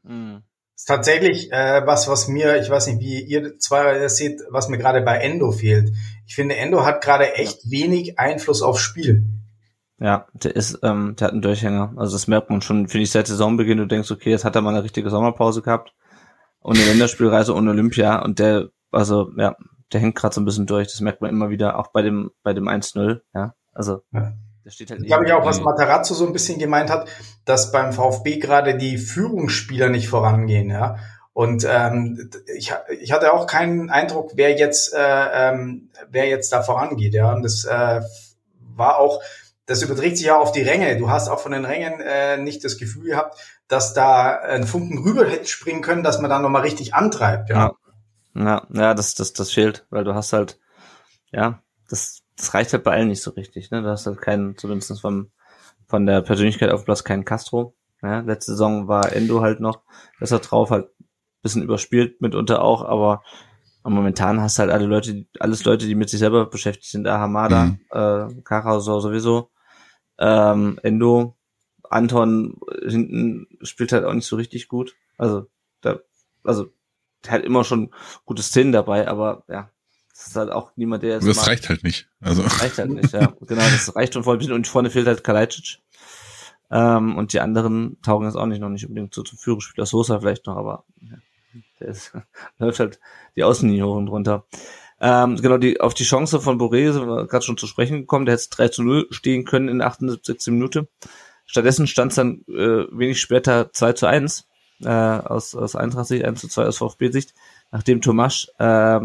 Mhm 0.02 0.42
ist 0.84 0.88
tatsächlich 0.88 1.50
äh, 1.50 1.86
was, 1.86 2.08
was 2.08 2.28
mir, 2.28 2.60
ich 2.60 2.68
weiß 2.68 2.88
nicht, 2.88 3.00
wie 3.00 3.22
ihr 3.22 3.58
zwei 3.58 4.06
seht, 4.08 4.42
was 4.50 4.68
mir 4.68 4.76
gerade 4.76 5.00
bei 5.00 5.16
Endo 5.16 5.50
fehlt. 5.50 5.92
Ich 6.26 6.34
finde, 6.34 6.56
Endo 6.56 6.84
hat 6.84 7.02
gerade 7.02 7.36
echt 7.36 7.70
wenig 7.70 8.18
Einfluss 8.18 8.60
aufs 8.60 8.82
Spiel. 8.82 9.24
Ja, 9.98 10.26
der 10.34 10.54
ist, 10.54 10.80
ähm, 10.82 11.16
der 11.18 11.28
hat 11.28 11.32
einen 11.32 11.40
Durchhänger. 11.40 11.94
Also 11.96 12.12
das 12.12 12.26
merkt 12.26 12.50
man 12.50 12.60
schon, 12.60 12.88
finde 12.88 13.04
ich, 13.04 13.10
seit 13.10 13.26
Saisonbeginn. 13.26 13.78
Du 13.78 13.86
denkst, 13.86 14.10
okay, 14.10 14.28
jetzt 14.28 14.44
hat 14.44 14.56
er 14.56 14.60
mal 14.60 14.74
eine 14.74 14.84
richtige 14.84 15.08
Sommerpause 15.08 15.62
gehabt 15.62 15.94
und 16.58 16.76
eine 16.76 16.86
Länderspielreise 16.86 17.54
und 17.54 17.66
Olympia 17.66 18.22
und 18.22 18.38
der, 18.38 18.68
also 18.90 19.30
ja, 19.38 19.56
der 19.90 20.00
hängt 20.00 20.16
gerade 20.16 20.34
so 20.34 20.42
ein 20.42 20.44
bisschen 20.44 20.66
durch. 20.66 20.88
Das 20.88 21.00
merkt 21.00 21.22
man 21.22 21.30
immer 21.30 21.48
wieder, 21.48 21.78
auch 21.78 21.92
bei 21.92 22.02
dem, 22.02 22.30
bei 22.42 22.52
dem 22.52 22.68
1-0. 22.68 23.22
Ja, 23.32 23.54
also. 23.72 24.02
Ja. 24.12 24.34
Das 24.64 24.74
steht 24.74 24.90
halt 24.90 25.04
glaube 25.04 25.26
ich 25.26 25.32
auch, 25.32 25.44
was 25.44 25.60
Matarazzo 25.60 26.14
so 26.14 26.26
ein 26.26 26.32
bisschen 26.32 26.58
gemeint 26.58 26.90
hat, 26.90 27.08
dass 27.44 27.70
beim 27.70 27.92
VfB 27.92 28.38
gerade 28.38 28.76
die 28.76 28.98
Führungsspieler 28.98 29.90
nicht 29.90 30.08
vorangehen, 30.08 30.70
ja. 30.70 30.96
Und 31.34 31.66
ähm, 31.68 32.30
ich, 32.56 32.72
ich 33.00 33.12
hatte 33.12 33.32
auch 33.32 33.46
keinen 33.46 33.90
Eindruck, 33.90 34.32
wer 34.36 34.56
jetzt, 34.56 34.94
äh, 34.94 34.98
ähm, 35.50 35.90
wer 36.08 36.28
jetzt 36.28 36.52
da 36.52 36.62
vorangeht, 36.62 37.12
ja. 37.12 37.32
Und 37.32 37.42
das 37.42 37.64
äh, 37.64 38.00
war 38.76 38.98
auch, 38.98 39.20
das 39.66 39.82
überträgt 39.82 40.16
sich 40.16 40.26
ja 40.26 40.38
auf 40.38 40.52
die 40.52 40.62
Ränge. 40.62 40.96
Du 40.96 41.10
hast 41.10 41.28
auch 41.28 41.40
von 41.40 41.52
den 41.52 41.64
Rängen 41.64 42.00
äh, 42.00 42.36
nicht 42.38 42.64
das 42.64 42.78
Gefühl 42.78 43.10
gehabt, 43.10 43.38
dass 43.68 43.94
da 43.94 44.38
ein 44.38 44.66
Funken 44.66 44.98
rüber 44.98 45.28
hätte 45.28 45.46
springen 45.46 45.82
können, 45.82 46.04
dass 46.04 46.20
man 46.20 46.30
da 46.30 46.38
nochmal 46.38 46.62
richtig 46.62 46.94
antreibt, 46.94 47.50
ja. 47.50 47.56
ja. 47.56 47.72
Ja, 48.36 48.66
ja, 48.72 48.94
das, 48.94 49.14
das, 49.14 49.32
das 49.32 49.52
fehlt, 49.52 49.86
weil 49.90 50.02
du 50.02 50.14
hast 50.14 50.32
halt, 50.32 50.58
ja, 51.30 51.62
das 51.88 52.23
das 52.36 52.54
reicht 52.54 52.72
halt 52.72 52.84
bei 52.84 52.92
allen 52.92 53.08
nicht 53.08 53.22
so 53.22 53.30
richtig, 53.32 53.70
ne? 53.70 53.82
Du 53.82 53.88
hast 53.88 54.06
halt 54.06 54.20
keinen, 54.20 54.56
zumindest 54.56 55.00
vom, 55.00 55.30
von 55.86 56.06
der 56.06 56.20
Persönlichkeit 56.22 56.70
auf 56.70 56.84
Platz 56.84 57.04
kein 57.04 57.24
Castro. 57.24 57.74
Ja, 58.02 58.20
letzte 58.20 58.52
Saison 58.52 58.88
war 58.88 59.12
Endo 59.12 59.40
halt 59.40 59.60
noch 59.60 59.82
besser 60.18 60.38
drauf, 60.40 60.70
halt 60.70 60.88
bisschen 61.44 61.62
überspielt 61.62 62.20
mitunter 62.20 62.62
auch, 62.62 62.84
aber 62.84 63.22
momentan 63.84 64.40
hast 64.40 64.58
du 64.58 64.62
halt 64.62 64.72
alle 64.72 64.86
Leute, 64.86 65.26
alles 65.38 65.64
Leute, 65.64 65.86
die 65.86 65.94
mit 65.94 66.08
sich 66.08 66.18
selber 66.18 66.46
beschäftigt 66.46 66.90
sind. 66.90 67.04
Da 67.04 67.18
Hamada, 67.18 67.66
mhm. 67.66 67.78
äh, 67.90 68.42
Karasor 68.42 69.00
sowieso, 69.00 69.50
ähm, 70.18 70.80
Endo, 70.82 71.36
Anton 71.88 72.58
hinten 72.82 73.46
spielt 73.62 73.92
halt 73.92 74.04
auch 74.04 74.14
nicht 74.14 74.26
so 74.26 74.36
richtig 74.36 74.68
gut. 74.68 74.96
Also, 75.18 75.46
da, 75.82 76.00
also, 76.42 76.66
der 77.24 77.32
hat 77.32 77.42
immer 77.42 77.62
schon 77.62 77.92
gute 78.24 78.42
Szenen 78.42 78.72
dabei, 78.72 79.06
aber 79.06 79.44
ja, 79.48 79.70
das 80.14 80.28
ist 80.28 80.36
halt 80.36 80.50
auch 80.52 80.70
niemand, 80.76 81.02
der 81.02 81.14
jetzt. 81.14 81.26
Das 81.26 81.36
macht. 81.38 81.48
reicht 81.48 81.68
halt 81.68 81.82
nicht. 81.82 82.08
Also. 82.20 82.42
Das 82.44 82.62
reicht 82.62 82.78
halt 82.78 82.90
nicht, 82.90 83.12
ja. 83.12 83.34
genau, 83.40 83.62
das 83.62 83.96
reicht 83.96 84.14
schon 84.14 84.22
bisschen 84.22 84.52
und 84.52 84.68
vorne 84.68 84.90
fehlt 84.90 85.08
halt 85.08 85.24
Kalajdzic. 85.24 85.80
Ähm, 86.70 87.16
und 87.16 87.32
die 87.32 87.40
anderen 87.40 88.00
taugen 88.00 88.26
jetzt 88.26 88.36
auch 88.36 88.46
nicht 88.46 88.60
noch 88.60 88.68
nicht 88.68 88.86
unbedingt 88.86 89.12
so 89.12 89.22
zum 89.22 89.38
Führungsspieler. 89.38 89.86
Sosa 89.86 90.20
vielleicht 90.20 90.46
noch, 90.46 90.56
aber 90.56 90.84
ja, 91.00 91.16
der 91.80 91.88
ist, 91.88 92.12
läuft 92.58 92.78
halt 92.78 93.00
die 93.34 93.42
Außenlinie 93.42 93.84
hoch 93.84 93.96
und 93.96 94.08
runter. 94.08 94.46
Ähm, 95.00 95.36
genau, 95.36 95.58
die, 95.58 95.80
auf 95.80 95.94
die 95.94 96.04
Chance 96.04 96.40
von 96.40 96.60
Boré 96.60 96.92
sind 96.92 97.08
wir 97.08 97.26
gerade 97.26 97.44
schon 97.44 97.58
zu 97.58 97.66
sprechen 97.66 98.02
gekommen. 98.02 98.24
Der 98.24 98.36
hätte 98.36 98.50
3 98.50 98.68
zu 98.68 98.82
0 98.84 99.08
stehen 99.10 99.44
können 99.44 99.68
in 99.68 99.78
der 99.78 99.88
78. 99.88 100.52
Minute. 100.52 100.86
Stattdessen 101.44 101.88
stand 101.88 102.12
es 102.12 102.16
dann 102.16 102.44
äh, 102.48 102.86
wenig 102.92 103.20
später 103.20 103.72
2 103.72 103.92
zu 103.94 104.06
1 104.06 104.46
äh, 104.84 104.88
aus, 104.88 105.56
aus 105.56 105.74
Eintracht-Sicht, 105.74 106.24
1 106.24 106.40
zu 106.40 106.48
2 106.48 106.66
aus 106.66 106.78
VfB-Sicht, 106.78 107.34
nachdem 107.72 108.00
Tomasch 108.00 108.48
äh, 108.58 109.00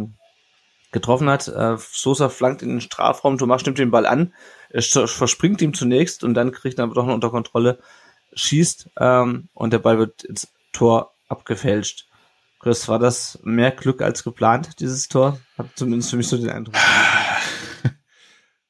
getroffen 0.92 1.30
hat. 1.30 1.48
Äh, 1.48 1.78
Sosa 1.78 2.30
flankt 2.30 2.62
in 2.62 2.70
den 2.70 2.82
Strafraum, 2.82 3.38
Tomasch 3.38 3.66
nimmt 3.66 3.78
den 3.78 3.92
Ball 3.92 4.06
an, 4.06 4.34
er 4.70 4.82
verspringt 4.82 5.62
ihm 5.62 5.74
zunächst 5.74 6.24
und 6.24 6.34
dann 6.34 6.52
kriegt 6.52 6.78
er 6.78 6.84
aber 6.84 6.96
doch 6.96 7.06
noch 7.06 7.14
unter 7.14 7.30
Kontrolle, 7.30 7.80
schießt 8.34 8.90
ähm, 9.00 9.50
und 9.54 9.74
der 9.74 9.80
Ball 9.80 9.98
wird 9.98 10.24
ins 10.24 10.48
Tor 10.72 11.14
abgefälscht. 11.28 12.08
Chris, 12.60 12.88
war 12.88 13.00
das 13.00 13.40
mehr 13.44 13.72
Glück 13.72 14.02
als 14.02 14.24
geplant, 14.24 14.80
dieses 14.80 15.08
Tor? 15.08 15.40
Hat 15.58 15.68
zumindest 15.76 16.10
für 16.10 16.18
mich 16.18 16.28
so 16.28 16.38
den 16.38 16.50
Eindruck. 16.50 16.76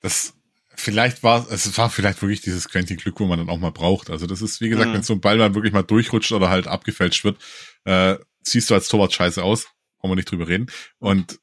Das 0.01 0.33
vielleicht 0.75 1.23
war 1.23 1.45
es 1.51 1.77
war 1.77 1.89
vielleicht 1.89 2.21
wirklich 2.21 2.39
dieses 2.39 2.69
Quentin 2.69 2.95
Glück, 2.95 3.19
wo 3.19 3.25
man 3.25 3.37
dann 3.37 3.49
auch 3.49 3.57
mal 3.57 3.71
braucht. 3.71 4.09
Also 4.09 4.27
das 4.27 4.41
ist 4.41 4.61
wie 4.61 4.69
gesagt, 4.69 4.89
mhm. 4.89 4.93
wenn 4.93 5.03
so 5.03 5.11
ein 5.11 5.19
Ball 5.19 5.37
dann 5.37 5.55
wirklich 5.55 5.73
mal 5.73 5.83
durchrutscht 5.83 6.31
oder 6.31 6.49
halt 6.49 6.67
abgefälscht 6.67 7.25
wird, 7.25 7.37
äh, 7.83 8.15
siehst 8.41 8.69
du 8.69 8.75
als 8.75 8.87
Torwart 8.87 9.11
scheiße 9.11 9.43
aus, 9.43 9.67
wollen 9.99 10.11
wir 10.11 10.15
nicht 10.15 10.31
drüber 10.31 10.47
reden. 10.47 10.67
Und 10.99 11.39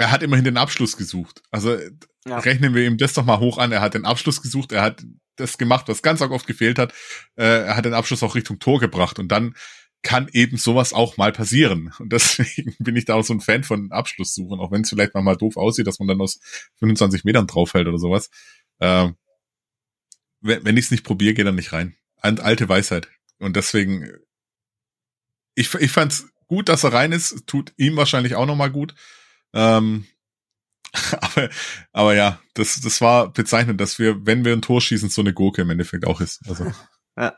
er 0.00 0.10
hat 0.10 0.22
immerhin 0.22 0.46
den 0.46 0.56
Abschluss 0.56 0.96
gesucht. 0.96 1.42
Also 1.50 1.76
ja. 2.26 2.38
rechnen 2.38 2.74
wir 2.74 2.86
ihm 2.86 2.96
das 2.96 3.12
doch 3.12 3.24
mal 3.24 3.38
hoch 3.38 3.58
an. 3.58 3.70
Er 3.70 3.82
hat 3.82 3.92
den 3.92 4.06
Abschluss 4.06 4.40
gesucht, 4.40 4.72
er 4.72 4.80
hat 4.80 5.04
das 5.36 5.58
gemacht, 5.58 5.88
was 5.88 6.00
ganz 6.00 6.22
oft 6.22 6.46
gefehlt 6.46 6.78
hat. 6.78 6.94
Äh, 7.36 7.66
er 7.66 7.76
hat 7.76 7.84
den 7.84 7.92
Abschluss 7.92 8.22
auch 8.22 8.34
Richtung 8.34 8.58
Tor 8.58 8.80
gebracht 8.80 9.18
und 9.18 9.28
dann 9.28 9.54
kann 10.02 10.28
eben 10.32 10.56
sowas 10.56 10.94
auch 10.94 11.18
mal 11.18 11.32
passieren. 11.32 11.92
Und 11.98 12.14
deswegen 12.14 12.74
bin 12.78 12.96
ich 12.96 13.04
da 13.04 13.14
auch 13.14 13.24
so 13.24 13.34
ein 13.34 13.42
Fan 13.42 13.62
von 13.62 13.92
Abschlusssuchen, 13.92 14.58
auch 14.58 14.72
wenn 14.72 14.80
es 14.80 14.88
vielleicht 14.88 15.14
mal 15.14 15.36
doof 15.36 15.58
aussieht, 15.58 15.86
dass 15.86 15.98
man 15.98 16.08
dann 16.08 16.20
aus 16.22 16.40
25 16.78 17.24
Metern 17.24 17.46
draufhält 17.46 17.86
oder 17.86 17.98
sowas. 17.98 18.30
Äh, 18.78 19.10
wenn 20.40 20.64
wenn 20.64 20.76
ich 20.78 20.86
es 20.86 20.90
nicht 20.90 21.04
probiere, 21.04 21.34
geht 21.34 21.44
er 21.44 21.52
nicht 21.52 21.74
rein. 21.74 21.94
Alte 22.22 22.70
Weisheit. 22.70 23.08
Und 23.38 23.56
deswegen, 23.56 24.10
ich, 25.54 25.74
ich 25.74 25.90
fand's 25.90 26.26
gut, 26.46 26.70
dass 26.70 26.84
er 26.84 26.94
rein 26.94 27.12
ist, 27.12 27.46
tut 27.46 27.74
ihm 27.76 27.96
wahrscheinlich 27.96 28.34
auch 28.34 28.46
nochmal 28.46 28.70
gut. 28.70 28.94
Ähm, 29.52 30.06
aber, 31.20 31.48
aber 31.92 32.14
ja, 32.14 32.40
das, 32.54 32.80
das 32.80 33.00
war 33.00 33.32
bezeichnend, 33.32 33.80
dass 33.80 33.98
wir, 33.98 34.26
wenn 34.26 34.44
wir 34.44 34.52
ein 34.52 34.62
Tor 34.62 34.80
schießen, 34.80 35.08
so 35.08 35.22
eine 35.22 35.32
Gurke 35.32 35.62
im 35.62 35.70
Endeffekt 35.70 36.06
auch 36.06 36.20
ist. 36.20 36.40
Also. 36.48 36.66
Ja. 37.16 37.34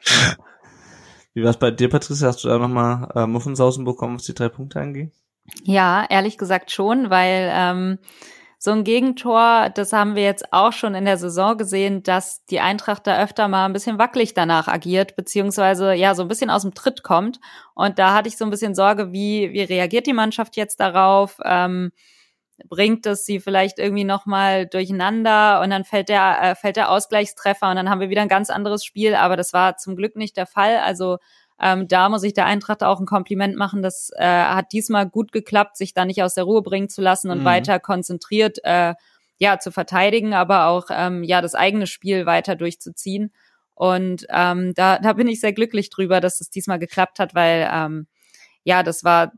Wie 1.34 1.42
war 1.42 1.50
es 1.50 1.58
bei 1.58 1.70
dir, 1.70 1.88
Patricia? 1.88 2.28
Hast 2.28 2.44
du 2.44 2.48
da 2.48 2.58
nochmal 2.58 3.08
äh, 3.14 3.26
Muffensausen 3.26 3.84
bekommen, 3.84 4.16
was 4.16 4.24
die 4.24 4.34
drei 4.34 4.48
Punkte 4.48 4.80
angeht? 4.80 5.12
Ja, 5.64 6.06
ehrlich 6.08 6.38
gesagt 6.38 6.70
schon, 6.70 7.10
weil 7.10 7.50
ähm, 7.52 7.98
so 8.64 8.70
ein 8.70 8.84
Gegentor, 8.84 9.70
das 9.74 9.92
haben 9.92 10.14
wir 10.14 10.22
jetzt 10.22 10.52
auch 10.52 10.72
schon 10.72 10.94
in 10.94 11.04
der 11.04 11.16
Saison 11.16 11.58
gesehen, 11.58 12.04
dass 12.04 12.44
die 12.44 12.60
Eintracht 12.60 13.08
da 13.08 13.20
öfter 13.20 13.48
mal 13.48 13.66
ein 13.66 13.72
bisschen 13.72 13.98
wackelig 13.98 14.34
danach 14.34 14.68
agiert, 14.68 15.16
beziehungsweise 15.16 15.94
ja 15.94 16.14
so 16.14 16.22
ein 16.22 16.28
bisschen 16.28 16.48
aus 16.48 16.62
dem 16.62 16.72
Tritt 16.72 17.02
kommt. 17.02 17.40
Und 17.74 17.98
da 17.98 18.14
hatte 18.14 18.28
ich 18.28 18.36
so 18.36 18.44
ein 18.44 18.52
bisschen 18.52 18.76
Sorge, 18.76 19.12
wie, 19.12 19.52
wie 19.52 19.62
reagiert 19.62 20.06
die 20.06 20.12
Mannschaft 20.12 20.56
jetzt 20.56 20.78
darauf? 20.78 21.38
Ähm, 21.44 21.90
bringt 22.68 23.04
es 23.06 23.26
sie 23.26 23.40
vielleicht 23.40 23.80
irgendwie 23.80 24.04
nochmal 24.04 24.68
durcheinander 24.68 25.60
und 25.60 25.70
dann 25.70 25.82
fällt 25.84 26.08
der, 26.08 26.38
äh, 26.40 26.54
fällt 26.54 26.76
der 26.76 26.92
Ausgleichstreffer 26.92 27.68
und 27.68 27.74
dann 27.74 27.90
haben 27.90 28.00
wir 28.00 28.10
wieder 28.10 28.22
ein 28.22 28.28
ganz 28.28 28.48
anderes 28.48 28.84
Spiel, 28.84 29.16
aber 29.16 29.36
das 29.36 29.52
war 29.52 29.76
zum 29.76 29.96
Glück 29.96 30.14
nicht 30.14 30.36
der 30.36 30.46
Fall. 30.46 30.76
Also 30.76 31.18
ähm, 31.62 31.86
da 31.86 32.08
muss 32.08 32.24
ich 32.24 32.34
der 32.34 32.46
Eintracht 32.46 32.82
auch 32.82 32.98
ein 32.98 33.06
Kompliment 33.06 33.56
machen. 33.56 33.82
Das 33.82 34.10
äh, 34.16 34.24
hat 34.24 34.72
diesmal 34.72 35.08
gut 35.08 35.30
geklappt, 35.30 35.76
sich 35.76 35.94
da 35.94 36.04
nicht 36.04 36.22
aus 36.22 36.34
der 36.34 36.44
Ruhe 36.44 36.62
bringen 36.62 36.88
zu 36.88 37.00
lassen 37.00 37.30
und 37.30 37.40
mhm. 37.40 37.44
weiter 37.44 37.78
konzentriert 37.78 38.58
äh, 38.64 38.94
ja 39.38 39.58
zu 39.58 39.70
verteidigen, 39.70 40.34
aber 40.34 40.66
auch 40.66 40.86
ähm, 40.90 41.22
ja 41.22 41.40
das 41.40 41.54
eigene 41.54 41.86
Spiel 41.86 42.26
weiter 42.26 42.56
durchzuziehen. 42.56 43.32
Und 43.74 44.26
ähm, 44.28 44.74
da, 44.74 44.98
da 44.98 45.12
bin 45.14 45.28
ich 45.28 45.40
sehr 45.40 45.52
glücklich 45.52 45.88
drüber, 45.88 46.20
dass 46.20 46.40
es 46.40 46.50
diesmal 46.50 46.78
geklappt 46.78 47.18
hat, 47.18 47.34
weil 47.34 47.68
ähm, 47.72 48.06
ja, 48.64 48.82
das 48.82 49.04
war 49.04 49.32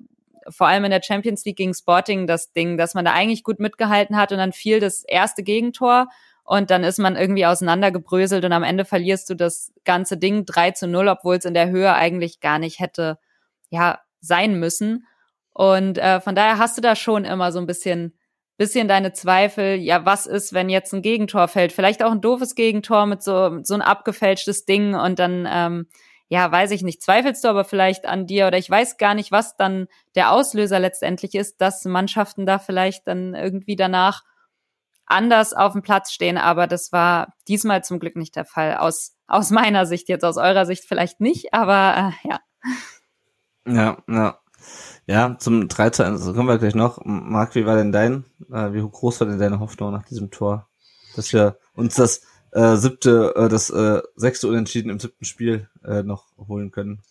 vor 0.49 0.67
allem 0.67 0.85
in 0.85 0.91
der 0.91 1.03
Champions 1.03 1.45
League 1.45 1.57
gegen 1.57 1.75
Sporting 1.75 2.27
das 2.27 2.53
Ding, 2.53 2.77
dass 2.77 2.95
man 2.95 3.05
da 3.05 3.13
eigentlich 3.13 3.45
gut 3.45 3.61
mitgehalten 3.61 4.17
hat 4.17 4.33
und 4.33 4.39
dann 4.39 4.53
fiel 4.53 4.81
das 4.81 5.05
erste 5.05 5.43
Gegentor 5.43 6.09
und 6.45 6.71
dann 6.71 6.85
ist 6.85 6.99
man 6.99 7.17
irgendwie 7.17 7.47
auseinandergebröselt 7.47 8.45
und 8.45 8.53
am 8.53 8.63
Ende 8.63 8.85
verlierst 8.85 9.31
du 9.31 9.35
das 9.35 9.73
ganze 9.85 10.19
Ding 10.19 10.45
3 10.45 10.73
zu 10.73 10.87
0, 10.87 11.09
obwohl 11.09 11.37
es 11.37 11.47
in 11.47 11.55
der 11.55 11.71
Höhe 11.71 11.93
eigentlich 11.95 12.41
gar 12.41 12.59
nicht 12.59 12.81
hätte, 12.81 13.19
ja, 13.71 14.01
sein 14.21 14.59
müssen. 14.59 15.07
Und 15.53 15.97
äh, 15.99 16.21
von 16.21 16.35
daher 16.35 16.59
hast 16.59 16.77
du 16.77 16.83
da 16.83 16.97
schon 16.97 17.25
immer 17.25 17.51
so 17.51 17.61
ein 17.61 17.67
bisschen, 17.67 18.15
bisschen 18.59 18.89
deine 18.89 19.13
Zweifel, 19.15 19.77
ja, 19.77 20.05
was 20.05 20.27
ist, 20.27 20.53
wenn 20.53 20.69
jetzt 20.69 20.93
ein 20.93 21.01
Gegentor 21.01 21.49
fällt? 21.49 21.73
Vielleicht 21.73 22.03
auch 22.03 22.13
ein 22.13 22.21
doofes 22.21 22.55
Gegentor 22.55 23.07
mit 23.07 23.23
so, 23.23 23.63
so 23.63 23.75
ein 23.75 23.83
abgefälschtes 23.83 24.67
Ding 24.67 24.95
und 24.95 25.19
dann, 25.19 25.49
ähm, 25.51 25.87
ja, 26.29 26.51
weiß 26.51 26.73
ich 26.73 26.83
nicht, 26.83 27.03
zweifelst 27.03 27.45
du 27.45 27.49
aber 27.49 27.65
vielleicht 27.65 28.05
an 28.05 28.27
dir 28.27 28.49
oder 28.49 28.59
ich 28.59 28.69
weiß 28.69 28.99
gar 28.99 29.15
nicht, 29.15 29.33
was 29.33 29.57
dann 29.57 29.87
der 30.15 30.31
Auslöser 30.33 30.79
letztendlich 30.79 31.35
ist, 31.35 31.61
dass 31.61 31.85
Mannschaften 31.87 32.45
da 32.45 32.59
vielleicht 32.59 33.07
dann 33.09 33.35
irgendwie 33.35 33.77
danach 33.77 34.25
anders 35.07 35.53
auf 35.53 35.73
dem 35.73 35.83
Platz 35.83 36.13
stehen, 36.13 36.39
aber 36.39 36.67
das 36.67 36.93
war 36.93 37.35
diesmal 37.49 37.85
zum 37.85 37.99
Glück 37.99 38.17
nicht 38.17 38.37
der 38.37 38.45
Fall. 38.45 38.77
Aus, 38.77 39.17
aus 39.27 39.51
meiner 39.51 39.87
Sicht, 39.87 40.09
jetzt 40.09 40.25
aus 40.25 40.37
eurer 40.37 40.67
Sicht 40.67 40.85
vielleicht 40.87 41.21
nicht, 41.21 41.53
aber 41.53 42.13
äh, 42.25 42.29
ja. 42.29 42.41
Ja, 43.67 43.99
ja. 44.09 44.39
Ja, 45.07 45.37
zum 45.39 45.69
3 45.69 45.91
zu 45.91 46.05
1 46.05 46.25
kommen 46.25 46.49
wir 46.49 46.59
gleich 46.59 46.75
noch. 46.75 46.99
Marc, 47.05 47.55
wie 47.55 47.67
war 47.67 47.77
denn 47.77 47.93
dein, 47.93 48.25
äh, 48.51 48.73
wie 48.73 48.81
groß 48.81 49.21
war 49.21 49.27
denn 49.27 49.39
deine 49.39 49.61
Hoffnung 49.61 49.93
nach 49.93 50.07
diesem 50.07 50.31
Tor? 50.31 50.69
Dass 51.15 51.33
wir 51.33 51.59
uns 51.75 51.95
das 51.95 52.23
äh, 52.53 52.77
siebte, 52.77 53.35
äh, 53.37 53.49
das 53.49 53.69
äh, 53.69 54.01
sechste 54.17 54.49
Unentschieden 54.49 54.91
im 54.91 54.99
siebten 54.99 55.27
Spiel 55.27 55.69
äh, 55.85 56.03
noch 56.03 56.25
holen 56.39 56.71
können? 56.71 57.03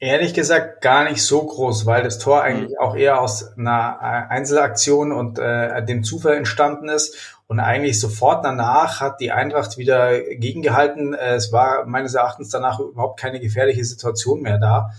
Ehrlich 0.00 0.32
gesagt 0.32 0.80
gar 0.80 1.10
nicht 1.10 1.24
so 1.24 1.44
groß, 1.44 1.84
weil 1.84 2.04
das 2.04 2.20
Tor 2.20 2.42
eigentlich 2.42 2.70
mhm. 2.70 2.78
auch 2.78 2.94
eher 2.94 3.20
aus 3.20 3.56
einer 3.56 3.98
äh, 4.00 4.32
Einzelaktion 4.32 5.10
und 5.10 5.40
äh, 5.40 5.84
dem 5.84 6.04
Zufall 6.04 6.34
entstanden 6.34 6.88
ist. 6.88 7.36
Und 7.48 7.58
eigentlich 7.58 7.98
sofort 7.98 8.44
danach 8.44 9.00
hat 9.00 9.20
die 9.20 9.32
Eintracht 9.32 9.76
wieder 9.76 10.20
gegengehalten. 10.20 11.14
Es 11.14 11.50
war 11.50 11.86
meines 11.86 12.14
Erachtens 12.14 12.50
danach 12.50 12.78
überhaupt 12.78 13.18
keine 13.18 13.40
gefährliche 13.40 13.84
Situation 13.84 14.42
mehr 14.42 14.58
da. 14.58 14.90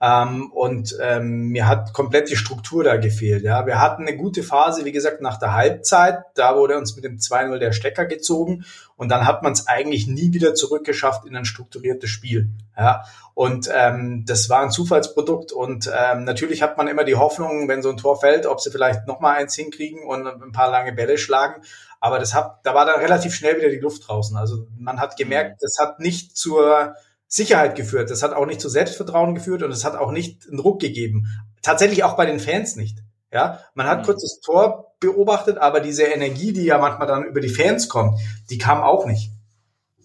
Ähm, 0.00 0.52
und 0.52 0.96
ähm, 1.00 1.48
mir 1.48 1.66
hat 1.66 1.92
komplett 1.92 2.30
die 2.30 2.36
Struktur 2.36 2.84
da 2.84 2.96
gefehlt. 2.96 3.42
Ja, 3.42 3.66
wir 3.66 3.80
hatten 3.80 4.06
eine 4.06 4.16
gute 4.16 4.44
Phase, 4.44 4.84
wie 4.84 4.92
gesagt, 4.92 5.20
nach 5.20 5.38
der 5.38 5.54
Halbzeit. 5.54 6.22
Da 6.36 6.56
wurde 6.56 6.78
uns 6.78 6.94
mit 6.94 7.04
dem 7.04 7.16
2-0 7.16 7.58
der 7.58 7.72
Stecker 7.72 8.06
gezogen 8.06 8.64
und 8.96 9.08
dann 9.08 9.26
hat 9.26 9.42
man 9.42 9.52
es 9.52 9.66
eigentlich 9.66 10.06
nie 10.06 10.32
wieder 10.32 10.54
zurückgeschafft 10.54 11.26
in 11.26 11.34
ein 11.34 11.44
strukturiertes 11.44 12.10
Spiel. 12.10 12.48
Ja, 12.76 13.02
und 13.34 13.68
ähm, 13.74 14.24
das 14.24 14.48
war 14.48 14.62
ein 14.62 14.70
Zufallsprodukt 14.70 15.50
und 15.50 15.90
ähm, 15.92 16.22
natürlich 16.22 16.62
hat 16.62 16.76
man 16.76 16.86
immer 16.86 17.02
die 17.02 17.16
Hoffnung, 17.16 17.66
wenn 17.66 17.82
so 17.82 17.90
ein 17.90 17.96
Tor 17.96 18.20
fällt, 18.20 18.46
ob 18.46 18.60
sie 18.60 18.70
vielleicht 18.70 19.08
noch 19.08 19.18
mal 19.18 19.34
eins 19.34 19.56
hinkriegen 19.56 20.04
und 20.06 20.28
ein 20.28 20.52
paar 20.52 20.70
lange 20.70 20.92
Bälle 20.92 21.18
schlagen. 21.18 21.62
Aber 21.98 22.20
das 22.20 22.34
hat, 22.34 22.60
da 22.62 22.74
war 22.74 22.86
dann 22.86 23.00
relativ 23.00 23.34
schnell 23.34 23.56
wieder 23.56 23.70
die 23.70 23.80
Luft 23.80 24.06
draußen. 24.06 24.36
Also 24.36 24.68
man 24.78 25.00
hat 25.00 25.16
gemerkt, 25.16 25.64
das 25.64 25.78
hat 25.80 25.98
nicht 25.98 26.36
zur 26.36 26.94
Sicherheit 27.28 27.76
geführt. 27.76 28.10
Das 28.10 28.22
hat 28.22 28.32
auch 28.32 28.46
nicht 28.46 28.60
zu 28.60 28.68
Selbstvertrauen 28.68 29.34
geführt 29.34 29.62
und 29.62 29.70
es 29.70 29.84
hat 29.84 29.94
auch 29.94 30.10
nicht 30.10 30.48
einen 30.48 30.56
Druck 30.56 30.80
gegeben. 30.80 31.26
Tatsächlich 31.62 32.02
auch 32.02 32.16
bei 32.16 32.26
den 32.26 32.40
Fans 32.40 32.74
nicht. 32.76 32.98
Ja, 33.30 33.60
man 33.74 33.86
hat 33.86 34.00
mhm. 34.00 34.04
kurz 34.04 34.22
das 34.22 34.40
Tor 34.40 34.94
beobachtet, 35.00 35.58
aber 35.58 35.80
diese 35.80 36.04
Energie, 36.04 36.52
die 36.52 36.64
ja 36.64 36.78
manchmal 36.78 37.06
dann 37.06 37.24
über 37.24 37.40
die 37.40 37.50
Fans 37.50 37.88
kommt, 37.88 38.18
die 38.48 38.56
kam 38.56 38.80
auch 38.80 39.04
nicht. 39.04 39.30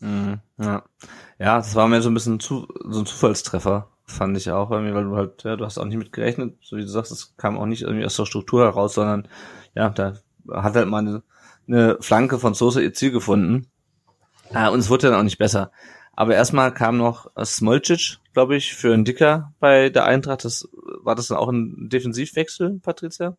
Mhm, 0.01 0.41
ja. 0.57 0.83
ja, 1.39 1.57
das 1.57 1.73
war 1.75 1.87
mir 1.87 2.01
so 2.01 2.09
ein 2.09 2.13
bisschen 2.13 2.41
zu, 2.41 2.67
so 2.83 2.99
ein 2.99 3.05
Zufallstreffer, 3.05 3.87
fand 4.05 4.35
ich 4.35 4.51
auch, 4.51 4.69
weil 4.69 4.91
du 4.91 5.15
halt, 5.15 5.43
ja, 5.43 5.55
du 5.55 5.63
hast 5.63 5.77
auch 5.77 5.85
nicht 5.85 5.97
mit 5.97 6.11
gerechnet, 6.11 6.57
so 6.61 6.75
wie 6.75 6.81
du 6.81 6.89
sagst, 6.89 7.13
es 7.13 7.37
kam 7.37 7.57
auch 7.57 7.65
nicht 7.65 7.83
irgendwie 7.83 8.05
aus 8.05 8.17
der 8.17 8.25
Struktur 8.25 8.65
heraus, 8.65 8.95
sondern 8.95 9.29
ja, 9.73 9.89
da 9.89 10.15
hat 10.51 10.75
halt 10.75 10.89
mal 10.89 10.99
eine, 10.99 11.23
eine 11.65 11.97
Flanke 12.01 12.39
von 12.39 12.53
Sosa 12.53 12.81
ihr 12.81 12.93
Ziel 12.93 13.11
gefunden 13.11 13.67
Äh, 14.53 14.69
und 14.69 14.79
es 14.79 14.89
wurde 14.89 15.09
dann 15.09 15.19
auch 15.19 15.23
nicht 15.23 15.37
besser. 15.37 15.71
Aber 16.15 16.35
erstmal 16.35 16.73
kam 16.73 16.97
noch 16.97 17.31
Smolcic, 17.43 18.19
glaube 18.33 18.55
ich, 18.55 18.75
für 18.75 18.93
einen 18.93 19.05
Dicker 19.05 19.53
bei 19.59 19.89
der 19.89 20.05
Eintracht. 20.05 20.45
Das, 20.45 20.67
war 21.01 21.15
das 21.15 21.27
dann 21.27 21.37
auch 21.37 21.49
ein 21.49 21.89
Defensivwechsel, 21.89 22.79
Patricia? 22.81 23.35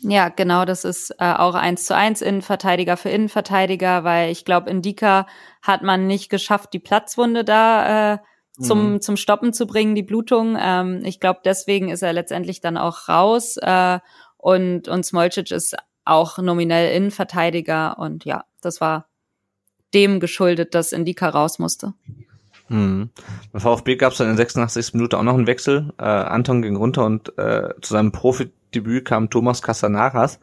Ja, 0.00 0.28
genau, 0.28 0.64
das 0.64 0.84
ist 0.84 1.10
äh, 1.18 1.32
auch 1.32 1.54
eins 1.54 1.86
zu 1.86 1.94
eins 1.94 2.22
Innenverteidiger 2.22 2.96
für 2.96 3.08
Innenverteidiger, 3.08 4.04
weil 4.04 4.30
ich 4.30 4.44
glaube, 4.44 4.70
in 4.70 4.82
Dika 4.82 5.26
hat 5.60 5.82
man 5.82 6.06
nicht 6.06 6.28
geschafft, 6.28 6.72
die 6.72 6.78
Platzwunde 6.78 7.44
da 7.44 8.14
äh, 8.14 8.18
zum, 8.60 8.92
mhm. 8.92 9.00
zum 9.00 9.16
Stoppen 9.16 9.52
zu 9.52 9.66
bringen, 9.66 9.94
die 9.94 10.02
Blutung. 10.02 10.56
Ähm, 10.60 11.02
ich 11.04 11.20
glaube, 11.20 11.40
deswegen 11.44 11.88
ist 11.88 12.02
er 12.02 12.12
letztendlich 12.12 12.60
dann 12.60 12.76
auch 12.76 13.08
raus. 13.08 13.56
Äh, 13.56 13.98
und, 14.36 14.88
und 14.88 15.04
Smolcic 15.04 15.50
ist 15.50 15.76
auch 16.04 16.38
nominell 16.38 16.94
Innenverteidiger. 16.94 17.98
Und 17.98 18.24
ja, 18.24 18.44
das 18.60 18.80
war 18.80 19.06
dem 19.94 20.20
geschuldet, 20.20 20.74
dass 20.74 20.92
Indika 20.92 21.28
raus 21.28 21.58
musste. 21.58 21.94
Hm. 22.68 23.10
Beim 23.52 23.60
VfB 23.60 23.96
gab 23.96 24.12
es 24.12 24.18
dann 24.18 24.28
in 24.28 24.36
der 24.36 24.44
86. 24.44 24.94
Minute 24.94 25.18
auch 25.18 25.22
noch 25.22 25.34
einen 25.34 25.46
Wechsel. 25.46 25.92
Äh, 25.98 26.04
Anton 26.04 26.62
ging 26.62 26.76
runter 26.76 27.04
und 27.04 27.36
äh, 27.38 27.70
zu 27.80 27.94
seinem 27.94 28.12
Profidebüt 28.12 29.06
kam 29.06 29.30
Thomas 29.30 29.62
Casanaras. 29.62 30.38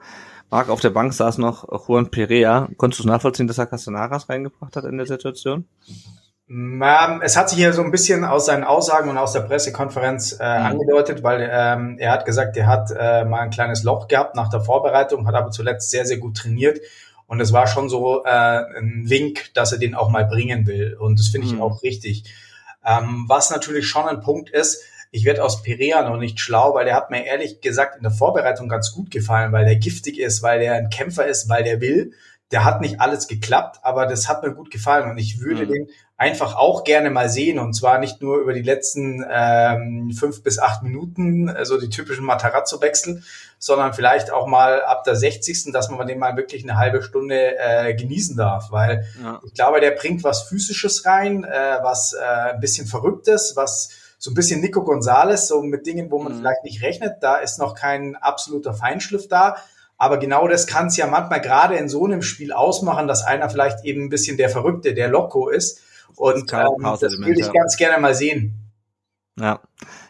Marc, 0.50 0.70
auf 0.70 0.80
der 0.80 0.92
Bank 0.92 1.14
saß 1.14 1.38
noch 1.38 1.88
Juan 1.88 2.10
Perea. 2.10 2.70
Konntest 2.78 3.04
du 3.04 3.08
nachvollziehen, 3.08 3.48
dass 3.48 3.58
er 3.58 3.68
Casanaras 3.68 4.30
reingebracht 4.30 4.76
hat 4.76 4.86
in 4.86 4.98
der 4.98 5.08
Situation? 5.08 5.66
Ähm, 6.48 7.22
es 7.24 7.36
hat 7.36 7.50
sich 7.50 7.58
hier 7.58 7.74
so 7.74 7.82
ein 7.82 7.90
bisschen 7.90 8.24
aus 8.24 8.46
seinen 8.46 8.64
Aussagen 8.64 9.10
und 9.10 9.18
aus 9.18 9.34
der 9.34 9.42
Pressekonferenz 9.42 10.38
äh, 10.40 10.60
mhm. 10.60 10.66
angedeutet, 10.66 11.24
weil 11.24 11.50
ähm, 11.52 11.98
er 12.00 12.12
hat 12.12 12.26
gesagt, 12.26 12.56
er 12.58 12.68
hat 12.68 12.92
äh, 12.92 13.26
mal 13.26 13.42
ein 13.42 13.50
kleines 13.50 13.84
Loch 13.84 14.08
gehabt 14.08 14.36
nach 14.36 14.50
der 14.50 14.62
Vorbereitung, 14.62 15.28
hat 15.28 15.34
aber 15.34 15.50
zuletzt 15.50 15.90
sehr, 15.90 16.06
sehr 16.06 16.18
gut 16.18 16.38
trainiert 16.38 16.80
und 17.28 17.42
es 17.42 17.52
war 17.54 17.68
schon 17.68 17.90
so 17.90 18.24
äh, 18.24 18.30
ein 18.30 19.04
Link, 19.06 19.54
dass 19.54 19.72
er 19.72 19.80
den 19.80 19.96
auch 19.96 20.10
mal 20.10 20.26
bringen 20.26 20.68
will. 20.68 20.96
Und 21.00 21.20
das 21.20 21.30
finde 21.30 21.48
ich 21.48 21.54
mhm. 21.54 21.62
auch 21.62 21.82
richtig. 21.84 22.24
Ähm, 22.86 23.26
was 23.28 23.50
natürlich 23.50 23.88
schon 23.88 24.06
ein 24.08 24.22
Punkt 24.22 24.50
ist, 24.50 24.84
ich 25.12 25.26
werde 25.26 25.44
aus 25.44 25.64
Perea 25.64 26.08
noch 26.08 26.18
nicht 26.18 26.40
schlau, 26.40 26.74
weil 26.74 26.86
der 26.86 26.96
hat 26.96 27.10
mir 27.10 27.26
ehrlich 27.26 27.62
gesagt 27.62 27.96
in 27.96 28.04
der 28.04 28.12
Vorbereitung 28.12 28.68
ganz 28.68 28.92
gut 28.92 29.10
gefallen, 29.12 29.52
weil 29.54 29.66
der 29.66 29.78
giftig 29.78 30.20
ist, 30.20 30.44
weil 30.44 30.60
der 30.60 30.74
ein 30.74 30.90
Kämpfer 30.90 31.26
ist, 31.26 31.50
weil 31.50 31.64
der 31.64 31.82
will. 31.82 32.12
Der 32.52 32.64
hat 32.64 32.82
nicht 32.82 33.00
alles 33.00 33.28
geklappt, 33.28 33.80
aber 33.82 34.06
das 34.06 34.30
hat 34.30 34.44
mir 34.44 34.54
gut 34.54 34.70
gefallen 34.70 35.10
und 35.10 35.18
ich 35.18 35.40
würde 35.40 35.66
mhm. 35.66 35.72
den 35.72 35.88
einfach 36.18 36.56
auch 36.56 36.86
gerne 36.86 37.10
mal 37.10 37.28
sehen 37.28 37.60
und 37.60 37.74
zwar 37.74 38.00
nicht 38.00 38.22
nur 38.22 38.38
über 38.38 38.54
die 38.54 38.62
letzten 38.62 39.26
ähm, 39.30 40.12
fünf 40.18 40.44
bis 40.44 40.60
acht 40.60 40.82
Minuten, 40.82 41.50
also 41.50 41.78
die 41.78 41.90
typischen 41.90 42.26
Matarazzo-Wechsel, 42.26 43.22
sondern 43.60 43.94
vielleicht 43.94 44.32
auch 44.32 44.48
mal 44.48 44.82
ab 44.82 45.04
der 45.04 45.16
60. 45.16 45.74
dass 45.74 45.90
man 45.90 46.08
den 46.08 46.20
mal 46.20 46.38
wirklich 46.38 46.64
eine 46.64 46.78
halbe 46.78 47.04
Stunde 47.04 47.58
äh, 47.58 47.94
genießen 47.96 48.38
darf, 48.38 48.72
weil 48.72 49.06
ja. 49.22 49.42
ich 49.46 49.54
glaube, 49.54 49.82
der 49.82 49.92
bringt 49.92 50.24
was 50.24 50.44
Physisches 50.44 51.06
rein, 51.06 51.44
äh, 51.44 51.80
was 51.82 52.14
äh, 52.14 52.54
ein 52.54 52.62
bisschen 52.62 52.88
Verrücktes, 52.88 53.54
was 53.58 53.90
so 54.18 54.32
ein 54.32 54.36
bisschen 54.36 54.62
Nico 54.62 54.84
Gonzales, 54.84 55.50
so 55.50 55.62
mit 55.62 55.86
Dingen, 55.86 56.12
wo 56.12 56.24
man 56.24 56.34
mhm. 56.34 56.38
vielleicht 56.40 56.64
nicht 56.64 56.82
rechnet, 56.82 57.18
da 57.22 57.36
ist 57.36 57.60
noch 57.60 57.76
kein 57.76 58.16
absoluter 58.16 58.74
Feinschliff 58.74 59.28
da, 59.28 59.58
aber 59.98 60.18
genau 60.18 60.48
das 60.48 60.66
kann 60.66 60.88
es 60.88 60.96
ja 60.96 61.08
manchmal 61.08 61.42
gerade 61.42 61.76
in 61.76 61.90
so 61.90 62.06
einem 62.06 62.22
Spiel 62.22 62.54
ausmachen, 62.54 63.08
dass 63.08 63.26
einer 63.26 63.50
vielleicht 63.50 63.84
eben 63.84 64.06
ein 64.06 64.10
bisschen 64.10 64.38
der 64.38 64.50
Verrückte, 64.50 64.94
der 64.94 65.10
Loco 65.10 65.50
ist 65.50 65.82
und 66.16 66.52
das, 66.52 66.70
ähm, 66.70 66.84
das 66.84 67.18
würde 67.18 67.40
ich 67.40 67.52
ganz 67.52 67.78
gerne 67.78 68.02
mal 68.02 68.16
sehen. 68.16 68.54
Ja, 69.38 69.60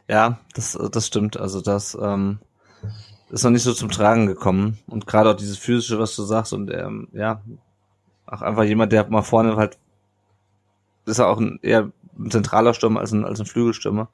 ja, 0.07 0.39
das, 0.53 0.77
das 0.91 1.07
stimmt. 1.07 1.37
Also 1.37 1.61
das 1.61 1.97
ähm, 1.99 2.39
ist 3.29 3.43
noch 3.43 3.51
nicht 3.51 3.63
so 3.63 3.73
zum 3.73 3.89
Tragen 3.89 4.27
gekommen. 4.27 4.77
Und 4.87 5.07
gerade 5.07 5.31
auch 5.31 5.35
dieses 5.35 5.57
physische, 5.57 5.99
was 5.99 6.15
du 6.15 6.23
sagst, 6.23 6.53
und 6.53 6.71
ähm, 6.71 7.07
ja, 7.11 7.41
auch 8.27 8.41
einfach 8.41 8.63
jemand, 8.63 8.91
der 8.91 9.09
mal 9.09 9.21
vorne 9.21 9.55
halt 9.55 9.77
ist 11.05 11.19
er 11.19 11.27
auch 11.27 11.39
ein, 11.39 11.59
eher 11.61 11.91
ein 12.17 12.31
zentraler 12.31 12.73
Stürmer 12.73 12.99
als 12.99 13.11
ein, 13.11 13.25
als 13.25 13.39
ein 13.39 13.45
Flügelstürmer. 13.45 14.09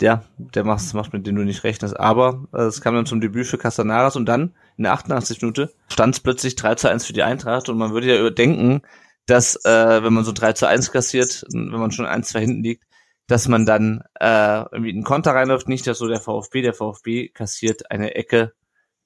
Der, 0.00 0.24
der 0.36 0.64
macht, 0.64 0.94
macht 0.94 1.12
mit 1.12 1.26
dem 1.26 1.34
du 1.34 1.42
nicht 1.42 1.64
rechnest. 1.64 1.98
Aber 1.98 2.44
äh, 2.52 2.62
es 2.62 2.80
kam 2.80 2.94
dann 2.94 3.06
zum 3.06 3.20
Debüt 3.20 3.46
für 3.46 3.58
Castanaras 3.58 4.16
und 4.16 4.26
dann 4.26 4.54
in 4.76 4.84
der 4.84 4.92
88. 4.92 5.40
Minute 5.42 5.72
stand 5.88 6.14
es 6.14 6.20
plötzlich 6.20 6.54
3 6.54 6.76
zu 6.76 6.88
1 6.88 7.04
für 7.04 7.12
die 7.12 7.22
Eintracht 7.22 7.68
und 7.68 7.78
man 7.78 7.92
würde 7.92 8.14
ja 8.14 8.30
denken, 8.30 8.82
dass 9.28 9.62
äh, 9.64 10.02
wenn 10.02 10.14
man 10.14 10.24
so 10.24 10.32
3 10.32 10.54
zu 10.54 10.66
1 10.66 10.90
kassiert, 10.90 11.44
wenn 11.52 11.68
man 11.68 11.92
schon 11.92 12.06
1, 12.06 12.28
2 12.28 12.40
hinten 12.40 12.62
liegt, 12.62 12.84
dass 13.26 13.46
man 13.46 13.66
dann 13.66 14.02
äh, 14.18 14.62
irgendwie 14.72 14.90
einen 14.90 15.04
Konter 15.04 15.32
reinläuft, 15.32 15.68
nicht 15.68 15.86
dass 15.86 15.98
so 15.98 16.08
der 16.08 16.20
VfB, 16.20 16.62
der 16.62 16.72
VfB 16.72 17.28
kassiert 17.28 17.90
eine 17.90 18.14
Ecke, 18.14 18.54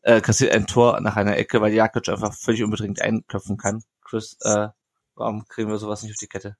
äh, 0.03 0.21
kassiert 0.21 0.53
ein 0.53 0.69
Tor 0.69 1.01
nach 1.01 1.17
einer 1.17 1.37
Ecke, 1.37 1.61
weil 1.61 1.75
Jakic 1.75 2.09
einfach 2.09 2.35
völlig 2.35 2.63
unbedingt 2.63 3.03
einköpfen 3.03 3.57
kann. 3.57 3.83
Chris, 4.05 4.37
äh, 4.43 4.69
warum 5.17 5.45
kriegen 5.49 5.71
wir 5.71 5.79
sowas 5.79 6.05
nicht 6.05 6.13
auf 6.13 6.19
die 6.19 6.29
Kette? 6.29 6.57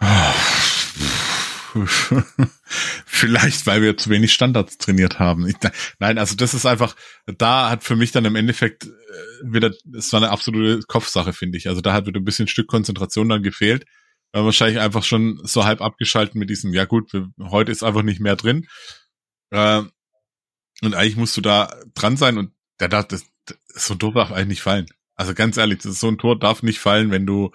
Vielleicht, 3.06 3.66
weil 3.66 3.82
wir 3.82 3.96
zu 3.96 4.10
wenig 4.10 4.32
Standards 4.32 4.78
trainiert 4.78 5.18
haben. 5.18 5.46
Ich, 5.48 5.56
nein, 5.98 6.18
also 6.18 6.36
das 6.36 6.54
ist 6.54 6.66
einfach, 6.66 6.94
da 7.26 7.70
hat 7.70 7.84
für 7.84 7.96
mich 7.96 8.12
dann 8.12 8.24
im 8.24 8.36
Endeffekt 8.36 8.84
äh, 8.84 8.90
wieder, 9.42 9.72
es 9.96 10.12
war 10.12 10.20
eine 10.22 10.30
absolute 10.30 10.82
Kopfsache, 10.86 11.32
finde 11.32 11.58
ich. 11.58 11.68
Also 11.68 11.80
da 11.80 11.92
hat 11.92 12.06
wieder 12.06 12.20
ein 12.20 12.24
bisschen 12.24 12.48
Stück 12.48 12.68
Konzentration 12.68 13.28
dann 13.28 13.42
gefehlt. 13.42 13.86
War 14.32 14.44
wahrscheinlich 14.44 14.80
einfach 14.80 15.04
schon 15.04 15.40
so 15.44 15.64
halb 15.64 15.80
abgeschalten 15.80 16.38
mit 16.38 16.50
diesem, 16.50 16.72
ja 16.72 16.84
gut, 16.84 17.12
wir, 17.12 17.30
heute 17.50 17.72
ist 17.72 17.82
einfach 17.82 18.02
nicht 18.02 18.20
mehr 18.20 18.36
drin. 18.36 18.66
Äh, 19.50 19.82
und 20.82 20.94
eigentlich 20.94 21.16
musst 21.16 21.36
du 21.36 21.40
da 21.40 21.74
dran 21.94 22.16
sein 22.16 22.38
und 22.38 22.52
der 22.80 22.88
darf, 22.88 23.08
das, 23.08 23.24
so 23.68 23.94
ein 23.94 23.98
Tor 23.98 24.12
darf 24.12 24.32
eigentlich 24.32 24.48
nicht 24.48 24.62
fallen. 24.62 24.86
Also 25.16 25.34
ganz 25.34 25.56
ehrlich, 25.56 25.82
so 25.82 26.08
ein 26.08 26.18
Tor 26.18 26.38
darf 26.38 26.62
nicht 26.62 26.78
fallen, 26.78 27.10
wenn 27.10 27.26
du 27.26 27.52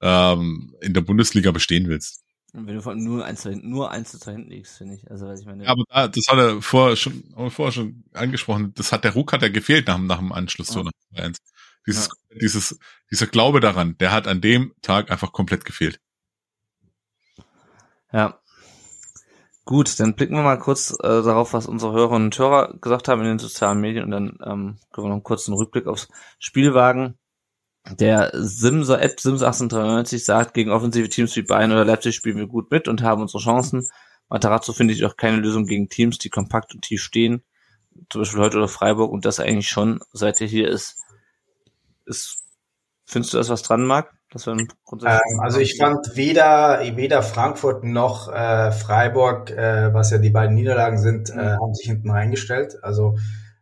ähm, 0.00 0.74
in 0.80 0.94
der 0.94 1.02
Bundesliga 1.02 1.50
bestehen 1.52 1.88
willst. 1.88 2.21
Wenn 2.54 2.78
du 2.78 2.94
nur 2.94 3.24
eins 3.24 3.40
zu 3.40 3.50
hinten, 3.50 3.70
nur 3.70 3.90
eins 3.90 4.12
zu 4.12 4.30
hinten 4.30 4.50
liegst, 4.50 4.76
finde 4.76 4.96
ich. 4.96 5.10
Also, 5.10 5.26
was 5.26 5.40
ich 5.40 5.46
meine. 5.46 5.64
Ja, 5.64 5.70
aber 5.70 5.84
da, 5.88 6.08
das 6.08 6.26
hat 6.28 6.38
er 6.38 6.60
vorher 6.60 6.96
schon, 6.96 7.24
vorher 7.50 7.72
schon 7.72 8.04
angesprochen. 8.12 8.74
Das 8.74 8.92
hat 8.92 9.04
der 9.04 9.14
Ruck 9.14 9.32
hat 9.32 9.42
er 9.42 9.48
gefehlt 9.48 9.86
nach, 9.86 9.98
nach 9.98 10.18
dem 10.18 10.32
Anschluss 10.32 10.70
oh. 10.70 10.74
zu 10.74 10.82
nach 10.82 10.92
eins. 11.14 11.38
Dieses, 11.86 12.08
ja. 12.08 12.38
dieses, 12.40 12.78
dieser 13.10 13.26
Glaube 13.26 13.60
daran, 13.60 13.96
der 13.98 14.12
hat 14.12 14.28
an 14.28 14.42
dem 14.42 14.74
Tag 14.82 15.10
einfach 15.10 15.32
komplett 15.32 15.64
gefehlt. 15.64 15.98
Ja. 18.12 18.38
Gut, 19.64 19.98
dann 19.98 20.14
blicken 20.14 20.34
wir 20.34 20.42
mal 20.42 20.58
kurz 20.58 20.90
äh, 21.02 21.22
darauf, 21.22 21.54
was 21.54 21.66
unsere 21.66 21.92
Hörerinnen 21.92 22.26
und 22.26 22.38
Hörer 22.38 22.74
gesagt 22.80 23.08
haben 23.08 23.20
in 23.20 23.28
den 23.28 23.38
sozialen 23.38 23.80
Medien 23.80 24.04
und 24.04 24.10
dann 24.10 24.38
ähm, 24.44 24.78
können 24.92 25.06
wir 25.06 25.08
noch 25.08 25.14
einen 25.16 25.22
kurzen 25.22 25.54
Rückblick 25.54 25.86
aufs 25.86 26.08
Spiel 26.38 26.74
wagen. 26.74 27.16
Der 27.90 28.30
Simser, 28.34 29.02
App 29.02 29.18
Sims 29.18 29.42
1893 29.42 30.24
sagt, 30.24 30.54
gegen 30.54 30.70
offensive 30.70 31.08
Teams 31.08 31.34
wie 31.34 31.42
Bayern 31.42 31.72
oder 31.72 31.84
Leipzig 31.84 32.14
spielen 32.14 32.36
wir 32.36 32.46
gut 32.46 32.70
mit 32.70 32.86
und 32.86 33.02
haben 33.02 33.22
unsere 33.22 33.42
Chancen. 33.42 33.88
Matarazzo 34.28 34.72
finde 34.72 34.94
ich 34.94 35.04
auch 35.04 35.16
keine 35.16 35.38
Lösung 35.38 35.66
gegen 35.66 35.88
Teams, 35.88 36.18
die 36.18 36.30
kompakt 36.30 36.74
und 36.74 36.82
tief 36.82 37.02
stehen. 37.02 37.42
Zum 38.08 38.22
Beispiel 38.22 38.40
heute 38.40 38.56
oder 38.58 38.68
Freiburg 38.68 39.10
und 39.10 39.24
das 39.24 39.40
eigentlich 39.40 39.68
schon, 39.68 40.00
seit 40.12 40.40
er 40.40 40.46
hier 40.46 40.68
ist. 40.68 40.96
ist 42.06 42.38
findest 43.04 43.34
du 43.34 43.38
das 43.38 43.50
was 43.50 43.62
dran, 43.62 43.84
Marc? 43.84 44.12
Das 44.30 44.46
ähm, 44.46 44.66
also 45.40 45.58
ich 45.58 45.76
fand 45.76 46.16
weder, 46.16 46.80
weder 46.96 47.22
Frankfurt 47.22 47.84
noch 47.84 48.32
äh, 48.32 48.72
Freiburg, 48.72 49.50
äh, 49.50 49.92
was 49.92 50.10
ja 50.10 50.16
die 50.16 50.30
beiden 50.30 50.54
Niederlagen 50.54 50.98
sind, 50.98 51.28
äh, 51.28 51.34
mhm. 51.34 51.60
haben 51.60 51.74
sich 51.74 51.88
hinten 51.88 52.10
reingestellt. 52.10 52.82
Also 52.82 53.18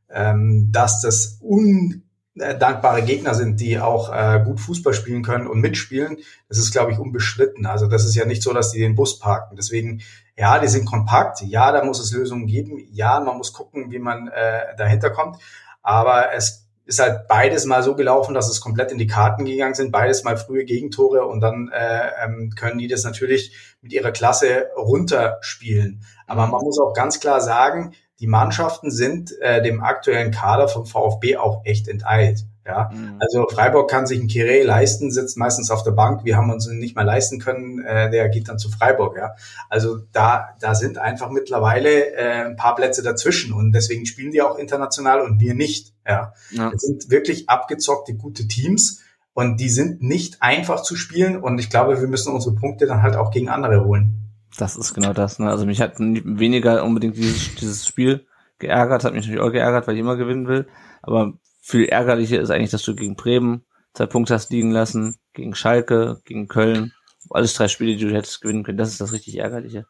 ähm, 0.09 0.68
dass 0.70 1.01
das 1.01 1.40
un 1.42 2.05
äh, 2.40 2.58
dankbare 2.58 3.02
Gegner 3.02 3.34
sind, 3.34 3.60
die 3.60 3.78
auch 3.78 4.12
äh, 4.12 4.42
gut 4.44 4.60
Fußball 4.60 4.94
spielen 4.94 5.22
können 5.22 5.46
und 5.46 5.60
mitspielen, 5.60 6.18
das 6.48 6.58
ist, 6.58 6.72
glaube 6.72 6.92
ich, 6.92 6.98
unbestritten. 6.98 7.66
Also 7.66 7.86
das 7.86 8.04
ist 8.04 8.14
ja 8.14 8.24
nicht 8.24 8.42
so, 8.42 8.52
dass 8.52 8.72
die 8.72 8.80
den 8.80 8.94
Bus 8.94 9.18
parken. 9.18 9.56
Deswegen, 9.56 10.02
ja, 10.36 10.58
die 10.58 10.68
sind 10.68 10.86
kompakt, 10.86 11.42
ja, 11.42 11.70
da 11.72 11.84
muss 11.84 12.00
es 12.00 12.12
Lösungen 12.12 12.46
geben, 12.46 12.78
ja, 12.90 13.20
man 13.20 13.36
muss 13.36 13.52
gucken, 13.52 13.90
wie 13.90 13.98
man 13.98 14.28
äh, 14.28 14.76
dahinter 14.76 15.10
kommt. 15.10 15.36
Aber 15.82 16.32
es 16.34 16.66
ist 16.90 16.98
halt 16.98 17.28
beides 17.28 17.66
mal 17.66 17.84
so 17.84 17.94
gelaufen, 17.94 18.34
dass 18.34 18.50
es 18.50 18.60
komplett 18.60 18.90
in 18.90 18.98
die 18.98 19.06
Karten 19.06 19.44
gegangen 19.44 19.74
sind, 19.74 19.92
beides 19.92 20.24
mal 20.24 20.36
frühe 20.36 20.64
Gegentore 20.64 21.24
und 21.24 21.40
dann 21.40 21.70
äh, 21.72 22.24
ähm, 22.24 22.52
können 22.58 22.78
die 22.78 22.88
das 22.88 23.04
natürlich 23.04 23.76
mit 23.80 23.92
ihrer 23.92 24.10
Klasse 24.10 24.70
runterspielen. 24.76 26.02
Aber 26.26 26.48
man 26.48 26.62
muss 26.62 26.80
auch 26.80 26.92
ganz 26.92 27.20
klar 27.20 27.40
sagen, 27.40 27.92
die 28.20 28.26
Mannschaften 28.26 28.90
sind 28.90 29.32
äh, 29.40 29.62
dem 29.62 29.82
aktuellen 29.82 30.30
Kader 30.30 30.68
vom 30.68 30.86
VfB 30.86 31.36
auch 31.36 31.62
echt 31.64 31.88
enteilt. 31.88 32.44
Ja, 32.66 32.90
mhm. 32.92 33.16
also 33.18 33.48
Freiburg 33.48 33.90
kann 33.90 34.06
sich 34.06 34.20
ein 34.20 34.28
Kire 34.28 34.62
leisten, 34.62 35.10
sitzt 35.10 35.38
meistens 35.38 35.70
auf 35.70 35.82
der 35.82 35.92
Bank. 35.92 36.24
Wir 36.24 36.36
haben 36.36 36.51
uns 36.51 36.68
ihn 36.68 36.78
nicht 36.78 36.94
mal 36.94 37.02
leisten 37.02 37.40
können. 37.40 37.82
Äh, 37.82 38.10
der 38.10 38.28
geht 38.28 38.48
dann 38.48 38.59
zu 38.59 38.70
Freiburg. 38.70 39.16
Ja, 39.16 39.34
also 39.70 39.98
da 40.12 40.51
da 40.60 40.74
sind 40.74 40.98
einfach 40.98 41.30
mittlerweile 41.30 42.14
äh, 42.14 42.44
ein 42.44 42.56
paar 42.56 42.76
Plätze 42.76 43.02
dazwischen 43.02 43.55
und 43.55 43.72
deswegen 43.72 44.05
spielen 44.05 44.30
die 44.30 44.42
auch 44.42 44.59
international 44.59 45.22
und 45.22 45.40
wir 45.40 45.55
nicht. 45.55 45.94
Ja, 46.06 46.34
ja. 46.51 46.70
das 46.70 46.82
sind 46.82 47.10
wirklich 47.10 47.48
abgezockte 47.48 48.14
gute 48.14 48.47
Teams 48.47 49.01
und 49.32 49.59
die 49.59 49.70
sind 49.70 50.02
nicht 50.02 50.42
einfach 50.42 50.82
zu 50.82 50.97
spielen 50.97 51.42
und 51.42 51.59
ich 51.59 51.70
glaube, 51.70 52.01
wir 52.01 52.09
müssen 52.09 52.34
unsere 52.34 52.55
Punkte 52.55 52.86
dann 52.86 53.02
halt 53.02 53.16
auch 53.16 53.30
gegen 53.30 53.48
andere 53.48 53.84
holen. 53.84 54.30
Das 54.56 54.77
ist 54.77 54.94
genau 54.94 55.12
das. 55.12 55.39
Ne? 55.39 55.48
Also 55.48 55.66
mich 55.66 55.81
hat 55.81 55.98
weniger 55.98 56.85
unbedingt 56.85 57.16
dieses, 57.16 57.55
dieses 57.55 57.86
Spiel 57.86 58.27
geärgert, 58.59 59.05
hat 59.05 59.14
mich 59.14 59.27
natürlich 59.27 59.43
auch 59.43 59.52
geärgert, 59.52 59.86
weil 59.86 59.94
ich 59.94 60.01
immer 60.01 60.16
gewinnen 60.16 60.48
will. 60.48 60.68
Aber 61.02 61.35
viel 61.62 61.85
ärgerlicher 61.86 62.40
ist 62.40 62.51
eigentlich, 62.51 62.70
dass 62.70 62.82
du 62.82 62.94
gegen 62.94 63.16
Bremen 63.16 63.64
zwei 63.94 64.06
Punkte 64.06 64.35
hast 64.35 64.51
liegen 64.51 64.70
lassen, 64.70 65.16
gegen 65.32 65.55
Schalke, 65.55 66.20
gegen 66.24 66.48
Köln, 66.48 66.93
alles 67.31 67.55
drei 67.55 67.68
Spiele, 67.68 67.97
die 67.97 68.06
du 68.06 68.14
hättest 68.14 68.40
gewinnen 68.40 68.64
können. 68.64 68.78
Das 68.78 68.90
ist 68.90 69.01
das 69.01 69.12
richtig 69.12 69.39
Ärgerliche. 69.39 69.86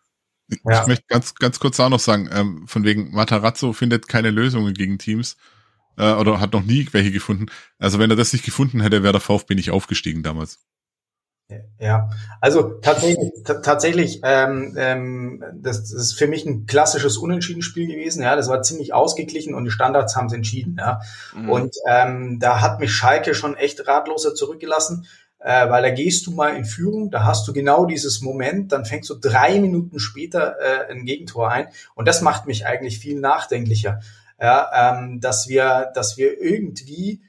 Ich 0.48 0.58
ja. 0.64 0.86
möchte 0.86 1.04
ganz, 1.08 1.34
ganz 1.34 1.60
kurz 1.60 1.78
auch 1.78 1.88
noch 1.88 2.00
sagen, 2.00 2.28
ähm, 2.32 2.64
von 2.66 2.84
wegen 2.84 3.12
Matarazzo 3.12 3.72
findet 3.72 4.08
keine 4.08 4.30
Lösungen 4.30 4.74
gegen 4.74 4.98
Teams 4.98 5.36
äh, 5.96 6.12
oder 6.14 6.40
hat 6.40 6.52
noch 6.52 6.64
nie 6.64 6.88
welche 6.90 7.12
gefunden. 7.12 7.46
Also 7.78 7.98
wenn 7.98 8.10
er 8.10 8.16
das 8.16 8.32
nicht 8.32 8.44
gefunden 8.44 8.80
hätte, 8.80 9.02
wäre 9.02 9.12
der 9.12 9.20
VfB 9.20 9.54
nicht 9.54 9.70
aufgestiegen 9.70 10.22
damals. 10.22 10.58
Ja, 11.78 12.10
also 12.40 12.62
tatsächlich, 12.62 13.32
tatsächlich, 13.44 14.20
ähm, 14.22 14.74
ähm, 14.76 15.44
das, 15.54 15.82
das 15.82 15.92
ist 15.92 16.12
für 16.14 16.26
mich 16.26 16.44
ein 16.44 16.66
klassisches 16.66 17.16
Unentschieden-Spiel 17.16 17.86
gewesen. 17.86 18.22
Ja, 18.22 18.36
das 18.36 18.48
war 18.48 18.62
ziemlich 18.62 18.92
ausgeglichen 18.92 19.54
und 19.54 19.64
die 19.64 19.70
Standards 19.70 20.16
haben 20.16 20.26
es 20.26 20.32
entschieden. 20.32 20.76
Ja, 20.78 21.00
mhm. 21.34 21.50
und 21.50 21.76
ähm, 21.88 22.38
da 22.40 22.60
hat 22.60 22.80
mich 22.80 22.92
Schalke 22.92 23.34
schon 23.34 23.56
echt 23.56 23.86
ratloser 23.86 24.34
zurückgelassen, 24.34 25.06
äh, 25.38 25.68
weil 25.70 25.82
da 25.82 25.90
gehst 25.90 26.26
du 26.26 26.32
mal 26.32 26.54
in 26.56 26.64
Führung, 26.64 27.10
da 27.10 27.24
hast 27.24 27.48
du 27.48 27.52
genau 27.52 27.86
dieses 27.86 28.20
Moment, 28.20 28.72
dann 28.72 28.84
fängst 28.84 29.08
du 29.10 29.14
drei 29.14 29.58
Minuten 29.58 29.98
später 29.98 30.56
äh, 30.60 30.92
ein 30.92 31.06
Gegentor 31.06 31.50
ein 31.50 31.68
und 31.94 32.06
das 32.06 32.20
macht 32.20 32.46
mich 32.46 32.66
eigentlich 32.66 32.98
viel 32.98 33.18
nachdenklicher. 33.18 34.00
Ja, 34.40 34.94
ähm, 34.98 35.20
dass 35.20 35.48
wir, 35.48 35.90
dass 35.94 36.16
wir 36.16 36.40
irgendwie 36.40 37.20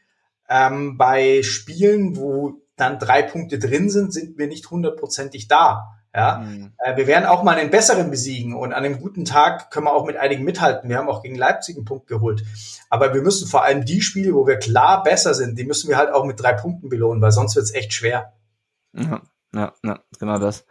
ähm, 0.49 0.97
bei 0.97 1.43
Spielen, 1.43 2.15
wo 2.15 2.60
dann 2.81 2.99
drei 2.99 3.21
Punkte 3.21 3.59
drin 3.59 3.89
sind, 3.89 4.13
sind 4.13 4.37
wir 4.37 4.47
nicht 4.47 4.69
hundertprozentig 4.69 5.47
da. 5.47 5.97
Ja, 6.13 6.39
mhm. 6.39 6.73
äh, 6.79 6.97
wir 6.97 7.07
werden 7.07 7.25
auch 7.25 7.41
mal 7.41 7.57
einen 7.57 7.69
besseren 7.71 8.11
besiegen 8.11 8.53
und 8.53 8.73
an 8.73 8.83
einem 8.83 8.99
guten 8.99 9.23
Tag 9.23 9.71
können 9.71 9.85
wir 9.85 9.93
auch 9.93 10.05
mit 10.05 10.17
einigen 10.17 10.43
mithalten. 10.43 10.89
Wir 10.89 10.97
haben 10.97 11.07
auch 11.07 11.23
gegen 11.23 11.35
Leipzig 11.35 11.77
einen 11.77 11.85
Punkt 11.85 12.07
geholt. 12.07 12.43
Aber 12.89 13.13
wir 13.13 13.21
müssen 13.21 13.47
vor 13.47 13.63
allem 13.63 13.85
die 13.85 14.01
Spiele, 14.01 14.33
wo 14.33 14.45
wir 14.45 14.57
klar 14.57 15.03
besser 15.03 15.33
sind, 15.33 15.57
die 15.57 15.63
müssen 15.63 15.89
wir 15.89 15.95
halt 15.95 16.11
auch 16.11 16.25
mit 16.25 16.41
drei 16.41 16.51
Punkten 16.51 16.89
belohnen, 16.89 17.21
weil 17.21 17.31
sonst 17.31 17.55
wird 17.55 17.63
es 17.63 17.73
echt 17.73 17.93
schwer. 17.93 18.33
Ja, 18.93 19.21
ja, 19.53 19.73
ja, 19.85 19.99
genau 20.19 20.37
das. 20.37 20.65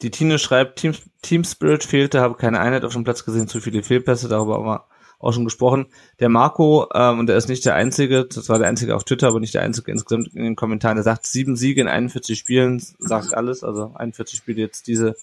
Die 0.00 0.10
Tine 0.10 0.38
schreibt, 0.38 0.78
Team, 0.78 0.94
Team 1.20 1.44
Spirit 1.44 1.84
fehlte, 1.84 2.22
habe 2.22 2.36
keine 2.36 2.60
Einheit 2.60 2.84
auf 2.84 2.94
dem 2.94 3.04
Platz 3.04 3.26
gesehen, 3.26 3.48
zu 3.48 3.60
viele 3.60 3.82
Fehlpässe, 3.82 4.28
darüber 4.28 4.56
aber 4.56 4.88
auch 5.20 5.32
schon 5.32 5.44
gesprochen. 5.44 5.86
Der 6.18 6.28
Marco, 6.28 6.88
ähm, 6.94 7.20
und 7.20 7.30
er 7.30 7.36
ist 7.36 7.48
nicht 7.48 7.64
der 7.64 7.74
Einzige, 7.74 8.24
das 8.24 8.48
war 8.48 8.58
der 8.58 8.68
Einzige 8.68 8.96
auf 8.96 9.04
Twitter, 9.04 9.28
aber 9.28 9.38
nicht 9.38 9.54
der 9.54 9.62
Einzige 9.62 9.92
insgesamt 9.92 10.34
in 10.34 10.42
den 10.42 10.56
Kommentaren, 10.56 10.96
der 10.96 11.04
sagt, 11.04 11.26
sieben 11.26 11.56
Siege 11.56 11.80
in 11.80 11.88
41 11.88 12.38
Spielen, 12.38 12.82
sagt 12.98 13.34
alles, 13.34 13.62
also 13.62 13.92
41 13.94 14.38
Spiele 14.38 14.60
jetzt 14.60 14.86
diese 14.86 15.14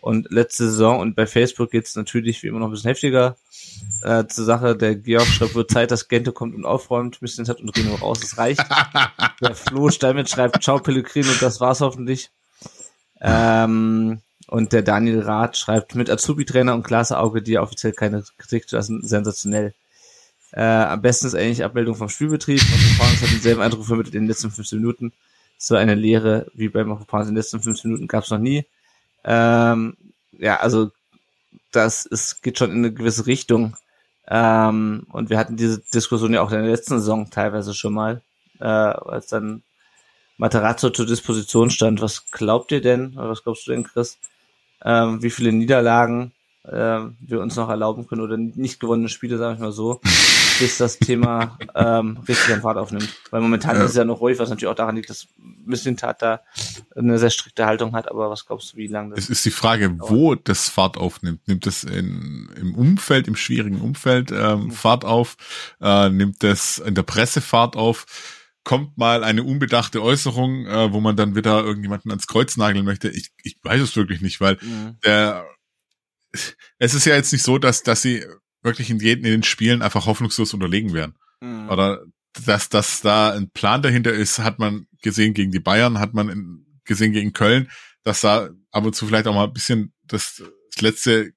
und 0.00 0.30
letzte 0.30 0.66
Saison 0.66 1.00
und 1.00 1.16
bei 1.16 1.26
Facebook 1.26 1.70
geht's 1.70 1.96
natürlich 1.96 2.42
wie 2.42 2.48
immer 2.48 2.60
noch 2.60 2.66
ein 2.66 2.72
bisschen 2.72 2.90
heftiger 2.90 3.36
äh, 4.02 4.24
zur 4.26 4.44
Sache. 4.44 4.76
Der 4.76 4.94
Georg 4.94 5.26
schreibt, 5.26 5.54
wird 5.54 5.70
Zeit, 5.70 5.90
dass 5.90 6.08
Gente 6.08 6.32
kommt 6.32 6.54
und 6.54 6.64
aufräumt, 6.64 7.18
bisschen 7.20 7.48
hat 7.48 7.60
und 7.60 7.76
Rino 7.76 7.94
raus, 7.96 8.22
es 8.22 8.38
reicht. 8.38 8.64
der 9.40 9.54
Flo 9.54 9.90
Steinmetz 9.90 10.30
schreibt, 10.30 10.62
ciao 10.62 10.78
Pellegrino, 10.78 11.30
das 11.40 11.60
war's 11.60 11.80
hoffentlich. 11.80 12.30
Ähm, 13.20 14.20
und 14.46 14.72
der 14.72 14.82
Daniel 14.82 15.20
Rath 15.20 15.56
schreibt, 15.56 15.94
mit 15.94 16.08
Azubi-Trainer 16.08 16.74
und 16.74 16.82
klasse 16.82 17.18
Auge 17.18 17.42
dir 17.42 17.62
offiziell 17.62 17.92
keine 17.92 18.24
Kritik 18.38 18.68
zu 18.68 18.76
lassen, 18.76 19.06
sensationell. 19.06 19.74
Äh, 20.52 20.62
am 20.62 21.02
besten 21.02 21.26
ist 21.26 21.34
eigentlich 21.34 21.64
Abbildung 21.64 21.96
vom 21.96 22.08
Spielbetrieb. 22.08 22.62
Marco 22.98 23.22
hat 23.22 23.32
denselben 23.32 23.60
Eindruck 23.60 23.84
vermittelt 23.84 24.14
in 24.14 24.22
den 24.22 24.28
letzten 24.28 24.50
15 24.50 24.78
Minuten. 24.78 25.12
So 25.58 25.74
eine 25.74 25.94
Lehre 25.94 26.46
wie 26.54 26.68
bei 26.68 26.84
Marco 26.84 27.18
in 27.18 27.26
den 27.26 27.34
letzten 27.34 27.60
15 27.60 27.90
Minuten 27.90 28.08
gab 28.08 28.24
es 28.24 28.30
noch 28.30 28.38
nie. 28.38 28.64
Ähm, 29.24 29.96
ja, 30.38 30.60
also 30.60 30.92
das 31.72 32.06
ist, 32.06 32.42
geht 32.42 32.58
schon 32.58 32.70
in 32.70 32.78
eine 32.78 32.92
gewisse 32.92 33.26
Richtung. 33.26 33.76
Ähm, 34.28 35.06
und 35.10 35.30
wir 35.30 35.38
hatten 35.38 35.56
diese 35.56 35.80
Diskussion 35.92 36.32
ja 36.32 36.42
auch 36.42 36.50
in 36.50 36.62
der 36.62 36.70
letzten 36.70 36.98
Saison 36.98 37.30
teilweise 37.30 37.74
schon 37.74 37.94
mal, 37.94 38.22
äh, 38.60 38.64
als 38.64 39.28
dann 39.28 39.62
Materazzo 40.36 40.90
zur 40.90 41.06
Disposition 41.06 41.70
stand. 41.70 42.00
Was 42.00 42.30
glaubt 42.30 42.72
ihr 42.72 42.80
denn, 42.80 43.16
oder 43.16 43.30
was 43.30 43.42
glaubst 43.42 43.66
du 43.66 43.72
denn, 43.72 43.84
Chris? 43.84 44.18
Ähm, 44.84 45.22
wie 45.22 45.30
viele 45.30 45.52
Niederlagen 45.52 46.32
äh, 46.64 47.00
wir 47.20 47.40
uns 47.40 47.56
noch 47.56 47.68
erlauben 47.68 48.06
können 48.06 48.22
oder 48.22 48.36
nicht 48.36 48.80
gewonnene 48.80 49.08
Spiele, 49.08 49.38
sage 49.38 49.54
ich 49.54 49.60
mal 49.60 49.72
so, 49.72 50.00
bis 50.58 50.78
das 50.78 50.98
Thema 50.98 51.58
ähm, 51.74 52.18
richtig 52.28 52.54
an 52.54 52.62
Fahrt 52.62 52.76
aufnimmt. 52.76 53.08
Weil 53.30 53.40
momentan 53.40 53.76
ja. 53.76 53.84
ist 53.84 53.90
es 53.90 53.96
ja 53.96 54.04
noch 54.04 54.20
ruhig, 54.20 54.38
was 54.38 54.48
natürlich 54.48 54.70
auch 54.70 54.76
daran 54.76 54.96
liegt, 54.96 55.10
dass 55.10 55.28
Missintat 55.64 56.22
da 56.22 56.40
eine 56.94 57.18
sehr 57.18 57.30
strikte 57.30 57.66
Haltung 57.66 57.94
hat, 57.94 58.10
aber 58.10 58.30
was 58.30 58.46
glaubst 58.46 58.72
du, 58.72 58.76
wie 58.76 58.86
lange 58.86 59.14
das 59.14 59.24
Es 59.24 59.30
ist 59.30 59.44
die 59.44 59.50
Frage, 59.50 59.90
dauert? 59.90 60.10
wo 60.10 60.34
das 60.34 60.68
Fahrt 60.68 60.96
aufnimmt. 60.96 61.46
Nimmt 61.46 61.66
es 61.66 61.84
in, 61.84 62.50
im 62.60 62.74
Umfeld, 62.74 63.28
im 63.28 63.36
schwierigen 63.36 63.80
Umfeld 63.80 64.32
ähm, 64.32 64.64
mhm. 64.64 64.70
Fahrt 64.72 65.04
auf? 65.04 65.36
Äh, 65.80 66.08
nimmt 66.10 66.42
es 66.42 66.78
in 66.78 66.94
der 66.94 67.02
Presse 67.02 67.40
Fahrt 67.40 67.76
auf? 67.76 68.06
Kommt 68.66 68.98
mal 68.98 69.22
eine 69.22 69.44
unbedachte 69.44 70.02
Äußerung, 70.02 70.66
äh, 70.66 70.92
wo 70.92 71.00
man 71.00 71.14
dann 71.14 71.36
wieder 71.36 71.62
irgendjemanden 71.62 72.10
ans 72.10 72.26
Kreuz 72.26 72.56
nageln 72.56 72.84
möchte. 72.84 73.08
Ich, 73.08 73.30
ich 73.44 73.56
weiß 73.62 73.80
es 73.80 73.94
wirklich 73.94 74.20
nicht, 74.22 74.40
weil 74.40 74.58
mhm. 74.60 74.98
der, 75.04 75.46
es 76.78 76.92
ist 76.92 77.06
ja 77.06 77.14
jetzt 77.14 77.32
nicht 77.32 77.44
so, 77.44 77.58
dass, 77.58 77.84
dass 77.84 78.02
sie 78.02 78.26
wirklich 78.62 78.90
in 78.90 78.98
jedem 78.98 79.24
in 79.24 79.30
den 79.30 79.42
Spielen 79.44 79.82
einfach 79.82 80.06
hoffnungslos 80.06 80.52
unterlegen 80.52 80.92
werden. 80.94 81.14
Mhm. 81.40 81.70
Oder 81.70 82.02
dass, 82.44 82.68
dass 82.68 83.02
da 83.02 83.30
ein 83.30 83.50
Plan 83.50 83.82
dahinter 83.82 84.12
ist, 84.12 84.40
hat 84.40 84.58
man 84.58 84.88
gesehen 85.00 85.32
gegen 85.32 85.52
die 85.52 85.60
Bayern, 85.60 86.00
hat 86.00 86.12
man 86.12 86.66
gesehen 86.84 87.12
gegen 87.12 87.32
Köln, 87.32 87.70
dass 88.02 88.22
da 88.22 88.50
ab 88.72 88.84
und 88.84 88.96
zu 88.96 89.06
vielleicht 89.06 89.28
auch 89.28 89.34
mal 89.34 89.44
ein 89.44 89.52
bisschen 89.52 89.94
das, 90.02 90.42
das 90.74 90.82
letzte 90.82 91.30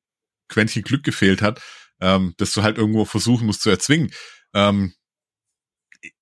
Quäntchen 0.48 0.82
Glück 0.82 1.04
gefehlt 1.04 1.44
hat, 1.44 1.62
ähm, 2.02 2.34
dass 2.38 2.54
du 2.54 2.64
halt 2.64 2.80
irgendwo 2.80 3.06
versuchen 3.06 3.46
musst 3.46 3.62
zu 3.62 3.70
erzwingen. 3.70 4.10
Ähm, 4.56 4.94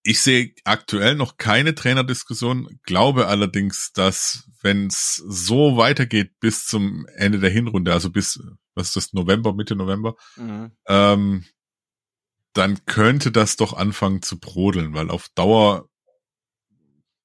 ich 0.08 0.22
sehe 0.22 0.54
aktuell 0.64 1.16
noch 1.16 1.36
keine 1.36 1.76
Trainerdiskussion, 1.76 2.80
glaube 2.84 3.28
allerdings, 3.28 3.92
dass 3.92 4.50
wenn 4.62 4.88
es 4.88 5.16
so 5.16 5.76
weitergeht 5.76 6.40
bis 6.40 6.66
zum 6.66 7.06
Ende 7.16 7.40
der 7.40 7.50
Hinrunde, 7.50 7.92
also 7.92 8.10
bis, 8.10 8.40
was 8.74 8.88
ist 8.88 8.96
das, 8.96 9.14
November, 9.14 9.54
Mitte 9.54 9.76
November, 9.76 10.16
mhm. 10.38 10.72
ähm, 10.88 11.46
dann 12.54 12.86
könnte 12.86 13.34
das 13.34 13.58
doch 13.58 13.74
anfangen 13.74 14.22
zu 14.22 14.40
brodeln, 14.40 14.94
weil 14.94 15.10
auf 15.10 15.28
Dauer, 15.36 15.90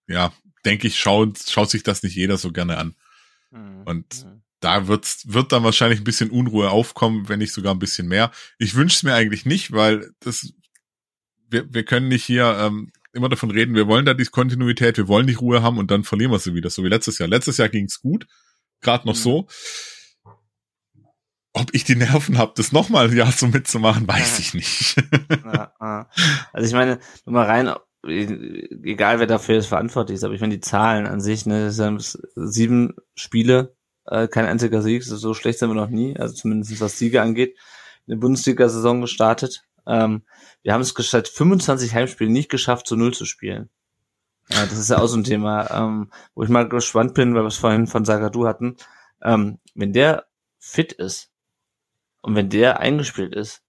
ja, 0.09 0.33
denke 0.65 0.89
ich, 0.89 0.99
schaut, 0.99 1.39
schaut 1.39 1.71
sich 1.71 1.85
das 1.85 2.03
nicht 2.03 2.17
jeder 2.17 2.37
so 2.37 2.51
gerne 2.51 2.79
an. 2.79 2.97
Mhm. 3.53 3.83
Und 3.85 4.25
mhm. 4.25 4.43
da 4.59 4.89
wird's, 4.89 5.33
wird 5.33 5.53
dann 5.53 5.63
wahrscheinlich 5.63 6.01
ein 6.01 6.05
bisschen 6.05 6.31
Unruhe 6.31 6.71
aufkommen, 6.71 7.29
wenn 7.29 7.39
nicht 7.39 7.53
sogar 7.53 7.73
ein 7.73 7.79
bisschen 7.79 8.09
mehr. 8.09 8.33
Ich 8.59 8.75
wünsche 8.75 8.97
es 8.97 9.03
mir 9.05 9.15
eigentlich 9.15 9.47
nicht, 9.47 9.71
weil 9.71 10.11
das 10.19 10.53
wir, 11.53 11.73
wir 11.73 11.85
können 11.85 12.09
nicht 12.09 12.25
hier 12.25 12.57
ähm, 12.59 12.91
immer 13.13 13.29
davon 13.29 13.51
reden, 13.51 13.75
wir 13.75 13.87
wollen 13.87 14.07
da 14.07 14.15
die 14.15 14.25
Kontinuität, 14.25 14.97
wir 14.97 15.09
wollen 15.09 15.27
die 15.27 15.35
Ruhe 15.35 15.63
haben 15.63 15.79
und 15.79 15.91
dann 15.91 16.05
verlieren 16.05 16.33
wir 16.33 16.39
sie 16.39 16.55
wieder, 16.55 16.71
so 16.71 16.83
wie 16.83 16.89
letztes 16.89 17.19
Jahr. 17.19 17.29
Letztes 17.29 17.59
Jahr 17.59 17.69
ging's 17.69 18.01
gut, 18.01 18.27
gerade 18.81 19.07
noch 19.07 19.15
mhm. 19.15 19.19
so. 19.19 19.47
Ob 21.55 21.69
ich 21.73 21.85
die 21.85 21.97
Nerven 21.97 22.39
habe, 22.39 22.53
das 22.57 22.73
nochmal 22.73 23.11
ein 23.11 23.17
Jahr 23.17 23.31
so 23.31 23.47
mitzumachen, 23.47 24.09
weiß 24.09 24.39
ich 24.39 24.55
nicht. 24.55 24.97
ja, 25.45 26.09
also 26.53 26.67
ich 26.67 26.73
meine, 26.73 26.99
nur 27.27 27.35
mal 27.35 27.47
rein, 27.47 27.75
egal 28.05 29.19
wer 29.21 29.27
dafür 29.27 29.59
ist 29.59 29.67
verantwortlich 29.67 30.17
ist, 30.17 30.25
aber 30.25 30.35
ich 30.35 30.41
meine 30.41 30.55
die 30.55 30.61
Zahlen 30.61 31.07
an 31.07 31.21
sich, 31.21 31.45
ne, 31.45 31.67
das 31.67 31.77
sind 31.77 32.19
sieben 32.35 32.95
Spiele, 33.15 33.77
äh, 34.07 34.29
kein 34.29 34.47
einziger 34.47 34.81
Sieg, 34.81 35.05
so 35.05 35.35
schlecht 35.35 35.59
sind 35.59 35.69
wir 35.69 35.75
noch 35.75 35.91
nie, 35.91 36.17
also 36.17 36.35
zumindest 36.35 36.81
was 36.81 36.99
Siege 36.99 37.21
angeht. 37.21 37.57
Eine 38.09 38.17
Bundesliga-Saison 38.17 39.01
gestartet. 39.01 39.63
Ähm, 39.87 40.23
wir 40.63 40.73
haben 40.73 40.81
es 40.81 40.95
seit 40.97 41.29
25 41.29 41.95
Heimspielen 41.95 42.33
nicht 42.33 42.51
geschafft, 42.51 42.87
zu 42.87 42.97
Null 42.97 43.15
zu 43.15 43.25
spielen. 43.25 43.71
Ja, 44.51 44.65
das 44.67 44.79
ist 44.79 44.91
ja 44.91 44.99
auch 44.99 45.07
so 45.07 45.17
ein 45.17 45.25
Thema, 45.25 45.71
ähm, 45.71 46.11
wo 46.35 46.43
ich 46.43 46.49
mal 46.49 46.69
gespannt 46.69 47.15
bin, 47.15 47.35
weil 47.35 47.43
wir 47.43 47.49
es 47.49 47.57
vorhin 47.57 47.87
von 47.87 48.05
Sagadu 48.05 48.47
hatten. 48.47 48.77
Ähm, 49.23 49.59
wenn 49.75 49.93
der 49.93 50.27
fit 50.59 50.93
ist 50.93 51.31
und 52.21 52.35
wenn 52.35 52.51
der 52.51 52.81
eingespielt 52.81 53.35
ist, 53.35 53.63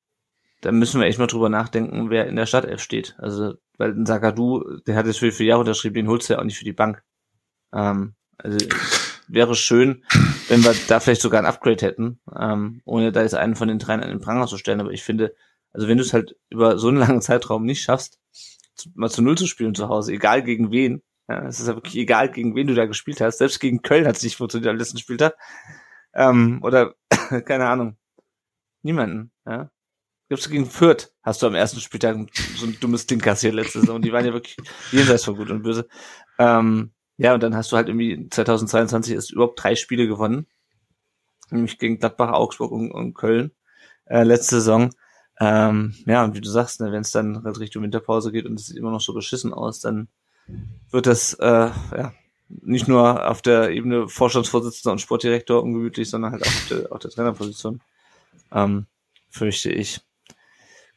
dann 0.61 0.79
müssen 0.79 0.99
wir 0.99 1.07
echt 1.07 1.19
mal 1.19 1.27
drüber 1.27 1.49
nachdenken, 1.49 2.09
wer 2.09 2.27
in 2.27 2.35
der 2.35 2.45
Startelf 2.45 2.81
steht. 2.81 3.15
Also, 3.17 3.55
weil 3.77 3.91
ein 3.91 4.05
Sagadu, 4.05 4.79
der 4.87 4.95
hat 4.95 5.05
jetzt 5.05 5.19
für 5.19 5.31
vier 5.31 5.47
Jahre 5.47 5.61
unterschrieben, 5.61 5.95
den 5.95 6.07
holst 6.07 6.29
du 6.29 6.33
ja 6.33 6.39
auch 6.39 6.43
nicht 6.43 6.57
für 6.57 6.65
die 6.65 6.73
Bank. 6.73 7.03
Ähm, 7.73 8.15
also 8.37 8.57
wäre 9.27 9.55
schön, 9.55 10.03
wenn 10.47 10.63
wir 10.63 10.73
da 10.87 10.99
vielleicht 10.99 11.21
sogar 11.21 11.41
ein 11.41 11.45
Upgrade 11.45 11.85
hätten, 11.85 12.19
ähm, 12.37 12.81
ohne 12.85 13.11
da 13.11 13.21
jetzt 13.21 13.35
einen 13.35 13.55
von 13.55 13.67
den 13.67 13.79
dreien 13.79 14.01
an 14.01 14.09
den 14.09 14.21
Pranger 14.21 14.47
zu 14.47 14.57
stellen. 14.57 14.79
Aber 14.79 14.91
ich 14.91 15.03
finde, 15.03 15.35
also 15.73 15.87
wenn 15.87 15.97
du 15.97 16.03
es 16.03 16.13
halt 16.13 16.35
über 16.49 16.77
so 16.77 16.87
einen 16.87 16.97
langen 16.99 17.21
Zeitraum 17.21 17.65
nicht 17.65 17.81
schaffst, 17.81 18.19
mal 18.95 19.09
zu 19.09 19.21
Null 19.21 19.37
zu 19.37 19.47
spielen 19.47 19.75
zu 19.75 19.89
Hause, 19.89 20.13
egal 20.13 20.43
gegen 20.43 20.71
wen, 20.71 21.03
ja, 21.27 21.45
es 21.47 21.59
ist 21.59 21.67
ja 21.67 21.75
wirklich 21.75 21.95
egal, 21.95 22.31
gegen 22.31 22.55
wen 22.55 22.67
du 22.67 22.75
da 22.75 22.85
gespielt 22.85 23.21
hast. 23.21 23.37
Selbst 23.37 23.59
gegen 23.59 23.81
Köln 23.81 24.05
hat 24.05 24.17
es 24.17 24.23
nicht 24.23 24.35
funktioniert 24.35 24.69
am 24.69 24.77
letzten 24.77 24.97
Spieltag. 24.97 25.35
Ähm, 26.13 26.59
oder, 26.63 26.95
keine 27.45 27.67
Ahnung. 27.67 27.97
Niemanden, 28.81 29.31
ja. 29.45 29.69
Du 30.29 30.49
gegen 30.49 30.65
Fürth, 30.65 31.13
hast 31.21 31.41
du 31.41 31.47
am 31.47 31.53
ersten 31.53 31.79
Spieltag 31.79 32.17
so 32.55 32.65
ein 32.65 32.79
dummes 32.79 33.05
Ding 33.05 33.19
kassiert 33.19 33.53
letzte 33.53 33.81
Saison. 33.81 34.01
Die 34.01 34.11
waren 34.11 34.25
ja 34.25 34.33
wirklich 34.33 34.57
jenseits 34.91 35.25
von 35.25 35.35
gut 35.35 35.51
und 35.51 35.61
böse. 35.61 35.87
Ähm, 36.39 36.91
ja, 37.17 37.35
und 37.35 37.43
dann 37.43 37.55
hast 37.55 37.71
du 37.71 37.75
halt 37.75 37.87
irgendwie 37.87 38.27
2022 38.29 39.13
erst 39.13 39.31
überhaupt 39.31 39.61
drei 39.61 39.75
Spiele 39.75 40.07
gewonnen. 40.07 40.47
Nämlich 41.51 41.77
gegen 41.77 41.99
Gladbach, 41.99 42.31
Augsburg 42.31 42.71
und, 42.71 42.91
und 42.91 43.13
Köln. 43.13 43.51
Äh, 44.05 44.23
letzte 44.23 44.55
Saison. 44.55 44.89
Ähm, 45.39 45.95
ja, 46.05 46.23
und 46.23 46.35
wie 46.35 46.41
du 46.41 46.49
sagst, 46.49 46.79
ne, 46.79 46.91
wenn 46.91 47.01
es 47.01 47.11
dann 47.11 47.43
halt 47.43 47.59
Richtung 47.59 47.83
Winterpause 47.83 48.31
geht 48.31 48.45
und 48.45 48.59
es 48.59 48.67
sieht 48.67 48.77
immer 48.77 48.91
noch 48.91 49.01
so 49.01 49.13
beschissen 49.13 49.53
aus, 49.53 49.79
dann 49.79 50.07
wird 50.91 51.07
das 51.07 51.33
äh, 51.35 51.69
ja, 51.97 52.13
nicht 52.47 52.87
nur 52.87 53.29
auf 53.29 53.41
der 53.41 53.71
Ebene 53.71 54.07
Vorstandsvorsitzender 54.07 54.91
und 54.93 54.99
Sportdirektor 54.99 55.63
ungemütlich, 55.63 56.09
sondern 56.09 56.33
halt 56.33 56.43
auch 56.43 56.47
auf 56.47 56.67
der, 56.69 56.91
auf 56.91 56.99
der 56.99 57.11
Trainerposition, 57.11 57.81
ähm, 58.51 58.85
fürchte 59.29 59.71
ich. 59.71 60.01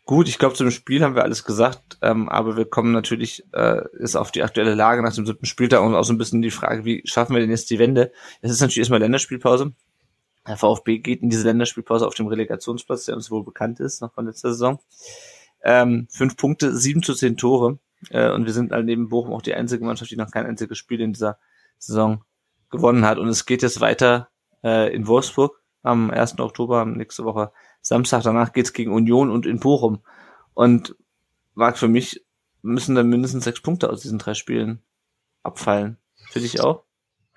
Gut, 0.04 0.28
ich 0.28 0.38
glaube, 0.38 0.54
zu 0.54 0.62
dem 0.62 0.70
Spiel 0.70 1.02
haben 1.02 1.16
wir 1.16 1.24
alles 1.24 1.42
gesagt, 1.42 1.98
ähm, 2.00 2.28
aber 2.28 2.56
wir 2.56 2.66
kommen 2.66 2.92
natürlich, 2.92 3.42
äh, 3.52 3.82
ist 3.98 4.14
auf 4.14 4.30
die 4.30 4.44
aktuelle 4.44 4.74
Lage 4.74 5.02
nach 5.02 5.12
dem 5.12 5.26
siebten 5.26 5.46
Spieltag 5.46 5.82
und 5.82 5.96
auch 5.96 6.04
so 6.04 6.12
ein 6.12 6.18
bisschen 6.18 6.42
die 6.42 6.52
Frage, 6.52 6.84
wie 6.84 7.02
schaffen 7.06 7.34
wir 7.34 7.40
denn 7.40 7.50
jetzt 7.50 7.70
die 7.70 7.80
Wende? 7.80 8.12
Es 8.40 8.52
ist 8.52 8.60
natürlich 8.60 8.78
erstmal 8.78 9.00
Länderspielpause. 9.00 9.72
Der 10.47 10.56
VfB 10.56 10.98
geht 10.98 11.23
in 11.23 11.31
diese 11.31 11.44
Länderspielpause 11.44 12.06
auf 12.06 12.14
dem 12.14 12.28
Relegationsplatz, 12.28 13.06
der 13.06 13.16
uns 13.16 13.31
wohl 13.31 13.44
bekannt 13.44 13.81
ist, 13.81 14.01
noch 14.01 14.12
von 14.12 14.27
letzter 14.27 14.51
Saison. 14.52 14.78
Ähm, 15.62 16.06
fünf 16.10 16.36
Punkte, 16.36 16.77
sieben 16.77 17.02
zu 17.02 17.14
zehn 17.14 17.36
Tore. 17.36 17.78
Äh, 18.10 18.31
und 18.31 18.47
wir 18.47 18.52
sind 18.52 18.73
halt 18.73 18.86
neben 18.86 19.09
Bochum 19.09 19.35
auch 19.35 19.43
die 19.43 19.55
einzige 19.55 19.85
Mannschaft, 19.85 20.10
die 20.10 20.16
noch 20.16 20.31
kein 20.31 20.47
einziges 20.47 20.78
Spiel 20.78 21.01
in 21.01 21.12
dieser 21.12 21.39
Saison 21.78 22.23
gewonnen 22.70 23.05
hat. 23.05 23.18
Und 23.18 23.28
es 23.28 23.47
geht 23.47 23.62
jetzt 23.62 23.81
weiter 23.81 24.28
äh, 24.62 24.94
in 24.94 25.06
Wolfsburg 25.06 25.60
am 25.82 26.10
1. 26.10 26.39
Oktober, 26.39 26.85
nächste 26.85 27.24
Woche 27.24 27.52
Samstag. 27.81 28.23
Danach 28.23 28.52
geht's 28.52 28.73
gegen 28.73 28.93
Union 28.93 29.31
und 29.31 29.47
in 29.47 29.60
Bochum. 29.60 30.02
Und 30.55 30.97
mag 31.55 31.78
für 31.78 31.89
mich 31.89 32.24
müssen 32.62 32.94
dann 32.94 33.09
mindestens 33.09 33.44
sechs 33.44 33.60
Punkte 33.60 33.90
aus 33.90 34.02
diesen 34.02 34.18
drei 34.18 34.35
Spielen 34.35 34.82
abfallen. 35.43 35.98
Für 36.31 36.40
dich 36.40 36.60
auch? 36.60 36.85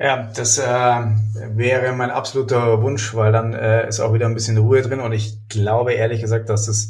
Ja, 0.02 0.32
das 0.34 0.58
äh, 0.58 0.64
wäre 0.64 1.92
mein 1.92 2.10
absoluter 2.10 2.82
Wunsch, 2.82 3.14
weil 3.16 3.34
dann 3.34 3.54
äh, 3.54 3.86
ist 3.90 4.00
auch 4.00 4.14
wieder 4.14 4.28
ein 4.28 4.34
bisschen 4.34 4.58
Ruhe 4.58 4.82
drin 4.82 5.02
und 5.02 5.12
ich 5.12 5.50
glaube 5.50 5.92
ehrlich 5.92 6.22
gesagt, 6.22 6.48
dass 6.48 6.68
das 6.68 6.90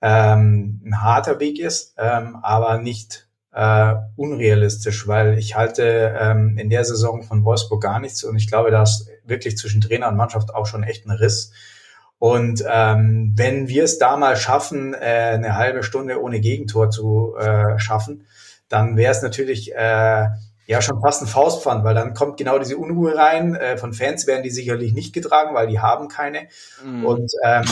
ähm, 0.00 0.80
ein 0.86 1.02
harter 1.02 1.40
Weg 1.40 1.58
ist, 1.58 1.94
ähm, 1.98 2.36
aber 2.40 2.78
nicht 2.78 3.28
äh, 3.52 3.96
unrealistisch, 4.14 5.08
weil 5.08 5.38
ich 5.38 5.56
halte 5.56 6.16
ähm, 6.20 6.56
in 6.56 6.70
der 6.70 6.84
Saison 6.84 7.24
von 7.24 7.44
Wolfsburg 7.44 7.82
gar 7.82 7.98
nichts 7.98 8.22
und 8.22 8.36
ich 8.36 8.46
glaube, 8.46 8.70
da 8.70 8.84
ist 8.84 9.08
wirklich 9.24 9.58
zwischen 9.58 9.80
Trainer 9.80 10.06
und 10.06 10.16
Mannschaft 10.16 10.54
auch 10.54 10.66
schon 10.66 10.84
echt 10.84 11.06
ein 11.06 11.10
Riss. 11.10 11.50
Und 12.20 12.62
ähm, 12.70 13.32
wenn 13.34 13.66
wir 13.66 13.82
es 13.82 13.98
da 13.98 14.16
mal 14.16 14.36
schaffen, 14.36 14.94
äh, 14.94 15.32
eine 15.34 15.56
halbe 15.56 15.82
Stunde 15.82 16.22
ohne 16.22 16.38
Gegentor 16.38 16.90
zu 16.90 17.34
äh, 17.36 17.76
schaffen, 17.80 18.24
dann 18.68 18.96
wäre 18.96 19.10
es 19.10 19.22
natürlich 19.22 19.74
äh, 19.74 20.28
ja 20.70 20.80
schon 20.80 21.00
fast 21.00 21.20
ein 21.20 21.26
Faustpfand, 21.26 21.82
weil 21.82 21.96
dann 21.96 22.14
kommt 22.14 22.36
genau 22.36 22.56
diese 22.60 22.76
Unruhe 22.76 23.16
rein. 23.16 23.56
Äh, 23.56 23.76
von 23.76 23.92
Fans 23.92 24.28
werden 24.28 24.44
die 24.44 24.50
sicherlich 24.50 24.92
nicht 24.92 25.12
getragen, 25.12 25.52
weil 25.52 25.66
die 25.66 25.80
haben 25.80 26.06
keine. 26.06 26.46
Mhm. 26.84 27.04
Und 27.04 27.32
ähm, 27.44 27.64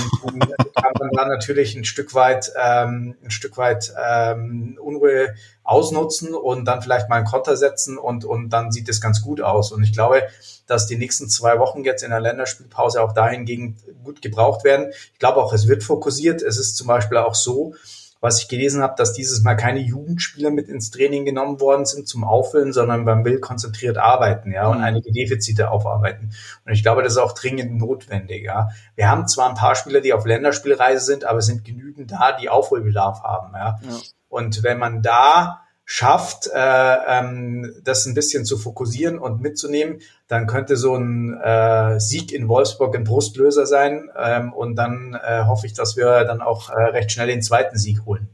kann 0.75 0.93
man 0.99 1.11
dann 1.13 1.29
natürlich 1.29 1.77
ein 1.77 1.85
Stück 1.85 2.17
weit 2.17 2.51
ähm, 2.61 3.15
ein 3.23 3.31
Stück 3.31 3.57
weit 3.57 3.93
ähm, 4.05 4.81
Unruhe 4.83 5.33
ausnutzen 5.63 6.35
und 6.35 6.65
dann 6.65 6.83
vielleicht 6.83 7.09
mal 7.09 7.17
einen 7.17 7.25
Konter 7.25 7.57
setzen 7.57 7.99
und 7.99 8.25
und 8.25 8.51
dann 8.51 8.73
sieht 8.73 8.89
es 8.89 9.01
ganz 9.01 9.23
gut 9.23 9.41
aus. 9.41 9.71
Und 9.71 9.85
ich 9.85 9.93
glaube, 9.93 10.25
dass 10.67 10.89
die 10.89 10.97
nächsten 10.97 11.29
zwei 11.29 11.61
Wochen 11.61 11.85
jetzt 11.85 12.03
in 12.03 12.11
der 12.11 12.21
Länderspielpause 12.21 13.01
auch 13.01 13.13
dahingegen 13.13 13.77
gut 14.03 14.23
gebraucht 14.23 14.65
werden. 14.65 14.89
Ich 15.13 15.21
glaube 15.21 15.37
auch, 15.37 15.53
es 15.53 15.69
wird 15.69 15.85
fokussiert. 15.85 16.43
Es 16.43 16.59
ist 16.59 16.77
zum 16.77 16.89
Beispiel 16.89 17.19
auch 17.19 17.37
so, 17.37 17.75
was 18.21 18.43
ich 18.43 18.49
gelesen 18.49 18.83
habe, 18.83 18.95
dass 18.97 19.13
dieses 19.13 19.43
Mal 19.43 19.55
keine 19.55 19.81
Jugendspieler 19.81 20.51
mit 20.51 20.69
ins 20.69 20.91
Training 20.91 21.25
genommen 21.25 21.61
worden 21.61 21.85
sind 21.87 22.09
zum 22.09 22.25
Auffüllen, 22.25 22.73
sondern 22.73 23.05
man 23.05 23.25
will 23.25 23.39
konzentriert 23.39 23.97
arbeiten, 23.97 24.51
ja, 24.51 24.67
und 24.67 24.79
mhm. 24.79 24.85
einige 24.85 25.13
Defizite 25.13 25.71
aufarbeiten. 25.71 26.33
Und 26.65 26.73
ich 26.73 26.83
glaube, 26.83 27.03
das 27.03 27.13
ist 27.13 27.19
auch 27.19 27.33
dringend 27.33 27.77
notwendig, 27.79 28.45
ja. 28.45 28.71
Wir 28.97 29.09
haben 29.09 29.29
zwar 29.29 29.49
ein 29.49 29.55
paar 29.55 29.75
Spieler, 29.75 30.01
die 30.01 30.13
auf 30.13 30.27
Länderspielreise 30.27 31.05
sind, 31.05 31.25
aber 31.25 31.39
es 31.39 31.47
sind 31.47 31.65
genügend 31.65 32.11
da, 32.11 32.37
die 32.37 32.49
Aufholbedarf 32.49 33.23
haben, 33.23 33.55
ja. 33.55 33.79
ja. 33.83 33.97
Und 34.29 34.63
wenn 34.63 34.79
man 34.79 35.03
da 35.03 35.63
schafft, 35.91 36.51
äh, 36.55 36.97
ähm, 37.09 37.75
das 37.83 38.05
ein 38.05 38.13
bisschen 38.13 38.45
zu 38.45 38.59
fokussieren 38.59 39.19
und 39.19 39.41
mitzunehmen, 39.41 40.01
dann 40.27 40.47
könnte 40.47 40.77
so 40.77 40.95
ein 40.95 41.33
äh, 41.43 41.99
Sieg 41.99 42.31
in 42.31 42.47
Wolfsburg 42.47 42.95
ein 42.95 43.05
Brustlöser 43.05 43.65
sein. 43.65 44.11
Ähm, 44.15 44.53
und 44.53 44.77
dann 44.77 45.15
äh, 45.15 45.45
hoffe 45.47 45.67
ich, 45.67 45.73
dass 45.73 45.97
wir 45.97 46.25
dann 46.25 46.43
auch 46.43 46.69
äh, 46.69 46.75
recht 46.75 47.11
schnell 47.11 47.29
den 47.29 47.41
zweiten 47.41 47.79
Sieg 47.79 48.05
holen. 48.05 48.29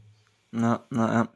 Na, 0.51 0.83
na 0.89 1.07
ja. 1.07 1.27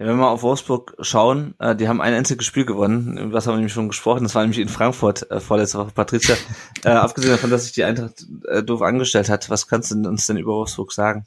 ja. 0.00 0.06
Wenn 0.08 0.16
wir 0.16 0.30
auf 0.30 0.42
Wolfsburg 0.42 0.96
schauen, 0.98 1.54
äh, 1.60 1.76
die 1.76 1.86
haben 1.86 2.00
ein 2.00 2.12
einziges 2.12 2.44
Spiel 2.44 2.64
gewonnen, 2.64 3.16
über 3.16 3.34
das 3.34 3.46
haben 3.46 3.52
wir 3.52 3.58
nämlich 3.58 3.72
schon 3.72 3.86
gesprochen, 3.86 4.24
das 4.24 4.34
war 4.34 4.42
nämlich 4.42 4.58
in 4.58 4.68
Frankfurt 4.68 5.30
äh, 5.30 5.38
vorletzte 5.38 5.78
Woche. 5.78 5.92
Patricia, 5.94 6.34
äh, 6.84 6.88
abgesehen 6.88 7.30
davon, 7.30 7.50
dass 7.50 7.64
sich 7.64 7.72
die 7.72 7.84
Eintracht 7.84 8.26
äh, 8.48 8.64
doof 8.64 8.82
angestellt 8.82 9.28
hat, 9.28 9.48
was 9.48 9.68
kannst 9.68 9.92
du 9.92 10.08
uns 10.08 10.26
denn 10.26 10.38
über 10.38 10.54
Wolfsburg 10.54 10.92
sagen? 10.92 11.24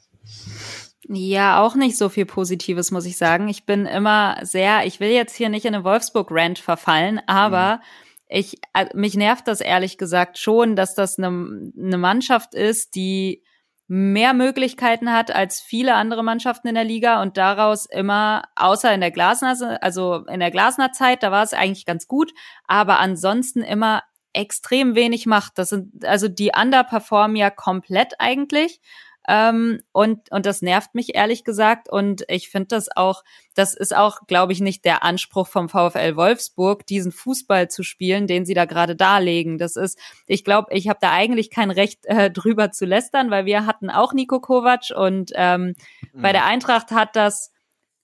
Ja, 1.08 1.62
auch 1.62 1.74
nicht 1.74 1.96
so 1.96 2.08
viel 2.08 2.26
Positives, 2.26 2.90
muss 2.90 3.06
ich 3.06 3.16
sagen. 3.16 3.48
Ich 3.48 3.64
bin 3.64 3.86
immer 3.86 4.38
sehr, 4.42 4.86
ich 4.86 4.98
will 4.98 5.10
jetzt 5.10 5.36
hier 5.36 5.48
nicht 5.48 5.64
in 5.64 5.74
eine 5.74 5.84
Wolfsburg-Rant 5.84 6.58
verfallen, 6.58 7.20
aber 7.26 7.76
mhm. 7.76 7.80
ich, 8.28 8.60
äh, 8.74 8.86
mich 8.94 9.14
nervt 9.14 9.46
das 9.46 9.60
ehrlich 9.60 9.98
gesagt 9.98 10.38
schon, 10.38 10.74
dass 10.74 10.94
das 10.94 11.18
eine, 11.18 11.28
eine 11.28 11.98
Mannschaft 11.98 12.54
ist, 12.54 12.94
die 12.96 13.44
mehr 13.88 14.34
Möglichkeiten 14.34 15.12
hat 15.12 15.30
als 15.30 15.60
viele 15.60 15.94
andere 15.94 16.24
Mannschaften 16.24 16.66
in 16.66 16.74
der 16.74 16.82
Liga 16.82 17.22
und 17.22 17.36
daraus 17.36 17.86
immer, 17.86 18.42
außer 18.56 18.92
in 18.92 19.00
der 19.00 19.12
Glasner, 19.12 19.78
also 19.80 20.26
in 20.26 20.40
der 20.40 20.50
Glasner-Zeit, 20.50 21.22
da 21.22 21.30
war 21.30 21.44
es 21.44 21.52
eigentlich 21.52 21.86
ganz 21.86 22.08
gut, 22.08 22.32
aber 22.66 22.98
ansonsten 22.98 23.62
immer 23.62 24.02
extrem 24.32 24.96
wenig 24.96 25.26
macht. 25.26 25.58
Das 25.58 25.70
sind, 25.70 26.04
also 26.04 26.26
die 26.28 26.50
underperformen 26.60 27.36
ja 27.36 27.50
komplett 27.50 28.14
eigentlich. 28.18 28.80
Ähm, 29.28 29.80
und, 29.92 30.30
und 30.30 30.46
das 30.46 30.62
nervt 30.62 30.94
mich 30.94 31.14
ehrlich 31.14 31.44
gesagt. 31.44 31.88
Und 31.88 32.24
ich 32.28 32.48
finde 32.48 32.68
das 32.68 32.88
auch, 32.94 33.24
das 33.54 33.74
ist 33.74 33.94
auch, 33.96 34.26
glaube 34.26 34.52
ich, 34.52 34.60
nicht 34.60 34.84
der 34.84 35.02
Anspruch 35.02 35.48
vom 35.48 35.68
VfL 35.68 36.16
Wolfsburg, 36.16 36.86
diesen 36.86 37.12
Fußball 37.12 37.68
zu 37.68 37.82
spielen, 37.82 38.26
den 38.26 38.44
sie 38.44 38.54
da 38.54 38.66
gerade 38.66 38.94
darlegen. 38.94 39.58
Das 39.58 39.76
ist, 39.76 39.98
ich 40.26 40.44
glaube, 40.44 40.72
ich 40.72 40.88
habe 40.88 40.98
da 41.00 41.12
eigentlich 41.12 41.50
kein 41.50 41.70
Recht 41.70 42.06
äh, 42.06 42.30
drüber 42.32 42.70
zu 42.70 42.84
lästern, 42.84 43.30
weil 43.30 43.46
wir 43.46 43.66
hatten 43.66 43.90
auch 43.90 44.12
Nico 44.12 44.40
Kovac 44.40 44.90
und 44.94 45.32
ähm, 45.34 45.74
mhm. 46.12 46.22
bei 46.22 46.32
der 46.32 46.44
Eintracht 46.44 46.92
hat 46.92 47.16
das 47.16 47.52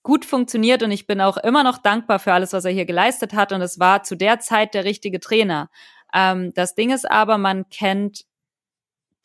gut 0.02 0.24
funktioniert 0.24 0.82
und 0.82 0.90
ich 0.90 1.06
bin 1.06 1.20
auch 1.20 1.36
immer 1.36 1.62
noch 1.62 1.78
dankbar 1.78 2.18
für 2.18 2.32
alles, 2.32 2.52
was 2.52 2.64
er 2.64 2.72
hier 2.72 2.86
geleistet 2.86 3.34
hat. 3.34 3.52
Und 3.52 3.60
es 3.60 3.78
war 3.78 4.02
zu 4.02 4.16
der 4.16 4.40
Zeit 4.40 4.74
der 4.74 4.84
richtige 4.84 5.20
Trainer. 5.20 5.70
Ähm, 6.12 6.52
das 6.54 6.74
Ding 6.74 6.90
ist 6.90 7.08
aber, 7.08 7.38
man 7.38 7.68
kennt 7.68 8.24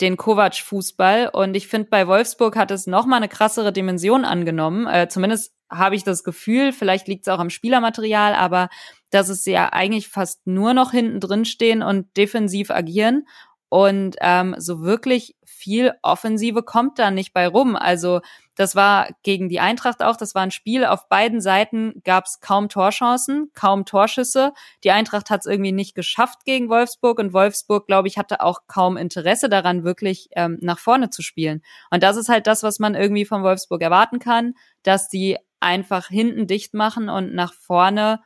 den 0.02 0.18
Kovac-Fußball. 0.18 1.30
Und 1.34 1.56
ich 1.56 1.68
finde, 1.68 1.90
bei 1.90 2.07
Wolfsburg 2.07 2.56
hat 2.56 2.72
es 2.72 2.88
noch 2.88 3.06
mal 3.06 3.18
eine 3.18 3.28
krassere 3.28 3.74
Dimension 3.74 4.26
angenommen. 4.26 4.88
Äh, 4.88 5.07
zumindest 5.10 5.53
habe 5.69 5.95
ich 5.95 6.03
das 6.03 6.24
Gefühl, 6.24 6.72
vielleicht 6.72 7.07
liegt 7.07 7.28
es 7.28 7.34
auch 7.34 7.40
am 7.40 7.49
Spielermaterial, 7.49 8.34
aber 8.34 8.69
dass 9.10 9.30
es 9.30 9.45
ja 9.45 9.69
eigentlich 9.74 10.07
fast 10.07 10.45
nur 10.45 10.74
noch 10.74 10.91
hinten 10.91 11.19
drin 11.19 11.45
stehen 11.45 11.82
und 11.82 12.15
defensiv 12.15 12.72
agieren. 12.72 13.28
Und 13.69 14.15
ähm, 14.22 14.56
so 14.57 14.82
wirklich 14.82 15.36
viel 15.45 15.94
Offensive 16.02 16.64
kommt 16.64 16.99
da 16.99 17.11
nicht 17.11 17.34
bei 17.34 17.48
rum. 17.48 17.76
Also 17.76 18.22
das 18.57 18.75
war 18.75 19.09
gegen 19.21 19.49
die 19.49 19.59
Eintracht 19.59 20.01
auch, 20.01 20.17
das 20.17 20.34
war 20.34 20.41
ein 20.41 20.51
Spiel. 20.51 20.84
Auf 20.84 21.07
beiden 21.09 21.41
Seiten 21.41 22.01
gab 22.03 22.25
es 22.25 22.39
kaum 22.41 22.69
Torchancen, 22.69 23.51
kaum 23.53 23.85
Torschüsse. 23.85 24.51
Die 24.84 24.89
Eintracht 24.89 25.29
hat 25.29 25.41
es 25.41 25.45
irgendwie 25.45 25.71
nicht 25.71 25.93
geschafft 25.93 26.43
gegen 26.43 26.67
Wolfsburg 26.67 27.19
und 27.19 27.34
Wolfsburg, 27.34 27.85
glaube 27.85 28.07
ich, 28.07 28.17
hatte 28.17 28.41
auch 28.41 28.61
kaum 28.65 28.97
Interesse 28.97 29.47
daran, 29.47 29.84
wirklich 29.84 30.29
ähm, 30.31 30.57
nach 30.59 30.79
vorne 30.79 31.11
zu 31.11 31.21
spielen. 31.21 31.61
Und 31.91 32.01
das 32.01 32.17
ist 32.17 32.29
halt 32.29 32.47
das, 32.47 32.63
was 32.63 32.79
man 32.79 32.95
irgendwie 32.95 33.25
von 33.25 33.43
Wolfsburg 33.43 33.84
erwarten 33.84 34.17
kann, 34.17 34.55
dass 34.81 35.07
die 35.07 35.38
einfach 35.59 36.07
hinten 36.07 36.47
dicht 36.47 36.73
machen 36.73 37.09
und 37.09 37.35
nach 37.35 37.53
vorne 37.53 38.21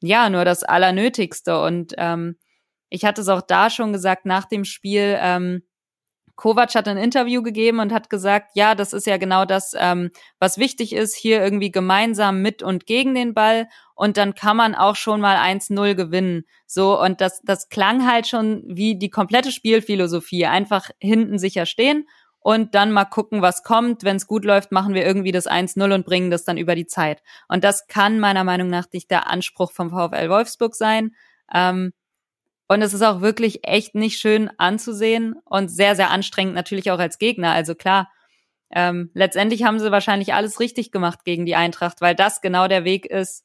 ja 0.00 0.28
nur 0.28 0.44
das 0.44 0.64
Allernötigste. 0.64 1.62
Und 1.62 1.94
ähm, 1.98 2.36
ich 2.88 3.04
hatte 3.04 3.20
es 3.20 3.28
auch 3.28 3.42
da 3.42 3.70
schon 3.70 3.92
gesagt 3.92 4.26
nach 4.26 4.46
dem 4.46 4.64
Spiel. 4.64 5.16
Ähm, 5.20 5.62
Kovac 6.38 6.76
hat 6.76 6.86
ein 6.86 6.98
Interview 6.98 7.42
gegeben 7.42 7.80
und 7.80 7.92
hat 7.92 8.08
gesagt, 8.08 8.52
ja, 8.54 8.76
das 8.76 8.92
ist 8.92 9.08
ja 9.08 9.16
genau 9.16 9.44
das, 9.44 9.74
ähm, 9.76 10.10
was 10.38 10.56
wichtig 10.56 10.92
ist, 10.92 11.16
hier 11.16 11.42
irgendwie 11.42 11.72
gemeinsam 11.72 12.42
mit 12.42 12.62
und 12.62 12.86
gegen 12.86 13.16
den 13.16 13.34
Ball 13.34 13.68
und 13.96 14.16
dann 14.16 14.36
kann 14.36 14.56
man 14.56 14.76
auch 14.76 14.94
schon 14.94 15.20
mal 15.20 15.36
1-0 15.36 15.96
gewinnen. 15.96 16.44
So, 16.64 17.02
und 17.02 17.20
das, 17.20 17.42
das 17.42 17.68
klang 17.70 18.08
halt 18.08 18.28
schon 18.28 18.62
wie 18.68 18.96
die 18.96 19.10
komplette 19.10 19.50
Spielphilosophie. 19.50 20.46
Einfach 20.46 20.90
hinten 21.00 21.40
sicher 21.40 21.66
stehen 21.66 22.06
und 22.38 22.76
dann 22.76 22.92
mal 22.92 23.06
gucken, 23.06 23.42
was 23.42 23.64
kommt. 23.64 24.04
Wenn 24.04 24.14
es 24.14 24.28
gut 24.28 24.44
läuft, 24.44 24.70
machen 24.70 24.94
wir 24.94 25.04
irgendwie 25.04 25.32
das 25.32 25.48
1-0 25.48 25.92
und 25.92 26.06
bringen 26.06 26.30
das 26.30 26.44
dann 26.44 26.56
über 26.56 26.76
die 26.76 26.86
Zeit. 26.86 27.20
Und 27.48 27.64
das 27.64 27.88
kann 27.88 28.20
meiner 28.20 28.44
Meinung 28.44 28.68
nach 28.68 28.86
nicht 28.92 29.10
der 29.10 29.28
Anspruch 29.28 29.72
vom 29.72 29.90
VfL 29.90 30.30
Wolfsburg 30.30 30.76
sein. 30.76 31.16
Ähm, 31.52 31.92
und 32.68 32.82
es 32.82 32.92
ist 32.92 33.02
auch 33.02 33.20
wirklich 33.20 33.66
echt 33.66 33.94
nicht 33.94 34.18
schön 34.18 34.50
anzusehen 34.58 35.34
und 35.44 35.68
sehr, 35.68 35.96
sehr 35.96 36.10
anstrengend 36.10 36.54
natürlich 36.54 36.90
auch 36.90 36.98
als 36.98 37.18
Gegner. 37.18 37.52
Also 37.52 37.74
klar, 37.74 38.10
ähm, 38.70 39.10
letztendlich 39.14 39.64
haben 39.64 39.78
sie 39.78 39.90
wahrscheinlich 39.90 40.34
alles 40.34 40.60
richtig 40.60 40.92
gemacht 40.92 41.24
gegen 41.24 41.46
die 41.46 41.56
Eintracht, 41.56 42.00
weil 42.02 42.14
das 42.14 42.42
genau 42.42 42.68
der 42.68 42.84
Weg 42.84 43.06
ist, 43.06 43.44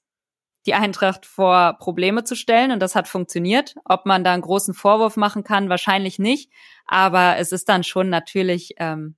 die 0.65 0.73
Eintracht 0.73 1.25
vor 1.25 1.77
Probleme 1.79 2.23
zu 2.23 2.35
stellen. 2.35 2.71
Und 2.71 2.79
das 2.79 2.95
hat 2.95 3.07
funktioniert. 3.07 3.75
Ob 3.85 4.05
man 4.05 4.23
da 4.23 4.33
einen 4.33 4.41
großen 4.41 4.73
Vorwurf 4.73 5.17
machen 5.17 5.43
kann, 5.43 5.69
wahrscheinlich 5.69 6.19
nicht. 6.19 6.51
Aber 6.85 7.37
es 7.37 7.51
ist 7.51 7.69
dann 7.69 7.83
schon 7.83 8.09
natürlich 8.09 8.75
ähm, 8.77 9.15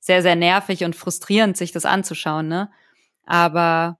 sehr, 0.00 0.22
sehr 0.22 0.36
nervig 0.36 0.84
und 0.84 0.96
frustrierend, 0.96 1.56
sich 1.56 1.72
das 1.72 1.84
anzuschauen. 1.84 2.48
Ne? 2.48 2.70
Aber 3.24 3.98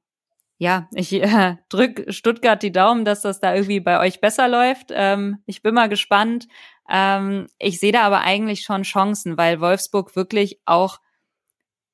ja, 0.63 0.89
ich 0.95 1.13
äh, 1.13 1.57
drück 1.69 2.05
Stuttgart 2.07 2.63
die 2.63 2.71
Daumen, 2.71 3.05
dass 3.05 3.23
das 3.23 3.41
da 3.41 3.53
irgendwie 3.53 3.81
bei 3.81 3.99
euch 3.99 4.21
besser 4.21 4.47
läuft. 4.47 4.93
Ähm, 4.93 5.39
ich 5.45 5.61
bin 5.61 5.75
mal 5.75 5.89
gespannt. 5.89 6.47
Ähm, 6.89 7.49
ich 7.59 7.81
sehe 7.81 7.91
da 7.91 8.03
aber 8.03 8.21
eigentlich 8.21 8.61
schon 8.63 8.85
Chancen, 8.85 9.37
weil 9.37 9.61
Wolfsburg 9.61 10.15
wirklich 10.15 10.61
auch 10.65 11.01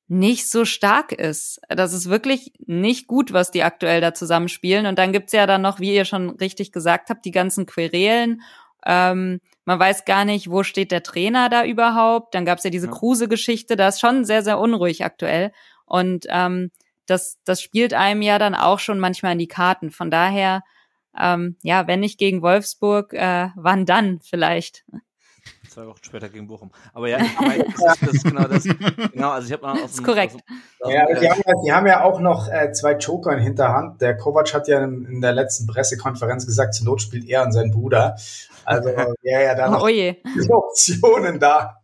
nicht 0.06 0.50
so 0.50 0.66
stark 0.66 1.12
ist. 1.12 1.62
Das 1.70 1.94
ist 1.94 2.10
wirklich 2.10 2.52
nicht 2.66 3.06
gut, 3.06 3.32
was 3.32 3.50
die 3.50 3.62
aktuell 3.62 4.02
da 4.02 4.12
zusammenspielen. 4.12 4.84
Und 4.84 4.98
dann 4.98 5.12
gibt's 5.12 5.32
ja 5.32 5.46
dann 5.46 5.62
noch, 5.62 5.80
wie 5.80 5.94
ihr 5.94 6.04
schon 6.04 6.28
richtig 6.28 6.70
gesagt 6.70 7.08
habt, 7.08 7.24
die 7.24 7.30
ganzen 7.30 7.64
Querelen. 7.64 8.42
Ähm, 8.84 9.40
man 9.64 9.78
weiß 9.78 10.04
gar 10.04 10.26
nicht, 10.26 10.50
wo 10.50 10.62
steht 10.62 10.92
der 10.92 11.02
Trainer 11.02 11.48
da 11.48 11.64
überhaupt. 11.64 12.34
Dann 12.34 12.44
gab's 12.44 12.64
ja 12.64 12.70
diese 12.70 12.88
Kruse-Geschichte. 12.88 13.76
Da 13.76 13.88
ist 13.88 14.00
schon 14.00 14.26
sehr, 14.26 14.42
sehr 14.42 14.58
unruhig 14.58 15.06
aktuell. 15.06 15.52
Und 15.86 16.26
ähm, 16.28 16.70
das, 17.08 17.38
das 17.44 17.62
spielt 17.62 17.94
einem 17.94 18.22
ja 18.22 18.38
dann 18.38 18.54
auch 18.54 18.78
schon 18.78 19.00
manchmal 19.00 19.32
in 19.32 19.38
die 19.38 19.48
Karten. 19.48 19.90
Von 19.90 20.10
daher, 20.10 20.62
ähm, 21.18 21.56
ja, 21.62 21.86
wenn 21.86 22.00
nicht 22.00 22.18
gegen 22.18 22.42
Wolfsburg, 22.42 23.12
äh, 23.14 23.48
wann 23.56 23.86
dann 23.86 24.20
vielleicht? 24.20 24.84
Zwei 25.68 25.86
Wochen 25.86 26.02
später 26.02 26.28
gegen 26.28 26.46
Bochum. 26.46 26.70
Aber 26.92 27.08
ja, 27.08 27.18
das, 27.18 28.00
das 28.00 28.14
ist 28.14 28.24
genau 28.24 28.44
das. 28.44 28.64
Genau, 28.64 29.30
also 29.30 29.46
ich 29.46 29.52
habe 29.52 29.62
mal 29.62 29.72
aus 29.72 29.78
dem, 29.78 29.84
ist 29.84 30.04
korrekt. 30.04 30.34
Aus 30.34 30.40
dem, 30.42 30.56
aus 30.86 30.92
ja, 30.92 31.20
die, 31.20 31.30
haben 31.30 31.42
ja, 31.46 31.52
die 31.64 31.72
haben 31.72 31.86
ja 31.86 32.04
auch 32.04 32.20
noch 32.20 32.48
äh, 32.48 32.72
zwei 32.72 32.92
Joker 32.94 33.32
in 33.32 33.40
Hinterhand. 33.40 34.00
Der 34.00 34.16
Kovac 34.16 34.52
hat 34.52 34.68
ja 34.68 34.82
in, 34.82 35.04
in 35.06 35.20
der 35.20 35.32
letzten 35.32 35.66
Pressekonferenz 35.66 36.46
gesagt, 36.46 36.74
zur 36.74 36.86
Not 36.86 37.00
spielt 37.00 37.26
er 37.26 37.44
und 37.44 37.52
sein 37.52 37.70
Bruder. 37.70 38.16
Also 38.64 38.88
wäre 39.22 39.44
ja 39.44 39.54
da 39.54 39.70
noch 39.70 39.82
oh 39.82 39.86
die 39.86 40.16
Optionen 40.50 41.38
da. 41.38 41.80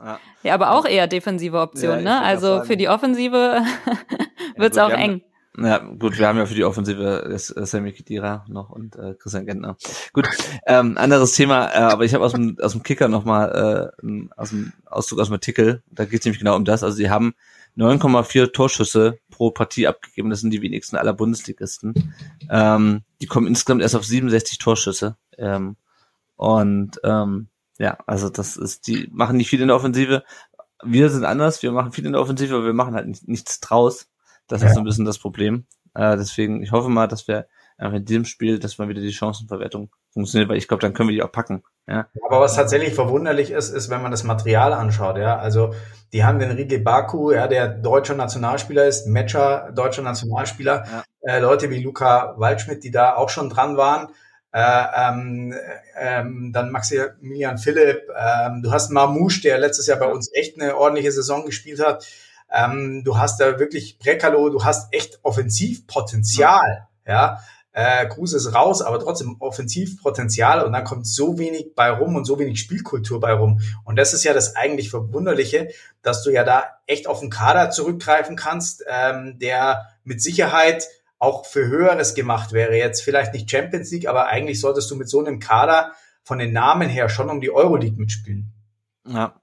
Ja. 0.00 0.20
ja, 0.42 0.54
aber 0.54 0.72
auch 0.72 0.84
eher 0.84 1.06
defensive 1.06 1.60
Optionen, 1.60 2.04
ja, 2.04 2.20
ne? 2.20 2.22
Also 2.22 2.62
für 2.64 2.76
die 2.76 2.88
Offensive 2.88 3.62
wird's 4.56 4.76
ja, 4.76 4.86
gut, 4.86 4.94
auch 4.94 4.98
eng. 4.98 5.22
Ja, 5.60 5.78
gut, 5.78 6.18
wir 6.18 6.28
haben 6.28 6.38
ja 6.38 6.46
für 6.46 6.54
die 6.54 6.64
Offensive 6.64 7.26
das, 7.28 7.50
äh, 7.50 7.66
Sammy 7.66 7.92
Kidira 7.92 8.44
noch 8.48 8.70
und 8.70 8.94
äh, 8.94 9.14
Christian 9.14 9.44
Gentner. 9.44 9.76
Gut, 10.12 10.28
ähm, 10.66 10.96
anderes 10.96 11.32
Thema, 11.32 11.66
äh, 11.66 11.78
aber 11.78 12.04
ich 12.04 12.14
habe 12.14 12.24
aus 12.24 12.32
dem, 12.32 12.56
aus 12.62 12.72
dem 12.72 12.84
Kicker 12.84 13.08
nochmal 13.08 13.92
äh, 14.00 14.28
aus 14.36 14.50
dem 14.50 14.72
Auszug 14.86 15.18
aus 15.18 15.28
dem 15.28 15.34
Artikel, 15.34 15.82
da 15.90 16.04
geht 16.04 16.20
es 16.20 16.24
nämlich 16.26 16.38
genau 16.38 16.54
um 16.54 16.64
das. 16.64 16.84
Also 16.84 16.96
sie 16.96 17.10
haben 17.10 17.34
9,4 17.76 18.52
Torschüsse 18.52 19.18
pro 19.30 19.50
Partie 19.50 19.88
abgegeben, 19.88 20.30
das 20.30 20.40
sind 20.40 20.50
die 20.50 20.62
wenigsten 20.62 20.96
aller 20.96 21.12
Bundesligisten. 21.12 22.14
Ähm, 22.50 23.02
die 23.20 23.26
kommen 23.26 23.48
insgesamt 23.48 23.82
erst 23.82 23.96
auf 23.96 24.04
67 24.04 24.58
Torschüsse. 24.58 25.16
Ähm, 25.38 25.76
und 26.36 27.00
ähm, 27.02 27.48
ja, 27.78 27.98
also 28.06 28.28
das 28.28 28.56
ist, 28.56 28.86
die 28.86 29.08
machen 29.12 29.36
nicht 29.36 29.48
viel 29.48 29.60
in 29.60 29.68
der 29.68 29.76
Offensive. 29.76 30.24
Wir 30.84 31.10
sind 31.10 31.24
anders, 31.24 31.62
wir 31.62 31.72
machen 31.72 31.92
viel 31.92 32.06
in 32.06 32.12
der 32.12 32.20
Offensive, 32.20 32.54
aber 32.54 32.66
wir 32.66 32.72
machen 32.72 32.94
halt 32.94 33.06
nicht, 33.06 33.26
nichts 33.26 33.60
draus. 33.60 34.08
Das 34.48 34.62
ja. 34.62 34.68
ist 34.68 34.74
so 34.74 34.80
ein 34.80 34.84
bisschen 34.84 35.04
das 35.04 35.18
Problem. 35.18 35.66
Äh, 35.94 36.16
deswegen, 36.16 36.62
ich 36.62 36.72
hoffe 36.72 36.88
mal, 36.88 37.06
dass 37.06 37.28
wir 37.28 37.46
einfach 37.76 37.98
in 37.98 38.04
diesem 38.04 38.24
Spiel, 38.24 38.58
dass 38.58 38.78
mal 38.78 38.88
wieder 38.88 39.00
die 39.00 39.12
Chancenverwertung 39.12 39.90
funktioniert, 40.12 40.48
weil 40.48 40.56
ich 40.56 40.66
glaube, 40.66 40.80
dann 40.80 40.94
können 40.94 41.08
wir 41.08 41.14
die 41.14 41.22
auch 41.22 41.32
packen. 41.32 41.62
Ja. 41.86 42.08
Aber 42.26 42.40
was 42.40 42.56
tatsächlich 42.56 42.94
verwunderlich 42.94 43.50
ist, 43.50 43.70
ist, 43.70 43.88
wenn 43.88 44.02
man 44.02 44.10
das 44.10 44.24
Material 44.24 44.72
anschaut, 44.72 45.16
ja, 45.16 45.38
also 45.38 45.74
die 46.12 46.24
haben 46.24 46.38
den 46.38 46.50
Riegel 46.50 46.80
Baku, 46.80 47.32
ja, 47.32 47.46
der 47.46 47.68
deutscher 47.68 48.14
Nationalspieler 48.14 48.86
ist, 48.86 49.06
Matcher, 49.06 49.70
deutscher 49.74 50.02
Nationalspieler, 50.02 50.84
ja. 50.90 51.04
äh, 51.32 51.40
Leute 51.40 51.70
wie 51.70 51.82
Luca 51.82 52.34
Waldschmidt, 52.38 52.82
die 52.82 52.90
da 52.90 53.14
auch 53.14 53.28
schon 53.28 53.48
dran 53.48 53.76
waren. 53.76 54.08
Äh, 54.52 54.84
ähm, 54.96 55.54
ähm, 55.98 56.52
dann 56.54 56.72
Maximilian 56.72 57.58
Philipp, 57.58 58.08
ähm, 58.16 58.62
du 58.62 58.72
hast 58.72 58.90
Mamouche, 58.90 59.42
der 59.42 59.58
letztes 59.58 59.86
Jahr 59.86 59.98
bei 59.98 60.06
uns 60.06 60.30
echt 60.32 60.58
eine 60.60 60.76
ordentliche 60.76 61.12
Saison 61.12 61.44
gespielt 61.44 61.84
hat. 61.84 62.06
Ähm, 62.50 63.02
du 63.04 63.18
hast 63.18 63.40
da 63.40 63.58
wirklich 63.58 63.98
Brekalo, 63.98 64.48
du 64.48 64.64
hast 64.64 64.92
echt 64.94 65.20
Offensivpotenzial, 65.22 66.88
ja. 67.06 67.40
Äh, 67.72 68.08
Kruse 68.08 68.38
ist 68.38 68.54
raus, 68.54 68.82
aber 68.82 68.98
trotzdem 68.98 69.36
Offensivpotenzial 69.38 70.64
und 70.64 70.72
dann 70.72 70.82
kommt 70.84 71.06
so 71.06 71.38
wenig 71.38 71.74
bei 71.76 71.90
rum 71.90 72.16
und 72.16 72.24
so 72.24 72.38
wenig 72.38 72.58
Spielkultur 72.58 73.20
bei 73.20 73.32
rum. 73.34 73.60
Und 73.84 73.96
das 73.96 74.14
ist 74.14 74.24
ja 74.24 74.32
das 74.32 74.56
eigentlich 74.56 74.90
Verwunderliche, 74.90 75.68
dass 76.02 76.24
du 76.24 76.30
ja 76.30 76.42
da 76.42 76.64
echt 76.86 77.06
auf 77.06 77.20
den 77.20 77.30
Kader 77.30 77.70
zurückgreifen 77.70 78.34
kannst, 78.34 78.82
ähm, 78.88 79.38
der 79.38 79.86
mit 80.02 80.20
Sicherheit 80.20 80.88
auch 81.18 81.46
für 81.46 81.66
Höheres 81.66 82.14
gemacht 82.14 82.52
wäre. 82.52 82.76
Jetzt 82.76 83.02
vielleicht 83.02 83.32
nicht 83.32 83.50
Champions 83.50 83.90
League, 83.90 84.08
aber 84.08 84.26
eigentlich 84.26 84.60
solltest 84.60 84.90
du 84.90 84.96
mit 84.96 85.08
so 85.08 85.24
einem 85.24 85.40
Kader 85.40 85.92
von 86.22 86.38
den 86.38 86.52
Namen 86.52 86.88
her 86.88 87.08
schon 87.08 87.30
um 87.30 87.40
die 87.40 87.50
Euroleague 87.50 87.98
mitspielen. 87.98 88.52
Ja, 89.06 89.40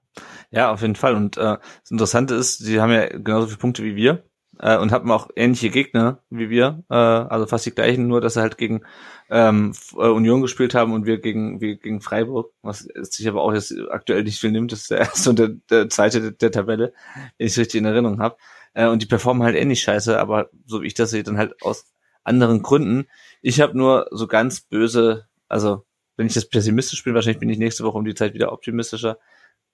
ja, 0.50 0.72
auf 0.72 0.82
jeden 0.82 0.96
Fall. 0.96 1.14
Und 1.14 1.36
äh, 1.36 1.58
das 1.82 1.90
Interessante 1.90 2.34
ist, 2.34 2.58
sie 2.58 2.80
haben 2.80 2.92
ja 2.92 3.06
genauso 3.08 3.46
viele 3.46 3.58
Punkte 3.58 3.82
wie 3.82 3.96
wir 3.96 4.24
äh, 4.58 4.76
und 4.78 4.92
haben 4.92 5.10
auch 5.10 5.28
ähnliche 5.36 5.70
Gegner 5.70 6.22
wie 6.30 6.50
wir, 6.50 6.84
äh, 6.90 6.94
also 6.94 7.46
fast 7.46 7.66
die 7.66 7.72
gleichen, 7.72 8.06
nur 8.06 8.20
dass 8.20 8.34
sie 8.34 8.40
halt 8.40 8.56
gegen 8.58 8.82
ähm, 9.28 9.72
äh, 9.94 10.08
Union 10.08 10.40
gespielt 10.40 10.74
haben 10.74 10.92
und 10.92 11.06
wir 11.06 11.20
gegen 11.20 11.60
wie 11.60 11.76
gegen 11.76 12.00
Freiburg, 12.00 12.52
was 12.62 12.88
sich 12.94 13.28
aber 13.28 13.42
auch 13.42 13.52
jetzt 13.52 13.74
aktuell 13.90 14.22
nicht 14.22 14.40
viel 14.40 14.52
nimmt. 14.52 14.72
Das 14.72 14.82
ist 14.82 14.90
der 14.90 14.98
erste 14.98 15.30
und 15.30 15.38
der, 15.38 15.48
der 15.70 15.88
zweite 15.88 16.20
der, 16.20 16.30
der 16.32 16.52
Tabelle, 16.52 16.92
wenn 17.14 17.46
ich 17.46 17.52
es 17.52 17.58
richtig 17.58 17.78
in 17.80 17.84
Erinnerung 17.84 18.20
habe. 18.20 18.36
Äh, 18.76 18.88
und 18.88 19.02
die 19.02 19.06
performen 19.06 19.42
halt 19.42 19.56
ähnlich 19.56 19.80
scheiße, 19.80 20.20
aber 20.20 20.50
so 20.66 20.82
wie 20.82 20.86
ich 20.86 20.94
das 20.94 21.10
sehe, 21.10 21.22
dann 21.22 21.38
halt 21.38 21.62
aus 21.62 21.86
anderen 22.24 22.62
Gründen. 22.62 23.06
Ich 23.40 23.60
habe 23.60 23.76
nur 23.76 24.06
so 24.10 24.26
ganz 24.26 24.60
böse, 24.60 25.26
also 25.48 25.86
wenn 26.16 26.26
ich 26.26 26.34
das 26.34 26.48
pessimistisch 26.48 27.02
bin, 27.02 27.14
wahrscheinlich 27.14 27.40
bin 27.40 27.48
ich 27.48 27.58
nächste 27.58 27.84
Woche 27.84 27.96
um 27.96 28.04
die 28.04 28.14
Zeit 28.14 28.34
wieder 28.34 28.52
optimistischer. 28.52 29.18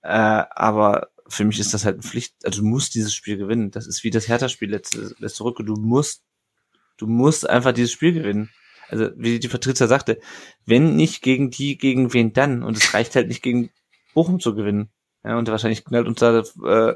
Äh, 0.03 0.07
aber 0.07 1.09
für 1.27 1.43
mich 1.43 1.59
ist 1.59 1.73
das 1.73 1.83
halt 1.83 1.95
eine 1.95 2.03
Pflicht. 2.03 2.35
Also 2.45 2.61
du 2.61 2.67
musst 2.67 2.95
dieses 2.95 3.13
Spiel 3.13 3.37
gewinnen. 3.37 3.71
Das 3.71 3.87
ist 3.87 4.05
wie 4.05 4.09
das 4.09 4.29
Hertha-Spiel 4.29 4.69
letzte, 4.69 5.13
letzte 5.19 5.43
Rücke. 5.43 5.65
Du 5.65 5.75
musst, 5.75 6.23
du 6.97 7.05
musst 7.05 7.49
einfach 7.49 7.73
dieses 7.73 7.91
Spiel 7.91 8.13
gewinnen. 8.13 8.51
Also 8.87 9.09
wie 9.17 9.39
die 9.39 9.47
Patrizia 9.49 9.87
sagte, 9.87 10.19
wenn 10.65 10.95
nicht 10.95 11.21
gegen 11.21 11.49
die, 11.49 11.77
gegen 11.77 12.13
wen 12.13 12.31
dann? 12.31 12.63
Und 12.63 12.77
es 12.77 12.93
reicht 12.93 13.15
halt 13.15 13.27
nicht 13.27 13.41
gegen 13.41 13.69
Bochum 14.13 14.39
zu 14.39 14.55
gewinnen. 14.55 14.92
Ja, 15.23 15.37
und 15.37 15.49
wahrscheinlich 15.49 15.85
knallt 15.85 16.07
uns 16.07 16.19
da 16.19 16.39
äh, 16.39 16.95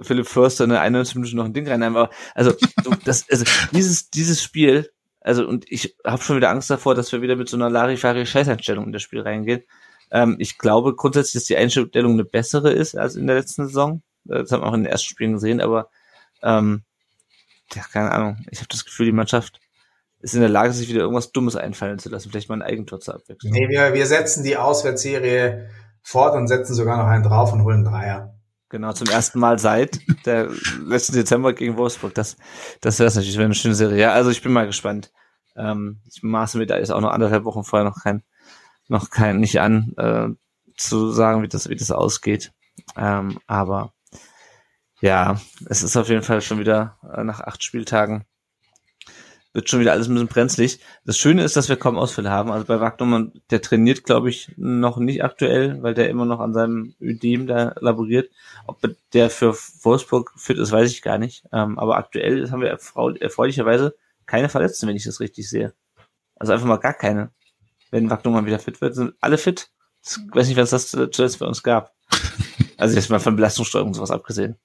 Philipp 0.00 0.26
Förster 0.26 0.64
eine 0.64 0.80
91 0.80 1.16
Minute 1.16 1.36
noch 1.36 1.44
ein 1.44 1.52
Ding 1.52 1.68
rein. 1.68 1.82
Aber 1.82 2.10
also 2.34 2.52
so, 2.82 2.94
das, 3.04 3.28
also 3.30 3.44
dieses 3.72 4.10
dieses 4.10 4.42
Spiel, 4.42 4.90
also 5.20 5.46
und 5.46 5.64
ich 5.70 5.96
habe 6.04 6.22
schon 6.22 6.36
wieder 6.36 6.50
Angst 6.50 6.70
davor, 6.70 6.94
dass 6.94 7.10
wir 7.12 7.22
wieder 7.22 7.36
mit 7.36 7.48
so 7.48 7.56
einer 7.56 7.70
Larifari-Scheißeinstellung 7.70 8.86
in 8.86 8.92
das 8.92 9.02
Spiel 9.02 9.20
reingehen. 9.20 9.64
Ähm, 10.10 10.36
ich 10.38 10.58
glaube 10.58 10.94
grundsätzlich, 10.94 11.34
dass 11.34 11.44
die 11.44 11.56
Einstellung 11.56 12.12
eine 12.12 12.24
bessere 12.24 12.72
ist 12.72 12.96
als 12.96 13.16
in 13.16 13.26
der 13.26 13.36
letzten 13.36 13.66
Saison. 13.66 14.02
Das 14.24 14.52
haben 14.52 14.62
wir 14.62 14.66
auch 14.68 14.74
in 14.74 14.84
den 14.84 14.92
ersten 14.92 15.08
Spielen 15.08 15.32
gesehen, 15.34 15.60
aber 15.60 15.90
ähm, 16.42 16.82
ja, 17.74 17.82
keine 17.92 18.12
Ahnung. 18.12 18.46
Ich 18.50 18.58
habe 18.58 18.68
das 18.68 18.84
Gefühl, 18.84 19.06
die 19.06 19.12
Mannschaft 19.12 19.60
ist 20.20 20.34
in 20.34 20.40
der 20.40 20.48
Lage, 20.48 20.72
sich 20.72 20.88
wieder 20.88 21.00
irgendwas 21.00 21.32
Dummes 21.32 21.56
einfallen 21.56 21.98
zu 21.98 22.08
lassen. 22.08 22.30
Vielleicht 22.30 22.48
mal 22.48 22.56
ein 22.56 22.62
Eigentor 22.62 23.00
zu 23.00 23.12
abwechseln. 23.12 23.52
Nee, 23.52 23.68
wir, 23.68 23.92
wir 23.92 24.06
setzen 24.06 24.44
die 24.44 24.56
Auswärtsserie 24.56 25.68
fort 26.04 26.36
und 26.36 26.46
setzen 26.46 26.74
sogar 26.74 26.98
noch 26.98 27.06
einen 27.06 27.24
drauf 27.24 27.52
und 27.52 27.64
holen 27.64 27.82
Dreier. 27.82 28.34
Genau, 28.68 28.92
zum 28.92 29.08
ersten 29.08 29.40
Mal 29.40 29.58
seit 29.58 30.00
der 30.26 30.48
letzten 30.84 31.14
Dezember 31.14 31.52
gegen 31.52 31.76
Wolfsburg. 31.76 32.14
Das, 32.14 32.36
das 32.80 32.98
wäre 32.98 33.08
natürlich 33.08 33.36
wär 33.38 33.46
eine 33.46 33.54
schöne 33.54 33.74
Serie. 33.74 33.98
Ja, 33.98 34.12
also 34.12 34.30
ich 34.30 34.42
bin 34.42 34.52
mal 34.52 34.66
gespannt. 34.66 35.12
Ähm, 35.56 36.00
ich 36.06 36.22
maße 36.22 36.58
mir 36.58 36.66
da 36.66 36.76
jetzt 36.76 36.92
auch 36.92 37.00
noch 37.00 37.10
anderthalb 37.10 37.44
Wochen 37.44 37.64
vorher 37.64 37.88
noch 37.88 38.02
kein, 38.02 38.22
noch 38.88 39.10
kein, 39.10 39.40
nicht 39.40 39.60
an, 39.60 39.94
äh, 39.96 40.28
zu 40.76 41.10
sagen, 41.12 41.42
wie 41.42 41.48
das, 41.48 41.68
wie 41.68 41.76
das 41.76 41.90
ausgeht. 41.90 42.52
Ähm, 42.96 43.38
aber 43.46 43.92
ja, 45.00 45.40
es 45.66 45.82
ist 45.82 45.96
auf 45.96 46.08
jeden 46.08 46.22
Fall 46.22 46.40
schon 46.40 46.58
wieder 46.58 46.98
äh, 47.14 47.24
nach 47.24 47.40
acht 47.40 47.62
Spieltagen 47.62 48.24
wird 49.54 49.70
schon 49.70 49.80
wieder 49.80 49.92
alles 49.92 50.08
ein 50.08 50.14
bisschen 50.14 50.28
brenzlig. 50.28 50.80
Das 51.06 51.16
Schöne 51.16 51.44
ist, 51.44 51.56
dass 51.56 51.68
wir 51.68 51.76
kaum 51.76 51.96
Ausfälle 51.96 52.28
haben. 52.28 52.50
Also 52.50 52.66
bei 52.66 52.80
Wagnermann, 52.80 53.32
der 53.50 53.62
trainiert, 53.62 54.04
glaube 54.04 54.28
ich, 54.28 54.52
noch 54.56 54.98
nicht 54.98 55.24
aktuell, 55.24 55.82
weil 55.82 55.94
der 55.94 56.10
immer 56.10 56.24
noch 56.24 56.40
an 56.40 56.52
seinem 56.52 56.94
Ödem 57.00 57.46
da 57.46 57.74
laboriert. 57.80 58.30
Ob 58.66 58.80
der 59.12 59.30
für 59.30 59.54
Wolfsburg 59.82 60.32
fit 60.36 60.58
ist, 60.58 60.72
weiß 60.72 60.90
ich 60.90 61.02
gar 61.02 61.18
nicht. 61.18 61.44
Ähm, 61.52 61.78
aber 61.78 61.96
aktuell 61.96 62.50
haben 62.50 62.60
wir 62.60 62.76
erfreulicherweise 63.20 63.94
keine 64.26 64.48
Verletzten, 64.48 64.88
wenn 64.88 64.96
ich 64.96 65.04
das 65.04 65.20
richtig 65.20 65.48
sehe. 65.48 65.72
Also 66.36 66.52
einfach 66.52 66.66
mal 66.66 66.76
gar 66.76 66.94
keine. 66.94 67.30
Wenn 67.90 68.10
Wagnermann 68.10 68.46
wieder 68.46 68.58
fit 68.58 68.80
wird, 68.80 68.96
sind 68.96 69.14
alle 69.20 69.38
fit. 69.38 69.70
Ich 70.02 70.18
weiß 70.32 70.48
nicht, 70.48 70.56
was 70.56 70.70
das 70.70 70.90
zuletzt 70.90 71.38
bei 71.38 71.46
uns 71.46 71.62
gab. 71.62 71.93
Also 72.78 72.96
jetzt 72.96 73.10
mal 73.10 73.20
von 73.20 73.36
Belastungssteuerung 73.36 73.88
und 73.88 73.94
sowas 73.94 74.10
abgesehen. 74.10 74.56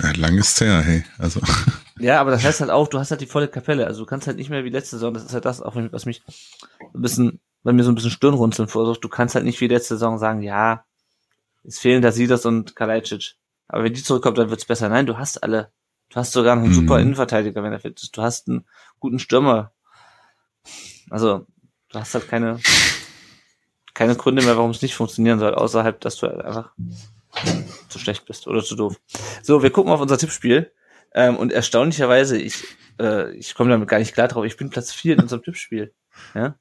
Ja, 0.00 0.12
lang 0.12 0.36
ist 0.36 0.60
her, 0.60 0.82
hey. 0.82 1.04
Also. 1.18 1.40
Ja, 1.98 2.20
aber 2.20 2.32
das 2.32 2.42
heißt 2.42 2.60
halt 2.60 2.70
auch, 2.70 2.88
du 2.88 2.98
hast 2.98 3.12
halt 3.12 3.20
die 3.20 3.26
volle 3.26 3.46
Kapelle. 3.46 3.86
Also 3.86 4.00
du 4.00 4.06
kannst 4.06 4.26
halt 4.26 4.36
nicht 4.36 4.50
mehr 4.50 4.64
wie 4.64 4.70
letzte 4.70 4.96
Saison, 4.96 5.14
das 5.14 5.22
ist 5.22 5.34
halt 5.34 5.44
das 5.44 5.62
auch, 5.62 5.76
was 5.76 6.04
mich 6.04 6.22
ein 6.94 7.00
bisschen, 7.00 7.40
bei 7.62 7.72
mir 7.72 7.84
so 7.84 7.92
ein 7.92 7.94
bisschen 7.94 8.10
Stirnrunzeln 8.10 8.66
verursacht. 8.66 9.04
Du 9.04 9.08
kannst 9.08 9.36
halt 9.36 9.44
nicht 9.44 9.60
wie 9.60 9.68
letzte 9.68 9.94
Saison 9.94 10.18
sagen, 10.18 10.42
ja, 10.42 10.84
es 11.62 11.78
fehlen 11.78 12.02
da 12.02 12.10
Sidas 12.10 12.44
und 12.44 12.74
Kalajdzic. 12.74 13.36
Aber 13.68 13.84
wenn 13.84 13.94
die 13.94 14.02
zurückkommt, 14.02 14.36
dann 14.38 14.50
wird's 14.50 14.64
besser. 14.64 14.88
Nein, 14.88 15.06
du 15.06 15.16
hast 15.16 15.44
alle. 15.44 15.70
Du 16.08 16.16
hast 16.16 16.32
sogar 16.32 16.54
einen 16.54 16.68
mhm. 16.68 16.74
super 16.74 16.98
Innenverteidiger, 16.98 17.62
wenn 17.62 17.72
er 17.72 17.80
fit 17.80 18.02
ist. 18.02 18.16
Du 18.16 18.22
hast 18.22 18.48
einen 18.48 18.66
guten 18.98 19.18
Stürmer. 19.18 19.72
Also, 21.08 21.46
du 21.90 21.98
hast 21.98 22.14
halt 22.14 22.28
keine, 22.28 22.58
keine 23.94 24.16
Gründe 24.16 24.42
mehr, 24.42 24.56
warum 24.56 24.72
es 24.72 24.82
nicht 24.82 24.94
funktionieren 24.94 25.38
soll, 25.38 25.54
außerhalb, 25.54 26.00
dass 26.00 26.16
du 26.16 26.26
halt 26.26 26.42
einfach 26.42 26.72
zu 27.88 27.98
schlecht 27.98 28.26
bist 28.26 28.46
oder 28.46 28.62
zu 28.62 28.76
doof. 28.76 29.00
So, 29.42 29.62
wir 29.62 29.70
gucken 29.70 29.92
auf 29.92 30.00
unser 30.00 30.18
Tippspiel. 30.18 30.72
Ähm, 31.14 31.36
und 31.36 31.52
erstaunlicherweise, 31.52 32.38
ich 32.38 32.64
äh, 32.98 33.32
ich 33.32 33.54
komme 33.54 33.70
damit 33.70 33.88
gar 33.88 33.98
nicht 33.98 34.14
klar 34.14 34.28
drauf. 34.28 34.44
Ich 34.44 34.56
bin 34.56 34.70
Platz 34.70 34.92
4 34.92 35.14
in 35.14 35.20
unserem 35.20 35.42
Tippspiel. 35.42 35.92
Ja. 36.34 36.56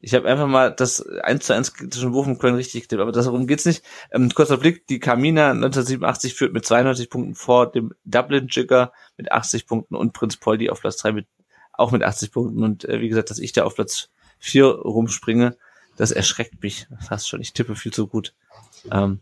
Ich 0.00 0.14
habe 0.14 0.28
einfach 0.28 0.46
mal 0.46 0.70
das 0.70 1.04
1 1.04 1.44
zu 1.44 1.54
1 1.54 1.72
zwischen 1.90 2.12
Wurf 2.12 2.28
und 2.28 2.38
Köln 2.38 2.54
richtig 2.54 2.82
getippt, 2.82 3.02
aber 3.02 3.10
darum 3.10 3.48
geht's 3.48 3.64
nicht. 3.64 3.84
Ähm, 4.12 4.30
kurzer 4.30 4.58
Blick, 4.58 4.86
die 4.86 5.00
Kamina 5.00 5.50
1987 5.50 6.34
führt 6.34 6.52
mit 6.52 6.64
92 6.64 7.10
Punkten 7.10 7.34
vor 7.34 7.72
dem 7.72 7.92
Dublin 8.04 8.46
Jigger 8.48 8.92
mit 9.16 9.32
80 9.32 9.66
Punkten 9.66 9.96
und 9.96 10.12
Prinz 10.12 10.36
Poldi 10.36 10.70
auf 10.70 10.80
Platz 10.80 10.98
3 10.98 11.12
mit 11.12 11.26
auch 11.72 11.90
mit 11.90 12.02
80 12.02 12.32
Punkten 12.32 12.62
und 12.62 12.84
äh, 12.84 13.00
wie 13.00 13.08
gesagt, 13.08 13.30
dass 13.30 13.38
ich 13.38 13.52
da 13.52 13.64
auf 13.64 13.74
Platz 13.74 14.10
4 14.38 14.66
rumspringe, 14.66 15.56
das 15.96 16.12
erschreckt 16.12 16.62
mich 16.62 16.86
fast 17.00 17.28
schon. 17.28 17.40
Ich 17.40 17.52
tippe 17.52 17.74
viel 17.74 17.92
zu 17.92 18.06
gut. 18.06 18.34
Ähm, 18.92 19.20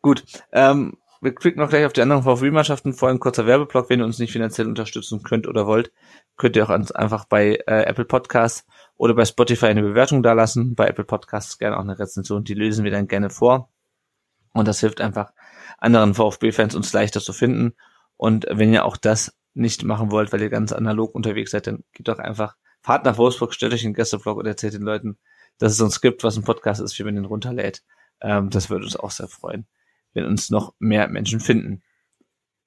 gut, 0.00 0.24
ähm, 0.52 0.98
wir 1.22 1.34
klicken 1.34 1.60
noch 1.60 1.70
gleich 1.70 1.86
auf 1.86 1.92
die 1.92 2.02
anderen 2.02 2.24
VfB-Mannschaften. 2.24 2.94
Vorhin 2.94 3.20
kurzer 3.20 3.46
Werbeblock. 3.46 3.88
Wenn 3.88 4.00
ihr 4.00 4.04
uns 4.04 4.18
nicht 4.18 4.32
finanziell 4.32 4.66
unterstützen 4.66 5.22
könnt 5.22 5.46
oder 5.46 5.68
wollt, 5.68 5.92
könnt 6.36 6.56
ihr 6.56 6.64
auch 6.64 6.70
einfach 6.70 7.26
bei 7.26 7.60
äh, 7.68 7.84
Apple 7.84 8.04
Podcasts 8.04 8.66
oder 8.96 9.14
bei 9.14 9.24
Spotify 9.24 9.66
eine 9.66 9.82
Bewertung 9.82 10.24
dalassen. 10.24 10.74
Bei 10.74 10.88
Apple 10.88 11.04
Podcasts 11.04 11.58
gerne 11.58 11.76
auch 11.76 11.82
eine 11.82 11.96
Rezension. 11.96 12.42
Die 12.42 12.54
lösen 12.54 12.84
wir 12.84 12.90
dann 12.90 13.06
gerne 13.06 13.30
vor. 13.30 13.70
Und 14.52 14.66
das 14.66 14.80
hilft 14.80 15.00
einfach 15.00 15.32
anderen 15.78 16.14
VfB-Fans 16.14 16.74
uns 16.74 16.92
leichter 16.92 17.20
zu 17.20 17.32
finden. 17.32 17.74
Und 18.16 18.46
wenn 18.50 18.72
ihr 18.72 18.84
auch 18.84 18.96
das 18.96 19.36
nicht 19.54 19.84
machen 19.84 20.10
wollt, 20.10 20.32
weil 20.32 20.42
ihr 20.42 20.50
ganz 20.50 20.72
analog 20.72 21.14
unterwegs 21.14 21.52
seid, 21.52 21.68
dann 21.68 21.84
geht 21.92 22.08
doch 22.08 22.18
einfach, 22.18 22.56
fahrt 22.80 23.04
nach 23.04 23.18
Wolfsburg, 23.18 23.54
stellt 23.54 23.74
euch 23.74 23.84
einen 23.84 23.94
Gästevlog 23.94 24.38
und 24.38 24.46
erzählt 24.46 24.74
den 24.74 24.82
Leuten, 24.82 25.18
dass 25.58 25.72
es 25.72 25.80
uns 25.80 26.00
gibt, 26.00 26.24
was 26.24 26.36
ein 26.36 26.44
Podcast 26.44 26.80
ist, 26.80 26.98
wie 26.98 27.04
man 27.04 27.14
den 27.14 27.26
runterlädt. 27.26 27.82
Ähm, 28.22 28.50
das 28.50 28.70
würde 28.70 28.84
uns 28.84 28.96
auch 28.96 29.10
sehr 29.10 29.28
freuen 29.28 29.66
wenn 30.14 30.24
uns 30.24 30.50
noch 30.50 30.74
mehr 30.78 31.08
Menschen 31.08 31.40
finden. 31.40 31.82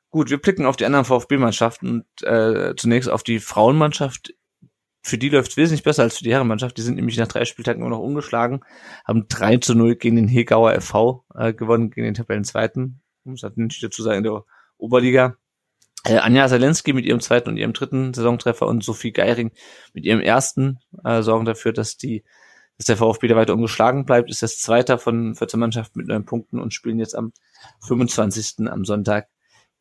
Gut, 0.10 0.30
wir 0.30 0.42
blicken 0.42 0.66
auf 0.66 0.78
die 0.78 0.86
anderen 0.86 1.06
VfB-Mannschaften 1.06 1.90
und 1.90 2.28
äh, 2.28 2.76
zunächst 2.76 3.10
auf 3.10 3.24
die 3.24 3.40
Frauenmannschaft. 3.40 4.34
Für 5.02 5.18
die 5.18 5.30
läuft 5.30 5.58
wesentlich 5.58 5.84
besser 5.84 6.04
als 6.04 6.18
für 6.18 6.24
die 6.24 6.34
Herrenmannschaft. 6.34 6.78
Die 6.78 6.82
sind 6.82 6.96
nämlich 6.96 7.18
nach 7.18 7.28
drei 7.28 7.46
Spieltagen 7.46 7.82
immer 7.82 7.92
noch 7.92 8.00
umgeschlagen, 8.00 8.62
haben 9.06 9.28
3 9.28 9.58
zu 9.58 9.76
0 9.76 9.98
gegen 9.98 10.16
den 10.16 10.28
Hegauer 10.28 10.80
FV 10.82 11.26
äh, 11.36 11.54
gewonnen, 11.54 11.92
gegen 11.92 12.06
den 12.06 12.14
Tabellenzweiten. 12.16 13.02
Muss 13.24 13.44
halt 13.44 13.58
nicht 13.58 13.84
dazu 13.84 14.02
sagen, 14.02 14.20
in 14.20 14.24
der 14.24 14.46
Oberliga. 14.78 15.36
Äh, 16.06 16.18
Anja 16.18 16.48
Salensky 16.48 16.94
mit 16.94 17.06
ihrem 17.06 17.20
zweiten 17.20 17.50
und 17.50 17.58
ihrem 17.58 17.74
dritten 17.74 18.14
Saisontreffer 18.14 18.68
und 18.68 18.84
Sophie 18.84 19.12
Geiring 19.12 19.52
mit 19.94 20.06
ihrem 20.06 20.22
ersten 20.22 20.80
äh, 21.04 21.22
sorgen 21.22 21.46
dafür, 21.46 21.74
dass 21.74 21.98
die 21.98 22.24
dass 22.78 22.88
der 22.88 22.98
VfB 22.98 23.28
da 23.28 23.36
weiter 23.36 23.54
ungeschlagen 23.54 24.06
bleibt, 24.06 24.30
ist 24.30 24.42
das 24.42 24.58
Zweiter 24.58 24.98
von 24.98 25.36
14 25.36 25.60
Mannschaften 25.60 26.00
mit 26.00 26.08
neun 26.08 26.26
Punkten 26.26 26.60
und 26.60 26.74
spielen 26.74 27.00
jetzt 27.00 27.16
am 27.16 27.32
25. 27.88 28.68
am 28.68 28.86
Sonntag 28.86 29.30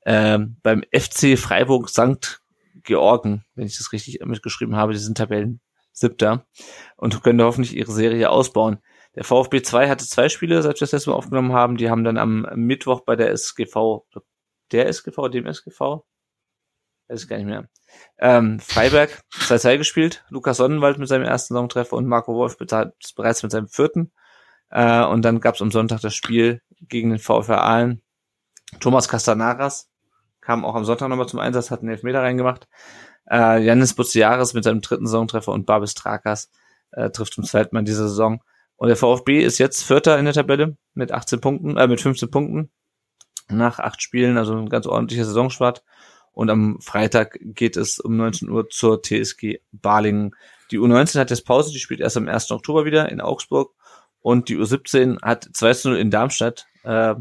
ähm, 0.07 0.57
beim 0.63 0.85
FC 0.93 1.39
Freiburg 1.39 1.89
St. 1.89 2.41
Georgen, 2.83 3.45
wenn 3.55 3.67
ich 3.67 3.79
das 3.79 3.93
richtig 3.93 4.25
mitgeschrieben 4.25 4.77
habe, 4.77 4.93
die 4.93 4.99
sind 4.99 5.17
Tabellen 5.17 5.61
siebter 5.93 6.47
und 6.97 7.23
können 7.23 7.43
hoffentlich 7.43 7.77
ihre 7.77 7.93
Serie 7.93 8.31
ausbauen. 8.31 8.79
Der 9.15 9.25
VfB 9.25 9.63
2 9.63 9.89
hatte 9.89 10.05
zwei 10.07 10.29
Spiele, 10.29 10.61
seit 10.61 10.77
wir 10.77 10.81
das 10.81 10.93
letzte 10.93 11.11
Mal 11.11 11.17
aufgenommen 11.17 11.53
haben. 11.53 11.77
Die 11.77 11.89
haben 11.89 12.05
dann 12.05 12.19
am 12.19 12.47
Mittwoch 12.57 13.03
bei 13.03 13.15
der 13.15 13.31
SGV, 13.31 14.03
der 14.73 14.89
SGV, 14.89 15.29
dem 15.29 15.47
SGV, 15.47 16.05
weiß 17.09 17.23
ich 17.23 17.29
gar 17.29 17.37
nicht 17.37 17.47
mehr. 17.47 17.69
Ähm, 18.19 18.61
Freiberg 18.61 19.23
2-2 19.33 19.79
gespielt, 19.79 20.25
Lukas 20.29 20.57
Sonnenwald 20.57 20.99
mit 20.99 21.09
seinem 21.09 21.25
ersten 21.25 21.55
Saisontreffer 21.55 21.97
und 21.97 22.07
Marco 22.07 22.35
Wolf 22.35 22.57
bereits 22.59 23.43
mit 23.43 23.53
seinem 23.53 23.69
vierten. 23.69 24.13
Äh, 24.71 25.05
und 25.05 25.23
dann 25.23 25.41
gab 25.41 25.55
es 25.55 25.63
am 25.63 25.71
Sonntag 25.71 26.01
das 26.01 26.15
Spiel 26.15 26.61
gegen 26.81 27.11
den 27.11 27.19
VfR 27.19 27.63
Aalen. 27.63 28.03
Thomas 28.81 29.09
Castanaras 29.09 29.91
kam 30.41 30.65
auch 30.65 30.75
am 30.75 30.85
Sonntag 30.85 31.09
nochmal 31.09 31.29
zum 31.29 31.41
Einsatz, 31.41 31.71
hat 31.71 31.81
einen 31.81 31.91
Elfmeter 31.91 32.23
reingemacht. 32.23 32.69
Äh, 33.31 33.63
Janis 33.63 33.95
Buziaris 33.95 34.55
mit 34.55 34.65
seinem 34.65 34.81
dritten 34.81 35.07
Saisontreffer 35.07 35.53
und 35.53 35.67
Babis 35.67 35.95
Trakas 35.95 36.51
äh, 36.93 37.11
trifft 37.11 37.35
zum 37.35 37.45
zweiten 37.45 37.75
Mal 37.75 37.81
in 37.81 37.87
dieser 37.87 38.09
Saison. 38.09 38.43
Und 38.77 38.89
der 38.89 38.97
VfB 38.97 39.43
ist 39.43 39.59
jetzt 39.59 39.83
Vierter 39.85 40.19
in 40.19 40.25
der 40.25 40.35
Tabelle 40.35 40.77
mit 40.95 41.13
18 41.13 41.41
Punkten, 41.41 41.77
äh, 41.77 41.87
mit 41.87 42.01
15 42.01 42.31
Punkten 42.31 42.71
nach 43.49 43.79
acht 43.79 44.03
Spielen, 44.03 44.37
also 44.37 44.57
ein 44.57 44.69
ganz 44.69 44.87
ordentlicher 44.87 45.25
Saisonstart. 45.25 45.85
Und 46.35 46.51
am 46.51 46.81
Freitag 46.81 47.39
geht 47.41 47.77
es 47.77 48.01
um 48.01 48.17
19 48.17 48.51
Uhr 48.51 48.69
zur 48.69 49.03
TSG 49.03 49.61
Balingen. 49.73 50.35
Die 50.71 50.79
U19 50.79 51.19
hat 51.21 51.31
jetzt 51.31 51.47
Pause, 51.47 51.73
die 51.73 51.79
spielt 51.79 52.01
erst 52.01 52.17
am 52.17 52.29
1. 52.29 52.51
Oktober 52.51 52.85
wieder 52.85 53.11
in 53.11 53.21
Augsburg. 53.21 53.73
Und 54.21 54.49
die 54.49 54.57
U17 54.57 55.23
hat 55.23 55.49
2 55.53 55.75
zu 55.75 55.89
0 55.91 55.99
in 55.99 56.11
Darmstadt 56.11 56.67
äh, 56.83 57.15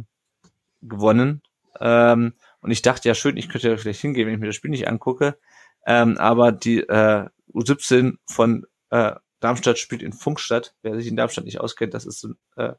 gewonnen. 0.82 1.44
Ähm, 1.80 2.34
und 2.62 2.72
ich 2.72 2.82
dachte, 2.82 3.08
ja 3.08 3.14
schön, 3.14 3.38
ich 3.38 3.50
könnte 3.50 3.70
ja 3.70 3.78
vielleicht 3.78 4.02
hingehen, 4.02 4.26
wenn 4.26 4.34
ich 4.34 4.40
mir 4.40 4.48
das 4.48 4.56
Spiel 4.56 4.72
nicht 4.72 4.88
angucke. 4.88 5.38
Ähm, 5.86 6.18
aber 6.18 6.52
die 6.52 6.80
äh, 6.80 7.28
U17 7.54 8.18
von 8.26 8.66
äh, 8.90 9.14
Darmstadt 9.42 9.78
spielt 9.78 10.02
in 10.02 10.14
Funkstadt. 10.14 10.74
Wer 10.82 10.96
sich 10.96 11.08
in 11.08 11.18
Darmstadt 11.18 11.46
nicht 11.46 11.60
auskennt, 11.60 11.94
das 11.94 12.06
ist 12.06 12.24
ein 12.24 12.38
äh, 12.56 12.74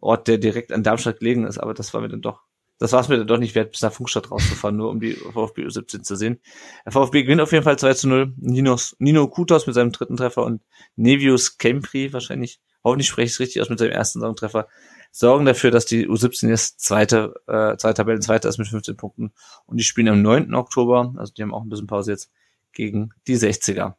Ort, 0.00 0.28
der 0.28 0.38
direkt 0.38 0.72
an 0.72 0.82
Darmstadt 0.82 1.20
gelegen 1.20 1.46
ist. 1.46 1.58
Aber 1.58 1.72
das 1.72 1.94
war 1.94 2.00
mir 2.00 2.08
dann 2.08 2.22
doch 2.22 2.42
das 2.80 2.92
war 2.92 3.00
es 3.00 3.08
mir 3.08 3.18
dann 3.18 3.26
doch 3.26 3.36
nicht 3.36 3.54
wert, 3.54 3.72
bis 3.72 3.82
nach 3.82 3.92
Funkstadt 3.92 4.30
rauszufahren, 4.30 4.76
nur 4.76 4.88
um 4.88 5.00
die 5.00 5.12
VfB 5.12 5.66
U17 5.66 6.02
zu 6.02 6.16
sehen. 6.16 6.40
Der 6.86 6.92
VfB 6.92 7.22
gewinnt 7.22 7.42
auf 7.42 7.52
jeden 7.52 7.62
Fall 7.62 7.78
2 7.78 7.94
zu 7.94 8.08
0. 8.08 8.32
Ninos, 8.38 8.96
Nino 8.98 9.28
Kutos 9.28 9.66
mit 9.66 9.74
seinem 9.74 9.92
dritten 9.92 10.16
Treffer 10.16 10.44
und 10.44 10.62
Nevius 10.96 11.58
Kempri 11.58 12.12
wahrscheinlich, 12.12 12.58
hoffentlich 12.82 13.08
spreche 13.08 13.26
ich 13.26 13.32
es 13.32 13.40
richtig 13.40 13.62
aus 13.62 13.68
mit 13.68 13.78
seinem 13.78 13.92
ersten 13.92 14.20
Saisontreffer, 14.20 14.66
sorgen 15.12 15.44
dafür, 15.44 15.70
dass 15.70 15.84
die 15.84 16.08
U17 16.08 16.48
jetzt 16.48 16.80
zweite, 16.80 17.34
äh, 17.46 17.76
zwei 17.76 17.92
Tabellen 17.92 18.22
zweiter 18.22 18.48
ist 18.48 18.56
mit 18.56 18.68
15 18.68 18.96
Punkten. 18.96 19.32
Und 19.66 19.76
die 19.76 19.84
spielen 19.84 20.08
am 20.08 20.22
9. 20.22 20.54
Oktober, 20.54 21.12
also 21.18 21.34
die 21.34 21.42
haben 21.42 21.52
auch 21.52 21.62
ein 21.62 21.68
bisschen 21.68 21.86
Pause 21.86 22.12
jetzt, 22.12 22.30
gegen 22.72 23.10
die 23.26 23.36
60er. 23.36 23.96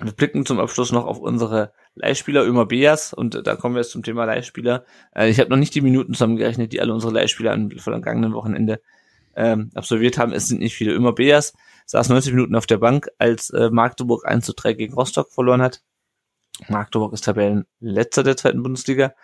Wir 0.00 0.12
blicken 0.12 0.46
zum 0.46 0.60
Abschluss 0.60 0.92
noch 0.92 1.06
auf 1.06 1.18
unsere 1.18 1.72
Leihspieler 1.94 2.44
Ömer 2.44 2.66
Beas 2.66 3.12
und 3.12 3.46
da 3.46 3.56
kommen 3.56 3.74
wir 3.74 3.80
jetzt 3.80 3.90
zum 3.90 4.04
Thema 4.04 4.24
Leihspieler. 4.24 4.84
Äh, 5.14 5.28
ich 5.28 5.40
habe 5.40 5.50
noch 5.50 5.56
nicht 5.56 5.74
die 5.74 5.80
Minuten 5.80 6.14
zusammengerechnet, 6.14 6.72
die 6.72 6.80
alle 6.80 6.94
unsere 6.94 7.12
Leihspieler 7.12 7.52
am 7.52 7.70
vergangenen 7.70 8.32
Wochenende 8.32 8.80
ähm, 9.34 9.70
absolviert 9.74 10.18
haben. 10.18 10.32
Es 10.32 10.46
sind 10.46 10.60
nicht 10.60 10.74
viele. 10.74 10.92
Ömer 10.92 11.12
Beas 11.12 11.52
saß 11.86 12.10
90 12.10 12.32
Minuten 12.32 12.54
auf 12.54 12.66
der 12.66 12.78
Bank, 12.78 13.08
als 13.18 13.50
äh, 13.50 13.70
Magdeburg 13.70 14.24
1 14.26 14.46
zu 14.46 14.52
3 14.52 14.74
gegen 14.74 14.94
Rostock 14.94 15.32
verloren 15.32 15.62
hat. 15.62 15.82
Magdeburg 16.68 17.12
ist 17.12 17.24
Tabellenletzter 17.24 18.22
der 18.22 18.36
zweiten 18.36 18.62
Bundesliga. 18.62 19.14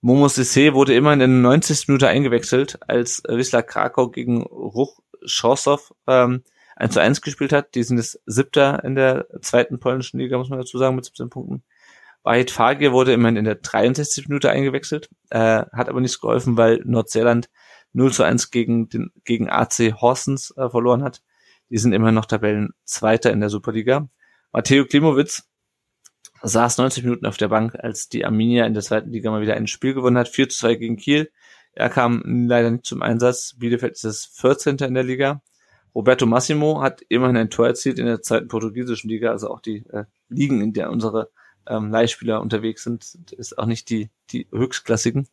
Momo 0.00 0.26
Sissé 0.26 0.74
wurde 0.74 0.94
immer 0.94 1.12
in 1.12 1.18
der 1.18 1.28
90. 1.28 1.88
Minute 1.88 2.08
eingewechselt, 2.08 2.78
als 2.86 3.24
äh, 3.24 3.36
Wisla 3.36 3.62
Krakau 3.62 4.08
gegen 4.08 4.42
Ruch 4.42 5.00
Schorsow 5.24 5.94
ähm, 6.06 6.42
1 6.76 6.94
zu 6.94 7.00
1 7.00 7.20
gespielt 7.20 7.52
hat. 7.52 7.74
Die 7.74 7.82
sind 7.82 7.98
jetzt 7.98 8.20
siebter 8.26 8.82
in 8.84 8.94
der 8.94 9.26
zweiten 9.40 9.78
polnischen 9.78 10.18
Liga, 10.18 10.38
muss 10.38 10.48
man 10.48 10.58
dazu 10.58 10.78
sagen, 10.78 10.96
mit 10.96 11.04
17 11.04 11.30
Punkten. 11.30 11.62
Wahid 12.22 12.50
Fagir 12.50 12.92
wurde 12.92 13.12
immerhin 13.12 13.36
in 13.36 13.44
der 13.44 13.56
63. 13.56 14.28
Minute 14.28 14.50
eingewechselt, 14.50 15.10
äh, 15.30 15.64
hat 15.72 15.88
aber 15.88 16.00
nichts 16.00 16.20
geholfen, 16.20 16.56
weil 16.56 16.80
Nordseeland 16.84 17.50
0 17.92 18.12
zu 18.12 18.22
1 18.22 18.50
gegen, 18.50 18.88
den, 18.88 19.12
gegen 19.24 19.50
AC 19.50 19.92
Horsens 20.00 20.50
äh, 20.56 20.68
verloren 20.68 21.02
hat. 21.02 21.22
Die 21.70 21.78
sind 21.78 21.92
immerhin 21.92 22.14
noch 22.14 22.24
Tabellenzweiter 22.24 23.30
in 23.30 23.40
der 23.40 23.50
Superliga. 23.50 24.08
Matteo 24.52 24.86
Klimowitz 24.86 25.48
saß 26.42 26.78
90 26.78 27.04
Minuten 27.04 27.26
auf 27.26 27.36
der 27.36 27.48
Bank, 27.48 27.74
als 27.74 28.08
die 28.08 28.24
Arminia 28.24 28.66
in 28.66 28.74
der 28.74 28.82
zweiten 28.82 29.10
Liga 29.10 29.30
mal 29.30 29.42
wieder 29.42 29.54
ein 29.54 29.66
Spiel 29.66 29.94
gewonnen 29.94 30.18
hat, 30.18 30.28
4 30.28 30.48
zu 30.48 30.58
2 30.58 30.74
gegen 30.76 30.96
Kiel. 30.96 31.30
Er 31.72 31.90
kam 31.90 32.22
leider 32.48 32.70
nicht 32.70 32.86
zum 32.86 33.02
Einsatz. 33.02 33.54
Bielefeld 33.58 33.94
ist 33.94 34.04
das 34.04 34.24
14. 34.26 34.76
in 34.78 34.94
der 34.94 35.02
Liga. 35.02 35.42
Roberto 35.94 36.26
Massimo 36.26 36.82
hat 36.82 37.02
immerhin 37.08 37.36
ein 37.36 37.50
Tor 37.50 37.68
erzielt 37.68 37.98
in 37.98 38.06
der 38.06 38.20
zweiten 38.20 38.48
portugiesischen 38.48 39.08
Liga, 39.08 39.30
also 39.30 39.50
auch 39.50 39.60
die 39.60 39.84
äh, 39.90 40.04
Ligen, 40.28 40.60
in 40.60 40.72
der 40.72 40.90
unsere 40.90 41.30
ähm, 41.68 41.90
Leihspieler 41.90 42.40
unterwegs 42.40 42.82
sind, 42.82 43.32
ist 43.32 43.58
auch 43.58 43.66
nicht 43.66 43.88
die, 43.90 44.10
die 44.30 44.48
höchstklassigen. 44.50 45.28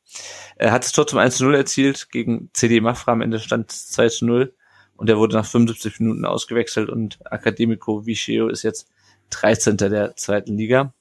Er 0.55 0.71
hat 0.71 0.83
das 0.83 0.91
Tor 0.91 1.07
zum 1.07 1.19
1 1.19 1.39
0 1.39 1.55
erzielt 1.55 2.09
gegen 2.11 2.49
CD 2.53 2.79
Mafra, 2.79 3.13
am 3.13 3.21
Ende 3.21 3.39
stand 3.39 3.71
2 3.71 4.09
zu 4.09 4.25
0 4.25 4.53
und 4.95 5.09
er 5.09 5.17
wurde 5.17 5.35
nach 5.35 5.45
75 5.45 5.99
Minuten 5.99 6.25
ausgewechselt 6.25 6.89
und 6.89 7.19
Academico 7.29 8.05
Vicheo 8.05 8.47
ist 8.47 8.63
jetzt 8.63 8.87
13. 9.31 9.77
der 9.77 10.15
zweiten 10.15 10.57
Liga. 10.57 10.93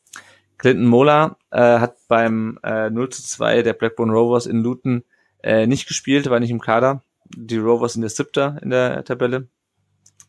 Clinton 0.56 0.86
Mola 0.86 1.36
äh, 1.50 1.78
hat 1.78 1.96
beim 2.08 2.58
äh, 2.62 2.90
0 2.90 3.10
zu 3.10 3.22
2 3.22 3.62
der 3.62 3.74
Blackburn 3.74 4.10
Rovers 4.10 4.46
in 4.46 4.62
Luton 4.62 5.04
äh, 5.42 5.66
nicht 5.66 5.86
gespielt, 5.86 6.28
war 6.28 6.40
nicht 6.40 6.50
im 6.50 6.60
Kader 6.60 7.02
die 7.36 7.58
Rovers 7.58 7.94
sind 7.94 8.02
der 8.02 8.10
siebter 8.10 8.58
in 8.62 8.70
der 8.70 9.04
Tabelle. 9.04 9.48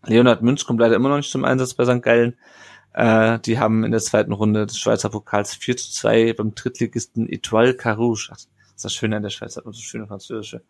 Leonhard 0.06 0.42
Münz 0.42 0.66
kommt 0.66 0.80
leider 0.80 0.96
immer 0.96 1.10
noch 1.10 1.18
nicht 1.18 1.32
zum 1.32 1.46
Einsatz 1.46 1.74
bei 1.74 1.86
St. 1.86 2.02
Gallen. 2.02 2.36
Äh, 2.94 3.40
die 3.40 3.60
haben 3.60 3.84
in 3.84 3.92
der 3.92 4.02
zweiten 4.02 4.32
Runde 4.32 4.66
des 4.66 4.78
Schweizer 4.78 5.10
Pokals 5.10 5.54
4 5.54 5.78
zu 5.78 5.92
2 5.92 6.34
beim 6.34 6.56
Drittligisten 6.56 7.30
Etoile 7.30 7.74
Carouge, 7.74 8.30
ach, 8.32 8.38
das 8.38 8.48
ist 8.76 8.86
das 8.86 8.94
Schöne 8.94 9.18
an 9.18 9.24
der 9.24 9.30
Schweiz, 9.30 9.56
hat 9.56 9.66
man 9.66 9.74
so 9.74 9.82
schöne 9.82 10.08
französische 10.08 10.62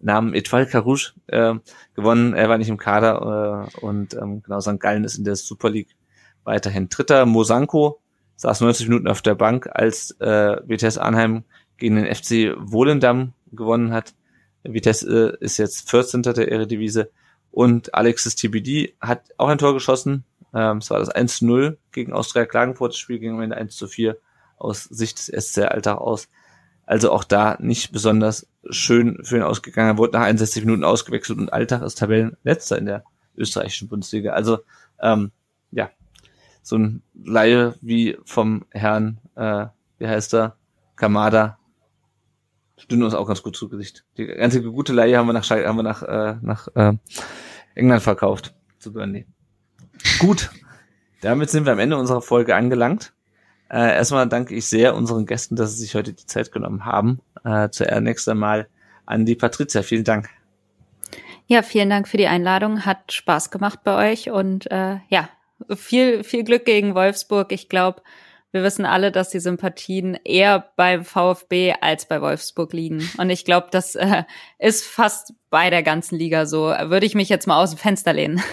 Namen, 0.00 0.34
Etoile 0.34 0.66
Carouge, 0.66 1.12
äh, 1.28 1.54
gewonnen. 1.94 2.34
Er 2.34 2.48
war 2.48 2.58
nicht 2.58 2.68
im 2.68 2.76
Kader 2.76 3.68
äh, 3.72 3.80
und 3.80 4.14
ähm, 4.14 4.42
genau, 4.42 4.60
St. 4.60 4.80
Gallen 4.80 5.04
ist 5.04 5.16
in 5.16 5.24
der 5.24 5.36
Super 5.36 5.70
League 5.70 5.94
weiterhin 6.44 6.88
Dritter. 6.88 7.24
Mosanko 7.24 8.00
saß 8.36 8.60
90 8.60 8.88
Minuten 8.88 9.08
auf 9.08 9.22
der 9.22 9.36
Bank, 9.36 9.68
als 9.72 10.10
äh, 10.20 10.56
Vitesse 10.66 11.00
Arnheim 11.00 11.44
gegen 11.78 11.96
den 11.96 12.12
FC 12.12 12.54
Wohlendam 12.58 13.32
gewonnen 13.52 13.92
hat. 13.92 14.14
Vitesse 14.64 15.36
äh, 15.40 15.44
ist 15.44 15.58
jetzt 15.58 15.90
14. 15.90 16.22
der 16.22 16.50
Eredivisie 16.50 17.04
Und 17.50 17.94
Alexis 17.94 18.36
TBD 18.36 18.94
hat 19.00 19.22
auch 19.36 19.48
ein 19.48 19.58
Tor 19.58 19.74
geschossen. 19.74 20.24
Ähm, 20.54 20.78
es 20.78 20.90
war 20.90 20.98
das 20.98 21.14
1-0 21.14 21.76
gegen 21.92 22.12
Austria 22.12 22.46
Klagenfurt. 22.46 22.92
Das 22.92 22.98
Spiel 22.98 23.18
ging 23.18 23.32
am 23.32 23.40
Ende 23.40 23.56
1 23.56 23.76
zu 23.76 23.86
4 23.88 24.16
aus 24.58 24.84
Sicht 24.84 25.18
des 25.18 25.26
SC 25.26 25.62
Alltag 25.62 25.98
aus. 25.98 26.28
Also 26.84 27.12
auch 27.12 27.24
da 27.24 27.56
nicht 27.60 27.92
besonders 27.92 28.46
schön 28.70 29.18
für 29.24 29.36
ihn 29.36 29.42
ausgegangen. 29.42 29.90
Er 29.90 29.98
wurde 29.98 30.12
nach 30.12 30.24
61 30.24 30.64
Minuten 30.64 30.84
ausgewechselt 30.84 31.38
und 31.38 31.52
Alltag 31.52 31.82
ist 31.82 31.98
Tabellenletzter 31.98 32.78
in 32.78 32.86
der 32.86 33.04
österreichischen 33.36 33.88
Bundesliga. 33.88 34.32
Also 34.32 34.58
ähm, 35.00 35.32
ja, 35.70 35.90
so 36.62 36.76
ein 36.76 37.02
Laie 37.14 37.74
wie 37.80 38.18
vom 38.24 38.64
Herrn, 38.70 39.18
äh, 39.36 39.66
wie 39.98 40.06
heißt 40.06 40.34
er, 40.34 40.56
Kamada, 40.96 41.58
stünde 42.82 43.04
uns 43.04 43.14
auch 43.14 43.26
ganz 43.26 43.42
gut 43.42 43.56
zu 43.56 43.68
Gesicht. 43.68 44.04
Die 44.16 44.30
einzige 44.32 44.70
gute 44.70 44.92
Laie 44.92 45.16
haben 45.16 45.26
wir 45.26 45.32
nach, 45.32 45.48
haben 45.48 45.76
wir 45.76 45.82
nach, 45.82 46.02
äh, 46.02 46.36
nach 46.42 46.68
äh, 46.74 46.94
England 47.74 48.02
verkauft 48.02 48.54
zu 48.78 48.92
Burnley. 48.92 49.26
Gut, 50.18 50.50
damit 51.20 51.50
sind 51.50 51.64
wir 51.64 51.72
am 51.72 51.78
Ende 51.78 51.96
unserer 51.96 52.22
Folge 52.22 52.56
angelangt. 52.56 53.12
Äh, 53.70 53.94
erstmal 53.94 54.28
danke 54.28 54.54
ich 54.54 54.66
sehr 54.66 54.94
unseren 54.94 55.26
Gästen, 55.26 55.56
dass 55.56 55.72
sie 55.72 55.82
sich 55.82 55.94
heute 55.94 56.12
die 56.12 56.26
Zeit 56.26 56.52
genommen 56.52 56.84
haben. 56.84 57.20
Äh, 57.44 57.70
zuerst 57.70 58.28
einmal 58.28 58.68
an 59.06 59.24
die 59.24 59.36
Patricia. 59.36 59.82
Vielen 59.82 60.04
Dank. 60.04 60.28
Ja, 61.46 61.62
vielen 61.62 61.88
Dank 61.88 62.08
für 62.08 62.16
die 62.16 62.26
Einladung. 62.26 62.84
Hat 62.84 63.12
Spaß 63.12 63.50
gemacht 63.50 63.80
bei 63.84 64.12
euch 64.12 64.30
und 64.30 64.70
äh, 64.70 64.96
ja, 65.08 65.28
viel, 65.74 66.24
viel 66.24 66.44
Glück 66.44 66.64
gegen 66.64 66.94
Wolfsburg. 66.94 67.52
Ich 67.52 67.68
glaube, 67.68 68.02
wir 68.52 68.62
wissen 68.62 68.84
alle, 68.84 69.10
dass 69.10 69.30
die 69.30 69.40
Sympathien 69.40 70.18
eher 70.24 70.70
beim 70.76 71.04
VfB 71.04 71.74
als 71.80 72.06
bei 72.06 72.20
Wolfsburg 72.20 72.72
liegen. 72.74 73.08
Und 73.16 73.30
ich 73.30 73.44
glaube, 73.44 73.68
das 73.70 73.94
äh, 73.94 74.24
ist 74.58 74.84
fast 74.84 75.32
bei 75.50 75.70
der 75.70 75.82
ganzen 75.82 76.16
Liga 76.16 76.44
so. 76.44 76.66
Würde 76.66 77.06
ich 77.06 77.14
mich 77.14 77.30
jetzt 77.30 77.46
mal 77.46 77.60
aus 77.60 77.70
dem 77.70 77.78
Fenster 77.78 78.12
lehnen. 78.12 78.40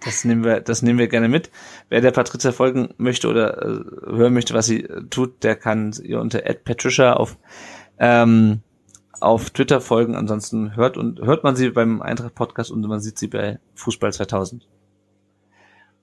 Das 0.00 0.24
nehmen 0.24 0.44
wir, 0.44 0.60
das 0.60 0.82
nehmen 0.82 1.00
wir 1.00 1.08
gerne 1.08 1.28
mit. 1.28 1.50
Wer 1.88 2.00
der 2.00 2.12
Patricia 2.12 2.52
folgen 2.52 2.94
möchte 2.98 3.26
oder 3.26 3.60
äh, 3.60 3.80
hören 4.06 4.32
möchte, 4.32 4.54
was 4.54 4.66
sie 4.66 4.86
tut, 5.10 5.42
der 5.42 5.56
kann 5.56 5.92
ihr 6.04 6.20
unter 6.20 6.38
@patricia 6.38 7.14
auf 7.14 7.36
ähm, 7.98 8.60
auf 9.18 9.50
Twitter 9.50 9.80
folgen. 9.80 10.14
Ansonsten 10.14 10.76
hört 10.76 10.96
und 10.96 11.20
hört 11.20 11.42
man 11.42 11.56
sie 11.56 11.70
beim 11.70 12.00
Eintracht 12.00 12.36
Podcast 12.36 12.70
und 12.70 12.86
man 12.86 13.00
sieht 13.00 13.18
sie 13.18 13.26
bei 13.26 13.58
Fußball 13.74 14.12
2000. 14.12 14.68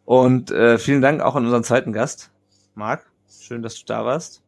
Und 0.04 0.52
äh, 0.52 0.78
vielen 0.78 1.02
Dank 1.02 1.22
auch 1.22 1.36
an 1.36 1.46
unseren 1.46 1.64
zweiten 1.64 1.94
Gast, 1.94 2.32
Marc. 2.74 3.06
Schön, 3.42 3.62
dass 3.62 3.76
du 3.76 3.86
da 3.86 4.06
warst. 4.06 4.42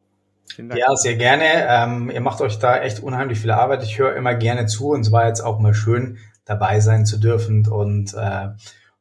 Ja, 0.58 0.96
sehr 0.96 1.16
gerne. 1.16 1.68
Ähm, 1.68 2.10
ihr 2.10 2.22
macht 2.22 2.42
euch 2.42 2.58
da 2.58 2.78
echt 2.78 3.02
unheimlich 3.02 3.40
viel 3.40 3.52
Arbeit. 3.52 3.84
Ich 3.84 4.00
höre 4.00 4.16
immer 4.16 4.34
gerne 4.34 4.66
zu 4.66 4.90
und 4.90 5.02
es 5.02 5.12
war 5.12 5.28
jetzt 5.28 5.42
auch 5.42 5.60
mal 5.60 5.74
schön, 5.74 6.18
dabei 6.46 6.80
sein 6.80 7.06
zu 7.06 7.18
dürfen 7.20 7.68
und 7.68 8.14
äh, 8.14 8.50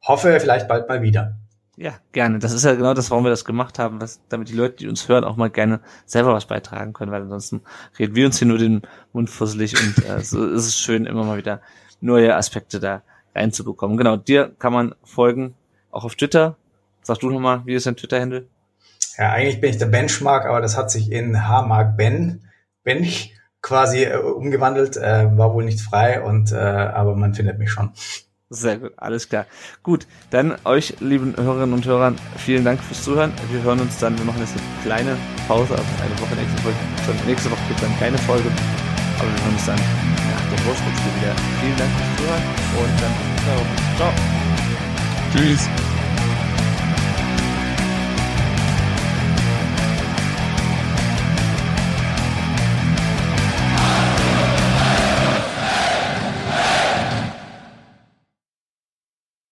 hoffe 0.02 0.40
vielleicht 0.40 0.68
bald 0.68 0.88
mal 0.88 1.02
wieder. 1.02 1.36
Ja, 1.76 1.92
gerne. 2.12 2.38
Das 2.38 2.52
ist 2.52 2.64
ja 2.64 2.74
genau 2.74 2.94
das, 2.94 3.10
warum 3.10 3.24
wir 3.24 3.30
das 3.30 3.44
gemacht 3.44 3.78
haben, 3.78 4.00
was, 4.00 4.20
damit 4.28 4.48
die 4.48 4.54
Leute, 4.54 4.76
die 4.76 4.88
uns 4.88 5.08
hören, 5.08 5.24
auch 5.24 5.36
mal 5.36 5.50
gerne 5.50 5.80
selber 6.06 6.32
was 6.32 6.46
beitragen 6.46 6.94
können, 6.94 7.12
weil 7.12 7.22
ansonsten 7.22 7.60
reden 7.98 8.14
wir 8.14 8.26
uns 8.26 8.38
hier 8.38 8.48
nur 8.48 8.58
den 8.58 8.82
Mund 9.12 9.28
fusselig 9.28 9.74
und 9.80 10.04
äh, 10.08 10.20
so 10.22 10.46
ist 10.46 10.66
es 10.66 10.78
schön, 10.78 11.04
immer 11.04 11.24
mal 11.24 11.36
wieder 11.36 11.60
neue 12.00 12.34
Aspekte 12.34 12.80
da 12.80 13.02
reinzubekommen. 13.34 13.98
Genau, 13.98 14.16
dir 14.16 14.54
kann 14.58 14.72
man 14.72 14.94
folgen, 15.04 15.54
auch 15.90 16.04
auf 16.04 16.14
Twitter. 16.14 16.56
Sag 17.02 17.18
du 17.20 17.30
nochmal, 17.30 17.62
wie 17.66 17.74
ist 17.74 17.86
dein 17.86 17.96
Twitter-Handle? 17.96 18.46
Ja, 19.18 19.32
eigentlich 19.32 19.60
bin 19.60 19.70
ich 19.70 19.78
der 19.78 19.86
Benchmark, 19.86 20.46
aber 20.46 20.60
das 20.60 20.76
hat 20.76 20.90
sich 20.90 21.10
in 21.10 21.48
H-Mark 21.48 21.96
Ben, 21.96 22.48
Bench 22.84 23.34
quasi 23.62 24.04
äh, 24.04 24.16
umgewandelt, 24.16 24.96
äh, 24.96 25.36
war 25.36 25.54
wohl 25.54 25.64
nicht 25.64 25.80
frei 25.80 26.22
und 26.22 26.52
äh, 26.52 26.56
aber 26.56 27.16
man 27.16 27.34
findet 27.34 27.58
mich 27.58 27.70
schon. 27.70 27.90
Sehr 28.48 28.78
gut, 28.78 28.92
alles 28.96 29.28
klar. 29.28 29.46
Gut, 29.82 30.06
dann 30.30 30.56
euch, 30.64 31.00
lieben 31.00 31.34
Hörerinnen 31.36 31.72
und 31.72 31.84
Hörern, 31.84 32.16
vielen 32.36 32.64
Dank 32.64 32.80
fürs 32.80 33.02
Zuhören. 33.02 33.32
Wir 33.50 33.62
hören 33.62 33.80
uns 33.80 33.98
dann, 33.98 34.16
wir 34.16 34.24
machen 34.24 34.38
jetzt 34.40 34.52
eine 34.52 34.82
kleine 34.84 35.16
Pause, 35.48 35.72
also 35.72 35.82
eine 36.00 36.20
Woche, 36.20 36.36
nächste 36.36 36.62
Folge. 36.62 36.78
Schon 37.04 37.26
nächste 37.26 37.50
Woche 37.50 37.60
gibt 37.66 37.80
es 37.80 37.88
dann 37.88 37.98
keine 37.98 38.18
Folge, 38.18 38.48
aber 39.18 39.28
wir 39.28 39.42
hören 39.42 39.52
uns 39.52 39.66
dann 39.66 39.76
nach 39.76 40.56
dem 40.56 40.66
Wolfsburg-Spiel 40.66 41.12
wieder. 41.22 41.34
Vielen 41.60 41.76
Dank 41.76 41.90
fürs 41.90 42.16
Zuhören 42.18 42.42
und 42.78 43.02
dann 43.02 43.36
ciao. 43.96 44.12
Tschüss. 45.32 45.95